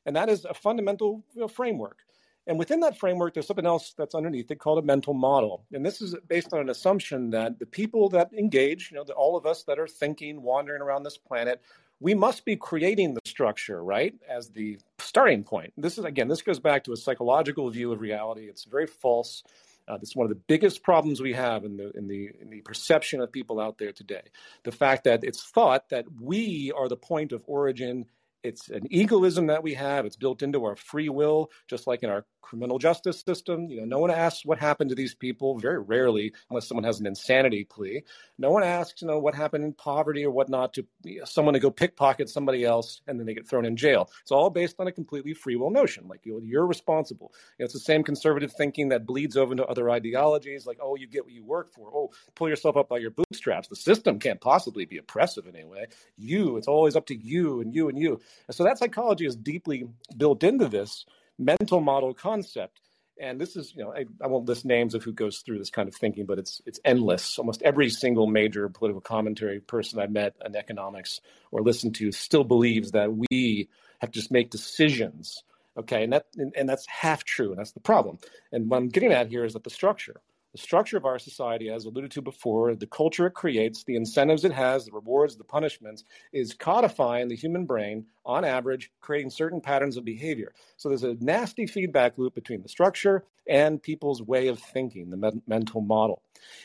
And 0.08 0.16
that 0.16 0.28
is 0.28 0.44
a 0.44 0.56
fundamental 0.56 1.24
you 1.36 1.42
know, 1.42 1.48
framework. 1.48 2.00
And 2.48 2.58
within 2.58 2.80
that 2.80 2.98
framework, 2.98 3.36
there's 3.36 3.46
something 3.46 3.68
else 3.68 3.94
that's 3.96 4.16
underneath 4.16 4.50
it 4.50 4.60
called 4.60 4.80
a 4.80 4.82
mental 4.82 5.14
model. 5.14 5.66
And 5.72 5.86
this 5.86 6.02
is 6.02 6.16
based 6.28 6.52
on 6.52 6.62
an 6.62 6.70
assumption 6.72 7.30
that 7.30 7.60
the 7.60 7.68
people 7.68 8.10
that 8.10 8.34
engage, 8.34 8.90
you 8.92 8.98
know, 8.98 9.04
all 9.14 9.38
of 9.38 9.46
us 9.46 9.66
that 9.66 9.78
are 9.78 9.88
thinking, 9.88 10.42
wandering 10.42 10.82
around 10.82 11.04
this 11.04 11.18
planet, 11.18 11.62
we 12.00 12.16
must 12.16 12.44
be 12.44 12.56
creating 12.56 13.14
the 13.14 13.22
structure, 13.26 13.84
right, 13.84 14.16
as 14.28 14.50
the 14.50 14.80
starting 14.98 15.44
point. 15.44 15.74
This 15.78 16.00
is, 16.00 16.06
again, 16.06 16.28
this 16.28 16.42
goes 16.42 16.60
back 16.60 16.84
to 16.86 16.92
a 16.94 16.98
psychological 16.98 17.70
view 17.70 17.92
of 17.92 18.02
reality. 18.02 18.48
It's 18.48 18.64
very 18.64 18.88
false. 18.88 19.44
Uh, 19.88 19.98
this 19.98 20.10
is 20.10 20.16
one 20.16 20.26
of 20.26 20.30
the 20.30 20.42
biggest 20.48 20.84
problems 20.84 21.22
we 21.22 21.34
have 21.34 21.64
in 21.64 21.78
the, 21.78 21.92
in, 21.96 22.08
the, 22.08 22.30
in 22.42 22.50
the 22.50 22.62
perception 22.62 23.22
of 23.22 23.32
people 23.32 23.60
out 23.60 23.78
there 23.78 23.92
today. 23.92 24.24
The 24.64 24.72
fact 24.72 25.04
that 25.04 25.24
it's 25.24 25.44
thought 25.44 25.90
that 25.90 26.06
we 26.20 26.72
are 26.76 26.88
the 26.88 26.98
point 26.98 27.32
of 27.32 27.44
origin 27.46 28.06
it's 28.46 28.70
an 28.70 28.88
egoism 28.92 29.48
that 29.48 29.64
we 29.64 29.74
have. 29.74 30.06
It's 30.06 30.16
built 30.16 30.44
into 30.44 30.64
our 30.66 30.76
free 30.76 31.10
will, 31.10 31.50
just 31.68 31.88
like 31.88 32.04
in 32.04 32.10
our 32.10 32.26
criminal 32.46 32.78
justice 32.78 33.24
system. 33.26 33.70
You 33.70 33.80
know, 33.80 33.86
no 33.86 34.00
one 34.00 34.12
asks 34.12 34.46
what 34.46 34.60
happened 34.60 34.92
to 34.92 34.96
these 34.96 35.16
people. 35.16 35.58
Very 35.58 35.82
rarely, 35.82 36.34
unless 36.50 36.68
someone 36.68 36.84
has 36.84 37.00
an 37.00 37.08
insanity 37.08 37.64
plea, 37.64 38.04
no 38.38 38.52
one 38.52 38.64
asks, 38.64 39.02
you 39.02 39.08
know, 39.08 39.20
what 39.20 39.34
happened 39.34 39.64
in 39.64 39.74
poverty 39.74 40.24
or 40.24 40.32
whatnot 40.32 40.74
to 40.74 40.86
someone 41.26 41.56
to 41.56 41.60
go 41.60 41.72
pickpocket 41.72 42.30
somebody 42.30 42.64
else 42.64 43.02
and 43.08 43.20
then 43.20 43.26
they 43.26 43.34
get 43.34 43.50
thrown 43.50 43.66
in 43.66 43.76
jail. 43.76 44.10
It's 44.22 44.32
all 44.32 44.50
based 44.52 44.76
on 44.80 44.88
a 44.88 44.92
completely 44.92 45.34
free 45.34 45.56
will 45.56 45.72
notion. 45.72 46.08
Like 46.08 46.22
you 46.24 46.34
know, 46.34 46.42
you're 46.44 46.68
responsible. 46.68 47.34
You 47.58 47.64
know, 47.64 47.66
it's 47.66 47.74
the 47.74 47.80
same 47.80 48.04
conservative 48.04 48.54
thinking 48.54 48.90
that 48.90 49.08
bleeds 49.08 49.36
over 49.36 49.54
into 49.54 49.66
other 49.66 49.90
ideologies. 49.90 50.68
Like, 50.68 50.78
oh, 50.82 50.96
you 50.96 51.08
get 51.08 51.26
what 51.26 51.34
you 51.34 51.44
work 51.44 51.74
for. 51.74 51.90
Oh, 51.94 52.12
pull 52.36 52.48
yourself 52.48 52.78
up 52.78 52.90
by 52.90 53.00
your 53.00 53.12
bootstraps. 53.12 53.70
The 53.70 53.76
system 53.76 54.20
can't 54.20 54.40
possibly 54.40 54.86
be 54.86 54.98
oppressive 54.98 55.48
in 55.48 55.56
any 55.56 55.66
way. 55.66 55.88
You, 56.16 56.58
it's 56.58 56.68
always 56.68 56.96
up 56.96 57.08
to 57.08 57.16
you 57.16 57.62
and 57.62 57.74
you 57.74 57.90
and 57.90 57.98
you. 57.98 58.20
And 58.48 58.56
so 58.56 58.64
that 58.64 58.78
psychology 58.78 59.26
is 59.26 59.36
deeply 59.36 59.88
built 60.18 60.44
into 60.44 60.68
this 60.68 61.06
mental 61.38 61.82
model 61.82 62.14
concept. 62.14 62.82
And 63.20 63.40
this 63.40 63.56
is, 63.56 63.74
you 63.74 63.84
know, 63.84 63.94
I, 63.94 64.06
I, 64.22 64.28
won't 64.28 64.46
list 64.46 64.66
names 64.66 64.94
of 64.94 65.04
who 65.04 65.14
goes 65.14 65.40
through 65.40 65.60
this 65.60 65.70
kind 65.70 65.88
of 65.88 65.96
thinking, 65.96 66.26
but 66.26 66.38
it's 66.38 66.62
it's 66.66 66.82
endless. 66.84 67.40
Almost 67.40 67.62
every 67.62 67.90
single 67.90 68.28
major 68.28 68.68
political 68.68 69.00
commentary 69.00 69.62
person 69.62 70.00
I 70.00 70.08
met 70.08 70.36
in 70.46 70.54
economics 70.56 71.22
or 71.52 71.62
listened 71.62 71.96
to 71.96 72.12
still 72.12 72.44
believes 72.44 72.92
that 72.92 73.16
we 73.16 73.70
have 74.00 74.12
to 74.12 74.20
just 74.20 74.32
make 74.32 74.50
decisions. 74.50 75.44
Okay, 75.78 76.04
and 76.04 76.12
that 76.12 76.26
and, 76.36 76.54
and 76.58 76.68
that's 76.68 76.86
half 76.88 77.24
true, 77.24 77.52
and 77.52 77.58
that's 77.58 77.72
the 77.72 77.80
problem. 77.80 78.18
And 78.52 78.70
what 78.70 78.78
I'm 78.78 78.90
getting 78.90 79.14
at 79.14 79.30
here 79.30 79.46
is 79.46 79.54
that 79.54 79.64
the 79.64 79.70
structure 79.70 80.22
the 80.56 80.62
structure 80.62 80.96
of 80.96 81.04
our 81.04 81.20
society, 81.20 81.70
as 81.70 81.84
alluded 81.84 82.12
to 82.12 82.22
before, 82.22 82.76
the 82.76 82.88
culture 82.88 83.28
it 83.28 83.34
creates, 83.34 83.84
the 83.84 83.98
incentives 83.98 84.46
it 84.46 84.54
has, 84.54 84.86
the 84.86 84.92
rewards, 84.94 85.36
the 85.36 85.44
punishments, 85.44 86.06
is 86.32 86.54
codifying 86.54 87.28
the 87.28 87.36
human 87.36 87.66
brain 87.66 88.06
on 88.26 88.46
average, 88.46 88.90
creating 89.02 89.30
certain 89.30 89.60
patterns 89.60 89.98
of 89.98 90.06
behavior. 90.06 90.54
So 90.78 90.88
there's 90.88 91.04
a 91.04 91.16
nasty 91.16 91.68
feedback 91.68 92.18
loop 92.18 92.36
between 92.36 92.62
the 92.62 92.70
structure 92.70 93.26
and 93.50 93.84
people's 93.84 94.22
way 94.22 94.48
of 94.48 94.60
thinking, 94.60 95.10
the 95.10 95.18
me- 95.18 95.42
mental 95.46 95.82
model. 95.82 96.22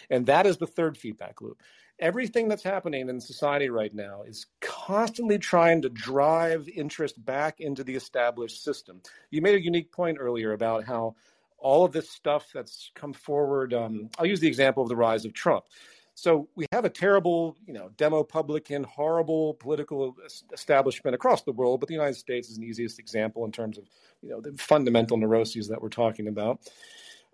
And 0.09 0.25
that 0.27 0.47
is 0.47 0.59
the 0.59 0.69
third 0.69 0.97
feedback 0.97 1.41
loop. 1.41 1.61
Everything 1.99 2.49
that's 2.49 2.63
happening 2.63 3.09
in 3.09 3.21
society 3.21 3.71
right 3.71 3.93
now 3.93 4.23
is 4.23 4.47
constantly 4.61 5.37
trying 5.37 5.83
to 5.83 5.89
drive 5.89 6.69
interest 6.69 7.23
back 7.25 7.61
into 7.61 7.83
the 7.83 7.97
established 7.97 8.63
system. 8.63 9.03
You 9.31 9.43
made 9.43 9.57
a 9.57 9.63
unique 9.63 9.91
point 9.91 10.19
earlier 10.21 10.53
about 10.53 10.85
how 10.85 11.17
all 11.61 11.85
of 11.85 11.93
this 11.93 12.11
stuff 12.11 12.49
that's 12.53 12.91
come 12.95 13.13
forward. 13.13 13.75
Um, 13.75 14.11
I'll 14.19 14.27
use 14.27 14.41
the 14.41 14.49
example 14.49 14.83
of 14.83 14.89
the 14.89 14.97
rise 14.97 15.25
of 15.25 15.33
Trump. 15.33 15.65
So 16.15 16.49
we 16.55 16.67
have 16.73 16.85
a 16.85 16.91
terrible, 16.91 17.57
you 17.67 17.73
know, 17.73 17.91
demo 17.97 18.23
publican, 18.23 18.85
horrible 18.85 19.55
political 19.55 20.17
establishment 20.53 21.15
across 21.15 21.43
the 21.43 21.53
world, 21.53 21.81
but 21.81 21.89
the 21.89 21.95
United 21.95 22.17
States 22.17 22.51
is 22.51 22.59
an 22.59 22.65
easiest 22.65 22.99
example 22.99 23.45
in 23.47 23.53
terms 23.53 23.79
of, 23.79 23.85
you 24.21 24.29
know, 24.29 24.41
the 24.41 24.53
fundamental 24.59 25.17
neuroses 25.17 25.69
that 25.69 25.81
we're 25.81 25.89
talking 25.89 26.29
about. 26.29 26.61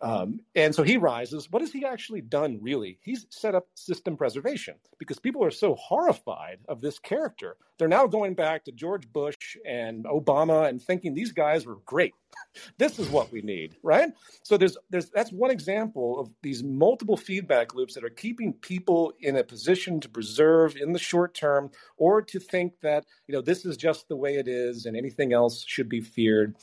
Um, 0.02 0.40
and 0.54 0.74
so 0.74 0.82
he 0.82 0.98
rises. 0.98 1.50
What 1.50 1.62
has 1.62 1.72
he 1.72 1.84
actually 1.84 2.20
done, 2.20 2.58
really? 2.60 2.98
He's 3.00 3.26
set 3.30 3.54
up 3.54 3.66
system 3.74 4.16
preservation 4.16 4.74
because 4.98 5.18
people 5.18 5.42
are 5.42 5.50
so 5.50 5.74
horrified 5.74 6.58
of 6.68 6.82
this 6.82 6.98
character. 6.98 7.56
They're 7.78 7.88
now 7.88 8.06
going 8.06 8.34
back 8.34 8.64
to 8.64 8.72
George 8.72 9.10
Bush 9.10 9.56
and 9.66 10.04
Obama 10.04 10.68
and 10.68 10.80
thinking 10.80 11.14
these 11.14 11.32
guys 11.32 11.64
were 11.66 11.78
great. 11.86 12.14
this 12.78 12.98
is 12.98 13.08
what 13.08 13.32
we 13.32 13.40
need, 13.40 13.76
right? 13.82 14.10
So 14.42 14.58
there's 14.58 14.76
there's 14.90 15.10
that's 15.10 15.32
one 15.32 15.50
example 15.50 16.20
of 16.20 16.30
these 16.42 16.62
multiple 16.62 17.16
feedback 17.16 17.74
loops 17.74 17.94
that 17.94 18.04
are 18.04 18.10
keeping 18.10 18.52
people 18.52 19.12
in 19.20 19.36
a 19.36 19.44
position 19.44 20.00
to 20.00 20.08
preserve 20.08 20.76
in 20.76 20.92
the 20.92 20.98
short 20.98 21.34
term 21.34 21.70
or 21.96 22.20
to 22.22 22.38
think 22.38 22.74
that, 22.82 23.06
you 23.26 23.34
know, 23.34 23.40
this 23.40 23.64
is 23.64 23.76
just 23.76 24.08
the 24.08 24.16
way 24.16 24.36
it 24.36 24.48
is 24.48 24.84
and 24.84 24.96
anything 24.96 25.32
else 25.32 25.64
should 25.66 25.88
be 25.88 26.00
feared. 26.00 26.54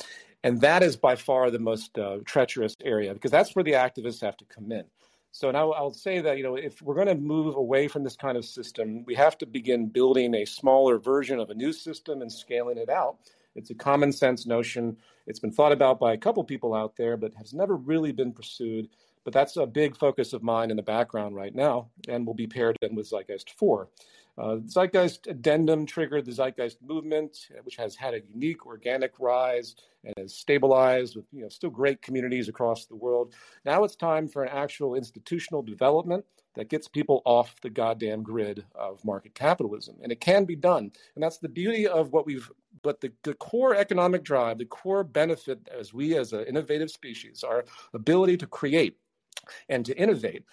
And 0.43 0.59
that 0.61 0.83
is 0.83 0.95
by 0.95 1.15
far 1.15 1.49
the 1.49 1.59
most 1.59 1.97
uh, 1.97 2.17
treacherous 2.25 2.75
area 2.83 3.13
because 3.13 3.31
that's 3.31 3.55
where 3.55 3.63
the 3.63 3.71
activists 3.71 4.21
have 4.21 4.37
to 4.37 4.45
come 4.45 4.71
in. 4.71 4.83
So 5.31 5.49
now 5.49 5.71
I'll 5.71 5.93
say 5.93 6.21
that 6.21 6.37
you 6.37 6.43
know 6.43 6.55
if 6.55 6.81
we're 6.81 6.95
going 6.95 7.07
to 7.07 7.15
move 7.15 7.55
away 7.55 7.87
from 7.87 8.03
this 8.03 8.15
kind 8.15 8.37
of 8.37 8.45
system, 8.45 9.03
we 9.05 9.15
have 9.15 9.37
to 9.39 9.45
begin 9.45 9.87
building 9.87 10.35
a 10.35 10.45
smaller 10.45 10.99
version 10.99 11.39
of 11.39 11.49
a 11.49 11.55
new 11.55 11.73
system 11.73 12.21
and 12.21 12.31
scaling 12.31 12.77
it 12.77 12.89
out. 12.89 13.17
It's 13.55 13.69
a 13.69 13.75
common 13.75 14.11
sense 14.11 14.45
notion. 14.45 14.97
It's 15.25 15.39
been 15.39 15.51
thought 15.51 15.71
about 15.71 15.99
by 15.99 16.13
a 16.13 16.17
couple 16.17 16.43
people 16.43 16.73
out 16.73 16.95
there, 16.97 17.17
but 17.17 17.33
has 17.35 17.53
never 17.53 17.75
really 17.75 18.11
been 18.11 18.31
pursued. 18.31 18.89
But 19.23 19.33
that's 19.33 19.55
a 19.57 19.65
big 19.65 19.95
focus 19.97 20.33
of 20.33 20.43
mine 20.43 20.69
in 20.69 20.77
the 20.77 20.83
background 20.83 21.35
right 21.35 21.55
now, 21.55 21.89
and 22.09 22.27
will 22.27 22.33
be 22.33 22.47
paired 22.47 22.77
in 22.81 22.93
with 22.93 23.09
Zeitgeist 23.09 23.51
4. 23.51 23.87
Uh, 24.37 24.57
Zeitgeist 24.65 25.27
addendum 25.27 25.85
triggered 25.85 26.25
the 26.25 26.31
Zeitgeist 26.31 26.77
movement, 26.81 27.49
which 27.63 27.75
has 27.75 27.95
had 27.95 28.13
a 28.13 28.21
unique 28.33 28.65
organic 28.65 29.19
rise 29.19 29.75
and 30.03 30.13
has 30.17 30.33
stabilized 30.35 31.15
with 31.15 31.25
you 31.31 31.43
know 31.43 31.49
still 31.49 31.69
great 31.69 32.01
communities 32.01 32.49
across 32.49 32.85
the 32.85 32.95
world. 32.95 33.33
Now 33.63 33.83
it's 33.83 33.95
time 33.95 34.27
for 34.27 34.43
an 34.43 34.49
actual 34.49 34.95
institutional 34.95 35.61
development 35.61 36.25
that 36.55 36.69
gets 36.69 36.87
people 36.87 37.21
off 37.25 37.55
the 37.61 37.69
goddamn 37.69 38.23
grid 38.23 38.65
of 38.75 39.03
market 39.05 39.35
capitalism, 39.35 39.97
and 40.01 40.11
it 40.11 40.19
can 40.19 40.45
be 40.45 40.55
done. 40.55 40.91
And 41.15 41.23
that's 41.23 41.37
the 41.37 41.49
beauty 41.49 41.87
of 41.87 42.11
what 42.11 42.25
we've. 42.25 42.49
But 42.81 43.01
the, 43.01 43.11
the 43.23 43.35
core 43.35 43.75
economic 43.75 44.23
drive, 44.23 44.57
the 44.57 44.65
core 44.65 45.03
benefit 45.03 45.59
as 45.71 45.93
we 45.93 46.17
as 46.17 46.33
an 46.33 46.45
innovative 46.45 46.89
species, 46.89 47.43
our 47.43 47.65
ability 47.93 48.35
to 48.37 48.47
create 48.47 48.97
and 49.69 49.85
to 49.85 49.97
innovate 49.97 50.43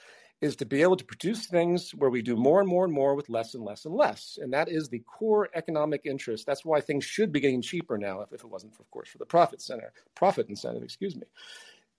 is 0.40 0.56
to 0.56 0.64
be 0.64 0.82
able 0.82 0.96
to 0.96 1.04
produce 1.04 1.46
things 1.46 1.90
where 1.92 2.10
we 2.10 2.22
do 2.22 2.34
more 2.34 2.60
and 2.60 2.68
more 2.68 2.84
and 2.84 2.92
more 2.92 3.14
with 3.14 3.28
less 3.28 3.54
and 3.54 3.64
less 3.64 3.84
and 3.84 3.94
less. 3.94 4.38
And 4.40 4.52
that 4.52 4.68
is 4.68 4.88
the 4.88 5.00
core 5.00 5.48
economic 5.54 6.02
interest. 6.04 6.46
That's 6.46 6.64
why 6.64 6.80
things 6.80 7.04
should 7.04 7.30
be 7.30 7.40
getting 7.40 7.62
cheaper 7.62 7.98
now, 7.98 8.22
if, 8.22 8.32
if 8.32 8.40
it 8.40 8.50
wasn't, 8.50 8.74
for, 8.74 8.82
of 8.82 8.90
course, 8.90 9.10
for 9.10 9.18
the 9.18 9.26
profit 9.26 9.60
center, 9.60 9.92
profit 10.14 10.48
incentive, 10.48 10.82
excuse 10.82 11.14
me. 11.14 11.26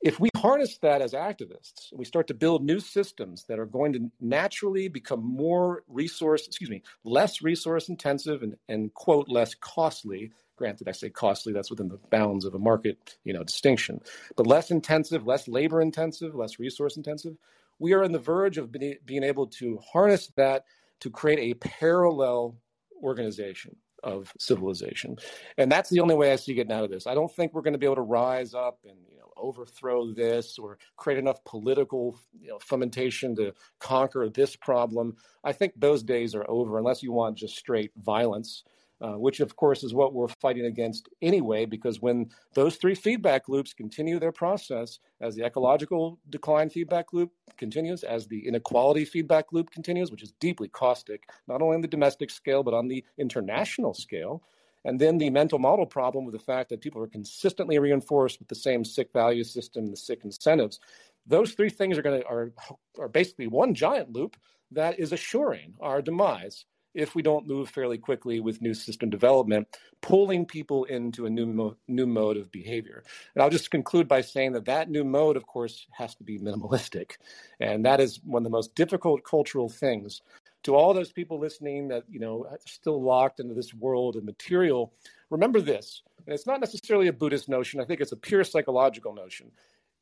If 0.01 0.19
we 0.19 0.29
harness 0.35 0.79
that 0.79 1.03
as 1.03 1.13
activists, 1.13 1.93
we 1.93 2.05
start 2.05 2.25
to 2.27 2.33
build 2.33 2.63
new 2.63 2.79
systems 2.79 3.45
that 3.47 3.59
are 3.59 3.67
going 3.67 3.93
to 3.93 4.11
naturally 4.19 4.87
become 4.87 5.23
more 5.23 5.83
resource, 5.87 6.47
excuse 6.47 6.71
me, 6.71 6.81
less 7.03 7.43
resource 7.43 7.87
intensive 7.87 8.41
and, 8.41 8.57
and 8.67 8.91
quote, 8.95 9.29
less 9.29 9.53
costly. 9.53 10.31
Granted, 10.55 10.87
I 10.87 10.93
say 10.93 11.11
costly, 11.11 11.53
that's 11.53 11.69
within 11.69 11.89
the 11.89 11.99
bounds 12.09 12.45
of 12.45 12.55
a 12.55 12.59
market, 12.59 13.17
you 13.23 13.33
know, 13.33 13.43
distinction, 13.43 14.01
but 14.35 14.47
less 14.47 14.71
intensive, 14.71 15.27
less 15.27 15.47
labor 15.47 15.81
intensive, 15.81 16.33
less 16.33 16.57
resource 16.57 16.97
intensive 16.97 17.37
we 17.82 17.93
are 17.93 18.03
on 18.03 18.11
the 18.11 18.19
verge 18.19 18.59
of 18.59 18.71
being 18.71 19.23
able 19.23 19.47
to 19.47 19.79
harness 19.79 20.32
that 20.38 20.65
to 20.99 21.09
create 21.09 21.39
a 21.39 21.55
parallel 21.55 22.55
organization 23.03 23.75
of 24.03 24.32
civilization. 24.38 25.17
And 25.57 25.71
that's 25.71 25.89
the 25.89 25.99
only 25.99 26.13
way 26.13 26.32
I 26.32 26.36
see 26.36 26.53
getting 26.53 26.71
out 26.71 26.84
of 26.84 26.91
this. 26.91 27.07
I 27.07 27.15
don't 27.15 27.34
think 27.36 27.53
we're 27.53 27.63
going 27.63 27.73
to 27.73 27.79
be 27.79 27.88
able 27.88 27.95
to 27.95 28.01
rise 28.03 28.53
up 28.53 28.79
and 28.88 28.97
you 29.09 29.17
know 29.17 29.32
overthrow 29.36 30.13
this 30.13 30.59
or 30.59 30.77
create 30.95 31.17
enough 31.17 31.43
political 31.43 32.19
you 32.39 32.49
know, 32.49 32.59
fomentation 32.59 33.36
to 33.38 33.53
conquer 33.79 34.29
this 34.29 34.55
problem. 34.55 35.15
I 35.43 35.51
think 35.51 35.73
those 35.75 36.03
days 36.03 36.36
are 36.36 36.47
over 36.47 36.77
unless 36.77 37.01
you 37.01 37.11
want 37.11 37.38
just 37.38 37.57
straight 37.57 37.91
violence. 37.97 38.64
Uh, 39.02 39.14
which 39.14 39.40
of 39.40 39.56
course 39.56 39.84
is 39.84 39.95
what 39.95 40.14
we're 40.14 40.28
fighting 40.28 40.68
against 40.68 41.10
anyway, 41.23 41.65
because 41.65 42.03
when 42.03 42.30
those 42.53 42.76
three 42.76 42.94
feedback 42.94 43.49
loops 43.49 43.73
continue 43.73 44.19
their 44.19 44.32
process, 44.32 44.99
as 45.22 45.34
the 45.34 45.44
ecological 45.44 46.19
decline 46.30 46.69
feedback 46.69 47.11
loop 47.11 47.32
continues, 47.57 48.03
as 48.03 48.28
the 48.28 48.48
inequality 48.48 49.03
feedback 49.03 49.52
loop 49.52 49.72
continues, 49.72 50.11
which 50.11 50.22
is 50.22 50.34
deeply 50.40 50.68
caustic, 50.68 51.23
not 51.48 51.64
only 51.64 51.73
on 51.73 51.82
the 51.82 51.88
domestic 51.88 52.30
scale, 52.30 52.61
but 52.61 52.76
on 52.76 52.88
the 52.88 53.03
international 53.18 53.95
scale, 53.95 54.44
and 54.86 54.99
then 54.99 55.18
the 55.18 55.32
mental 55.32 55.57
model 55.57 55.88
problem 55.88 56.23
with 56.23 56.34
the 56.34 56.40
fact 56.40 56.69
that 56.69 56.82
people 56.82 57.02
are 57.02 57.07
consistently 57.07 57.80
reinforced 57.80 58.38
with 58.38 58.49
the 58.49 58.56
same 58.56 58.86
sick 58.86 59.10
value 59.14 59.44
system, 59.44 59.88
the 59.88 59.98
sick 59.98 60.19
incentives. 60.23 60.80
Those 61.26 61.53
three 61.53 61.69
things 61.69 61.98
are 61.98 62.03
going 62.03 62.22
to 62.22 62.28
are 62.28 62.52
are 62.99 63.10
basically 63.10 63.48
one 63.48 63.73
giant 63.73 64.11
loop 64.11 64.38
that 64.69 64.99
is 64.99 65.11
assuring 65.11 65.73
our 65.80 66.03
demise 66.03 66.65
if 66.93 67.15
we 67.15 67.22
don't 67.22 67.47
move 67.47 67.69
fairly 67.69 67.97
quickly 67.97 68.39
with 68.39 68.61
new 68.61 68.73
system 68.73 69.09
development, 69.09 69.68
pulling 70.01 70.45
people 70.45 70.84
into 70.85 71.26
a 71.26 71.30
new 71.30 71.45
mo- 71.45 71.77
new 71.88 72.05
mode 72.05 72.38
of 72.38 72.51
behavior. 72.51 73.03
And 73.35 73.43
I'll 73.43 73.49
just 73.49 73.72
conclude 73.72 74.07
by 74.07 74.22
saying 74.22 74.53
that 74.53 74.65
that 74.65 74.89
new 74.89 75.03
mode, 75.03 75.38
of 75.38 75.47
course, 75.47 75.88
has 75.91 76.15
to 76.15 76.23
be 76.23 76.39
minimalistic, 76.39 77.13
and 77.59 77.85
that 77.85 77.99
is 77.99 78.19
one 78.23 78.41
of 78.41 78.45
the 78.45 78.49
most 78.49 78.76
difficult 78.76 79.23
cultural 79.23 79.69
things 79.69 80.22
to 80.63 80.76
all 80.76 80.93
those 80.93 81.11
people 81.11 81.39
listening 81.39 81.88
that 81.88 82.03
you 82.09 82.19
know 82.19 82.45
still 82.65 83.01
locked 83.01 83.39
into 83.39 83.53
this 83.53 83.73
world 83.73 84.15
of 84.15 84.23
material, 84.23 84.93
remember 85.30 85.61
this. 85.61 86.03
And 86.26 86.34
it's 86.34 86.45
not 86.47 86.59
necessarily 86.59 87.07
a 87.07 87.13
Buddhist 87.13 87.49
notion. 87.49 87.80
I 87.80 87.85
think 87.85 87.99
it's 87.99 88.11
a 88.11 88.18
pure 88.18 88.43
psychological 88.43 89.13
notion. 89.13 89.51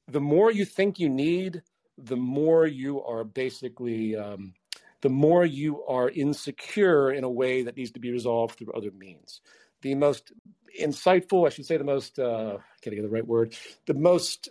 The 0.08 0.20
more 0.20 0.52
you 0.52 0.66
think 0.66 1.00
you 1.00 1.08
need, 1.08 1.62
the 1.98 2.18
more 2.18 2.68
you 2.68 3.02
are 3.04 3.24
basically 3.24 4.16
um, 4.16 4.54
the 5.02 5.10
more 5.10 5.46
you 5.46 5.84
are 5.86 6.10
insecure 6.10 7.12
in 7.12 7.24
a 7.24 7.30
way 7.30 7.64
that 7.64 7.78
needs 7.78 7.92
to 7.92 8.00
be 8.00 8.12
resolved 8.12 8.58
through 8.58 8.74
other 8.74 8.92
means. 8.92 9.42
The 9.82 9.96
most 9.96 10.32
insightful, 10.80 11.48
I 11.48 11.50
should 11.50 11.66
say, 11.66 11.78
the 11.78 11.84
most, 11.84 12.20
uh, 12.20 12.58
I 12.58 12.78
can't 12.82 12.96
get 12.96 13.02
the 13.02 13.10
right 13.10 13.26
word, 13.26 13.56
the 13.86 13.94
most 13.94 14.50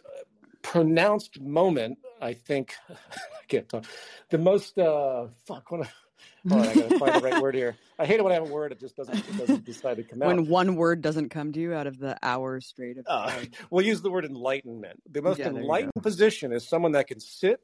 pronounced 0.63 1.41
moment, 1.41 1.99
I 2.21 2.33
think, 2.35 2.75
I 2.91 3.45
can't 3.49 3.69
talk, 3.69 3.85
the 4.31 4.39
most, 4.39 4.79
uh, 4.79 5.29
fuck, 5.47 5.71
what, 5.71 5.89
Oh, 6.51 6.59
I 6.59 6.75
gotta 6.75 6.99
find 6.99 7.15
the 7.15 7.21
right 7.21 7.43
word 7.43 7.55
here. 7.55 7.77
I 7.99 8.07
hate 8.07 8.21
it 8.21 8.23
when 8.23 8.33
I 8.33 8.37
have 8.37 8.49
a 8.49 8.53
word; 8.53 8.73
it 8.73 8.81
just 8.81 8.97
doesn't, 8.97 9.17
it 9.17 9.37
doesn't 9.37 9.65
decide 9.65 9.97
to 9.99 10.03
come 10.03 10.23
out. 10.23 10.29
When 10.29 10.49
one 10.49 10.77
word 10.77 11.03
doesn't 11.03 11.29
come 11.31 11.53
to 11.53 11.61
you 11.61 11.75
out 11.75 11.87
of 11.87 11.99
the 11.99 12.17
hours 12.23 12.67
straight 12.67 12.99
of. 12.99 13.05
Uh, 13.07 13.33
we'll 13.71 13.85
use 13.85 14.01
the 14.01 14.11
word 14.11 14.25
enlightenment. 14.25 15.03
The 15.11 15.21
most 15.21 15.39
yeah, 15.39 15.49
enlightened 15.49 15.93
position 16.01 16.53
is 16.53 16.67
someone 16.67 16.93
that 16.93 17.07
can 17.07 17.21
sit 17.21 17.61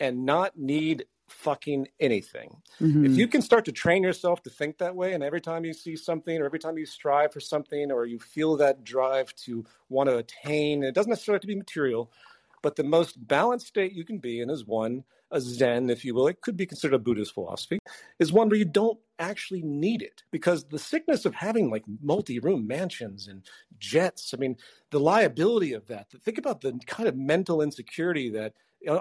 and 0.00 0.24
not 0.24 0.56
need 0.56 1.04
fucking 1.28 1.88
anything. 2.00 2.56
Mm-hmm. 2.80 3.06
If 3.06 3.16
you 3.16 3.28
can 3.28 3.42
start 3.42 3.64
to 3.66 3.72
train 3.72 4.02
yourself 4.02 4.42
to 4.42 4.50
think 4.50 4.78
that 4.78 4.94
way, 4.94 5.14
and 5.14 5.22
every 5.22 5.40
time 5.40 5.64
you 5.64 5.72
see 5.72 5.96
something, 5.96 6.40
or 6.40 6.44
every 6.44 6.58
time 6.58 6.78
you 6.78 6.86
strive 6.86 7.32
for 7.32 7.40
something, 7.40 7.90
or 7.90 8.06
you 8.06 8.18
feel 8.18 8.56
that 8.56 8.84
drive 8.84 9.34
to 9.36 9.64
want 9.88 10.08
to 10.08 10.18
attain, 10.18 10.82
it 10.82 10.94
doesn't 10.94 11.10
necessarily 11.10 11.36
have 11.36 11.42
to 11.42 11.46
be 11.46 11.56
material, 11.56 12.10
but 12.62 12.76
the 12.76 12.84
most 12.84 13.26
balanced 13.26 13.66
state 13.66 13.92
you 13.92 14.04
can 14.04 14.18
be 14.18 14.40
in 14.40 14.50
is 14.50 14.64
one, 14.64 15.04
a 15.30 15.40
Zen, 15.40 15.90
if 15.90 16.04
you 16.04 16.14
will, 16.14 16.28
it 16.28 16.40
could 16.40 16.56
be 16.56 16.66
considered 16.66 16.94
a 16.94 16.98
Buddhist 16.98 17.34
philosophy, 17.34 17.78
is 18.18 18.32
one 18.32 18.48
where 18.48 18.58
you 18.58 18.64
don't 18.64 18.98
actually 19.18 19.62
need 19.62 20.00
it. 20.00 20.22
Because 20.30 20.64
the 20.64 20.78
sickness 20.78 21.24
of 21.24 21.34
having 21.34 21.70
like 21.70 21.82
multi 22.02 22.38
room 22.38 22.66
mansions 22.66 23.28
and 23.28 23.42
jets, 23.78 24.32
I 24.32 24.38
mean, 24.38 24.56
the 24.90 25.00
liability 25.00 25.72
of 25.72 25.86
that, 25.88 26.10
think 26.22 26.38
about 26.38 26.60
the 26.60 26.78
kind 26.86 27.08
of 27.08 27.16
mental 27.16 27.62
insecurity 27.62 28.30
that 28.30 28.54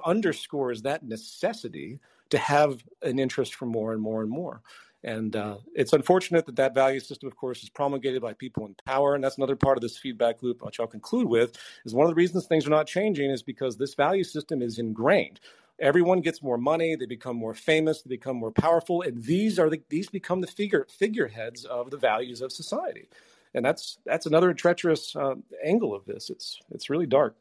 underscores 0.05 0.81
that 0.81 1.03
necessity 1.03 1.99
to 2.29 2.37
have 2.37 2.83
an 3.01 3.19
interest 3.19 3.55
for 3.55 3.65
more 3.65 3.93
and 3.93 4.01
more 4.01 4.21
and 4.21 4.29
more. 4.29 4.61
And 5.03 5.35
uh, 5.35 5.57
it's 5.75 5.91
unfortunate 5.91 6.45
that 6.45 6.55
that 6.55 6.73
value 6.73 6.99
system, 6.99 7.27
of 7.27 7.35
course, 7.35 7.61
is 7.61 7.69
promulgated 7.69 8.21
by 8.21 8.33
people 8.33 8.65
in 8.65 8.75
power. 8.85 9.15
And 9.15 9.23
that's 9.23 9.37
another 9.37 9.57
part 9.57 9.77
of 9.77 9.81
this 9.81 9.97
feedback 9.97 10.41
loop, 10.41 10.63
which 10.63 10.79
I'll 10.79 10.87
conclude 10.87 11.27
with, 11.27 11.57
is 11.85 11.93
one 11.93 12.05
of 12.05 12.11
the 12.11 12.15
reasons 12.15 12.45
things 12.45 12.65
are 12.65 12.71
not 12.71 12.87
changing 12.87 13.29
is 13.29 13.43
because 13.43 13.77
this 13.77 13.95
value 13.95 14.23
system 14.23 14.61
is 14.61 14.79
ingrained. 14.79 15.41
Everyone 15.79 16.21
gets 16.21 16.41
more 16.41 16.57
money, 16.57 16.95
they 16.95 17.05
become 17.05 17.35
more 17.35 17.53
famous, 17.53 18.01
they 18.01 18.09
become 18.09 18.37
more 18.37 18.51
powerful, 18.51 19.01
and 19.01 19.21
these 19.23 19.57
are 19.59 19.69
the, 19.69 19.81
these 19.89 20.07
become 20.07 20.39
the 20.39 20.47
figure 20.47 20.85
figureheads 20.87 21.65
of 21.65 21.89
the 21.89 21.97
values 21.97 22.41
of 22.41 22.51
society. 22.51 23.09
And 23.55 23.65
that's 23.65 23.97
that's 24.05 24.25
another 24.25 24.53
treacherous 24.53 25.15
uh, 25.15 25.35
angle 25.63 25.93
of 25.93 26.05
this. 26.05 26.29
It's 26.29 26.59
it's 26.71 26.89
really 26.89 27.07
dark. 27.07 27.35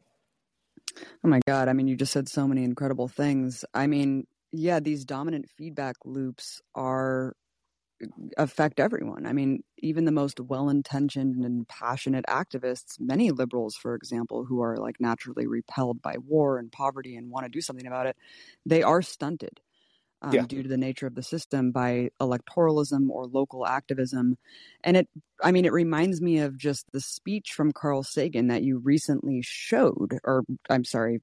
Oh 1.24 1.28
my 1.28 1.40
God. 1.46 1.68
I 1.68 1.72
mean, 1.72 1.88
you 1.88 1.96
just 1.96 2.12
said 2.12 2.28
so 2.28 2.48
many 2.48 2.64
incredible 2.64 3.08
things. 3.08 3.64
I 3.72 3.86
mean, 3.86 4.26
yeah, 4.52 4.80
these 4.80 5.04
dominant 5.04 5.50
feedback 5.56 5.96
loops 6.04 6.60
are 6.74 7.34
affect 8.36 8.80
everyone. 8.80 9.26
I 9.26 9.32
mean, 9.32 9.62
even 9.78 10.04
the 10.04 10.12
most 10.12 10.40
well 10.40 10.68
intentioned 10.68 11.44
and 11.44 11.66
passionate 11.68 12.24
activists, 12.28 13.00
many 13.00 13.30
liberals, 13.30 13.76
for 13.76 13.94
example, 13.94 14.44
who 14.44 14.60
are 14.62 14.76
like 14.76 14.96
naturally 15.00 15.46
repelled 15.46 16.02
by 16.02 16.16
war 16.18 16.58
and 16.58 16.70
poverty 16.70 17.16
and 17.16 17.30
want 17.30 17.44
to 17.44 17.50
do 17.50 17.60
something 17.60 17.86
about 17.86 18.06
it, 18.06 18.16
they 18.66 18.82
are 18.82 19.02
stunted. 19.02 19.60
Um, 20.24 20.34
yeah. 20.34 20.46
due 20.46 20.62
to 20.62 20.68
the 20.68 20.76
nature 20.76 21.08
of 21.08 21.16
the 21.16 21.22
system 21.22 21.72
by 21.72 22.10
electoralism 22.20 23.10
or 23.10 23.26
local 23.26 23.66
activism. 23.66 24.38
And 24.84 24.96
it, 24.96 25.08
I 25.42 25.50
mean, 25.50 25.64
it 25.64 25.72
reminds 25.72 26.20
me 26.20 26.38
of 26.38 26.56
just 26.56 26.86
the 26.92 27.00
speech 27.00 27.50
from 27.52 27.72
Carl 27.72 28.04
Sagan 28.04 28.46
that 28.46 28.62
you 28.62 28.78
recently 28.78 29.40
showed, 29.42 30.20
or 30.22 30.44
I'm 30.70 30.84
sorry, 30.84 31.22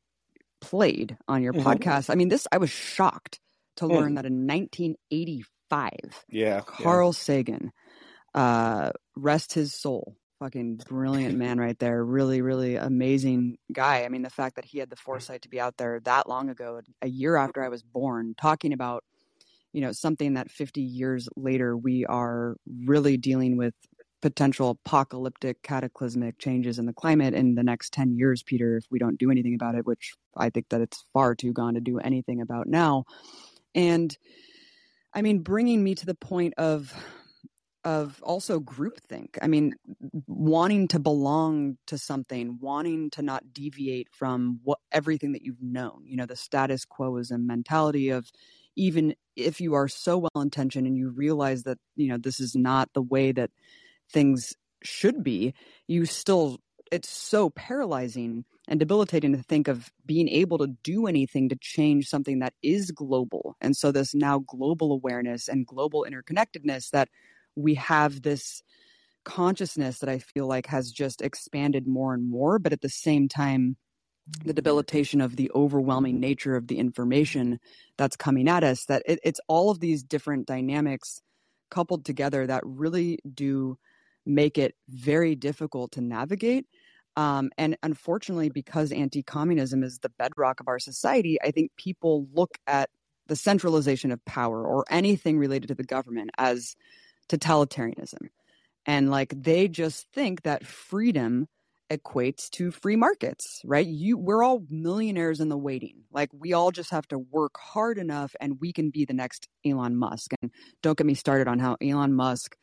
played 0.62 1.18
on 1.28 1.42
your 1.42 1.54
mm-hmm. 1.54 1.68
podcast. 1.68 2.10
I 2.10 2.16
mean, 2.16 2.30
this, 2.30 2.48
I 2.52 2.58
was 2.58 2.70
shocked 2.70 3.40
to 3.78 3.86
mm. 3.86 3.92
learn 3.92 4.16
that 4.16 4.26
in 4.26 4.46
1985, 4.48 5.92
yeah, 6.30 6.62
Carl 6.62 7.10
yeah. 7.10 7.12
Sagan, 7.12 7.72
uh, 8.34 8.92
rest 9.16 9.54
his 9.54 9.74
soul, 9.74 10.16
fucking 10.40 10.82
brilliant 10.88 11.38
man 11.38 11.60
right 11.60 11.78
there. 11.80 12.04
Really, 12.04 12.42
really 12.42 12.76
amazing 12.76 13.58
guy. 13.72 14.04
I 14.04 14.10
mean, 14.10 14.22
the 14.22 14.30
fact 14.30 14.56
that 14.56 14.66
he 14.66 14.80
had 14.80 14.90
the 14.90 14.96
foresight 14.96 15.44
to 15.44 15.50
be 15.50 15.60
out 15.60 15.78
there 15.78 16.00
that 16.02 16.28
long 16.28 16.50
ago, 16.50 16.82
a 17.02 17.08
year 17.08 17.36
after 17.36 17.64
I 17.64 17.70
was 17.70 17.84
born, 17.84 18.36
talking 18.40 18.74
about, 18.74 19.04
you 19.74 19.82
know, 19.82 19.92
something 19.92 20.34
that 20.34 20.50
50 20.50 20.82
years 20.82 21.28
later 21.36 21.76
we 21.78 22.06
are 22.06 22.56
really 22.86 23.18
dealing 23.18 23.58
with 23.58 23.74
potential 24.22 24.72
apocalyptic 24.72 25.62
cataclysmic 25.64 26.38
changes 26.40 26.80
in 26.80 26.86
the 26.86 26.94
climate 26.94 27.34
in 27.34 27.56
the 27.56 27.64
next 27.64 27.94
10 27.94 28.18
years 28.18 28.44
peter 28.44 28.78
if 28.78 28.86
we 28.92 29.00
don't 29.00 29.18
do 29.18 29.32
anything 29.32 29.54
about 29.56 29.76
it 29.76 29.86
which 29.86 30.14
i 30.36 30.50
think 30.50 30.68
that 30.70 30.82
it's 30.82 31.06
far 31.14 31.36
too 31.36 31.54
gone 31.54 31.76
to 31.76 31.82
do 31.82 32.00
anything 32.00 32.42
about 32.42 32.68
now. 32.68 33.06
And 33.76 34.16
i 35.14 35.22
mean 35.22 35.40
bringing 35.40 35.84
me 35.84 35.96
to 35.96 36.06
the 36.06 36.16
point 36.16 36.54
of 36.58 36.94
of 37.86 38.22
also 38.24 38.60
groupthink. 38.60 39.38
I 39.42 39.48
mean 39.48 39.74
wanting 40.28 40.90
to 40.90 41.00
belong 41.00 41.78
to 41.88 41.98
something 41.98 42.58
wanting 42.60 43.10
to 43.12 43.22
not 43.22 43.54
deviate 43.54 44.10
from 44.12 44.60
what 44.64 44.80
everything 44.92 45.32
that 45.32 45.44
you've 45.44 45.62
known 45.62 46.02
you 46.06 46.18
know 46.18 46.26
the 46.26 46.36
status 46.36 46.84
quo 46.86 47.18
is 47.18 47.32
a 47.32 47.38
mentality 47.38 48.10
of 48.10 48.30
even 48.76 49.16
if 49.36 49.62
you 49.62 49.74
are 49.76 49.88
so 49.88 50.18
well 50.18 50.42
intentioned 50.42 50.88
and 50.88 50.98
you 50.98 51.10
realize 51.10 51.64
that 51.64 51.78
you 51.96 52.10
know 52.10 52.18
this 52.18 52.40
is 52.40 52.56
not 52.56 52.90
the 52.94 53.02
way 53.02 53.32
that 53.32 53.52
things 54.12 54.54
should 54.84 55.24
be, 55.24 55.54
you 55.88 56.06
still, 56.06 56.60
it's 56.92 57.10
so 57.10 57.50
paralyzing 57.50 58.46
and 58.68 58.80
debilitating 58.80 59.36
to 59.36 59.44
think 59.44 59.68
of 59.68 59.90
being 60.06 60.28
able 60.30 60.58
to 60.60 60.68
do 60.84 61.08
anything 61.08 61.50
to 61.50 61.58
change 61.60 62.08
something 62.08 62.40
that 62.40 62.54
is 62.64 62.92
global. 62.92 63.56
And 63.62 63.76
so, 63.76 63.92
this 63.92 64.14
now 64.14 64.40
global 64.40 64.92
awareness 64.92 65.48
and 65.48 65.66
global 65.66 66.06
interconnectedness 66.10 66.92
that 66.92 67.10
we 67.56 67.76
have 67.76 68.22
this 68.22 68.62
consciousness 69.26 70.00
that 70.00 70.10
I 70.10 70.20
feel 70.20 70.48
like 70.48 70.68
has 70.68 70.92
just 70.92 71.22
expanded 71.22 71.88
more 71.88 72.14
and 72.14 72.30
more, 72.30 72.60
but 72.60 72.74
at 72.74 72.82
the 72.82 72.90
same 72.90 73.28
time, 73.28 73.76
the 74.46 74.54
debilitation 74.54 75.22
of 75.22 75.36
the 75.36 75.52
overwhelming 75.54 76.20
nature 76.20 76.56
of 76.56 76.68
the 76.68 76.78
information 76.78 77.60
that's 77.98 78.16
coming 78.16 78.48
at 78.48 78.64
us 78.64 78.86
that 78.86 79.04
it, 79.06 79.20
it's 79.24 79.40
all 79.48 79.70
of 79.72 79.80
these 79.80 80.04
different 80.04 80.48
dynamics 80.48 81.22
coupled 81.72 82.06
together 82.06 82.46
that 82.48 82.62
really 82.66 83.20
do 83.32 83.78
make 84.30 84.58
it 84.58 84.76
very 84.88 85.36
difficult 85.36 85.92
to 85.94 86.02
navigate. 86.02 86.66
Um, 87.16 87.50
and 87.58 87.76
unfortunately, 87.84 88.50
because 88.50 88.92
anti 88.92 89.24
communism 89.24 89.84
is 89.84 90.00
the 90.00 90.12
bedrock 90.18 90.60
of 90.60 90.68
our 90.68 90.80
society, 90.80 91.38
I 91.42 91.52
think 91.52 91.72
people 91.76 92.28
look 92.34 92.58
at 92.68 92.90
the 93.28 93.36
centralization 93.36 94.12
of 94.12 94.24
power 94.26 94.66
or 94.66 94.86
anything 94.90 95.38
related 95.38 95.68
to 95.68 95.76
the 95.76 95.84
government 95.84 96.30
as 96.38 96.76
totalitarianism. 97.28 98.30
And 98.86 99.10
like 99.12 99.34
they 99.36 99.68
just 99.68 100.08
think 100.14 100.44
that 100.44 100.66
freedom 100.66 101.48
equates 101.92 102.50
to 102.52 102.72
free 102.72 102.96
markets, 102.96 103.62
right? 103.66 103.86
You 103.86 104.18
we're 104.18 104.44
all 104.44 104.64
millionaires 104.70 105.40
in 105.40 105.50
the 105.50 105.58
waiting. 105.58 106.04
Like 106.12 106.30
we 106.32 106.54
all 106.54 106.72
just 106.72 106.92
have 106.92 107.08
to 107.10 107.18
work 107.20 107.56
hard 107.60 107.98
enough 107.98 108.36
and 108.40 108.60
we 108.62 108.72
can 108.72 108.92
be 108.92 109.06
the 109.06 109.14
next 109.14 109.48
Elon 109.66 109.96
Musk. 109.96 110.32
And 110.42 110.52
don't 110.82 110.98
get 110.98 111.08
me 111.08 111.16
started 111.16 111.48
on 111.48 111.60
how 111.60 111.78
Elon 111.82 112.14
Musk 112.14 112.56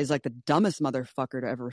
is 0.00 0.10
like 0.10 0.22
the 0.22 0.30
dumbest 0.30 0.82
motherfucker 0.82 1.40
to 1.40 1.46
ever 1.46 1.72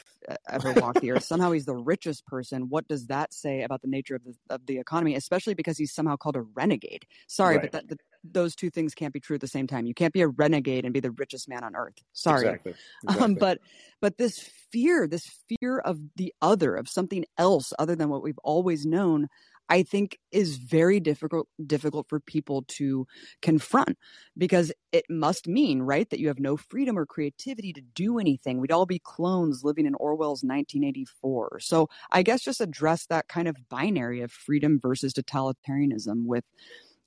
ever 0.49 0.73
walk 0.73 0.99
the 0.99 1.11
earth. 1.11 1.23
Somehow 1.23 1.51
he's 1.51 1.65
the 1.65 1.75
richest 1.75 2.25
person. 2.25 2.69
What 2.69 2.87
does 2.87 3.07
that 3.07 3.33
say 3.33 3.63
about 3.63 3.81
the 3.81 3.87
nature 3.87 4.15
of 4.15 4.23
the 4.23 4.33
of 4.49 4.65
the 4.65 4.77
economy? 4.77 5.15
Especially 5.15 5.53
because 5.53 5.77
he's 5.77 5.93
somehow 5.93 6.17
called 6.17 6.35
a 6.35 6.41
renegade. 6.41 7.05
Sorry, 7.27 7.55
right. 7.55 7.63
but 7.63 7.71
that, 7.71 7.89
the, 7.89 7.97
those 8.23 8.55
two 8.55 8.69
things 8.69 8.93
can't 8.93 9.13
be 9.13 9.19
true 9.19 9.35
at 9.35 9.41
the 9.41 9.47
same 9.47 9.67
time. 9.67 9.85
You 9.85 9.93
can't 9.93 10.13
be 10.13 10.21
a 10.21 10.27
renegade 10.27 10.85
and 10.85 10.93
be 10.93 10.99
the 10.99 11.11
richest 11.11 11.47
man 11.47 11.63
on 11.63 11.75
earth. 11.75 11.95
Sorry, 12.13 12.47
exactly. 12.47 12.73
exactly. 13.03 13.25
Um, 13.25 13.35
but 13.35 13.59
but 14.01 14.17
this 14.17 14.49
fear, 14.71 15.07
this 15.07 15.25
fear 15.47 15.79
of 15.79 15.99
the 16.15 16.33
other, 16.41 16.75
of 16.75 16.89
something 16.89 17.25
else 17.37 17.73
other 17.79 17.95
than 17.95 18.09
what 18.09 18.23
we've 18.23 18.39
always 18.43 18.85
known, 18.85 19.27
I 19.69 19.83
think 19.83 20.17
is 20.31 20.57
very 20.57 20.99
difficult 20.99 21.47
difficult 21.65 22.07
for 22.07 22.19
people 22.19 22.63
to 22.67 23.05
confront 23.41 23.97
because 24.37 24.71
it 24.91 25.05
must 25.09 25.47
mean, 25.47 25.81
right, 25.81 26.09
that 26.09 26.19
you 26.19 26.27
have 26.27 26.39
no 26.39 26.57
freedom 26.57 26.97
or 26.97 27.05
creativity 27.05 27.73
to 27.73 27.81
do 27.81 28.19
anything. 28.19 28.59
We'd 28.59 28.71
all 28.71 28.85
be 28.85 28.99
clones 28.99 29.63
living 29.63 29.85
in 29.85 29.95
Orwell's 29.95 30.43
1984. 30.43 31.59
So 31.61 31.89
I 32.11 32.23
guess 32.23 32.41
just 32.41 32.61
address 32.61 33.05
that 33.07 33.27
kind 33.27 33.47
of 33.47 33.57
binary 33.69 34.21
of 34.21 34.31
freedom 34.31 34.79
versus 34.79 35.13
totalitarianism 35.13 36.25
with 36.25 36.45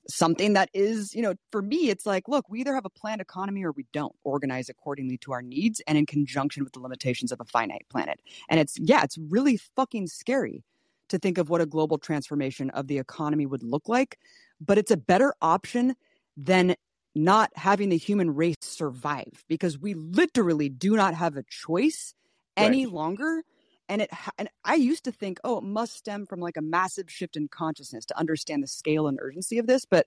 something 0.07 0.53
that 0.53 0.69
is, 0.73 1.13
you 1.13 1.21
know, 1.21 1.35
for 1.51 1.61
me, 1.61 1.89
it's 1.89 2.05
like, 2.05 2.27
look, 2.27 2.49
we 2.49 2.59
either 2.59 2.73
have 2.73 2.85
a 2.85 2.89
planned 2.89 3.21
economy 3.21 3.63
or 3.63 3.71
we 3.71 3.85
don't 3.93 4.15
organize 4.23 4.69
accordingly 4.69 5.17
to 5.19 5.31
our 5.31 5.41
needs 5.41 5.81
and 5.87 5.97
in 5.97 6.05
conjunction 6.05 6.63
with 6.63 6.73
the 6.73 6.79
limitations 6.79 7.31
of 7.31 7.39
a 7.39 7.45
finite 7.45 7.85
planet. 7.89 8.19
And 8.49 8.59
it's, 8.59 8.77
yeah, 8.79 9.03
it's 9.03 9.17
really 9.17 9.57
fucking 9.75 10.07
scary 10.07 10.63
to 11.11 11.19
think 11.19 11.37
of 11.37 11.49
what 11.49 11.61
a 11.61 11.65
global 11.65 11.97
transformation 11.97 12.69
of 12.71 12.87
the 12.87 12.97
economy 12.97 13.45
would 13.45 13.63
look 13.63 13.87
like, 13.87 14.17
but 14.59 14.77
it's 14.77 14.91
a 14.91 14.97
better 14.97 15.33
option 15.41 15.95
than 16.35 16.75
not 17.15 17.51
having 17.55 17.89
the 17.89 17.97
human 17.97 18.33
race 18.33 18.55
survive 18.61 19.43
because 19.47 19.77
we 19.77 19.93
literally 19.93 20.69
do 20.69 20.95
not 20.95 21.13
have 21.13 21.35
a 21.35 21.43
choice 21.43 22.13
any 22.55 22.85
right. 22.85 22.93
longer 22.93 23.43
and 23.89 24.01
it 24.01 24.09
and 24.37 24.49
i 24.63 24.75
used 24.75 25.03
to 25.03 25.11
think 25.11 25.39
oh 25.43 25.57
it 25.57 25.63
must 25.63 25.95
stem 25.95 26.25
from 26.25 26.39
like 26.39 26.57
a 26.57 26.61
massive 26.61 27.09
shift 27.09 27.35
in 27.35 27.47
consciousness 27.47 28.05
to 28.05 28.17
understand 28.17 28.63
the 28.63 28.67
scale 28.67 29.07
and 29.07 29.19
urgency 29.21 29.57
of 29.57 29.67
this 29.67 29.85
but 29.85 30.05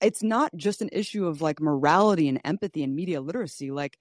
it's 0.00 0.22
not 0.22 0.54
just 0.56 0.80
an 0.80 0.88
issue 0.92 1.26
of 1.26 1.42
like 1.42 1.60
morality 1.60 2.28
and 2.28 2.40
empathy 2.44 2.82
and 2.82 2.96
media 2.96 3.20
literacy 3.20 3.70
like 3.70 3.98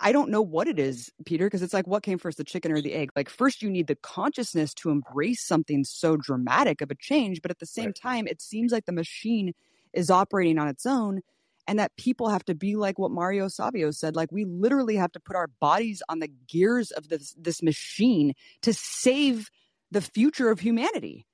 I 0.00 0.12
don't 0.12 0.30
know 0.30 0.40
what 0.40 0.66
it 0.66 0.78
is, 0.78 1.12
Peter, 1.26 1.46
because 1.46 1.62
it's 1.62 1.74
like 1.74 1.86
what 1.86 2.02
came 2.02 2.18
first, 2.18 2.38
the 2.38 2.44
chicken 2.44 2.72
or 2.72 2.80
the 2.80 2.94
egg? 2.94 3.10
Like, 3.14 3.28
first, 3.28 3.62
you 3.62 3.68
need 3.68 3.86
the 3.86 3.96
consciousness 3.96 4.72
to 4.74 4.90
embrace 4.90 5.44
something 5.44 5.84
so 5.84 6.16
dramatic 6.16 6.80
of 6.80 6.90
a 6.90 6.94
change. 6.94 7.42
But 7.42 7.50
at 7.50 7.58
the 7.58 7.66
same 7.66 7.86
right. 7.86 7.94
time, 7.94 8.26
it 8.26 8.40
seems 8.40 8.72
like 8.72 8.86
the 8.86 8.92
machine 8.92 9.52
is 9.92 10.10
operating 10.10 10.58
on 10.58 10.68
its 10.68 10.86
own 10.86 11.20
and 11.66 11.78
that 11.78 11.96
people 11.96 12.28
have 12.28 12.44
to 12.44 12.54
be 12.54 12.76
like 12.76 12.98
what 12.98 13.10
Mario 13.10 13.48
Savio 13.48 13.90
said. 13.90 14.16
Like, 14.16 14.32
we 14.32 14.44
literally 14.44 14.96
have 14.96 15.12
to 15.12 15.20
put 15.20 15.36
our 15.36 15.48
bodies 15.60 16.02
on 16.08 16.18
the 16.18 16.30
gears 16.48 16.90
of 16.90 17.08
this, 17.08 17.34
this 17.38 17.62
machine 17.62 18.32
to 18.62 18.72
save 18.72 19.50
the 19.90 20.00
future 20.00 20.50
of 20.50 20.60
humanity. 20.60 21.26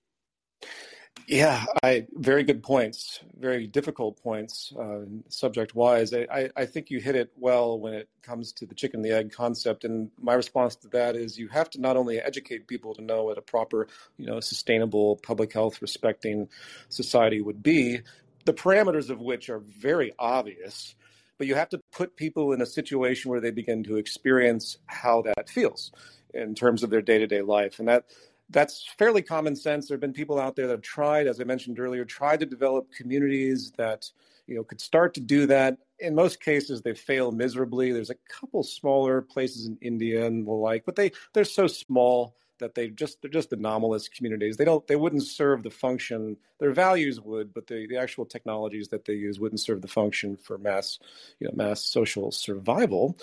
Yeah, 1.26 1.64
I 1.82 2.06
very 2.12 2.42
good 2.42 2.62
points, 2.62 3.20
very 3.38 3.66
difficult 3.66 4.20
points, 4.22 4.72
uh, 4.78 5.02
subject 5.28 5.74
wise. 5.74 6.12
I, 6.12 6.51
I 6.56 6.66
think 6.66 6.90
you 6.90 7.01
hit 7.01 7.14
it 7.14 7.32
well 7.36 7.78
when 7.78 7.94
it 7.94 8.09
comes 8.22 8.52
to 8.55 8.66
the 8.66 8.74
chicken 8.74 8.98
and 8.98 9.05
the 9.05 9.16
egg 9.16 9.32
concept. 9.32 9.84
And 9.84 10.10
my 10.20 10.34
response 10.34 10.74
to 10.76 10.88
that 10.88 11.16
is 11.16 11.38
you 11.38 11.48
have 11.48 11.70
to 11.70 11.80
not 11.80 11.97
only 11.97 12.20
educate 12.20 12.66
people 12.66 12.94
to 12.94 13.02
know 13.02 13.24
what 13.24 13.38
a 13.38 13.42
proper, 13.42 13.86
you 14.18 14.26
know, 14.26 14.40
sustainable 14.40 15.16
public 15.22 15.52
health 15.52 15.80
respecting 15.80 16.48
society 16.88 17.40
would 17.40 17.62
be, 17.62 18.01
the 18.44 18.55
parameters 18.55 19.10
of 19.10 19.20
which 19.20 19.48
are 19.48 19.60
very 19.60 20.12
obvious, 20.18 20.94
but 21.38 21.47
you 21.47 21.55
have 21.55 21.68
to 21.70 21.80
put 21.92 22.16
people 22.16 22.52
in 22.52 22.60
a 22.60 22.66
situation 22.66 23.30
where 23.30 23.40
they 23.40 23.51
begin 23.51 23.84
to 23.84 23.97
experience 23.97 24.78
how 24.86 25.22
that 25.22 25.48
feels 25.48 25.92
in 26.34 26.55
terms 26.55 26.82
of 26.82 26.90
their 26.90 27.02
day 27.02 27.18
to 27.18 27.26
day 27.26 27.42
life. 27.42 27.78
And 27.78 27.88
that 27.88 28.05
that's 28.51 28.86
fairly 28.98 29.22
common 29.22 29.56
sense. 29.56 29.89
There 29.89 29.94
have 29.94 30.01
been 30.01 30.12
people 30.12 30.39
out 30.39 30.56
there 30.56 30.66
that 30.66 30.74
have 30.74 30.82
tried, 30.82 31.27
as 31.27 31.40
I 31.40 31.44
mentioned 31.44 31.78
earlier, 31.78 32.05
tried 32.05 32.40
to 32.40 32.47
develop 32.47 32.93
communities 32.93 33.72
that 33.77 34.10
you 34.47 34.56
know 34.56 34.64
could 34.64 34.81
start 34.81 35.14
to 35.14 35.20
do 35.20 35.47
that. 35.47 35.78
In 35.98 36.14
most 36.14 36.43
cases, 36.43 36.82
they 36.82 36.94
fail 36.94 37.31
miserably. 37.31 37.93
There's 37.93 38.10
a 38.10 38.16
couple 38.28 38.62
smaller 38.62 39.22
places 39.22 39.66
in 39.66 39.78
India 39.81 40.27
and 40.27 40.47
the 40.47 40.51
like, 40.51 40.85
but 40.85 40.97
they 40.97 41.12
they're 41.32 41.44
so 41.44 41.66
small 41.66 42.35
that 42.59 42.74
they 42.74 42.89
just 42.89 43.20
they're 43.22 43.31
just 43.31 43.52
anomalous 43.52 44.09
communities. 44.09 44.56
They 44.56 44.64
don't 44.64 44.86
they 44.86 44.97
wouldn't 44.97 45.24
serve 45.24 45.62
the 45.62 45.70
function. 45.70 46.36
Their 46.59 46.72
values 46.72 47.20
would, 47.20 47.55
but 47.55 47.66
the, 47.66 47.86
the 47.86 47.97
actual 47.97 48.27
technologies 48.27 48.89
that 48.89 49.05
they 49.05 49.14
use 49.14 49.40
wouldn't 49.40 49.60
serve 49.60 49.82
the 49.82 49.89
function 49.89 50.36
for 50.36 50.59
mass 50.59 50.98
you 51.39 51.48
know 51.48 51.55
mass 51.55 51.85
social 51.85 52.31
survival. 52.31 53.16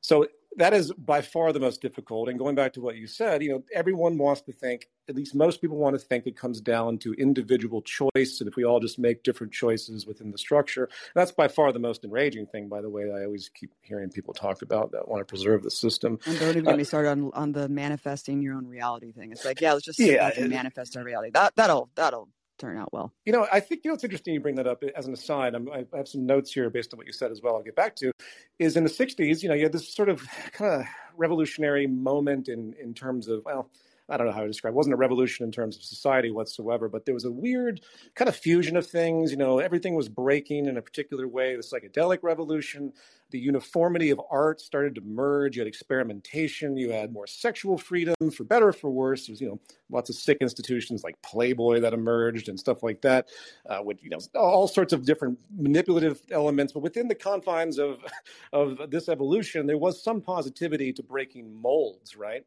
So 0.00 0.26
that 0.56 0.72
is 0.72 0.92
by 0.92 1.20
far 1.20 1.52
the 1.52 1.60
most 1.60 1.80
difficult. 1.80 2.28
And 2.28 2.38
going 2.38 2.54
back 2.54 2.72
to 2.74 2.80
what 2.80 2.96
you 2.96 3.06
said, 3.06 3.42
you 3.42 3.50
know, 3.50 3.64
everyone 3.74 4.18
wants 4.18 4.42
to 4.42 4.52
think, 4.52 4.88
at 5.08 5.16
least 5.16 5.34
most 5.34 5.60
people 5.60 5.76
want 5.76 5.98
to 5.98 6.04
think 6.04 6.26
it 6.26 6.36
comes 6.36 6.60
down 6.60 6.98
to 6.98 7.12
individual 7.14 7.82
choice. 7.82 8.40
And 8.40 8.48
if 8.48 8.56
we 8.56 8.64
all 8.64 8.80
just 8.80 8.98
make 8.98 9.22
different 9.22 9.52
choices 9.52 10.06
within 10.06 10.30
the 10.30 10.38
structure, 10.38 10.88
that's 11.14 11.32
by 11.32 11.48
far 11.48 11.72
the 11.72 11.78
most 11.78 12.04
enraging 12.04 12.46
thing, 12.46 12.68
by 12.68 12.80
the 12.80 12.90
way, 12.90 13.10
I 13.10 13.24
always 13.24 13.48
keep 13.48 13.70
hearing 13.82 14.10
people 14.10 14.34
talk 14.34 14.62
about 14.62 14.92
that 14.92 15.08
want 15.08 15.20
to 15.20 15.24
preserve 15.24 15.62
the 15.62 15.70
system. 15.70 16.18
And 16.26 16.38
don't 16.38 16.50
even 16.50 16.66
uh, 16.66 16.70
get 16.70 16.78
me 16.78 16.84
started 16.84 17.10
on, 17.10 17.30
on 17.34 17.52
the 17.52 17.68
manifesting 17.68 18.40
your 18.42 18.54
own 18.54 18.66
reality 18.66 19.12
thing. 19.12 19.32
It's 19.32 19.44
like, 19.44 19.60
yeah, 19.60 19.72
let's 19.72 19.84
just 19.84 19.98
yeah, 19.98 20.30
manifest 20.38 20.96
our 20.96 21.04
reality. 21.04 21.30
That, 21.32 21.54
that'll, 21.56 21.90
that'll 21.94 22.28
turn 22.64 22.78
out 22.78 22.92
well. 22.92 23.12
You 23.24 23.32
know, 23.32 23.46
I 23.52 23.60
think 23.60 23.82
you 23.84 23.90
know 23.90 23.94
it's 23.94 24.04
interesting 24.04 24.34
you 24.34 24.40
bring 24.40 24.54
that 24.56 24.66
up 24.66 24.82
as 24.96 25.06
an 25.06 25.12
aside. 25.12 25.54
I'm, 25.54 25.68
i 25.70 25.84
have 25.94 26.08
some 26.08 26.24
notes 26.24 26.52
here 26.52 26.70
based 26.70 26.92
on 26.94 26.98
what 26.98 27.06
you 27.06 27.12
said 27.12 27.30
as 27.30 27.42
well. 27.42 27.56
I'll 27.56 27.62
get 27.62 27.76
back 27.76 27.94
to. 27.96 28.10
Is 28.58 28.76
in 28.76 28.84
the 28.84 28.90
'60s, 28.90 29.42
you 29.42 29.48
know, 29.48 29.54
you 29.54 29.64
had 29.64 29.72
this 29.72 29.92
sort 29.92 30.08
of 30.08 30.26
kind 30.52 30.80
of 30.80 30.86
revolutionary 31.16 31.86
moment 31.86 32.48
in 32.48 32.74
in 32.80 32.94
terms 32.94 33.28
of 33.28 33.42
well, 33.44 33.70
I 34.08 34.18
don't 34.18 34.26
know 34.26 34.32
how 34.32 34.42
to 34.42 34.46
describe. 34.46 34.72
It 34.72 34.76
wasn't 34.76 34.94
a 34.94 34.98
revolution 34.98 35.46
in 35.46 35.52
terms 35.52 35.76
of 35.76 35.82
society 35.82 36.30
whatsoever, 36.30 36.90
but 36.90 37.06
there 37.06 37.14
was 37.14 37.24
a 37.24 37.32
weird 37.32 37.80
kind 38.14 38.28
of 38.28 38.36
fusion 38.36 38.76
of 38.76 38.86
things. 38.86 39.30
You 39.30 39.38
know, 39.38 39.60
everything 39.60 39.94
was 39.94 40.10
breaking 40.10 40.66
in 40.66 40.76
a 40.76 40.82
particular 40.82 41.26
way. 41.26 41.56
The 41.56 41.62
psychedelic 41.62 42.18
revolution, 42.22 42.92
the 43.30 43.38
uniformity 43.38 44.10
of 44.10 44.20
art 44.30 44.60
started 44.60 44.94
to 44.96 45.00
merge. 45.00 45.56
You 45.56 45.62
had 45.62 45.68
experimentation. 45.68 46.76
You 46.76 46.90
had 46.90 47.14
more 47.14 47.26
sexual 47.26 47.78
freedom, 47.78 48.14
for 48.30 48.44
better 48.44 48.68
or 48.68 48.72
for 48.74 48.90
worse. 48.90 49.26
There's 49.26 49.40
you 49.40 49.48
know 49.48 49.60
lots 49.88 50.10
of 50.10 50.16
sick 50.16 50.38
institutions 50.42 51.02
like 51.02 51.20
Playboy 51.22 51.80
that 51.80 51.94
emerged 51.94 52.50
and 52.50 52.60
stuff 52.60 52.82
like 52.82 53.00
that, 53.02 53.28
uh, 53.70 53.80
with 53.82 54.02
you 54.04 54.10
know 54.10 54.18
all 54.34 54.68
sorts 54.68 54.92
of 54.92 55.06
different 55.06 55.38
manipulative 55.56 56.20
elements. 56.30 56.74
But 56.74 56.80
within 56.80 57.08
the 57.08 57.14
confines 57.14 57.78
of 57.78 58.00
of 58.52 58.90
this 58.90 59.08
evolution, 59.08 59.66
there 59.66 59.78
was 59.78 60.02
some 60.02 60.20
positivity 60.20 60.92
to 60.92 61.02
breaking 61.02 61.54
molds, 61.62 62.16
right? 62.16 62.44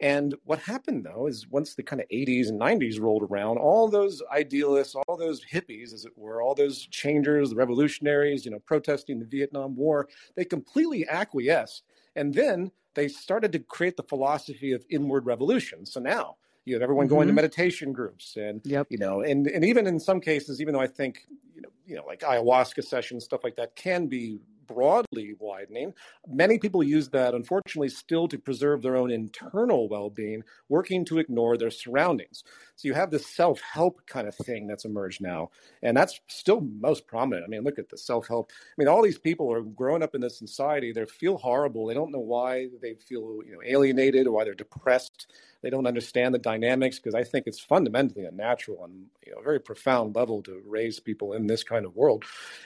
And 0.00 0.34
what 0.44 0.58
happened 0.60 1.04
though 1.04 1.26
is 1.26 1.46
once 1.48 1.74
the 1.74 1.82
kind 1.82 2.00
of 2.00 2.08
80s 2.08 2.48
and 2.48 2.60
90s 2.60 3.00
rolled 3.00 3.22
around, 3.22 3.58
all 3.58 3.88
those 3.88 4.22
idealists, 4.32 4.94
all 4.94 5.16
those 5.16 5.44
hippies, 5.44 5.92
as 5.92 6.04
it 6.04 6.12
were, 6.16 6.42
all 6.42 6.54
those 6.54 6.86
changers, 6.86 7.50
the 7.50 7.56
revolutionaries, 7.56 8.44
you 8.44 8.50
know, 8.50 8.60
protesting 8.60 9.18
the 9.18 9.26
Vietnam 9.26 9.76
War, 9.76 10.08
they 10.36 10.44
completely 10.44 11.06
acquiesced. 11.08 11.84
And 12.16 12.34
then 12.34 12.70
they 12.94 13.08
started 13.08 13.52
to 13.52 13.58
create 13.58 13.96
the 13.96 14.02
philosophy 14.02 14.72
of 14.72 14.84
inward 14.88 15.26
revolution. 15.26 15.84
So 15.84 16.00
now 16.00 16.36
you 16.64 16.74
have 16.74 16.82
everyone 16.82 17.06
mm-hmm. 17.06 17.14
going 17.14 17.26
to 17.26 17.32
mm-hmm. 17.32 17.36
meditation 17.36 17.92
groups 17.92 18.36
and 18.36 18.60
yep. 18.64 18.86
you 18.90 18.98
know, 18.98 19.20
and 19.20 19.46
and 19.46 19.64
even 19.64 19.86
in 19.86 20.00
some 20.00 20.20
cases, 20.20 20.60
even 20.60 20.74
though 20.74 20.80
I 20.80 20.86
think 20.86 21.26
you 21.54 21.62
know, 21.62 21.68
you 21.86 21.96
know, 21.96 22.04
like 22.06 22.20
ayahuasca 22.20 22.84
sessions, 22.84 23.24
stuff 23.24 23.44
like 23.44 23.56
that 23.56 23.76
can 23.76 24.06
be 24.06 24.40
broadly 24.72 25.34
widening. 25.38 25.92
Many 26.28 26.58
people 26.58 26.82
use 26.82 27.08
that, 27.10 27.34
unfortunately, 27.34 27.88
still 27.88 28.28
to 28.28 28.38
preserve 28.38 28.82
their 28.82 28.96
own 28.96 29.10
internal 29.10 29.88
well 29.88 30.10
being, 30.10 30.42
working 30.68 31.04
to 31.06 31.18
ignore 31.18 31.56
their 31.56 31.70
surroundings. 31.70 32.44
So 32.76 32.88
you 32.88 32.94
have 32.94 33.10
this 33.10 33.26
self 33.26 33.60
help 33.60 34.00
kind 34.06 34.28
of 34.28 34.34
thing 34.34 34.66
that's 34.66 34.84
emerged 34.84 35.20
now. 35.20 35.50
And 35.82 35.96
that's 35.96 36.20
still 36.28 36.60
most 36.60 37.06
prominent. 37.06 37.44
I 37.44 37.48
mean, 37.48 37.64
look 37.64 37.78
at 37.78 37.88
the 37.88 37.98
self 37.98 38.28
help. 38.28 38.50
I 38.52 38.74
mean, 38.78 38.88
all 38.88 39.02
these 39.02 39.18
people 39.18 39.52
are 39.52 39.62
growing 39.62 40.02
up 40.02 40.14
in 40.14 40.20
this 40.20 40.38
society. 40.38 40.92
They 40.92 41.04
feel 41.04 41.36
horrible. 41.36 41.86
They 41.86 41.94
don't 41.94 42.12
know 42.12 42.20
why 42.20 42.68
they 42.80 42.94
feel 42.94 43.40
you 43.44 43.52
know, 43.52 43.62
alienated 43.64 44.26
or 44.26 44.32
why 44.32 44.44
they're 44.44 44.54
depressed. 44.54 45.32
They 45.62 45.70
don't 45.70 45.86
understand 45.86 46.34
the 46.34 46.38
dynamics 46.38 46.98
because 46.98 47.14
I 47.14 47.22
think 47.22 47.46
it's 47.46 47.60
fundamentally 47.60 48.24
unnatural 48.24 48.84
and 48.84 49.06
you 49.26 49.32
know, 49.32 49.40
a 49.40 49.44
very 49.44 49.60
profound 49.60 50.16
level 50.16 50.42
to 50.44 50.62
raise 50.66 51.00
people 51.00 51.34
in 51.34 51.46
this 51.46 51.62
kind 51.62 51.84
of 51.84 51.94
world. 51.94 52.24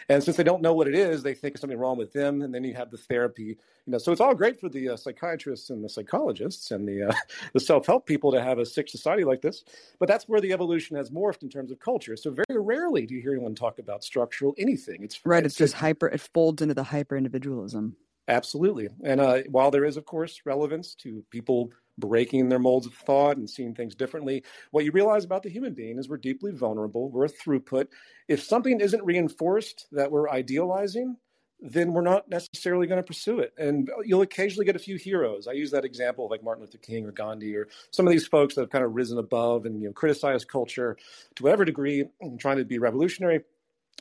And 0.08 0.22
since 0.22 0.36
they 0.36 0.44
don't 0.44 0.62
know 0.62 0.74
what 0.74 0.86
it 0.86 0.94
is, 0.94 1.22
they 1.22 1.34
think 1.34 1.58
something 1.58 1.78
wrong 1.78 1.93
with 1.98 2.12
them. 2.12 2.42
And 2.42 2.54
then 2.54 2.64
you 2.64 2.74
have 2.74 2.90
the 2.90 2.98
therapy 2.98 3.58
you 3.86 3.90
know, 3.90 3.98
so 3.98 4.12
it's 4.12 4.20
all 4.20 4.34
great 4.34 4.58
for 4.58 4.70
the 4.70 4.90
uh, 4.90 4.96
psychiatrists 4.96 5.68
and 5.68 5.84
the 5.84 5.88
psychologists 5.90 6.70
and 6.70 6.88
the 6.88 7.08
uh, 7.08 7.12
the 7.52 7.60
self 7.60 7.86
help 7.86 8.06
people 8.06 8.32
to 8.32 8.42
have 8.42 8.58
a 8.58 8.64
sick 8.64 8.88
society 8.88 9.24
like 9.24 9.42
this, 9.42 9.64
but 9.98 10.08
that's 10.08 10.26
where 10.26 10.40
the 10.40 10.52
evolution 10.52 10.96
has 10.96 11.10
morphed 11.10 11.42
in 11.42 11.50
terms 11.50 11.70
of 11.70 11.78
culture. 11.80 12.16
So 12.16 12.30
very 12.30 12.58
rarely 12.60 13.04
do 13.04 13.14
you 13.14 13.20
hear 13.20 13.32
anyone 13.32 13.54
talk 13.54 13.78
about 13.78 14.02
structural 14.02 14.54
anything. 14.56 15.02
It's 15.02 15.20
right. 15.26 15.44
It's, 15.44 15.52
it's 15.52 15.58
just 15.58 15.74
hyper. 15.74 16.08
It 16.08 16.20
folds 16.20 16.62
into 16.62 16.74
the 16.74 16.82
hyper 16.82 17.16
individualism. 17.16 17.96
Absolutely, 18.26 18.88
and 19.02 19.20
uh, 19.20 19.42
while 19.50 19.70
there 19.70 19.84
is, 19.84 19.98
of 19.98 20.06
course, 20.06 20.40
relevance 20.46 20.94
to 20.96 21.22
people 21.30 21.70
breaking 21.98 22.48
their 22.48 22.58
molds 22.58 22.86
of 22.86 22.94
thought 22.94 23.36
and 23.36 23.48
seeing 23.48 23.72
things 23.72 23.94
differently. 23.94 24.42
What 24.72 24.84
you 24.84 24.90
realize 24.90 25.24
about 25.24 25.44
the 25.44 25.48
human 25.48 25.74
being 25.74 25.96
is 25.96 26.08
we're 26.08 26.16
deeply 26.16 26.50
vulnerable. 26.50 27.08
We're 27.08 27.26
a 27.26 27.28
throughput. 27.28 27.86
If 28.26 28.42
something 28.42 28.80
isn't 28.80 29.04
reinforced 29.04 29.86
that 29.92 30.10
we're 30.10 30.28
idealizing, 30.28 31.16
then 31.64 31.94
we're 31.94 32.02
not 32.02 32.28
necessarily 32.28 32.86
going 32.86 33.02
to 33.02 33.06
pursue 33.06 33.38
it. 33.38 33.54
And 33.56 33.90
you'll 34.04 34.20
occasionally 34.20 34.66
get 34.66 34.76
a 34.76 34.80
few 34.80 34.96
heroes. 34.96 35.48
I 35.48 35.52
use 35.52 35.70
that 35.70 35.84
example 35.84 36.28
like 36.30 36.44
Martin 36.44 36.62
Luther 36.62 36.78
King 36.78 37.06
or 37.06 37.10
Gandhi 37.10 37.56
or 37.56 37.68
some 37.90 38.06
of 38.06 38.12
these 38.12 38.26
folks 38.26 38.54
that 38.54 38.60
have 38.60 38.70
kind 38.70 38.84
of 38.84 38.94
risen 38.94 39.18
above 39.18 39.64
and 39.64 39.80
you 39.80 39.88
know 39.88 39.92
criticized 39.94 40.46
culture 40.46 40.96
to 41.36 41.42
whatever 41.42 41.64
degree, 41.64 42.04
trying 42.38 42.58
to 42.58 42.64
be 42.64 42.78
revolutionary. 42.78 43.40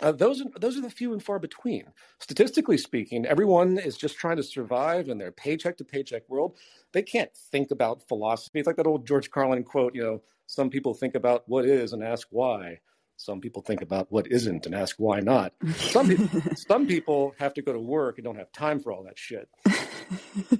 Uh, 0.01 0.11
those 0.11 0.41
are, 0.41 0.45
those 0.59 0.75
are 0.75 0.81
the 0.81 0.89
few 0.89 1.13
and 1.13 1.23
far 1.23 1.39
between. 1.39 1.85
Statistically 2.19 2.77
speaking, 2.77 3.25
everyone 3.25 3.77
is 3.77 3.95
just 3.95 4.17
trying 4.17 4.37
to 4.37 4.43
survive 4.43 5.07
in 5.07 5.17
their 5.17 5.31
paycheck 5.31 5.77
to 5.77 5.85
paycheck 5.85 6.27
world. 6.27 6.57
They 6.91 7.03
can't 7.03 7.33
think 7.51 7.71
about 7.71 8.05
philosophy. 8.07 8.59
It's 8.59 8.67
like 8.67 8.75
that 8.75 8.87
old 8.87 9.07
George 9.07 9.29
Carlin 9.31 9.63
quote. 9.63 9.95
You 9.95 10.03
know, 10.03 10.21
some 10.47 10.69
people 10.69 10.93
think 10.93 11.15
about 11.15 11.47
what 11.47 11.65
is 11.65 11.93
and 11.93 12.03
ask 12.03 12.27
why. 12.31 12.79
Some 13.23 13.39
people 13.39 13.61
think 13.61 13.81
about 13.81 14.11
what 14.11 14.29
isn't 14.29 14.65
and 14.65 14.75
ask 14.75 14.97
why 14.97 15.21
not. 15.21 15.53
Some 15.77 16.09
people, 16.09 16.41
some 16.55 16.87
people 16.87 17.33
have 17.39 17.53
to 17.53 17.61
go 17.61 17.71
to 17.71 17.79
work 17.79 18.17
and 18.17 18.25
don't 18.25 18.35
have 18.35 18.51
time 18.51 18.81
for 18.81 18.91
all 18.91 19.03
that 19.03 19.17
shit. 19.17 19.47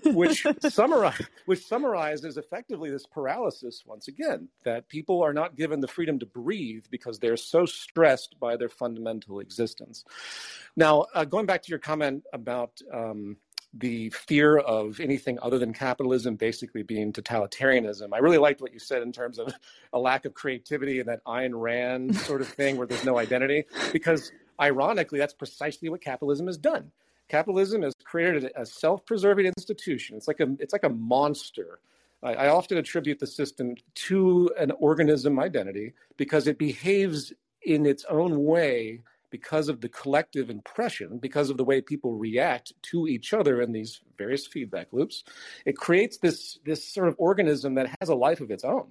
which 0.06 0.46
summarize, 0.70 1.22
which 1.46 1.66
summarizes 1.66 2.38
effectively 2.38 2.90
this 2.90 3.06
paralysis 3.06 3.84
once 3.86 4.08
again 4.08 4.48
that 4.64 4.88
people 4.88 5.22
are 5.22 5.34
not 5.34 5.58
given 5.58 5.82
the 5.82 5.90
freedom 5.90 6.20
to 6.20 6.26
breathe 6.26 6.86
because 6.90 7.20
they're 7.20 7.36
so 7.36 7.66
stressed 7.66 8.40
by 8.40 8.56
their 8.56 8.70
fundamental 8.70 9.42
existence. 9.42 10.06
Now, 10.78 11.08
uh, 11.14 11.26
going 11.26 11.46
back 11.46 11.64
to 11.64 11.70
your 11.70 11.80
comment 11.80 12.24
about 12.32 12.80
um, 12.94 13.36
the 13.74 14.10
fear 14.12 14.58
of 14.58 15.00
anything 15.00 15.40
other 15.42 15.58
than 15.58 15.74
capitalism 15.74 16.36
basically 16.36 16.84
being 16.84 17.12
totalitarianism. 17.12 18.10
I 18.14 18.20
really 18.20 18.38
liked 18.38 18.62
what 18.62 18.72
you 18.72 18.80
said 18.80 19.02
in 19.02 19.12
terms 19.12 19.40
of 19.40 19.54
a 19.94 20.00
lack 20.00 20.26
of 20.26 20.34
creativity 20.34 21.00
and 21.00 21.10
that 21.10 21.24
Ayn 21.26 21.52
Rand 21.54 22.16
sort 22.16 22.42
of 22.42 22.48
thing 22.48 22.78
where 22.78 22.86
there's 22.86 23.04
no 23.04 23.18
identity, 23.18 23.66
because 23.92 24.32
ironically, 24.62 25.18
that's 25.18 25.34
precisely 25.34 25.90
what 25.90 26.02
capitalism 26.02 26.46
has 26.48 26.58
done. 26.58 26.92
Capitalism 27.30 27.82
has 27.82 27.94
created 28.04 28.52
a 28.56 28.66
self-preserving 28.66 29.48
institution. 29.48 30.16
It's 30.18 30.28
like 30.28 30.40
a 30.40 30.56
it's 30.60 30.74
like 30.74 30.84
a 30.84 30.90
monster. 30.90 31.80
I, 32.22 32.34
I 32.34 32.48
often 32.50 32.78
attribute 32.78 33.20
the 33.20 33.28
system 33.28 33.76
to 33.96 34.52
an 34.60 34.72
organism 34.72 35.40
identity 35.40 35.94
because 36.18 36.48
it 36.48 36.60
behaves 36.60 37.34
in 37.64 37.86
its 37.86 38.06
own 38.06 38.44
way 38.44 39.02
because 39.34 39.68
of 39.68 39.82
the 39.82 39.90
collective 39.90 40.52
impression, 40.52 41.18
because 41.18 41.50
of 41.50 41.58
the 41.58 41.64
way 41.64 41.82
people 41.82 42.14
react 42.14 42.72
to 42.84 43.08
each 43.08 43.34
other 43.34 43.64
in 43.64 43.72
these 43.72 44.00
various 44.16 44.46
feedback 44.46 44.94
loops, 44.94 45.24
it 45.66 45.76
creates 45.76 46.20
this, 46.20 46.60
this 46.66 46.88
sort 46.88 47.08
of 47.08 47.16
organism 47.18 47.74
that 47.74 47.90
has 48.00 48.10
a 48.10 48.16
life 48.16 48.42
of 48.42 48.52
its 48.52 48.64
own. 48.64 48.90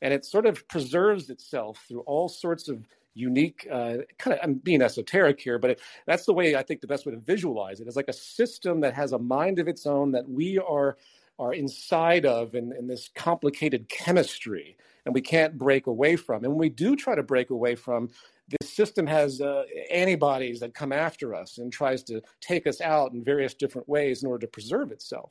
And 0.00 0.14
it 0.14 0.24
sort 0.24 0.46
of 0.46 0.66
preserves 0.66 1.28
itself 1.28 1.84
through 1.86 2.00
all 2.06 2.30
sorts 2.30 2.68
of 2.68 2.88
unique 3.12 3.68
uh, 3.70 3.98
kind 4.16 4.32
of 4.32 4.38
i'm 4.42 4.54
being 4.54 4.80
esoteric 4.80 5.38
here 5.38 5.58
but 5.58 5.72
it, 5.72 5.80
that's 6.06 6.24
the 6.24 6.32
way 6.32 6.56
i 6.56 6.62
think 6.62 6.80
the 6.80 6.86
best 6.86 7.04
way 7.04 7.12
to 7.12 7.18
visualize 7.18 7.78
it 7.78 7.86
is 7.86 7.94
like 7.94 8.08
a 8.08 8.12
system 8.14 8.80
that 8.80 8.94
has 8.94 9.12
a 9.12 9.18
mind 9.18 9.58
of 9.58 9.68
its 9.68 9.84
own 9.84 10.12
that 10.12 10.26
we 10.26 10.58
are 10.58 10.96
are 11.38 11.52
inside 11.52 12.24
of 12.24 12.54
in, 12.54 12.72
in 12.72 12.86
this 12.86 13.10
complicated 13.14 13.86
chemistry 13.90 14.78
and 15.04 15.14
we 15.14 15.20
can't 15.20 15.58
break 15.58 15.86
away 15.86 16.16
from 16.16 16.42
and 16.42 16.54
when 16.54 16.58
we 16.58 16.70
do 16.70 16.96
try 16.96 17.14
to 17.14 17.22
break 17.22 17.50
away 17.50 17.74
from 17.74 18.08
this 18.60 18.72
system 18.72 19.06
has 19.06 19.40
uh, 19.40 19.64
antibodies 19.90 20.60
that 20.60 20.74
come 20.74 20.92
after 20.92 21.34
us 21.34 21.58
and 21.58 21.72
tries 21.72 22.02
to 22.04 22.20
take 22.40 22.66
us 22.66 22.80
out 22.80 23.12
in 23.12 23.24
various 23.24 23.54
different 23.54 23.88
ways 23.88 24.22
in 24.22 24.28
order 24.28 24.46
to 24.46 24.50
preserve 24.50 24.92
itself. 24.92 25.30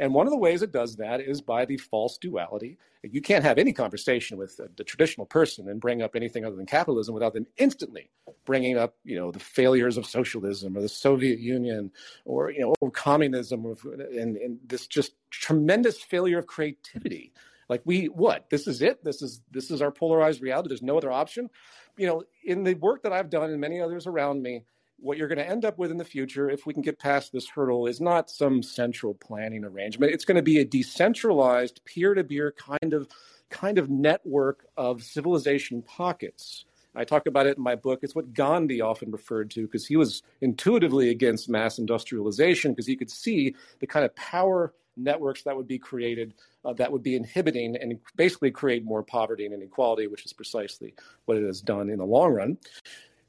And 0.00 0.14
one 0.14 0.26
of 0.26 0.30
the 0.30 0.38
ways 0.38 0.62
it 0.62 0.72
does 0.72 0.96
that 0.96 1.20
is 1.20 1.40
by 1.40 1.64
the 1.64 1.76
false 1.76 2.18
duality. 2.18 2.78
You 3.02 3.20
can't 3.20 3.44
have 3.44 3.58
any 3.58 3.72
conversation 3.72 4.38
with 4.38 4.60
the 4.76 4.84
traditional 4.84 5.26
person 5.26 5.68
and 5.68 5.80
bring 5.80 6.02
up 6.02 6.14
anything 6.14 6.44
other 6.44 6.56
than 6.56 6.66
capitalism 6.66 7.14
without 7.14 7.34
them 7.34 7.46
instantly 7.56 8.10
bringing 8.44 8.78
up, 8.78 8.94
you 9.04 9.14
know, 9.14 9.30
the 9.30 9.38
failures 9.38 9.98
of 9.98 10.06
socialism 10.06 10.74
or 10.74 10.80
the 10.80 10.88
Soviet 10.88 11.38
Union 11.38 11.90
or 12.24 12.50
you 12.50 12.60
know 12.60 12.74
or 12.80 12.90
communism 12.90 13.66
or, 13.66 13.76
and, 13.94 14.36
and 14.36 14.58
this 14.66 14.86
just 14.86 15.12
tremendous 15.30 15.98
failure 15.98 16.38
of 16.38 16.46
creativity. 16.46 17.32
Like 17.68 17.82
we 17.84 18.06
what? 18.06 18.48
This 18.50 18.66
is 18.66 18.82
it. 18.82 19.04
This 19.04 19.22
is 19.22 19.40
this 19.50 19.70
is 19.70 19.82
our 19.82 19.90
polarized 19.90 20.40
reality. 20.42 20.68
There's 20.68 20.82
no 20.82 20.96
other 20.96 21.12
option 21.12 21.50
you 21.98 22.06
know, 22.06 22.22
in 22.44 22.62
the 22.64 22.74
work 22.74 23.02
that 23.02 23.12
I've 23.12 23.28
done 23.28 23.50
and 23.50 23.60
many 23.60 23.80
others 23.80 24.06
around 24.06 24.40
me, 24.40 24.64
what 25.00 25.18
you're 25.18 25.28
going 25.28 25.38
to 25.38 25.48
end 25.48 25.64
up 25.64 25.78
with 25.78 25.90
in 25.90 25.98
the 25.98 26.04
future, 26.04 26.48
if 26.48 26.64
we 26.64 26.72
can 26.72 26.82
get 26.82 26.98
past 26.98 27.32
this 27.32 27.48
hurdle, 27.48 27.86
is 27.86 28.00
not 28.00 28.30
some 28.30 28.62
central 28.62 29.14
planning 29.14 29.64
arrangement. 29.64 30.12
It's 30.12 30.24
going 30.24 30.36
to 30.36 30.42
be 30.42 30.58
a 30.58 30.64
decentralized, 30.64 31.84
peer-to-peer 31.84 32.54
kind 32.56 32.94
of 32.94 33.08
kind 33.50 33.78
of 33.78 33.88
network 33.88 34.66
of 34.76 35.02
civilization 35.02 35.82
pockets. 35.82 36.64
I 36.94 37.04
talk 37.04 37.26
about 37.26 37.46
it 37.46 37.56
in 37.56 37.62
my 37.62 37.76
book. 37.76 38.00
It's 38.02 38.14
what 38.14 38.34
Gandhi 38.34 38.80
often 38.80 39.10
referred 39.10 39.50
to 39.52 39.62
because 39.62 39.86
he 39.86 39.96
was 39.96 40.22
intuitively 40.40 41.10
against 41.10 41.48
mass 41.48 41.78
industrialization 41.78 42.72
because 42.72 42.86
he 42.86 42.96
could 42.96 43.10
see 43.10 43.54
the 43.78 43.86
kind 43.86 44.04
of 44.04 44.14
power 44.16 44.74
networks 44.98 45.42
that 45.42 45.56
would 45.56 45.68
be 45.68 45.78
created 45.78 46.34
uh, 46.64 46.72
that 46.74 46.90
would 46.90 47.02
be 47.02 47.16
inhibiting 47.16 47.76
and 47.76 47.98
basically 48.16 48.50
create 48.50 48.84
more 48.84 49.02
poverty 49.02 49.44
and 49.44 49.54
inequality, 49.54 50.06
which 50.06 50.24
is 50.24 50.32
precisely 50.32 50.94
what 51.24 51.36
it 51.36 51.44
has 51.44 51.60
done 51.60 51.88
in 51.88 51.98
the 51.98 52.04
long 52.04 52.32
run. 52.32 52.58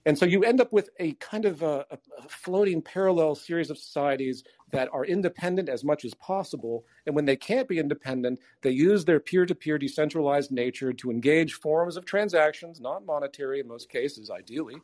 And 0.05 0.17
so 0.17 0.25
you 0.25 0.43
end 0.43 0.61
up 0.61 0.71
with 0.71 0.89
a 0.99 1.13
kind 1.13 1.45
of 1.45 1.61
a, 1.61 1.85
a, 1.91 1.97
floating 2.29 2.81
parallel 2.81 3.35
series 3.35 3.69
of 3.69 3.77
societies 3.77 4.43
that 4.71 4.89
are 4.93 5.05
independent 5.05 5.67
as 5.67 5.83
much 5.83 6.05
as 6.05 6.13
possible. 6.15 6.85
And 7.05 7.15
when 7.15 7.25
they 7.25 7.35
can't 7.35 7.67
be 7.67 7.79
independent, 7.79 8.39
they 8.61 8.71
use 8.71 9.03
their 9.03 9.19
peer 9.19 9.45
to 9.45 9.53
peer 9.53 9.77
decentralized 9.77 10.51
nature 10.51 10.93
to 10.93 11.11
engage 11.11 11.55
forms 11.55 11.97
of 11.97 12.05
transactions, 12.05 12.79
not 12.79 13.05
monetary 13.05 13.59
in 13.59 13.67
most 13.67 13.89
cases, 13.89 14.31
ideally, 14.31 14.77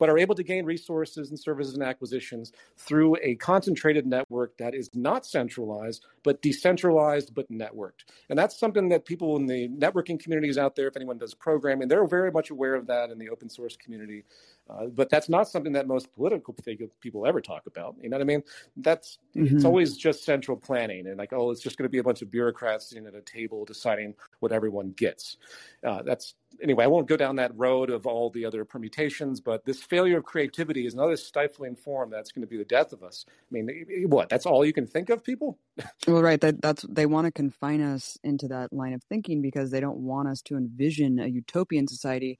but 0.00 0.08
are 0.08 0.18
able 0.18 0.34
to 0.34 0.42
gain 0.42 0.64
resources 0.64 1.28
and 1.28 1.38
services 1.38 1.74
and 1.74 1.82
acquisitions 1.84 2.52
through 2.78 3.16
a 3.22 3.36
concentrated 3.36 4.06
network 4.06 4.56
that 4.56 4.74
is 4.74 4.90
not 4.94 5.26
centralized, 5.26 6.06
but 6.24 6.40
decentralized, 6.40 7.34
but 7.34 7.48
networked. 7.52 8.04
And 8.30 8.38
that's 8.38 8.58
something 8.58 8.88
that 8.88 9.04
people 9.04 9.36
in 9.36 9.46
the 9.46 9.68
networking 9.68 10.18
communities 10.18 10.56
out 10.56 10.74
there, 10.74 10.88
if 10.88 10.96
anyone 10.96 11.18
does 11.18 11.34
programming, 11.34 11.86
they're 11.86 12.06
very 12.06 12.32
much 12.32 12.50
aware 12.50 12.74
of 12.74 12.86
that 12.86 13.10
in 13.10 13.18
the 13.18 13.28
open 13.28 13.50
source 13.50 13.76
community. 13.76 14.24
Uh, 14.70 14.86
but 14.86 15.08
that's 15.10 15.28
not 15.28 15.48
something 15.48 15.72
that 15.72 15.86
most 15.86 16.12
political 16.14 16.54
people 17.00 17.26
ever 17.26 17.40
talk 17.40 17.66
about. 17.66 17.96
You 18.00 18.08
know 18.08 18.16
what 18.16 18.22
I 18.22 18.26
mean? 18.26 18.42
That's 18.76 19.18
mm-hmm. 19.36 19.56
it's 19.56 19.64
always 19.64 19.96
just 19.96 20.24
central 20.24 20.56
planning 20.56 21.06
and 21.06 21.18
like, 21.18 21.32
oh, 21.32 21.50
it's 21.50 21.60
just 21.60 21.76
going 21.76 21.84
to 21.84 21.90
be 21.90 21.98
a 21.98 22.02
bunch 22.02 22.22
of 22.22 22.30
bureaucrats 22.30 22.90
sitting 22.90 23.06
at 23.06 23.14
a 23.14 23.20
table 23.22 23.64
deciding 23.64 24.14
what 24.40 24.52
everyone 24.52 24.92
gets. 24.92 25.38
Uh, 25.84 26.02
that's 26.02 26.34
anyway. 26.62 26.84
I 26.84 26.88
won't 26.88 27.08
go 27.08 27.16
down 27.16 27.36
that 27.36 27.52
road 27.56 27.90
of 27.90 28.06
all 28.06 28.30
the 28.30 28.44
other 28.44 28.64
permutations, 28.64 29.40
but 29.40 29.64
this 29.64 29.82
failure 29.82 30.18
of 30.18 30.24
creativity 30.24 30.86
is 30.86 30.94
another 30.94 31.16
stifling 31.16 31.74
form 31.74 32.10
that's 32.10 32.32
going 32.32 32.42
to 32.42 32.48
be 32.48 32.56
the 32.56 32.64
death 32.64 32.92
of 32.92 33.02
us. 33.02 33.24
I 33.28 33.52
mean, 33.52 34.06
what? 34.08 34.28
That's 34.28 34.46
all 34.46 34.64
you 34.64 34.72
can 34.72 34.86
think 34.86 35.10
of, 35.10 35.24
people? 35.24 35.58
well, 36.06 36.22
right. 36.22 36.40
That, 36.40 36.60
that's 36.62 36.82
they 36.88 37.06
want 37.06 37.26
to 37.26 37.32
confine 37.32 37.80
us 37.80 38.18
into 38.22 38.48
that 38.48 38.72
line 38.72 38.92
of 38.92 39.02
thinking 39.04 39.42
because 39.42 39.70
they 39.70 39.80
don't 39.80 39.98
want 39.98 40.28
us 40.28 40.42
to 40.42 40.56
envision 40.56 41.18
a 41.18 41.26
utopian 41.26 41.88
society 41.88 42.38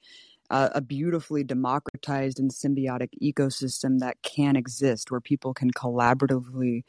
uh, 0.50 0.70
a 0.74 0.80
beautifully 0.80 1.44
democratized 1.44 2.38
and 2.38 2.50
symbiotic 2.50 3.10
ecosystem 3.22 4.00
that 4.00 4.20
can 4.22 4.56
exist 4.56 5.10
where 5.10 5.20
people 5.20 5.54
can 5.54 5.70
collaboratively 5.72 6.82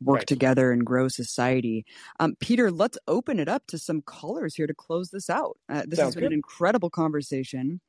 work 0.00 0.18
right. 0.18 0.26
together 0.26 0.70
and 0.70 0.84
grow 0.84 1.08
society. 1.08 1.84
Um, 2.20 2.36
Peter, 2.40 2.70
let's 2.70 2.98
open 3.08 3.40
it 3.40 3.48
up 3.48 3.66
to 3.68 3.78
some 3.78 4.00
callers 4.02 4.54
here 4.54 4.66
to 4.66 4.74
close 4.74 5.10
this 5.10 5.28
out. 5.28 5.58
Uh, 5.68 5.82
this 5.86 5.98
Sounds 5.98 6.08
has 6.08 6.14
been 6.14 6.24
good. 6.24 6.32
an 6.32 6.34
incredible 6.34 6.90
conversation. 6.90 7.80